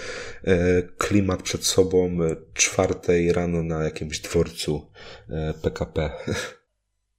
e, 0.44 0.82
klimat 0.82 1.42
przed 1.42 1.64
sobą 1.64 2.06
e, 2.06 2.36
czwartej 2.54 3.32
rano 3.32 3.62
na 3.62 3.84
jakimś 3.84 4.20
dworcu 4.20 4.90
e, 5.30 5.54
PKP. 5.62 6.10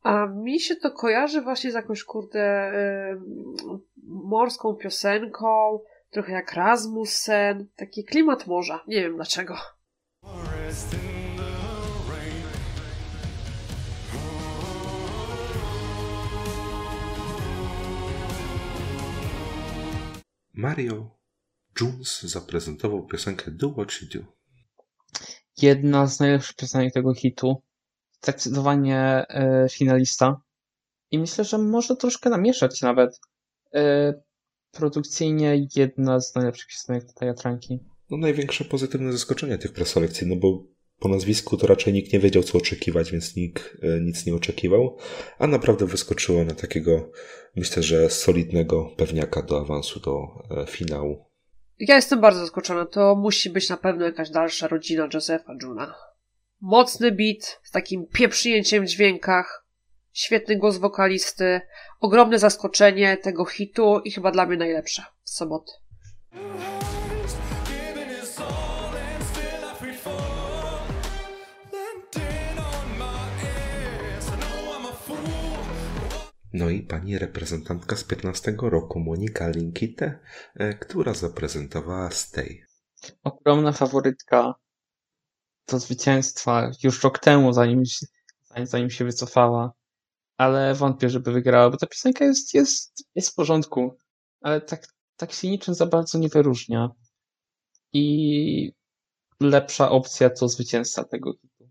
A 0.04 0.26
mi 0.26 0.60
się 0.60 0.76
to 0.76 0.92
kojarzy 0.92 1.42
właśnie 1.42 1.72
z 1.72 1.76
jakąś, 1.76 2.04
kurde, 2.04 2.72
morską 4.08 4.76
piosenką, 4.76 5.80
trochę 6.10 6.32
jak 6.32 6.54
Rasmussen, 6.54 7.68
taki 7.76 8.04
klimat 8.04 8.48
morza. 8.48 8.84
Nie 8.88 9.02
wiem 9.02 9.16
dlaczego. 9.16 9.56
Mario 20.60 21.20
Jones 21.82 22.22
zaprezentował 22.22 23.06
piosenkę 23.06 23.52
Do 23.52 23.72
What 23.72 24.02
You 24.02 24.08
Do. 24.14 24.26
Jedna 25.62 26.08
z 26.08 26.20
najlepszych 26.20 26.56
piosenek 26.56 26.94
tego 26.94 27.14
hitu. 27.14 27.64
Zdecydowanie 28.24 29.26
e, 29.30 29.68
finalista. 29.72 30.42
I 31.12 31.20
myślę, 31.20 31.44
że 31.44 31.58
może 31.58 31.96
troszkę 31.96 32.30
namieszać 32.30 32.82
nawet. 32.82 33.20
E, 33.74 34.14
produkcyjnie 34.72 35.68
jedna 35.76 36.20
z 36.20 36.36
najlepszych 36.36 36.68
piosenek 36.68 37.14
tej 37.14 37.28
Jatranki. 37.28 37.80
No 38.10 38.18
największe 38.18 38.66
pozytywne 38.66 39.12
zaskoczenie 39.12 39.58
tych 39.58 39.74
preselekcji, 39.74 40.28
no 40.28 40.36
bo 40.36 40.64
po 41.00 41.10
nazwisku 41.10 41.58
to 41.58 41.68
raczej 41.68 41.94
nikt 41.94 42.14
nie 42.14 42.20
wiedział 42.20 42.44
co 42.44 42.58
oczekiwać, 42.58 43.12
więc 43.12 43.36
nikt 43.36 43.78
e, 43.84 44.00
nic 44.02 44.26
nie 44.26 44.36
oczekiwał, 44.36 44.98
a 45.40 45.48
naprawdę 45.48 45.86
wyskoczyło 45.86 46.44
na 46.44 46.56
takiego, 46.56 47.12
myślę, 47.56 47.84
że 47.84 48.10
solidnego 48.10 48.92
pewniaka 48.98 49.42
do 49.42 49.62
awansu 49.62 50.00
do 50.00 50.28
e, 50.62 50.66
finału. 50.68 51.26
Ja 51.80 51.96
jestem 51.96 52.22
bardzo 52.22 52.40
zaskoczona. 52.40 52.86
To 52.86 53.16
musi 53.16 53.50
być 53.50 53.70
na 53.70 53.78
pewno 53.78 54.06
jakaś 54.06 54.30
dalsza 54.30 54.68
rodzina 54.68 55.10
Josepha 55.14 55.54
Juna. 55.64 55.96
Mocny 56.62 57.12
beat 57.12 57.60
z 57.64 57.72
takim 57.72 58.08
pieprzyjęciem 58.08 58.86
w 58.86 58.88
dźwiękach, 58.88 59.66
świetny 60.14 60.56
głos 60.56 60.78
wokalisty, 60.78 61.62
ogromne 62.00 62.40
zaskoczenie 62.40 63.18
tego 63.18 63.46
hitu 63.46 64.00
i 64.00 64.12
chyba 64.12 64.32
dla 64.32 64.46
mnie 64.46 64.58
najlepsze 64.58 65.04
w 65.24 65.30
sobotę. 65.30 65.72
No 76.54 76.70
i 76.70 76.82
pani 76.82 77.18
reprezentantka 77.20 77.96
z 77.96 78.04
15 78.04 78.54
roku, 78.62 79.00
Monika 79.00 79.50
Linkite, 79.50 80.20
e, 80.56 80.74
która 80.74 81.14
zaprezentowała 81.14 82.12
Stay. 82.12 82.66
Ogromna 83.24 83.72
faworytka 83.72 84.56
do 85.68 85.80
zwycięstwa 85.80 86.72
już 86.84 87.04
rok 87.04 87.20
temu, 87.20 87.54
zanim, 87.54 87.84
zanim, 88.64 88.90
się 88.90 89.06
wycofała. 89.06 89.74
Ale 90.38 90.76
wątpię, 90.76 91.10
żeby 91.10 91.32
wygrała, 91.32 91.70
bo 91.70 91.78
ta 91.78 91.88
piosenka 91.88 92.26
jest, 92.26 92.54
jest, 92.54 93.04
jest 93.16 93.32
w 93.32 93.36
porządku, 93.36 93.98
ale 94.42 94.62
tak, 94.62 94.88
tak 95.16 95.32
się 95.32 95.50
niczym 95.50 95.74
za 95.74 95.86
bardzo 95.86 96.18
nie 96.18 96.30
wyróżnia. 96.30 96.90
I 97.94 98.74
lepsza 99.40 99.90
opcja 99.90 100.30
to 100.30 100.48
zwycięzca 100.48 101.04
tego 101.04 101.34
hitu, 101.34 101.66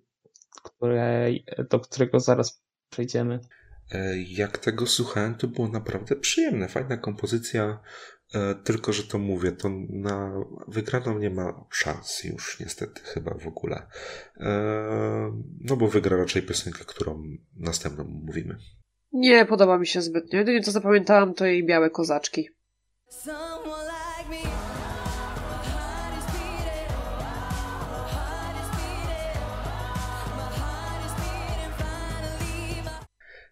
do 1.71 1.81
którego 1.81 2.21
zaraz 2.21 2.63
przejdziemy. 2.91 3.41
E, 3.93 4.15
Jak 4.19 4.59
tego 4.59 4.87
słuchałem, 4.87 5.35
to 5.35 5.47
było 5.49 5.69
naprawdę 5.69 6.17
przyjemne, 6.17 6.69
fajna 6.69 6.97
kompozycja, 6.97 7.81
e, 8.35 8.55
tylko 8.55 8.93
że 8.93 9.03
to 9.03 9.19
mówię, 9.19 9.53
to 9.53 9.69
na 9.91 10.33
wygraną 10.69 11.19
nie 11.19 11.31
ma 11.31 11.65
szans 11.71 12.25
już 12.25 12.61
niestety 12.61 13.01
chyba 13.05 13.35
w 13.35 13.47
ogóle. 13.47 13.87
E, 14.37 14.49
No 15.61 15.77
bo 15.77 15.89
wygra 15.89 16.17
raczej 16.17 16.43
piosenkę, 16.43 16.85
którą 16.85 17.23
następną 17.57 18.05
mówimy. 18.05 18.57
Nie 19.13 19.47
podoba 19.47 19.79
mi 19.79 19.87
się 19.87 20.03
zbytnio. 20.03 20.39
Jedynie 20.39 20.63
co 20.63 20.71
zapamiętałam 20.71 21.35
to 21.35 21.47
jej 21.47 21.67
białe 21.67 21.91
kozaczki. 21.91 22.49
Someone 23.09 23.88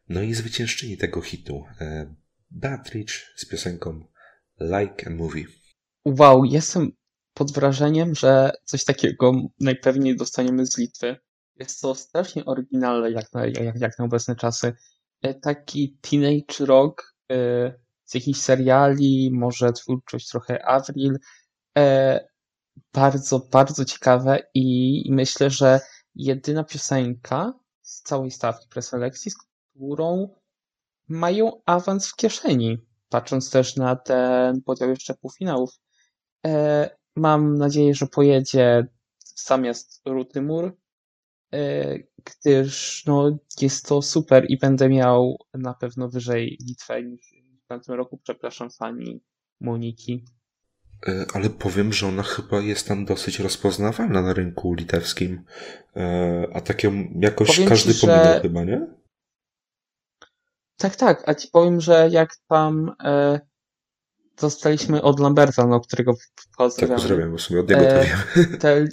No 0.08 0.22
i 0.22 0.34
zwyciężczyni 0.34 0.96
tego 0.96 1.20
hitu, 1.20 1.64
e, 1.80 2.14
Beatrice 2.50 3.14
z 3.36 3.46
piosenką 3.46 4.00
Like 4.60 5.06
a 5.06 5.10
Movie. 5.10 5.44
Wow, 6.04 6.44
jestem 6.44 6.92
pod 7.34 7.52
wrażeniem, 7.52 8.14
że 8.14 8.50
coś 8.64 8.84
takiego 8.84 9.32
najpewniej 9.60 10.16
dostaniemy 10.16 10.66
z 10.66 10.78
Litwy. 10.78 11.16
Jest 11.56 11.80
to 11.80 11.94
strasznie 11.94 12.44
oryginalne 12.44 13.10
jak 13.10 13.32
na, 13.32 13.46
jak, 13.46 13.80
jak 13.80 13.98
na 13.98 14.04
obecne 14.04 14.36
czasy. 14.36 14.72
e, 15.22 15.34
taki 15.34 15.98
teenage 16.00 16.66
rock 16.66 17.14
e, 17.32 17.36
z 18.04 18.14
jakichś 18.14 18.40
seriali, 18.40 19.30
może 19.32 19.72
twórczość 19.72 20.28
trochę 20.28 20.66
Avril. 20.66 21.18
E, 21.78 22.20
bardzo, 22.92 23.38
bardzo 23.38 23.84
ciekawe 23.84 24.38
i 24.54 25.08
myślę, 25.10 25.50
że 25.50 25.80
jedyna 26.14 26.64
piosenka 26.64 27.52
z 27.82 28.02
całej 28.02 28.30
stawki 28.30 28.68
preselekcji, 28.68 29.32
którą 29.76 30.28
mają 31.08 31.62
awans 31.66 32.08
w 32.08 32.16
kieszeni, 32.16 32.78
patrząc 33.08 33.50
też 33.50 33.76
na 33.76 33.96
ten 33.96 34.62
podział 34.62 34.88
jeszcze 34.90 35.14
półfinałów. 35.14 35.70
E, 36.46 36.90
mam 37.16 37.54
nadzieję, 37.58 37.94
że 37.94 38.06
pojedzie 38.06 38.86
zamiast 39.34 40.02
Ruty 40.06 40.42
Mur, 40.42 40.76
e, 41.54 41.84
gdyż 42.24 43.04
no, 43.06 43.38
jest 43.60 43.86
to 43.86 44.02
super 44.02 44.46
i 44.48 44.58
będę 44.58 44.88
miał 44.88 45.36
na 45.54 45.74
pewno 45.74 46.08
wyżej 46.08 46.58
Litwę 46.68 47.02
niż 47.02 47.34
w 47.64 47.66
tamtym 47.68 47.94
roku. 47.94 48.18
Przepraszam 48.22 48.70
fani 48.70 49.20
Moniki. 49.60 50.24
E, 51.08 51.26
Ale 51.34 51.50
powiem, 51.50 51.92
że 51.92 52.06
ona 52.08 52.22
chyba 52.22 52.60
jest 52.60 52.88
tam 52.88 53.04
dosyć 53.04 53.38
rozpoznawalna 53.40 54.22
na 54.22 54.32
rynku 54.32 54.74
litewskim. 54.74 55.44
E, 55.96 56.46
A 56.52 56.60
tak 56.60 56.82
ją 56.82 56.92
jakoś 57.20 57.48
Powiem 57.48 57.62
ci, 57.64 57.68
każdy 57.68 57.92
że- 57.92 58.06
pominął 58.06 58.40
chyba, 58.42 58.64
nie? 58.64 58.86
Tak, 60.76 60.96
tak, 60.96 61.28
a 61.28 61.34
ci 61.34 61.48
powiem, 61.52 61.80
że 61.80 62.08
jak 62.10 62.36
tam 62.48 62.92
e, 63.04 63.40
dostaliśmy 64.40 65.02
od 65.02 65.20
Lamberta, 65.20 65.66
no, 65.66 65.80
którego 65.80 66.12
Tak, 66.12 66.46
pozdrawiamy. 66.56 67.00
pozdrawiam, 67.00 67.30
bo 67.30 67.36
w 67.38 67.40
sumie 67.40 67.60
od 67.60 67.68
niego 67.70 67.82
to 67.82 67.88
E, 67.88 68.04
wiem. 68.04 68.58
te, 68.60 68.84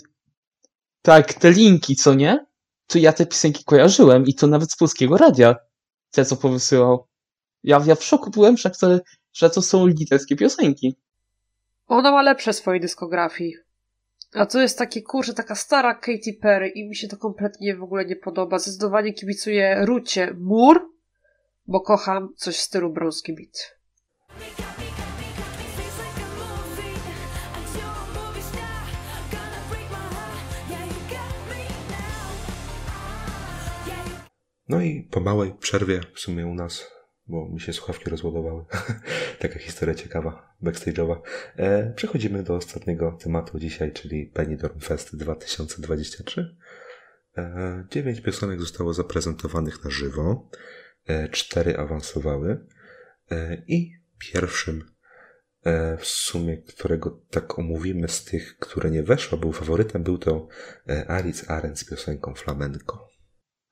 tak, 1.02 1.34
te 1.34 1.52
linki, 1.52 1.96
co 1.96 2.14
nie? 2.14 2.46
To 2.88 3.00
ja 3.00 3.14
te 3.14 3.26
piosenki 3.26 3.64
kojarzyłem 3.64 4.26
i 4.26 4.36
to 4.36 4.48
nawet 4.48 4.72
z 4.72 4.78
polskiego 4.78 5.18
radia. 5.18 5.56
Te, 6.12 6.26
co 6.26 6.36
powysyłał. 6.36 7.08
Ja, 7.64 7.82
ja 7.86 7.96
w 7.96 8.04
szoku 8.04 8.30
byłem, 8.30 8.58
że 8.58 8.70
to, 8.70 9.00
że 9.34 9.50
to 9.50 9.62
są 9.62 9.88
litewskie 9.88 10.36
piosenki. 10.36 10.96
Ona 11.88 12.12
ma 12.12 12.22
lepsze 12.22 12.54
swojej 12.54 12.82
dyskografii. 12.82 13.56
A 14.34 14.46
to 14.46 14.62
jest 14.62 14.78
takie, 14.78 15.02
kurczę, 15.02 15.34
taka 15.34 15.56
stara 15.56 15.96
Katy 15.96 16.34
Perry 16.42 16.70
i 16.70 16.90
mi 16.90 16.96
się 16.96 17.08
to 17.08 17.18
kompletnie 17.18 17.76
w 17.76 17.84
ogóle 17.84 18.06
nie 18.06 18.16
podoba. 18.16 18.60
Zdecydowanie 18.60 19.14
kibicuję 19.14 19.86
Rucie 19.86 20.36
Mur, 20.40 20.93
bo 21.68 21.82
kocham 21.82 22.34
coś 22.38 22.58
w 22.58 22.62
stylu 22.62 22.94
Bronski 22.94 23.34
Beat. 23.36 23.78
No 34.70 34.82
i 34.82 35.04
po 35.12 35.20
małej 35.20 35.54
przerwie 35.54 36.02
w 36.14 36.20
sumie 36.20 36.48
u 36.48 36.56
nas, 36.56 36.92
bo 37.28 37.50
mi 37.50 37.60
się 37.60 37.74
słuchawki 37.74 38.10
rozładowały. 38.10 38.66
Taka 39.40 39.60
historia 39.60 39.96
ciekawa, 39.96 40.56
backstage'owa. 40.64 41.16
E, 41.56 41.94
przechodzimy 41.96 42.44
do 42.44 42.56
ostatniego 42.56 43.12
tematu 43.12 43.60
dzisiaj, 43.60 43.92
czyli 43.92 44.32
Benidorm 44.36 44.80
Fest 44.80 45.16
2023. 45.16 46.58
E, 47.38 47.86
dziewięć 47.92 48.22
piosenek 48.22 48.60
zostało 48.60 48.94
zaprezentowanych 48.94 49.84
na 49.84 49.90
żywo. 49.90 50.50
E, 51.08 51.30
cztery 51.30 51.78
awansowały. 51.78 52.68
E, 53.32 53.64
I 53.68 53.92
pierwszym 54.18 54.92
e, 55.64 55.98
w 55.98 56.06
sumie, 56.06 56.58
którego 56.58 57.20
tak 57.30 57.60
omówimy 57.60 58.08
z 58.08 58.24
tych, 58.24 58.58
które 58.58 58.92
nie 58.92 59.04
weszło, 59.04 59.38
był 59.38 59.52
faworytem, 59.52 60.04
był 60.04 60.18
to 60.18 60.48
e, 60.90 61.12
Aritz 61.12 61.50
Aren 61.50 61.76
z 61.76 61.86
piosenką 61.86 62.34
Flamenco. 62.34 63.08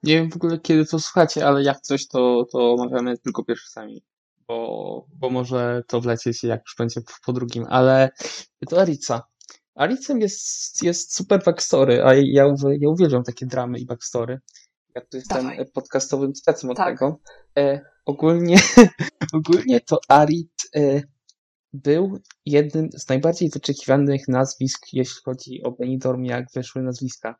Nie 0.04 0.16
wiem 0.16 0.32
w 0.32 0.36
ogóle 0.36 0.60
kiedy 0.60 0.86
to 0.86 1.00
słuchacie, 1.00 1.48
ale 1.48 1.64
jak 1.64 1.82
coś, 1.82 2.08
to, 2.08 2.46
to 2.52 2.74
omawiamy 2.74 3.18
tylko 3.18 3.44
pierwszami. 3.44 4.04
Bo, 4.48 5.06
bo 5.16 5.30
może 5.30 5.84
to 5.88 6.02
wlecieć 6.02 6.44
jak 6.44 6.62
już 6.62 6.76
będzie 6.78 7.02
po- 7.26 7.34
drugim, 7.34 7.66
ale 7.70 8.10
to 8.70 8.82
Arica. 8.82 9.22
Aricem 9.76 10.22
jest, 10.22 10.84
jest 10.84 11.16
super 11.16 11.44
backstory, 11.46 12.04
a 12.04 12.14
ja, 12.14 12.46
ja 12.80 12.90
uwielbiam 12.90 13.24
takie 13.24 13.46
dramy 13.46 13.80
i 13.80 13.86
backstory. 13.86 14.40
Ja 14.96 15.02
tu 15.02 15.18
jestem 15.18 15.38
Dawaj. 15.38 15.66
podcastowym 15.74 16.36
specem 16.36 16.70
od 16.70 16.78
Tak. 16.78 17.00
tego. 17.00 17.20
E, 17.58 17.82
ogólnie, 18.06 18.58
ogólnie 19.34 19.80
to 19.82 20.00
Arit 20.08 20.70
e, 20.76 21.02
był 21.74 22.18
jednym 22.46 22.90
z 22.92 23.10
najbardziej 23.10 23.50
wyczekiwanych 23.50 24.28
nazwisk, 24.28 24.94
jeśli 24.94 25.22
chodzi 25.26 25.64
o 25.64 25.72
Benidorm, 25.72 26.24
jak 26.24 26.46
wyszły 26.56 26.82
nazwiska. 26.82 27.36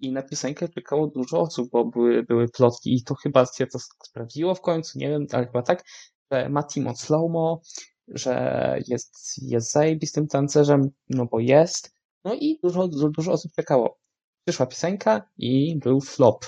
I 0.00 0.12
na 0.12 0.22
piosenkę 0.22 0.68
czekało 0.68 1.06
dużo 1.06 1.40
osób, 1.40 1.70
bo 1.70 1.84
były, 1.84 2.22
były 2.22 2.48
plotki 2.48 2.94
i 2.94 3.02
to 3.04 3.14
chyba 3.14 3.46
się 3.46 3.66
to 3.66 3.78
sprawdziło 4.04 4.54
w 4.54 4.60
końcu, 4.60 4.98
nie 4.98 5.08
wiem, 5.08 5.26
ale 5.32 5.46
chyba 5.46 5.62
tak, 5.62 5.84
że 6.30 6.48
ma 6.48 6.62
Timo 6.62 6.96
Slowmo, 6.96 7.60
że 8.08 8.78
jest, 8.88 9.14
jest 9.42 9.72
zajebistym 9.72 10.26
tancerzem, 10.26 10.90
no 11.08 11.26
bo 11.26 11.40
jest. 11.40 11.94
No 12.24 12.34
i 12.34 12.58
dużo, 12.62 12.88
dużo, 12.88 13.08
dużo 13.08 13.32
osób 13.32 13.52
czekało. 13.52 13.98
Przyszła 14.44 14.66
piosenka 14.66 15.30
i 15.36 15.78
był 15.78 16.00
flop. 16.00 16.44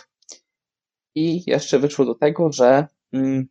I 1.17 1.51
jeszcze 1.51 1.79
wyszło 1.79 2.05
do 2.05 2.15
tego, 2.15 2.53
że 2.53 2.87
mm, 3.13 3.47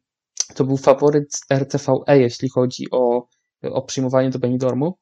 to 0.55 0.63
był 0.63 0.77
faworyt 0.77 1.39
RTVE, 1.53 2.19
jeśli 2.19 2.49
chodzi 2.49 2.91
o, 2.91 3.27
o 3.63 3.81
przyjmowanie 3.81 4.29
do 4.29 4.39
Benidormu. 4.39 4.97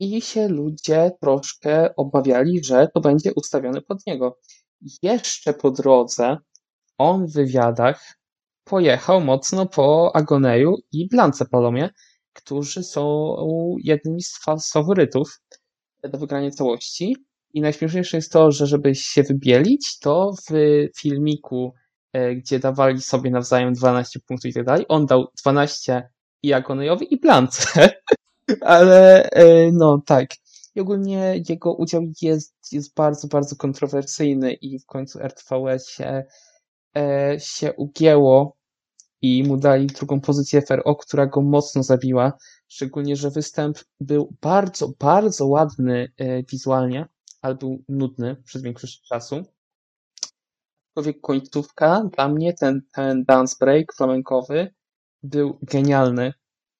I 0.00 0.22
się 0.22 0.48
ludzie 0.48 1.10
troszkę 1.20 1.96
obawiali, 1.96 2.64
że 2.64 2.88
to 2.94 3.00
będzie 3.00 3.34
ustawione 3.34 3.82
pod 3.82 4.06
niego. 4.06 4.38
Jeszcze 5.02 5.54
po 5.54 5.70
drodze 5.70 6.36
on 6.98 7.26
w 7.26 7.32
wywiadach 7.32 8.18
pojechał 8.64 9.20
mocno 9.20 9.66
po 9.66 10.16
Agoneju 10.16 10.76
i 10.92 11.08
Blance 11.08 11.44
Palomie, 11.44 11.90
którzy 12.32 12.82
są 12.82 13.34
jednymi 13.84 14.22
z 14.22 14.72
faworytów 14.72 15.40
do 16.04 16.18
wygrania 16.18 16.50
całości. 16.50 17.16
I 17.54 17.60
najśmieszniejsze 17.60 18.16
jest 18.16 18.32
to, 18.32 18.52
że 18.52 18.66
żeby 18.66 18.94
się 18.94 19.22
wybielić, 19.22 19.98
to 19.98 20.34
w 20.50 20.52
filmiku, 20.98 21.74
e, 22.12 22.34
gdzie 22.34 22.58
dawali 22.58 23.02
sobie 23.02 23.30
nawzajem 23.30 23.74
12 23.74 24.20
punktów 24.20 24.50
i 24.50 24.54
tak 24.54 24.64
dalej, 24.64 24.84
on 24.88 25.06
dał 25.06 25.26
12 25.42 26.08
i 26.42 26.52
Agonejowi 26.52 27.14
i 27.14 27.20
Blance. 27.20 27.88
Ale 28.60 29.30
e, 29.30 29.72
no 29.72 30.02
tak. 30.06 30.30
I 30.74 30.80
ogólnie 30.80 31.42
jego 31.48 31.74
udział 31.74 32.02
jest, 32.22 32.54
jest 32.72 32.94
bardzo, 32.94 33.28
bardzo 33.28 33.56
kontrowersyjny 33.56 34.52
i 34.52 34.78
w 34.78 34.86
końcu 34.86 35.18
RTVE 35.18 35.78
się, 35.78 36.24
e, 36.96 37.36
się 37.40 37.72
ugięło 37.72 38.56
i 39.22 39.44
mu 39.44 39.56
dali 39.56 39.86
drugą 39.86 40.20
pozycję 40.20 40.62
FRO, 40.62 40.96
która 40.96 41.26
go 41.26 41.42
mocno 41.42 41.82
zabiła. 41.82 42.32
Szczególnie, 42.68 43.16
że 43.16 43.30
występ 43.30 43.78
był 44.00 44.34
bardzo, 44.40 44.92
bardzo 44.98 45.46
ładny 45.46 46.12
wizualnie, 46.50 47.06
ale 47.42 47.54
był 47.54 47.84
nudny 47.88 48.36
przez 48.44 48.62
większość 48.62 49.02
czasu. 49.02 49.44
Aczkolwiek 50.88 51.20
końcówka, 51.20 52.04
dla 52.16 52.28
mnie 52.28 52.54
ten, 52.54 52.82
ten 52.94 53.24
dance 53.24 53.56
break 53.60 53.94
flamenkowy 53.94 54.74
był 55.22 55.58
genialny 55.62 56.32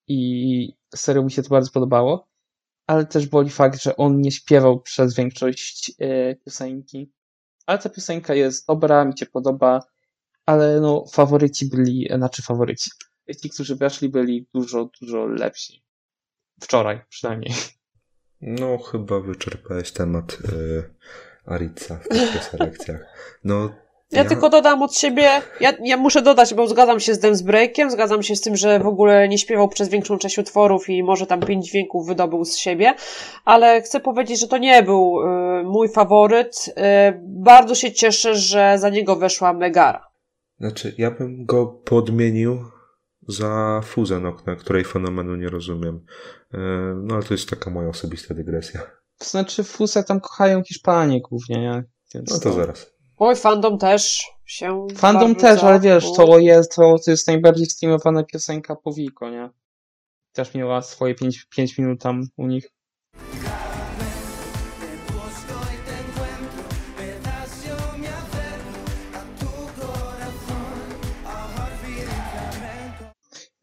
i 0.07 0.73
serio 0.95 1.23
mi 1.23 1.31
się 1.31 1.43
to 1.43 1.49
bardzo 1.49 1.71
podobało, 1.71 2.27
ale 2.87 3.05
też 3.05 3.27
boli 3.27 3.49
fakt, 3.49 3.81
że 3.81 3.95
on 3.95 4.21
nie 4.21 4.31
śpiewał 4.31 4.81
przez 4.81 5.15
większość 5.15 5.91
e, 5.99 6.35
piosenki. 6.35 7.11
Ale 7.65 7.79
ta 7.79 7.89
piosenka 7.89 8.33
jest 8.33 8.67
dobra, 8.67 9.05
mi 9.05 9.17
się 9.17 9.25
podoba, 9.25 9.79
ale 10.45 10.79
no 10.79 11.05
faworyci 11.13 11.69
byli, 11.69 12.07
znaczy 12.15 12.41
faworyci. 12.41 12.91
Ci, 13.41 13.49
którzy 13.49 13.75
weszli, 13.75 14.09
byli 14.09 14.47
dużo, 14.53 14.89
dużo 15.01 15.25
lepsi. 15.25 15.83
Wczoraj 16.61 17.01
przynajmniej. 17.09 17.53
No, 18.45 18.77
chyba 18.77 19.19
wyczerpałeś 19.19 19.91
temat 19.91 20.33
y, 20.33 20.83
Aritza 21.45 21.95
w 21.95 22.07
tych 22.07 22.31
preselekcjach. 22.31 23.05
No, 23.43 23.69
Ja, 24.11 24.25
tylko 24.25 24.49
dodam 24.49 24.83
od 24.83 24.95
siebie, 24.95 25.29
ja, 25.59 25.73
ja 25.83 25.97
muszę 25.97 26.21
dodać, 26.21 26.53
bo 26.53 26.67
zgadzam 26.67 26.99
się 26.99 27.13
z 27.13 27.19
Dance 27.19 27.43
Breakiem, 27.43 27.91
zgadzam 27.91 28.23
się 28.23 28.35
z 28.35 28.41
tym, 28.41 28.55
że 28.55 28.79
w 28.79 28.87
ogóle 28.87 29.27
nie 29.27 29.37
śpiewał 29.37 29.69
przez 29.69 29.89
większą 29.89 30.17
część 30.17 30.37
utworów 30.37 30.89
i 30.89 31.03
może 31.03 31.25
tam 31.25 31.39
pięć 31.39 31.65
dźwięków 31.69 32.07
wydobył 32.07 32.45
z 32.45 32.57
siebie, 32.57 32.93
ale 33.45 33.81
chcę 33.81 33.99
powiedzieć, 33.99 34.39
że 34.39 34.47
to 34.47 34.57
nie 34.57 34.83
był 34.83 35.19
y, 35.21 35.63
mój 35.63 35.89
faworyt. 35.89 36.65
Y, 36.67 36.73
bardzo 37.23 37.75
się 37.75 37.91
cieszę, 37.91 38.35
że 38.35 38.75
za 38.79 38.89
niego 38.89 39.15
weszła 39.15 39.53
Megara. 39.53 40.07
Znaczy, 40.59 40.95
ja 40.97 41.11
bym 41.11 41.45
go 41.45 41.65
podmienił 41.67 42.59
za 43.27 43.81
Fuzę 43.83 44.27
Okna, 44.27 44.55
której 44.55 44.83
fenomenu 44.83 45.35
nie 45.35 45.49
rozumiem. 45.49 45.95
Y, 46.53 46.57
no, 46.95 47.15
ale 47.15 47.23
to 47.23 47.33
jest 47.33 47.49
taka 47.49 47.69
moja 47.69 47.89
osobista 47.89 48.33
dygresja. 48.33 48.81
To 49.17 49.25
znaczy, 49.25 49.63
Fusę 49.63 50.03
tam 50.03 50.19
kochają 50.19 50.63
Hiszpanie 50.63 51.21
głównie, 51.21 51.61
nie? 51.61 51.83
Więc 52.15 52.31
No 52.31 52.39
to 52.39 52.53
zaraz. 52.53 52.93
Oj, 53.17 53.35
fandom 53.35 53.77
też 53.77 54.23
się 54.45 54.87
Fandom 54.95 55.35
też, 55.35 55.63
ale 55.63 55.79
wiesz, 55.79 56.05
to 56.15 56.39
jest, 56.39 56.75
to, 56.75 56.95
to 57.05 57.11
jest 57.11 57.27
najbardziej 57.27 57.65
streamowana 57.65 58.23
piosenka 58.23 58.75
po 58.75 58.93
Wiko, 58.93 59.29
nie? 59.29 59.49
Też 60.31 60.53
miała 60.53 60.81
swoje 60.81 61.15
5, 61.15 61.45
5 61.45 61.77
minut 61.77 62.01
tam 62.01 62.23
u 62.37 62.47
nich. 62.47 62.73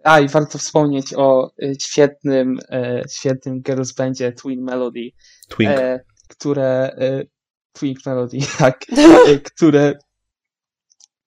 A 0.05 0.21
i 0.21 0.29
warto 0.29 0.59
wspomnieć 0.59 1.15
o 1.17 1.51
y, 1.63 1.75
świetnym, 1.81 2.59
e, 2.69 3.03
świetnym 3.11 3.63
girls 3.63 3.93
bandzie 3.93 4.33
Twin 4.33 4.63
Melody, 4.63 5.11
Twink. 5.49 5.71
e, 5.71 6.01
które 6.29 6.97
e, 6.99 7.25
Twink 7.73 8.07
Melody, 8.07 8.39
tak, 8.59 8.81
które, 9.55 9.99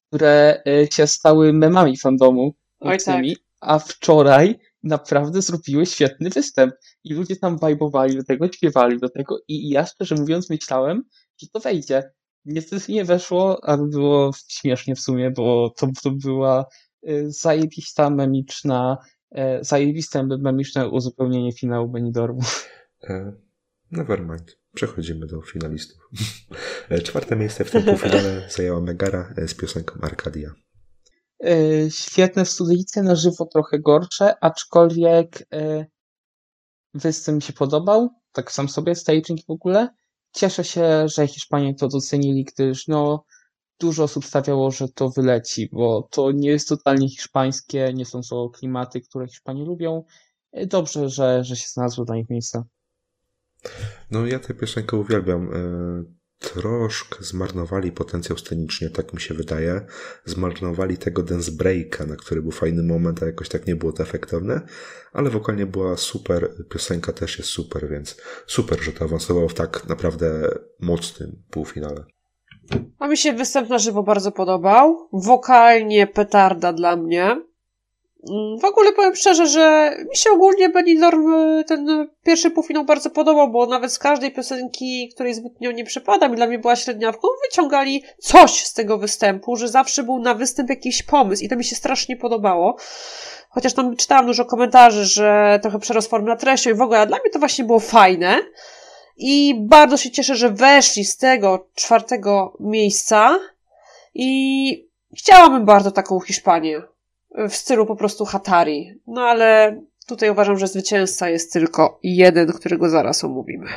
które 0.08 0.64
się 0.92 1.08
stały 1.08 1.54
memami 1.54 1.98
fandomu 1.98 2.56
Oj, 2.80 2.98
tak. 3.06 3.26
a 3.60 3.80
wczoraj 3.80 4.60
naprawdę 4.84 5.42
zrobiły 5.42 5.86
świetny 5.86 6.30
występ 6.30 6.74
i 7.04 7.14
ludzie 7.14 7.36
tam 7.36 7.58
wajbowali 7.58 8.16
do 8.16 8.24
tego, 8.24 8.48
śpiewali 8.48 9.00
do 9.00 9.10
tego 9.10 9.40
i 9.48 9.70
ja 9.70 9.86
szczerze 9.86 10.16
mówiąc 10.16 10.50
myślałem, 10.50 11.04
że 11.38 11.48
to 11.48 11.60
wejdzie. 11.60 12.12
Niestety 12.46 12.92
nie 12.92 13.06
weszło, 13.06 13.60
ale 13.64 13.88
było 13.88 14.32
śmiesznie 14.48 14.96
w 14.96 15.00
sumie, 15.00 15.32
bo 15.32 15.74
to, 15.78 15.88
to 16.04 16.12
była 16.12 16.62
y, 16.62 16.66
zajebista 17.28 18.10
memiczna, 18.10 18.98
e, 19.32 19.64
zajebiste 19.64 20.24
memiczne 20.24 20.90
uzupełnienie 20.90 21.52
finału 21.52 21.88
Benidormu. 21.88 22.42
E, 23.04 23.34
Nevermind. 23.92 24.58
Przechodzimy 24.74 25.26
do 25.28 25.42
finalistów. 25.42 26.10
E, 26.90 27.02
Czwarte 27.02 27.36
miejsce 27.36 27.66
w 27.66 27.72
tym 27.72 27.84
półfinale 27.84 28.50
zajęła 28.50 28.82
Megara 28.82 29.34
e, 29.38 29.48
z 29.48 29.54
piosenką 29.54 30.00
Arcadia. 30.02 30.54
E, 31.44 31.92
Świetne 31.92 32.46
w 32.46 32.50
studyjce, 32.50 33.04
na 33.04 33.16
żywo 33.16 33.46
trochę 33.46 33.80
gorsze, 33.80 34.36
aczkolwiek 34.42 35.48
występ 36.94 37.36
mi 37.36 37.42
się 37.42 37.54
podobał, 37.54 38.10
tak 38.32 38.52
sam 38.52 38.70
sobie, 38.70 38.96
staging 38.96 39.40
w 39.48 39.52
ogóle. 39.52 39.90
Cieszę 40.32 40.64
się, 40.64 41.08
że 41.08 41.28
Hiszpanie 41.28 41.76
to 41.76 41.88
docenili, 41.88 42.46
gdyż 42.46 42.88
no 42.88 43.26
dużo 43.80 44.04
osób 44.04 44.26
stawiało, 44.26 44.72
że 44.72 44.90
to 44.90 45.10
wyleci, 45.10 45.70
bo 45.72 46.08
to 46.12 46.32
nie 46.32 46.50
jest 46.50 46.70
totalnie 46.70 47.10
hiszpańskie, 47.10 47.94
nie 47.94 48.06
są 48.06 48.22
to 48.30 48.50
klimaty, 48.50 49.02
które 49.02 49.28
Hiszpanie 49.28 49.66
lubią. 49.66 50.04
E, 50.52 50.66
Dobrze, 50.66 51.10
że, 51.10 51.44
że 51.44 51.56
się 51.56 51.68
znalazło 51.68 52.06
dla 52.06 52.16
nich 52.16 52.30
miejsce. 52.30 52.64
No 54.12 54.26
ja 54.26 54.40
tę 54.40 54.54
piosenkę 54.54 54.98
uwielbiam. 54.98 55.54
E, 55.54 56.24
Troszkę 56.44 57.24
zmarnowali 57.24 57.92
potencjał 57.92 58.38
scenicznie, 58.38 58.90
tak 58.90 59.14
mi 59.14 59.22
się 59.22 59.34
wydaje. 59.34 59.86
Zmarnowali 60.26 60.98
tego 60.98 61.24
dance 61.24 61.52
breaka, 61.52 62.06
na 62.06 62.16
który 62.16 62.42
był 62.42 62.52
fajny 62.52 62.84
moment, 62.84 63.24
a 63.24 63.26
jakoś 63.26 63.50
tak 63.50 63.68
nie 63.68 63.76
było 63.76 63.94
to 63.94 64.04
efektowne. 64.04 64.62
Ale 65.14 65.30
wokalnie 65.30 65.66
była 65.66 65.98
super, 65.98 66.50
piosenka 66.70 67.14
też 67.14 67.38
jest 67.38 67.50
super, 67.50 67.90
więc 67.90 68.18
super, 68.48 68.84
że 68.84 68.92
to 68.92 69.06
awansowało 69.06 69.50
w 69.50 69.54
tak 69.54 69.88
naprawdę 69.88 70.58
mocnym 70.80 71.44
półfinale. 71.50 72.06
A 73.00 73.08
mi 73.08 73.18
się 73.18 73.34
występ 73.34 73.70
na 73.70 73.78
żywo 73.78 74.04
bardzo 74.04 74.32
podobał. 74.32 75.10
Wokalnie 75.14 76.08
petarda 76.08 76.74
dla 76.74 76.96
mnie. 76.96 77.24
Mm, 78.30 78.60
W 78.60 78.66
ogóle 78.66 78.92
powiem 78.92 79.16
szczerze, 79.16 79.48
że 79.48 79.96
mi 80.10 80.18
się 80.18 80.32
ogólnie 80.32 80.70
Benidorm 80.70 81.34
y, 81.34 81.64
ten 81.68 82.08
pierwszy 82.24 82.52
półfinał 82.52 82.86
bardzo 82.86 83.10
podobał, 83.10 83.52
bo 83.52 83.66
nawet 83.66 83.92
z 83.92 84.00
każdej 84.00 84.32
piosenki, 84.32 85.10
której 85.16 85.34
zbytnio 85.34 85.72
nie 85.72 85.84
przypadam 85.84 86.34
i 86.34 86.36
dla 86.36 86.48
mnie 86.48 86.60
była 86.60 86.76
średniawką, 86.76 87.28
wyciągali 87.50 88.04
coś 88.20 88.64
z 88.66 88.74
tego 88.74 88.98
występu, 88.98 89.56
że 89.56 89.68
zawsze 89.68 90.04
był 90.04 90.20
na 90.20 90.34
występ 90.34 90.70
jakiś 90.70 91.04
pomysł 91.04 91.44
i 91.44 91.50
to 91.50 91.56
mi 91.56 91.64
się 91.64 91.76
strasznie 91.76 92.18
podobało. 92.18 92.76
Chociaż 93.50 93.74
tam 93.74 93.96
czytałam 93.96 94.26
dużo 94.26 94.46
komentarzy, 94.46 95.06
że 95.06 95.60
trochę 95.62 95.80
przerost 95.80 96.10
formy 96.10 96.30
na 96.30 96.36
treścią 96.36 96.70
i 96.70 96.74
w 96.74 96.82
ogóle, 96.82 97.00
a 97.00 97.06
dla 97.06 97.18
mnie 97.18 97.30
to 97.30 97.40
właśnie 97.40 97.66
było 97.66 97.80
fajne. 97.80 98.40
I 99.18 99.56
bardzo 99.60 99.98
się 99.98 100.12
cieszę, 100.12 100.36
że 100.36 100.50
weszli 100.50 101.06
z 101.06 101.18
tego 101.18 101.68
czwartego 101.76 102.58
miejsca 102.60 103.40
i 104.14 104.90
chciałabym 105.18 105.66
bardzo 105.66 105.92
taką 105.92 106.20
Hiszpanię 106.20 106.82
w 107.50 107.56
stylu 107.56 107.86
po 107.86 107.96
prostu 107.96 108.26
Hatari. 108.26 109.02
No 109.08 109.22
ale 109.22 109.82
tutaj 110.08 110.30
uważam, 110.30 110.58
że 110.58 110.68
zwycięzca 110.68 111.30
jest 111.30 111.54
tylko 111.54 112.00
jeden, 112.04 112.54
którego 112.54 112.90
zaraz 112.90 113.24
omówimy. 113.24 113.68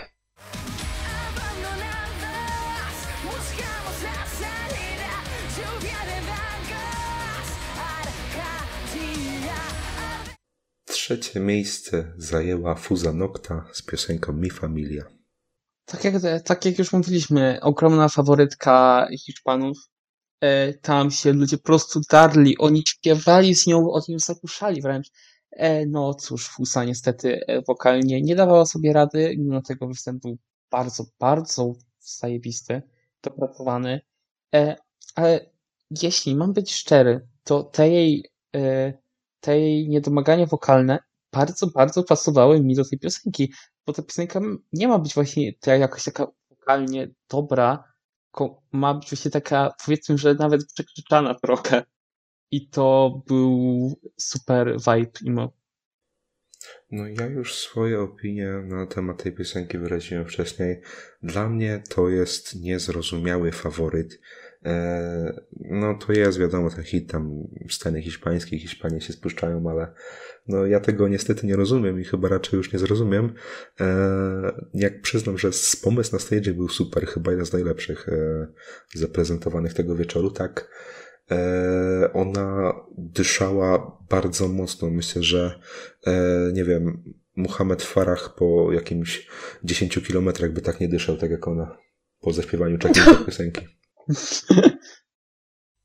Trzecie 10.85 11.41
miejsce 11.41 12.13
zajęła 12.17 12.75
Fuza 12.75 13.13
Nocta 13.13 13.65
z 13.73 13.83
piosenką 13.83 14.33
Mi 14.33 14.51
Familia. 14.51 15.05
Tak 15.87 16.05
jak, 16.05 16.15
tak 16.45 16.65
jak 16.65 16.79
już 16.79 16.93
mówiliśmy, 16.93 17.59
ogromna 17.63 18.09
faworytka 18.09 19.07
Hiszpanów. 19.19 19.79
E, 20.41 20.75
tam 20.75 21.11
się 21.11 21.33
ludzie 21.33 21.57
po 21.59 21.63
prostu 21.63 22.01
darli, 22.11 22.59
oni 22.59 22.83
śpiewali 22.87 23.55
z 23.55 23.67
nią, 23.67 23.91
oni 23.93 24.05
ją 24.09 24.19
zakuszali 24.19 24.83
wręcz. 24.83 25.11
E, 25.51 25.87
no 25.87 26.15
cóż, 26.15 26.49
Fusa 26.49 26.85
niestety 26.85 27.47
e, 27.47 27.63
wokalnie 27.63 28.23
nie 28.23 28.37
dawała 28.37 28.67
sobie 28.67 28.93
rady, 28.93 29.35
mimo 29.39 29.63
tego 29.63 29.87
występ 29.89 30.23
był 30.23 30.39
bardzo, 30.71 31.05
bardzo 31.19 31.75
zajebisty, 32.01 32.83
dopracowany. 33.23 34.01
E, 34.55 34.77
ale 35.15 35.51
jeśli 36.03 36.37
mam 36.37 36.53
być 36.53 36.75
szczery, 36.75 37.29
to 37.45 37.63
te 37.65 37.89
jej, 37.89 38.31
e, 38.57 38.93
te 39.41 39.61
jej 39.61 39.89
niedomagania 39.89 40.47
wokalne 40.47 40.99
bardzo, 41.37 41.67
bardzo 41.67 42.03
pasowały 42.03 42.63
mi 42.63 42.75
do 42.75 42.85
tej 42.85 42.99
piosenki, 42.99 43.53
bo 43.87 43.93
ta 43.93 44.03
piosenka 44.03 44.41
nie 44.73 44.89
ma 44.89 44.99
być 44.99 45.15
właśnie 45.15 45.53
ta 45.61 45.77
jakoś 45.77 46.05
taka 46.05 46.27
wokalnie 46.51 47.15
dobra, 47.31 47.85
ma 48.73 48.95
być 48.95 49.11
właśnie 49.11 49.31
taka, 49.31 49.75
powiedzmy, 49.85 50.19
że 50.19 50.35
nawet 50.35 50.67
przekrzyczana 50.75 51.35
trochę. 51.35 51.83
I 52.51 52.69
to 52.69 53.23
był 53.27 54.01
super 54.17 54.77
vibe 54.77 55.11
emo. 55.27 55.53
No 56.91 57.07
ja 57.07 57.27
już 57.27 57.55
swoje 57.55 58.01
opinie 58.01 58.53
na 58.65 58.87
temat 58.87 59.23
tej 59.23 59.33
piosenki 59.33 59.79
wyraziłem 59.79 60.27
wcześniej. 60.27 60.81
Dla 61.23 61.49
mnie 61.49 61.83
to 61.89 62.09
jest 62.09 62.61
niezrozumiały 62.61 63.53
faworyt. 63.53 64.21
Eee, 64.67 65.33
no 65.61 65.95
to 65.95 66.13
jest 66.13 66.39
wiadomo 66.39 66.71
ten 66.71 66.85
hit 66.85 67.11
tam 67.11 67.49
sceny 67.71 68.03
hiszpańskiej, 68.03 68.59
Hiszpanie 68.59 69.01
się 69.01 69.13
spuszczają, 69.13 69.71
ale 69.71 69.93
no 70.49 70.67
ja 70.67 70.81
tego 70.81 71.09
niestety 71.09 71.47
nie 71.47 71.57
rozumiem 71.57 72.01
i 72.01 72.05
chyba 72.05 72.29
raczej 72.29 72.57
już 72.57 72.73
nie 72.73 72.79
zrozumiem. 72.79 73.33
Eee, 73.81 73.87
jak 74.75 75.01
przyznam, 75.01 75.39
że 75.39 75.51
pomysł 75.83 76.13
na 76.13 76.19
stage 76.19 76.55
był 76.55 76.69
super, 76.69 77.07
chyba 77.07 77.31
jeden 77.31 77.47
z 77.47 77.53
najlepszych 77.53 78.09
eee, 78.09 78.47
zaprezentowanych 78.95 79.75
tego 79.75 79.97
wieczoru, 79.97 80.31
tak. 80.31 80.69
E, 81.31 82.13
ona 82.13 82.73
dyszała 82.99 83.99
bardzo 84.11 84.49
mocno. 84.49 84.91
Myślę, 84.91 85.23
że 85.23 85.61
e, 86.07 86.13
nie 86.53 86.65
wiem, 86.65 87.15
Muhammad 87.37 87.83
Farah 87.83 88.35
po 88.35 88.73
jakimś 88.73 89.29
10 89.65 90.01
kilometrach 90.07 90.53
by 90.53 90.61
tak 90.61 90.81
nie 90.81 90.89
dyszał, 90.89 91.17
tak 91.17 91.31
jak 91.31 91.49
ona 91.49 91.79
po 92.21 92.33
zaśpiewaniu 92.33 92.79
czegoś 92.79 93.05
tej 93.05 93.27
piosenki. 93.27 93.67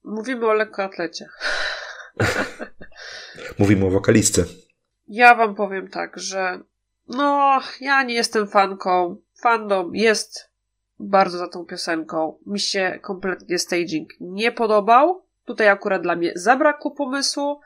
Mówimy 0.03 0.47
o 0.47 0.53
lekkoatlecie. 0.53 1.29
Mówimy 3.59 3.85
o 3.85 3.89
wokalistce. 3.89 4.45
Ja 5.07 5.35
wam 5.35 5.55
powiem 5.55 5.87
tak, 5.87 6.19
że 6.19 6.59
no, 7.07 7.59
ja 7.81 8.03
nie 8.03 8.13
jestem 8.13 8.47
fanką. 8.47 9.21
Fandom 9.41 9.95
jest 9.95 10.49
bardzo 10.99 11.37
za 11.37 11.47
tą 11.47 11.65
piosenką. 11.65 12.37
Mi 12.45 12.59
się 12.59 12.99
kompletnie 13.01 13.59
staging 13.59 14.09
nie 14.19 14.51
podobał. 14.51 15.25
Tutaj 15.45 15.69
akurat 15.69 16.01
dla 16.01 16.15
mnie 16.15 16.31
zabrakło 16.35 16.91
pomysłu. 16.91 17.61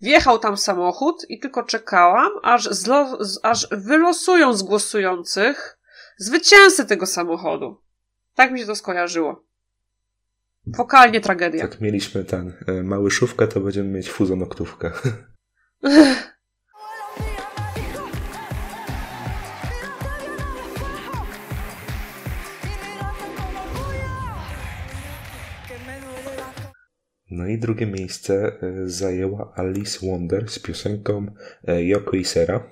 Wjechał 0.00 0.38
tam 0.38 0.56
samochód 0.56 1.26
i 1.28 1.38
tylko 1.38 1.62
czekałam, 1.62 2.30
aż, 2.42 2.64
zlo, 2.64 3.18
aż 3.42 3.68
wylosują 3.70 4.52
z 4.52 4.62
głosujących 4.62 5.78
zwycięzcę 6.16 6.84
tego 6.84 7.06
samochodu. 7.06 7.80
Tak 8.34 8.52
mi 8.52 8.60
się 8.60 8.66
to 8.66 8.76
skojarzyło. 8.76 9.49
Wokalnie 10.66 11.20
tragedia. 11.20 11.60
Jak 11.60 11.80
mieliśmy 11.80 12.24
ten 12.24 12.52
e, 12.66 12.82
mały 12.82 13.10
szówkę, 13.10 13.48
to 13.48 13.60
będziemy 13.60 13.88
mieć 13.88 14.10
fuzonoktówkę. 14.10 14.92
No 27.30 27.46
i 27.46 27.58
drugie 27.58 27.86
miejsce 27.86 28.52
e, 28.62 28.88
zajęła 28.88 29.52
Alice 29.56 30.06
Wonder 30.06 30.50
z 30.50 30.58
piosenką 30.58 31.26
e, 31.64 31.84
Yoko 31.84 32.16
i 32.16 32.24
Sera. 32.24 32.70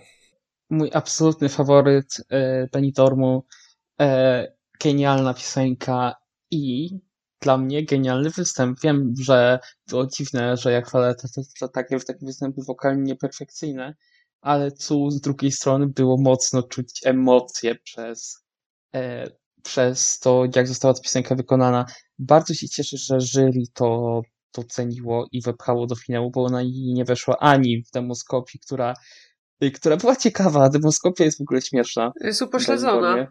Mój 0.71 0.91
absolutny 0.93 1.49
faworyt 1.49 2.25
e, 2.31 2.67
Benidormu. 2.73 3.45
E, 4.01 4.53
genialna 4.83 5.35
piosenka 5.35 6.15
i 6.51 6.91
dla 7.41 7.59
mnie 7.59 7.85
genialny 7.85 8.31
występ. 8.31 8.81
Wiem, 8.83 9.15
że 9.21 9.59
było 9.89 10.07
dziwne, 10.07 10.57
że 10.57 10.73
ja 10.73 10.83
chwalę 10.83 11.15
te, 11.15 11.29
te, 11.29 11.43
te, 11.61 11.69
takie, 11.69 12.01
takie 12.01 12.27
występy 12.27 12.61
wokalnie 12.67 13.03
nieperfekcyjne, 13.03 13.95
ale 14.41 14.73
tu 14.73 15.11
z 15.11 15.21
drugiej 15.21 15.53
strony 15.53 15.87
było 15.87 16.17
mocno 16.21 16.63
czuć 16.63 17.01
emocje 17.05 17.75
przez, 17.75 18.45
e, 18.95 19.31
przez 19.63 20.19
to, 20.19 20.45
jak 20.57 20.69
została 20.69 20.95
ta 20.95 21.01
piosenka 21.01 21.35
wykonana. 21.35 21.87
Bardzo 22.19 22.55
się 22.55 22.69
cieszę, 22.69 22.97
że 22.97 23.21
jury 23.21 23.63
to 23.75 24.21
doceniło 24.55 25.27
i 25.33 25.43
wepchało 25.43 25.87
do 25.87 25.95
finału, 25.97 26.31
bo 26.31 26.45
ona 26.45 26.63
i 26.63 26.93
nie 26.95 27.05
weszła 27.05 27.39
ani 27.39 27.83
w 27.83 27.91
demoskopii, 27.91 28.61
która, 28.61 28.95
która 29.75 29.97
była 29.97 30.17
ciekawa. 30.17 30.69
Demoskopia 30.69 31.25
jest 31.25 31.39
w 31.39 31.41
ogóle 31.41 31.63
śmieszna. 31.63 32.13
Jest 32.21 32.43
upośledzona. 32.43 33.27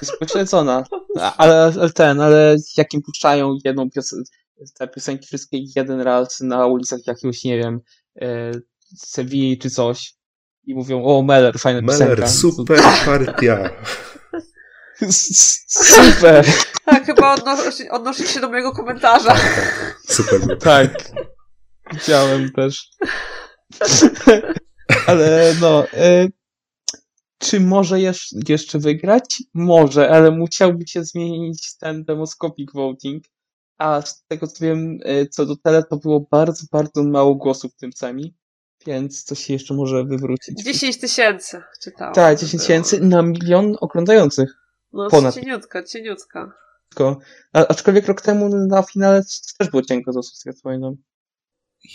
Jest 0.00 0.14
upośledzona. 0.14 0.84
Ale, 1.36 1.72
ale 1.80 1.90
ten, 1.90 2.20
ale 2.20 2.56
jak 2.76 2.94
im 2.94 3.02
puszczają 3.02 3.56
jedną 3.64 3.90
piosenkę, 3.90 4.30
te 4.78 4.88
piosenki 4.88 5.26
wszystkie 5.26 5.58
jeden 5.76 6.00
raz 6.00 6.40
na 6.40 6.66
ulicach 6.66 7.06
jakiegoś, 7.06 7.44
nie 7.44 7.58
wiem, 7.58 7.80
e, 8.20 8.52
Sewilli 8.96 9.58
czy 9.58 9.70
coś 9.70 10.14
i 10.64 10.74
mówią, 10.74 11.04
o 11.04 11.22
Meller, 11.22 11.58
fajna 11.58 11.80
piosenka. 11.82 12.14
Meller, 12.14 12.28
super 12.28 12.80
partia. 13.04 13.70
Super! 15.68 16.46
Tak, 16.84 17.06
chyba 17.06 17.34
odnosi, 17.34 17.90
odnosi 17.90 18.28
się 18.28 18.40
do 18.40 18.48
mojego 18.48 18.72
komentarza. 18.72 19.36
Super. 20.08 20.58
Tak. 20.58 20.90
Widziałem 21.92 22.52
też. 22.52 22.88
Ale 25.06 25.54
no, 25.60 25.86
e, 25.92 26.28
czy 27.38 27.60
może 27.60 27.96
jesz- 27.96 28.48
jeszcze 28.48 28.78
wygrać? 28.78 29.42
Może, 29.54 30.10
ale 30.10 30.30
musiałby 30.30 30.86
się 30.86 31.04
zmienić 31.04 31.76
ten 31.78 32.04
demoskopik 32.04 32.72
voting. 32.72 33.24
A 33.78 34.02
z 34.02 34.24
tego 34.28 34.46
co 34.46 34.64
wiem, 34.64 34.98
e, 35.04 35.26
co 35.26 35.46
do 35.46 35.56
tele, 35.56 35.82
to 35.82 35.96
było 35.96 36.26
bardzo, 36.30 36.66
bardzo 36.72 37.02
mało 37.04 37.34
głosów 37.34 37.72
w 37.72 37.76
tym 37.76 37.92
semi, 37.92 38.34
więc 38.86 39.24
to 39.24 39.34
się 39.34 39.52
jeszcze 39.52 39.74
może 39.74 40.04
wywrócić. 40.04 40.64
10 40.64 41.00
tysięcy 41.00 41.62
czytałam. 41.82 42.14
Tak, 42.14 42.38
10 42.38 42.62
tysięcy 42.62 43.00
na 43.00 43.22
milion 43.22 43.76
oglądających. 43.80 44.54
No, 44.92 45.08
ponad. 45.10 45.34
cieniutka, 45.34 45.82
cieniutka. 45.82 46.52
A, 47.52 47.66
aczkolwiek 47.66 48.06
rok 48.08 48.20
temu 48.20 48.66
na 48.66 48.82
finale 48.82 49.22
też 49.58 49.70
było 49.70 49.82
cienko 49.82 50.22
z 50.22 50.32
co 50.32 50.50
pamiętam. 50.62 50.96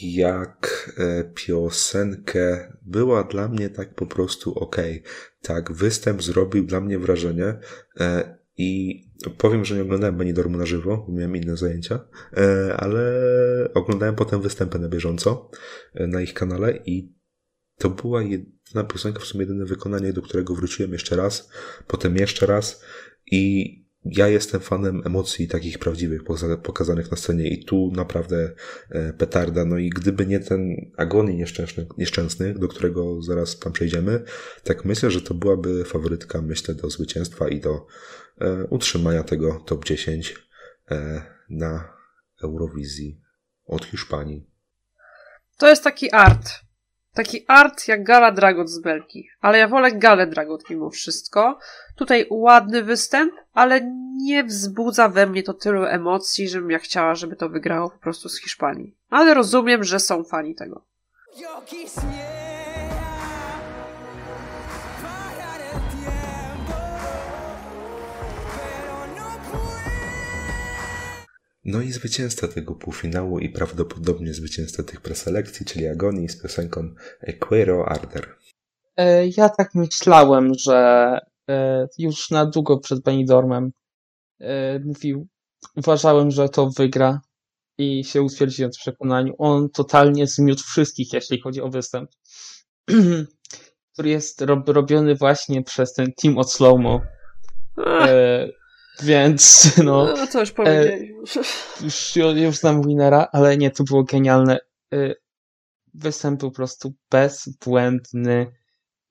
Jak 0.01 0.93
e, 0.97 1.23
piosenkę 1.23 2.73
była 2.81 3.23
dla 3.23 3.47
mnie 3.47 3.69
tak 3.69 3.95
po 3.95 4.07
prostu 4.07 4.53
okej. 4.59 5.03
Tak, 5.41 5.71
występ 5.71 6.23
zrobił 6.23 6.65
dla 6.65 6.81
mnie 6.81 6.99
wrażenie 6.99 7.59
e, 7.99 8.37
i 8.57 9.01
powiem, 9.37 9.65
że 9.65 9.75
nie 9.75 9.81
oglądałem 9.81 10.17
Benidormu 10.17 10.57
na 10.57 10.65
żywo, 10.65 11.07
miałem 11.09 11.35
inne 11.35 11.57
zajęcia, 11.57 11.99
e, 12.37 12.73
ale 12.77 13.11
oglądałem 13.73 14.15
potem 14.15 14.41
występy 14.41 14.79
na 14.79 14.89
bieżąco 14.89 15.51
na 15.95 16.21
ich 16.21 16.33
kanale 16.33 16.77
i 16.85 17.17
to 17.77 17.89
była 17.89 18.21
jedna 18.21 18.83
piosenka, 18.83 19.19
w 19.19 19.25
sumie 19.25 19.41
jedyne 19.41 19.65
wykonanie, 19.65 20.13
do 20.13 20.21
którego 20.21 20.55
wróciłem 20.55 20.93
jeszcze 20.93 21.15
raz, 21.15 21.49
potem 21.87 22.15
jeszcze 22.15 22.45
raz 22.45 22.83
i 23.31 23.86
ja 24.11 24.27
jestem 24.27 24.61
fanem 24.61 25.01
emocji 25.05 25.47
takich 25.47 25.79
prawdziwych, 25.79 26.21
pokazanych 26.63 27.11
na 27.11 27.17
scenie 27.17 27.47
i 27.47 27.65
tu 27.65 27.91
naprawdę 27.95 28.51
e, 28.89 29.13
petarda. 29.13 29.65
No 29.65 29.77
i 29.77 29.89
gdyby 29.89 30.25
nie 30.25 30.39
ten 30.39 30.75
agonii 30.97 31.35
nieszczęsny, 31.35 31.87
nieszczęsny, 31.97 32.53
do 32.53 32.67
którego 32.67 33.21
zaraz 33.21 33.59
tam 33.59 33.73
przejdziemy, 33.73 34.23
tak 34.63 34.85
myślę, 34.85 35.11
że 35.11 35.21
to 35.21 35.33
byłaby 35.33 35.85
faworytka, 35.85 36.41
myślę, 36.41 36.75
do 36.75 36.89
zwycięstwa 36.89 37.49
i 37.49 37.59
do 37.59 37.85
e, 38.41 38.63
utrzymania 38.69 39.23
tego 39.23 39.63
top 39.65 39.85
10 39.85 40.35
e, 40.91 41.21
na 41.49 41.93
Eurowizji 42.43 43.21
od 43.65 43.85
Hiszpanii. 43.85 44.49
To 45.57 45.69
jest 45.69 45.83
taki 45.83 46.11
art. 46.11 46.66
Taki 47.17 47.45
art 47.47 47.87
jak 47.87 48.03
Gala 48.03 48.31
Dragot 48.31 48.69
z 48.69 48.79
Belki. 48.79 49.29
Ale 49.41 49.57
ja 49.57 49.67
wolę 49.67 49.91
Galę 49.91 50.27
Dragot 50.27 50.69
mimo 50.69 50.89
wszystko. 50.89 51.59
Tutaj 51.95 52.27
ładny 52.29 52.83
występ, 52.83 53.33
ale 53.53 53.81
nie 54.17 54.43
wzbudza 54.43 55.09
we 55.09 55.27
mnie 55.27 55.43
to 55.43 55.53
tylu 55.53 55.85
emocji, 55.85 56.49
żebym 56.49 56.71
ja 56.71 56.79
chciała, 56.79 57.15
żeby 57.15 57.35
to 57.35 57.49
wygrało 57.49 57.89
po 57.89 57.97
prostu 57.97 58.29
z 58.29 58.41
Hiszpanii. 58.41 58.95
Ale 59.09 59.33
rozumiem, 59.33 59.83
że 59.83 59.99
są 59.99 60.23
fani 60.23 60.55
tego. 60.55 60.81
Quisiera 61.69 62.46
No 71.67 71.81
i 71.81 71.91
zwycięzca 71.91 72.47
tego 72.47 72.75
półfinału 72.75 73.39
i 73.39 73.49
prawdopodobnie 73.49 74.33
zwycięzca 74.33 74.83
tych 74.83 75.01
preselekcji, 75.01 75.65
czyli 75.65 75.87
Agonii 75.87 76.29
z 76.29 76.41
piosenką 76.41 76.89
Equero 77.21 77.85
Arder. 77.89 78.35
E, 78.97 79.27
Ja 79.27 79.49
tak 79.49 79.75
myślałem, 79.75 80.51
że 80.53 81.19
e, 81.49 81.87
już 81.97 82.31
na 82.31 82.45
długo 82.45 82.79
przed 82.79 83.01
Benidormem 83.01 83.71
e, 84.41 84.79
mówił, 84.79 85.27
uważałem, 85.75 86.31
że 86.31 86.49
to 86.49 86.69
wygra 86.77 87.21
i 87.77 88.03
się 88.03 88.21
utwierdziłem 88.21 88.71
w 88.71 88.77
przekonaniu. 88.77 89.33
On 89.37 89.69
totalnie 89.69 90.27
zmiótł 90.27 90.63
wszystkich, 90.63 91.13
jeśli 91.13 91.41
chodzi 91.41 91.61
o 91.61 91.69
występ, 91.69 92.09
który 93.93 94.09
jest 94.09 94.41
rob, 94.41 94.69
robiony 94.69 95.15
właśnie 95.15 95.63
przez 95.63 95.93
ten 95.93 96.13
team 96.21 96.37
od 96.37 96.51
Slowmo. 96.51 97.01
E, 98.99 99.05
więc 99.05 99.71
no, 99.83 100.13
no 100.17 100.27
co 100.27 100.39
już 100.39 100.51
powiedzieliśmy. 100.51 101.15
już, 101.81 102.15
już 102.35 102.57
znam 102.57 102.81
winera, 102.87 103.27
ale 103.31 103.57
nie, 103.57 103.71
to 103.71 103.83
było 103.83 104.03
genialne. 104.03 104.59
Y, 104.93 105.15
Występ 105.93 106.39
był 106.39 106.51
po 106.51 106.55
prostu 106.55 106.93
bezbłędny 107.11 108.51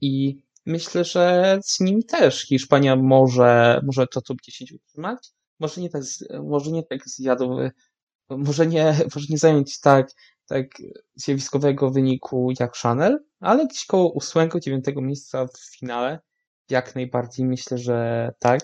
i 0.01 0.43
myślę, 0.67 1.05
że 1.05 1.59
z 1.65 1.81
nim 1.81 2.03
też 2.03 2.43
Hiszpania 2.43 2.97
może, 2.97 3.81
może 3.87 4.07
to 4.07 4.21
top 4.23 4.39
10 4.43 4.73
utrzymać. 4.73 5.29
Może 5.61 5.81
nie 5.81 5.91
tak, 5.91 6.05
z- 6.05 6.29
może 6.45 6.71
nie 6.71 6.83
tak 6.83 7.09
zjadą, 7.09 7.61
y, 7.61 7.71
może 8.31 8.67
nie, 8.67 8.95
może 9.15 9.27
nie 9.31 9.39
zająć 9.39 9.81
tak, 9.81 10.11
tak 10.47 10.67
zjawiskowego 11.15 11.91
wyniku 11.91 12.49
jak 12.61 12.77
Chanel, 12.77 13.19
ale 13.41 13.67
gdzieś 13.67 13.87
koło 13.87 14.15
8-9 14.21 15.03
miejsca 15.03 15.47
w 15.47 15.77
finale. 15.79 16.21
Jak 16.71 16.95
najbardziej 16.95 17.47
myślę, 17.47 17.79
że 17.79 18.31
tak. 18.39 18.61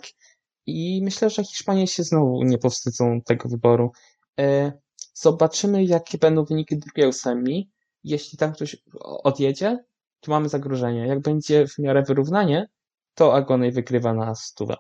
I 0.67 1.01
myślę, 1.05 1.31
że 1.31 1.45
Hiszpanie 1.45 1.87
się 1.87 2.03
znowu 2.03 2.43
nie 2.43 2.59
powstydzą 2.59 3.21
tego 3.27 3.49
wyboru. 3.49 3.91
E, 4.39 4.73
Zobaczymy, 5.15 5.85
jakie 5.85 6.19
będą 6.19 6.45
wyniki 6.45 6.79
drugiego 6.79 7.13
semi. 7.13 7.71
Jeśli 8.05 8.39
tam 8.39 8.53
ktoś 8.53 8.77
odjedzie, 9.01 9.85
to 10.21 10.31
mamy 10.31 10.49
zagrożenie. 10.49 11.07
Jak 11.07 11.21
będzie 11.21 11.67
w 11.67 11.79
miarę 11.79 12.03
wyrównanie, 12.03 12.69
to 13.15 13.35
Agonej 13.35 13.73
wygrywa 13.73 14.15
na 14.15 14.35
stówę. 14.35 14.77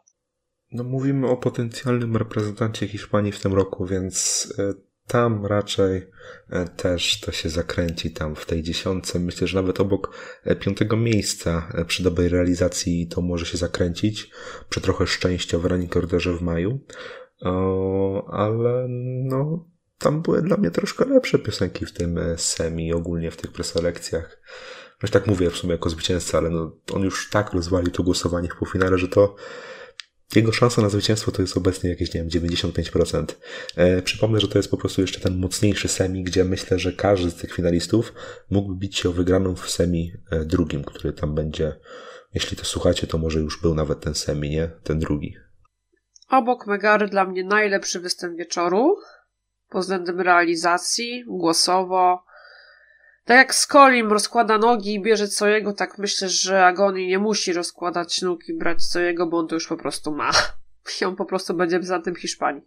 No 0.72 0.84
mówimy 0.84 1.30
o 1.30 1.36
potencjalnym 1.36 2.16
reprezentancie 2.16 2.88
Hiszpanii 2.88 3.32
w 3.32 3.40
tym 3.40 3.54
roku, 3.54 3.86
więc 3.86 4.46
e, 4.59 4.72
tam 5.12 5.47
raczej 5.47 6.10
e, 6.51 6.68
też 6.68 7.20
to 7.20 7.32
się 7.32 7.48
zakręci 7.48 8.10
tam 8.10 8.36
w 8.36 8.47
tej 8.47 8.62
dziesiątce. 8.62 9.18
Myślę, 9.18 9.47
że 9.47 9.62
nawet 9.62 9.80
obok 9.80 10.16
e, 10.44 10.56
piątego 10.56 10.97
miejsca 10.97 11.68
e, 11.74 11.84
przy 11.84 12.02
dobrej 12.02 12.28
realizacji 12.28 13.06
to 13.06 13.20
może 13.20 13.47
się 13.47 13.59
zakręcić 13.59 14.30
przy 14.68 14.80
trochę 14.80 15.06
szczęścia 15.06 15.59
w 15.59 15.64
running 15.64 15.97
orderze 15.97 16.32
w 16.32 16.43
maju. 16.43 16.80
O, 17.40 18.30
ale 18.30 18.86
no 19.24 19.68
tam 19.98 20.22
były 20.22 20.43
dla 20.43 20.56
mnie 20.56 20.70
troszkę 20.70 21.05
lepsze 21.05 21.39
piosenki 21.39 21.86
w 21.86 21.93
tym 21.93 22.20
semi, 22.36 22.93
ogólnie 22.93 23.30
w 23.30 23.36
tych 23.36 23.52
preselekcjach. 23.52 24.43
No 25.02 25.09
tak 25.09 25.26
mówię 25.26 25.51
w 25.51 25.56
sumie 25.56 25.72
jako 25.72 25.90
zwycięzca, 25.90 26.39
ale 26.39 26.51
no, 26.51 26.76
on 26.93 27.02
już 27.02 27.30
tak 27.30 27.52
rozwalił 27.52 27.90
to 27.90 28.02
głosowanie 28.02 28.48
w 28.48 28.56
półfinale, 28.56 28.98
że 28.98 29.09
to 29.09 29.36
jego 30.36 30.52
szansa 30.52 30.82
na 30.82 30.88
zwycięstwo 30.88 31.32
to 31.32 31.42
jest 31.42 31.56
obecnie 31.56 31.90
jakieś, 31.90 32.14
nie 32.14 32.20
wiem, 32.20 32.28
95%. 32.28 33.24
E, 33.76 34.02
przypomnę, 34.02 34.40
że 34.40 34.48
to 34.48 34.59
jest 34.59 34.70
po 34.70 34.76
prostu 34.76 35.00
jeszcze 35.00 35.20
ten 35.20 35.38
mocniejszy 35.38 35.88
semi, 35.88 36.24
gdzie 36.24 36.44
myślę, 36.44 36.78
że 36.78 36.92
każdy 36.92 37.30
z 37.30 37.34
tych 37.34 37.54
finalistów 37.54 38.12
mógłby 38.50 38.74
bić 38.74 38.98
się 38.98 39.09
o 39.09 39.12
wygraną 39.12 39.54
w 39.54 39.70
semi 39.70 40.12
e, 40.30 40.44
drugim, 40.44 40.84
który 40.84 41.12
tam 41.12 41.34
będzie. 41.34 41.76
Jeśli 42.34 42.56
to 42.56 42.64
słuchacie, 42.64 43.06
to 43.06 43.18
może 43.18 43.40
już 43.40 43.60
był 43.62 43.74
nawet 43.74 44.00
ten 44.00 44.14
semi, 44.14 44.50
nie? 44.50 44.70
Ten 44.82 44.98
drugi. 44.98 45.36
Obok 46.28 46.66
Megary 46.66 47.09
dla 47.09 47.24
mnie 47.24 47.44
najlepszy 47.44 48.00
występ 48.00 48.38
wieczoru. 48.38 48.96
Pod 49.68 49.82
względem 49.82 50.20
realizacji, 50.20 51.24
głosowo. 51.28 52.24
Tak 53.24 53.36
jak 53.36 53.54
Skolim 53.54 54.12
rozkłada 54.12 54.58
nogi 54.58 54.94
i 54.94 55.02
bierze 55.02 55.28
co 55.28 55.48
jego, 55.48 55.72
tak 55.72 55.98
myślę, 55.98 56.28
że 56.28 56.66
Agoni 56.66 57.06
nie 57.06 57.18
musi 57.18 57.52
rozkładać 57.52 58.22
nóg 58.22 58.48
i 58.48 58.54
brać 58.54 58.86
co 58.86 59.00
jego, 59.00 59.26
bo 59.26 59.38
on 59.38 59.48
to 59.48 59.54
już 59.54 59.66
po 59.66 59.76
prostu 59.76 60.12
ma. 60.12 60.30
I 61.00 61.04
on 61.04 61.16
po 61.16 61.24
prostu 61.24 61.54
będzie 61.54 61.82
za 61.82 62.00
tym 62.00 62.16
Hiszpanii. 62.16 62.62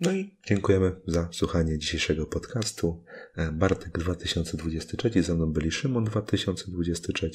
No 0.00 0.12
i 0.12 0.36
dziękujemy 0.46 1.00
za 1.06 1.28
słuchanie 1.32 1.78
dzisiejszego 1.78 2.26
podcastu. 2.26 3.04
E, 3.36 3.52
Bartek 3.52 3.98
2023, 3.98 5.22
ze 5.22 5.34
mną 5.34 5.52
byli 5.52 5.70
Szymon 5.70 6.04
2023 6.04 7.30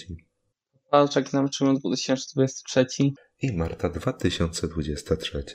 Walczak 0.92 1.34
nam 1.34 1.52
Szymon 1.52 1.76
2023. 1.76 2.86
i 3.42 3.58
Marta 3.58 3.90
2023. 3.90 5.46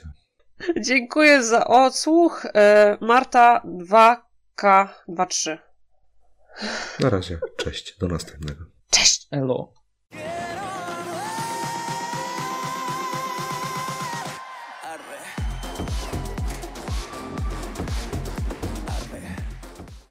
Dziękuję 0.81 1.43
za 1.43 1.67
odsłuch. 1.67 2.45
E, 2.53 2.97
Marta 3.01 3.61
2K23. 3.65 5.57
Na 6.99 7.09
razie, 7.09 7.39
cześć, 7.57 7.97
do 7.97 8.07
następnego. 8.07 8.65
Cześć! 8.89 9.27
Elo. 9.31 9.80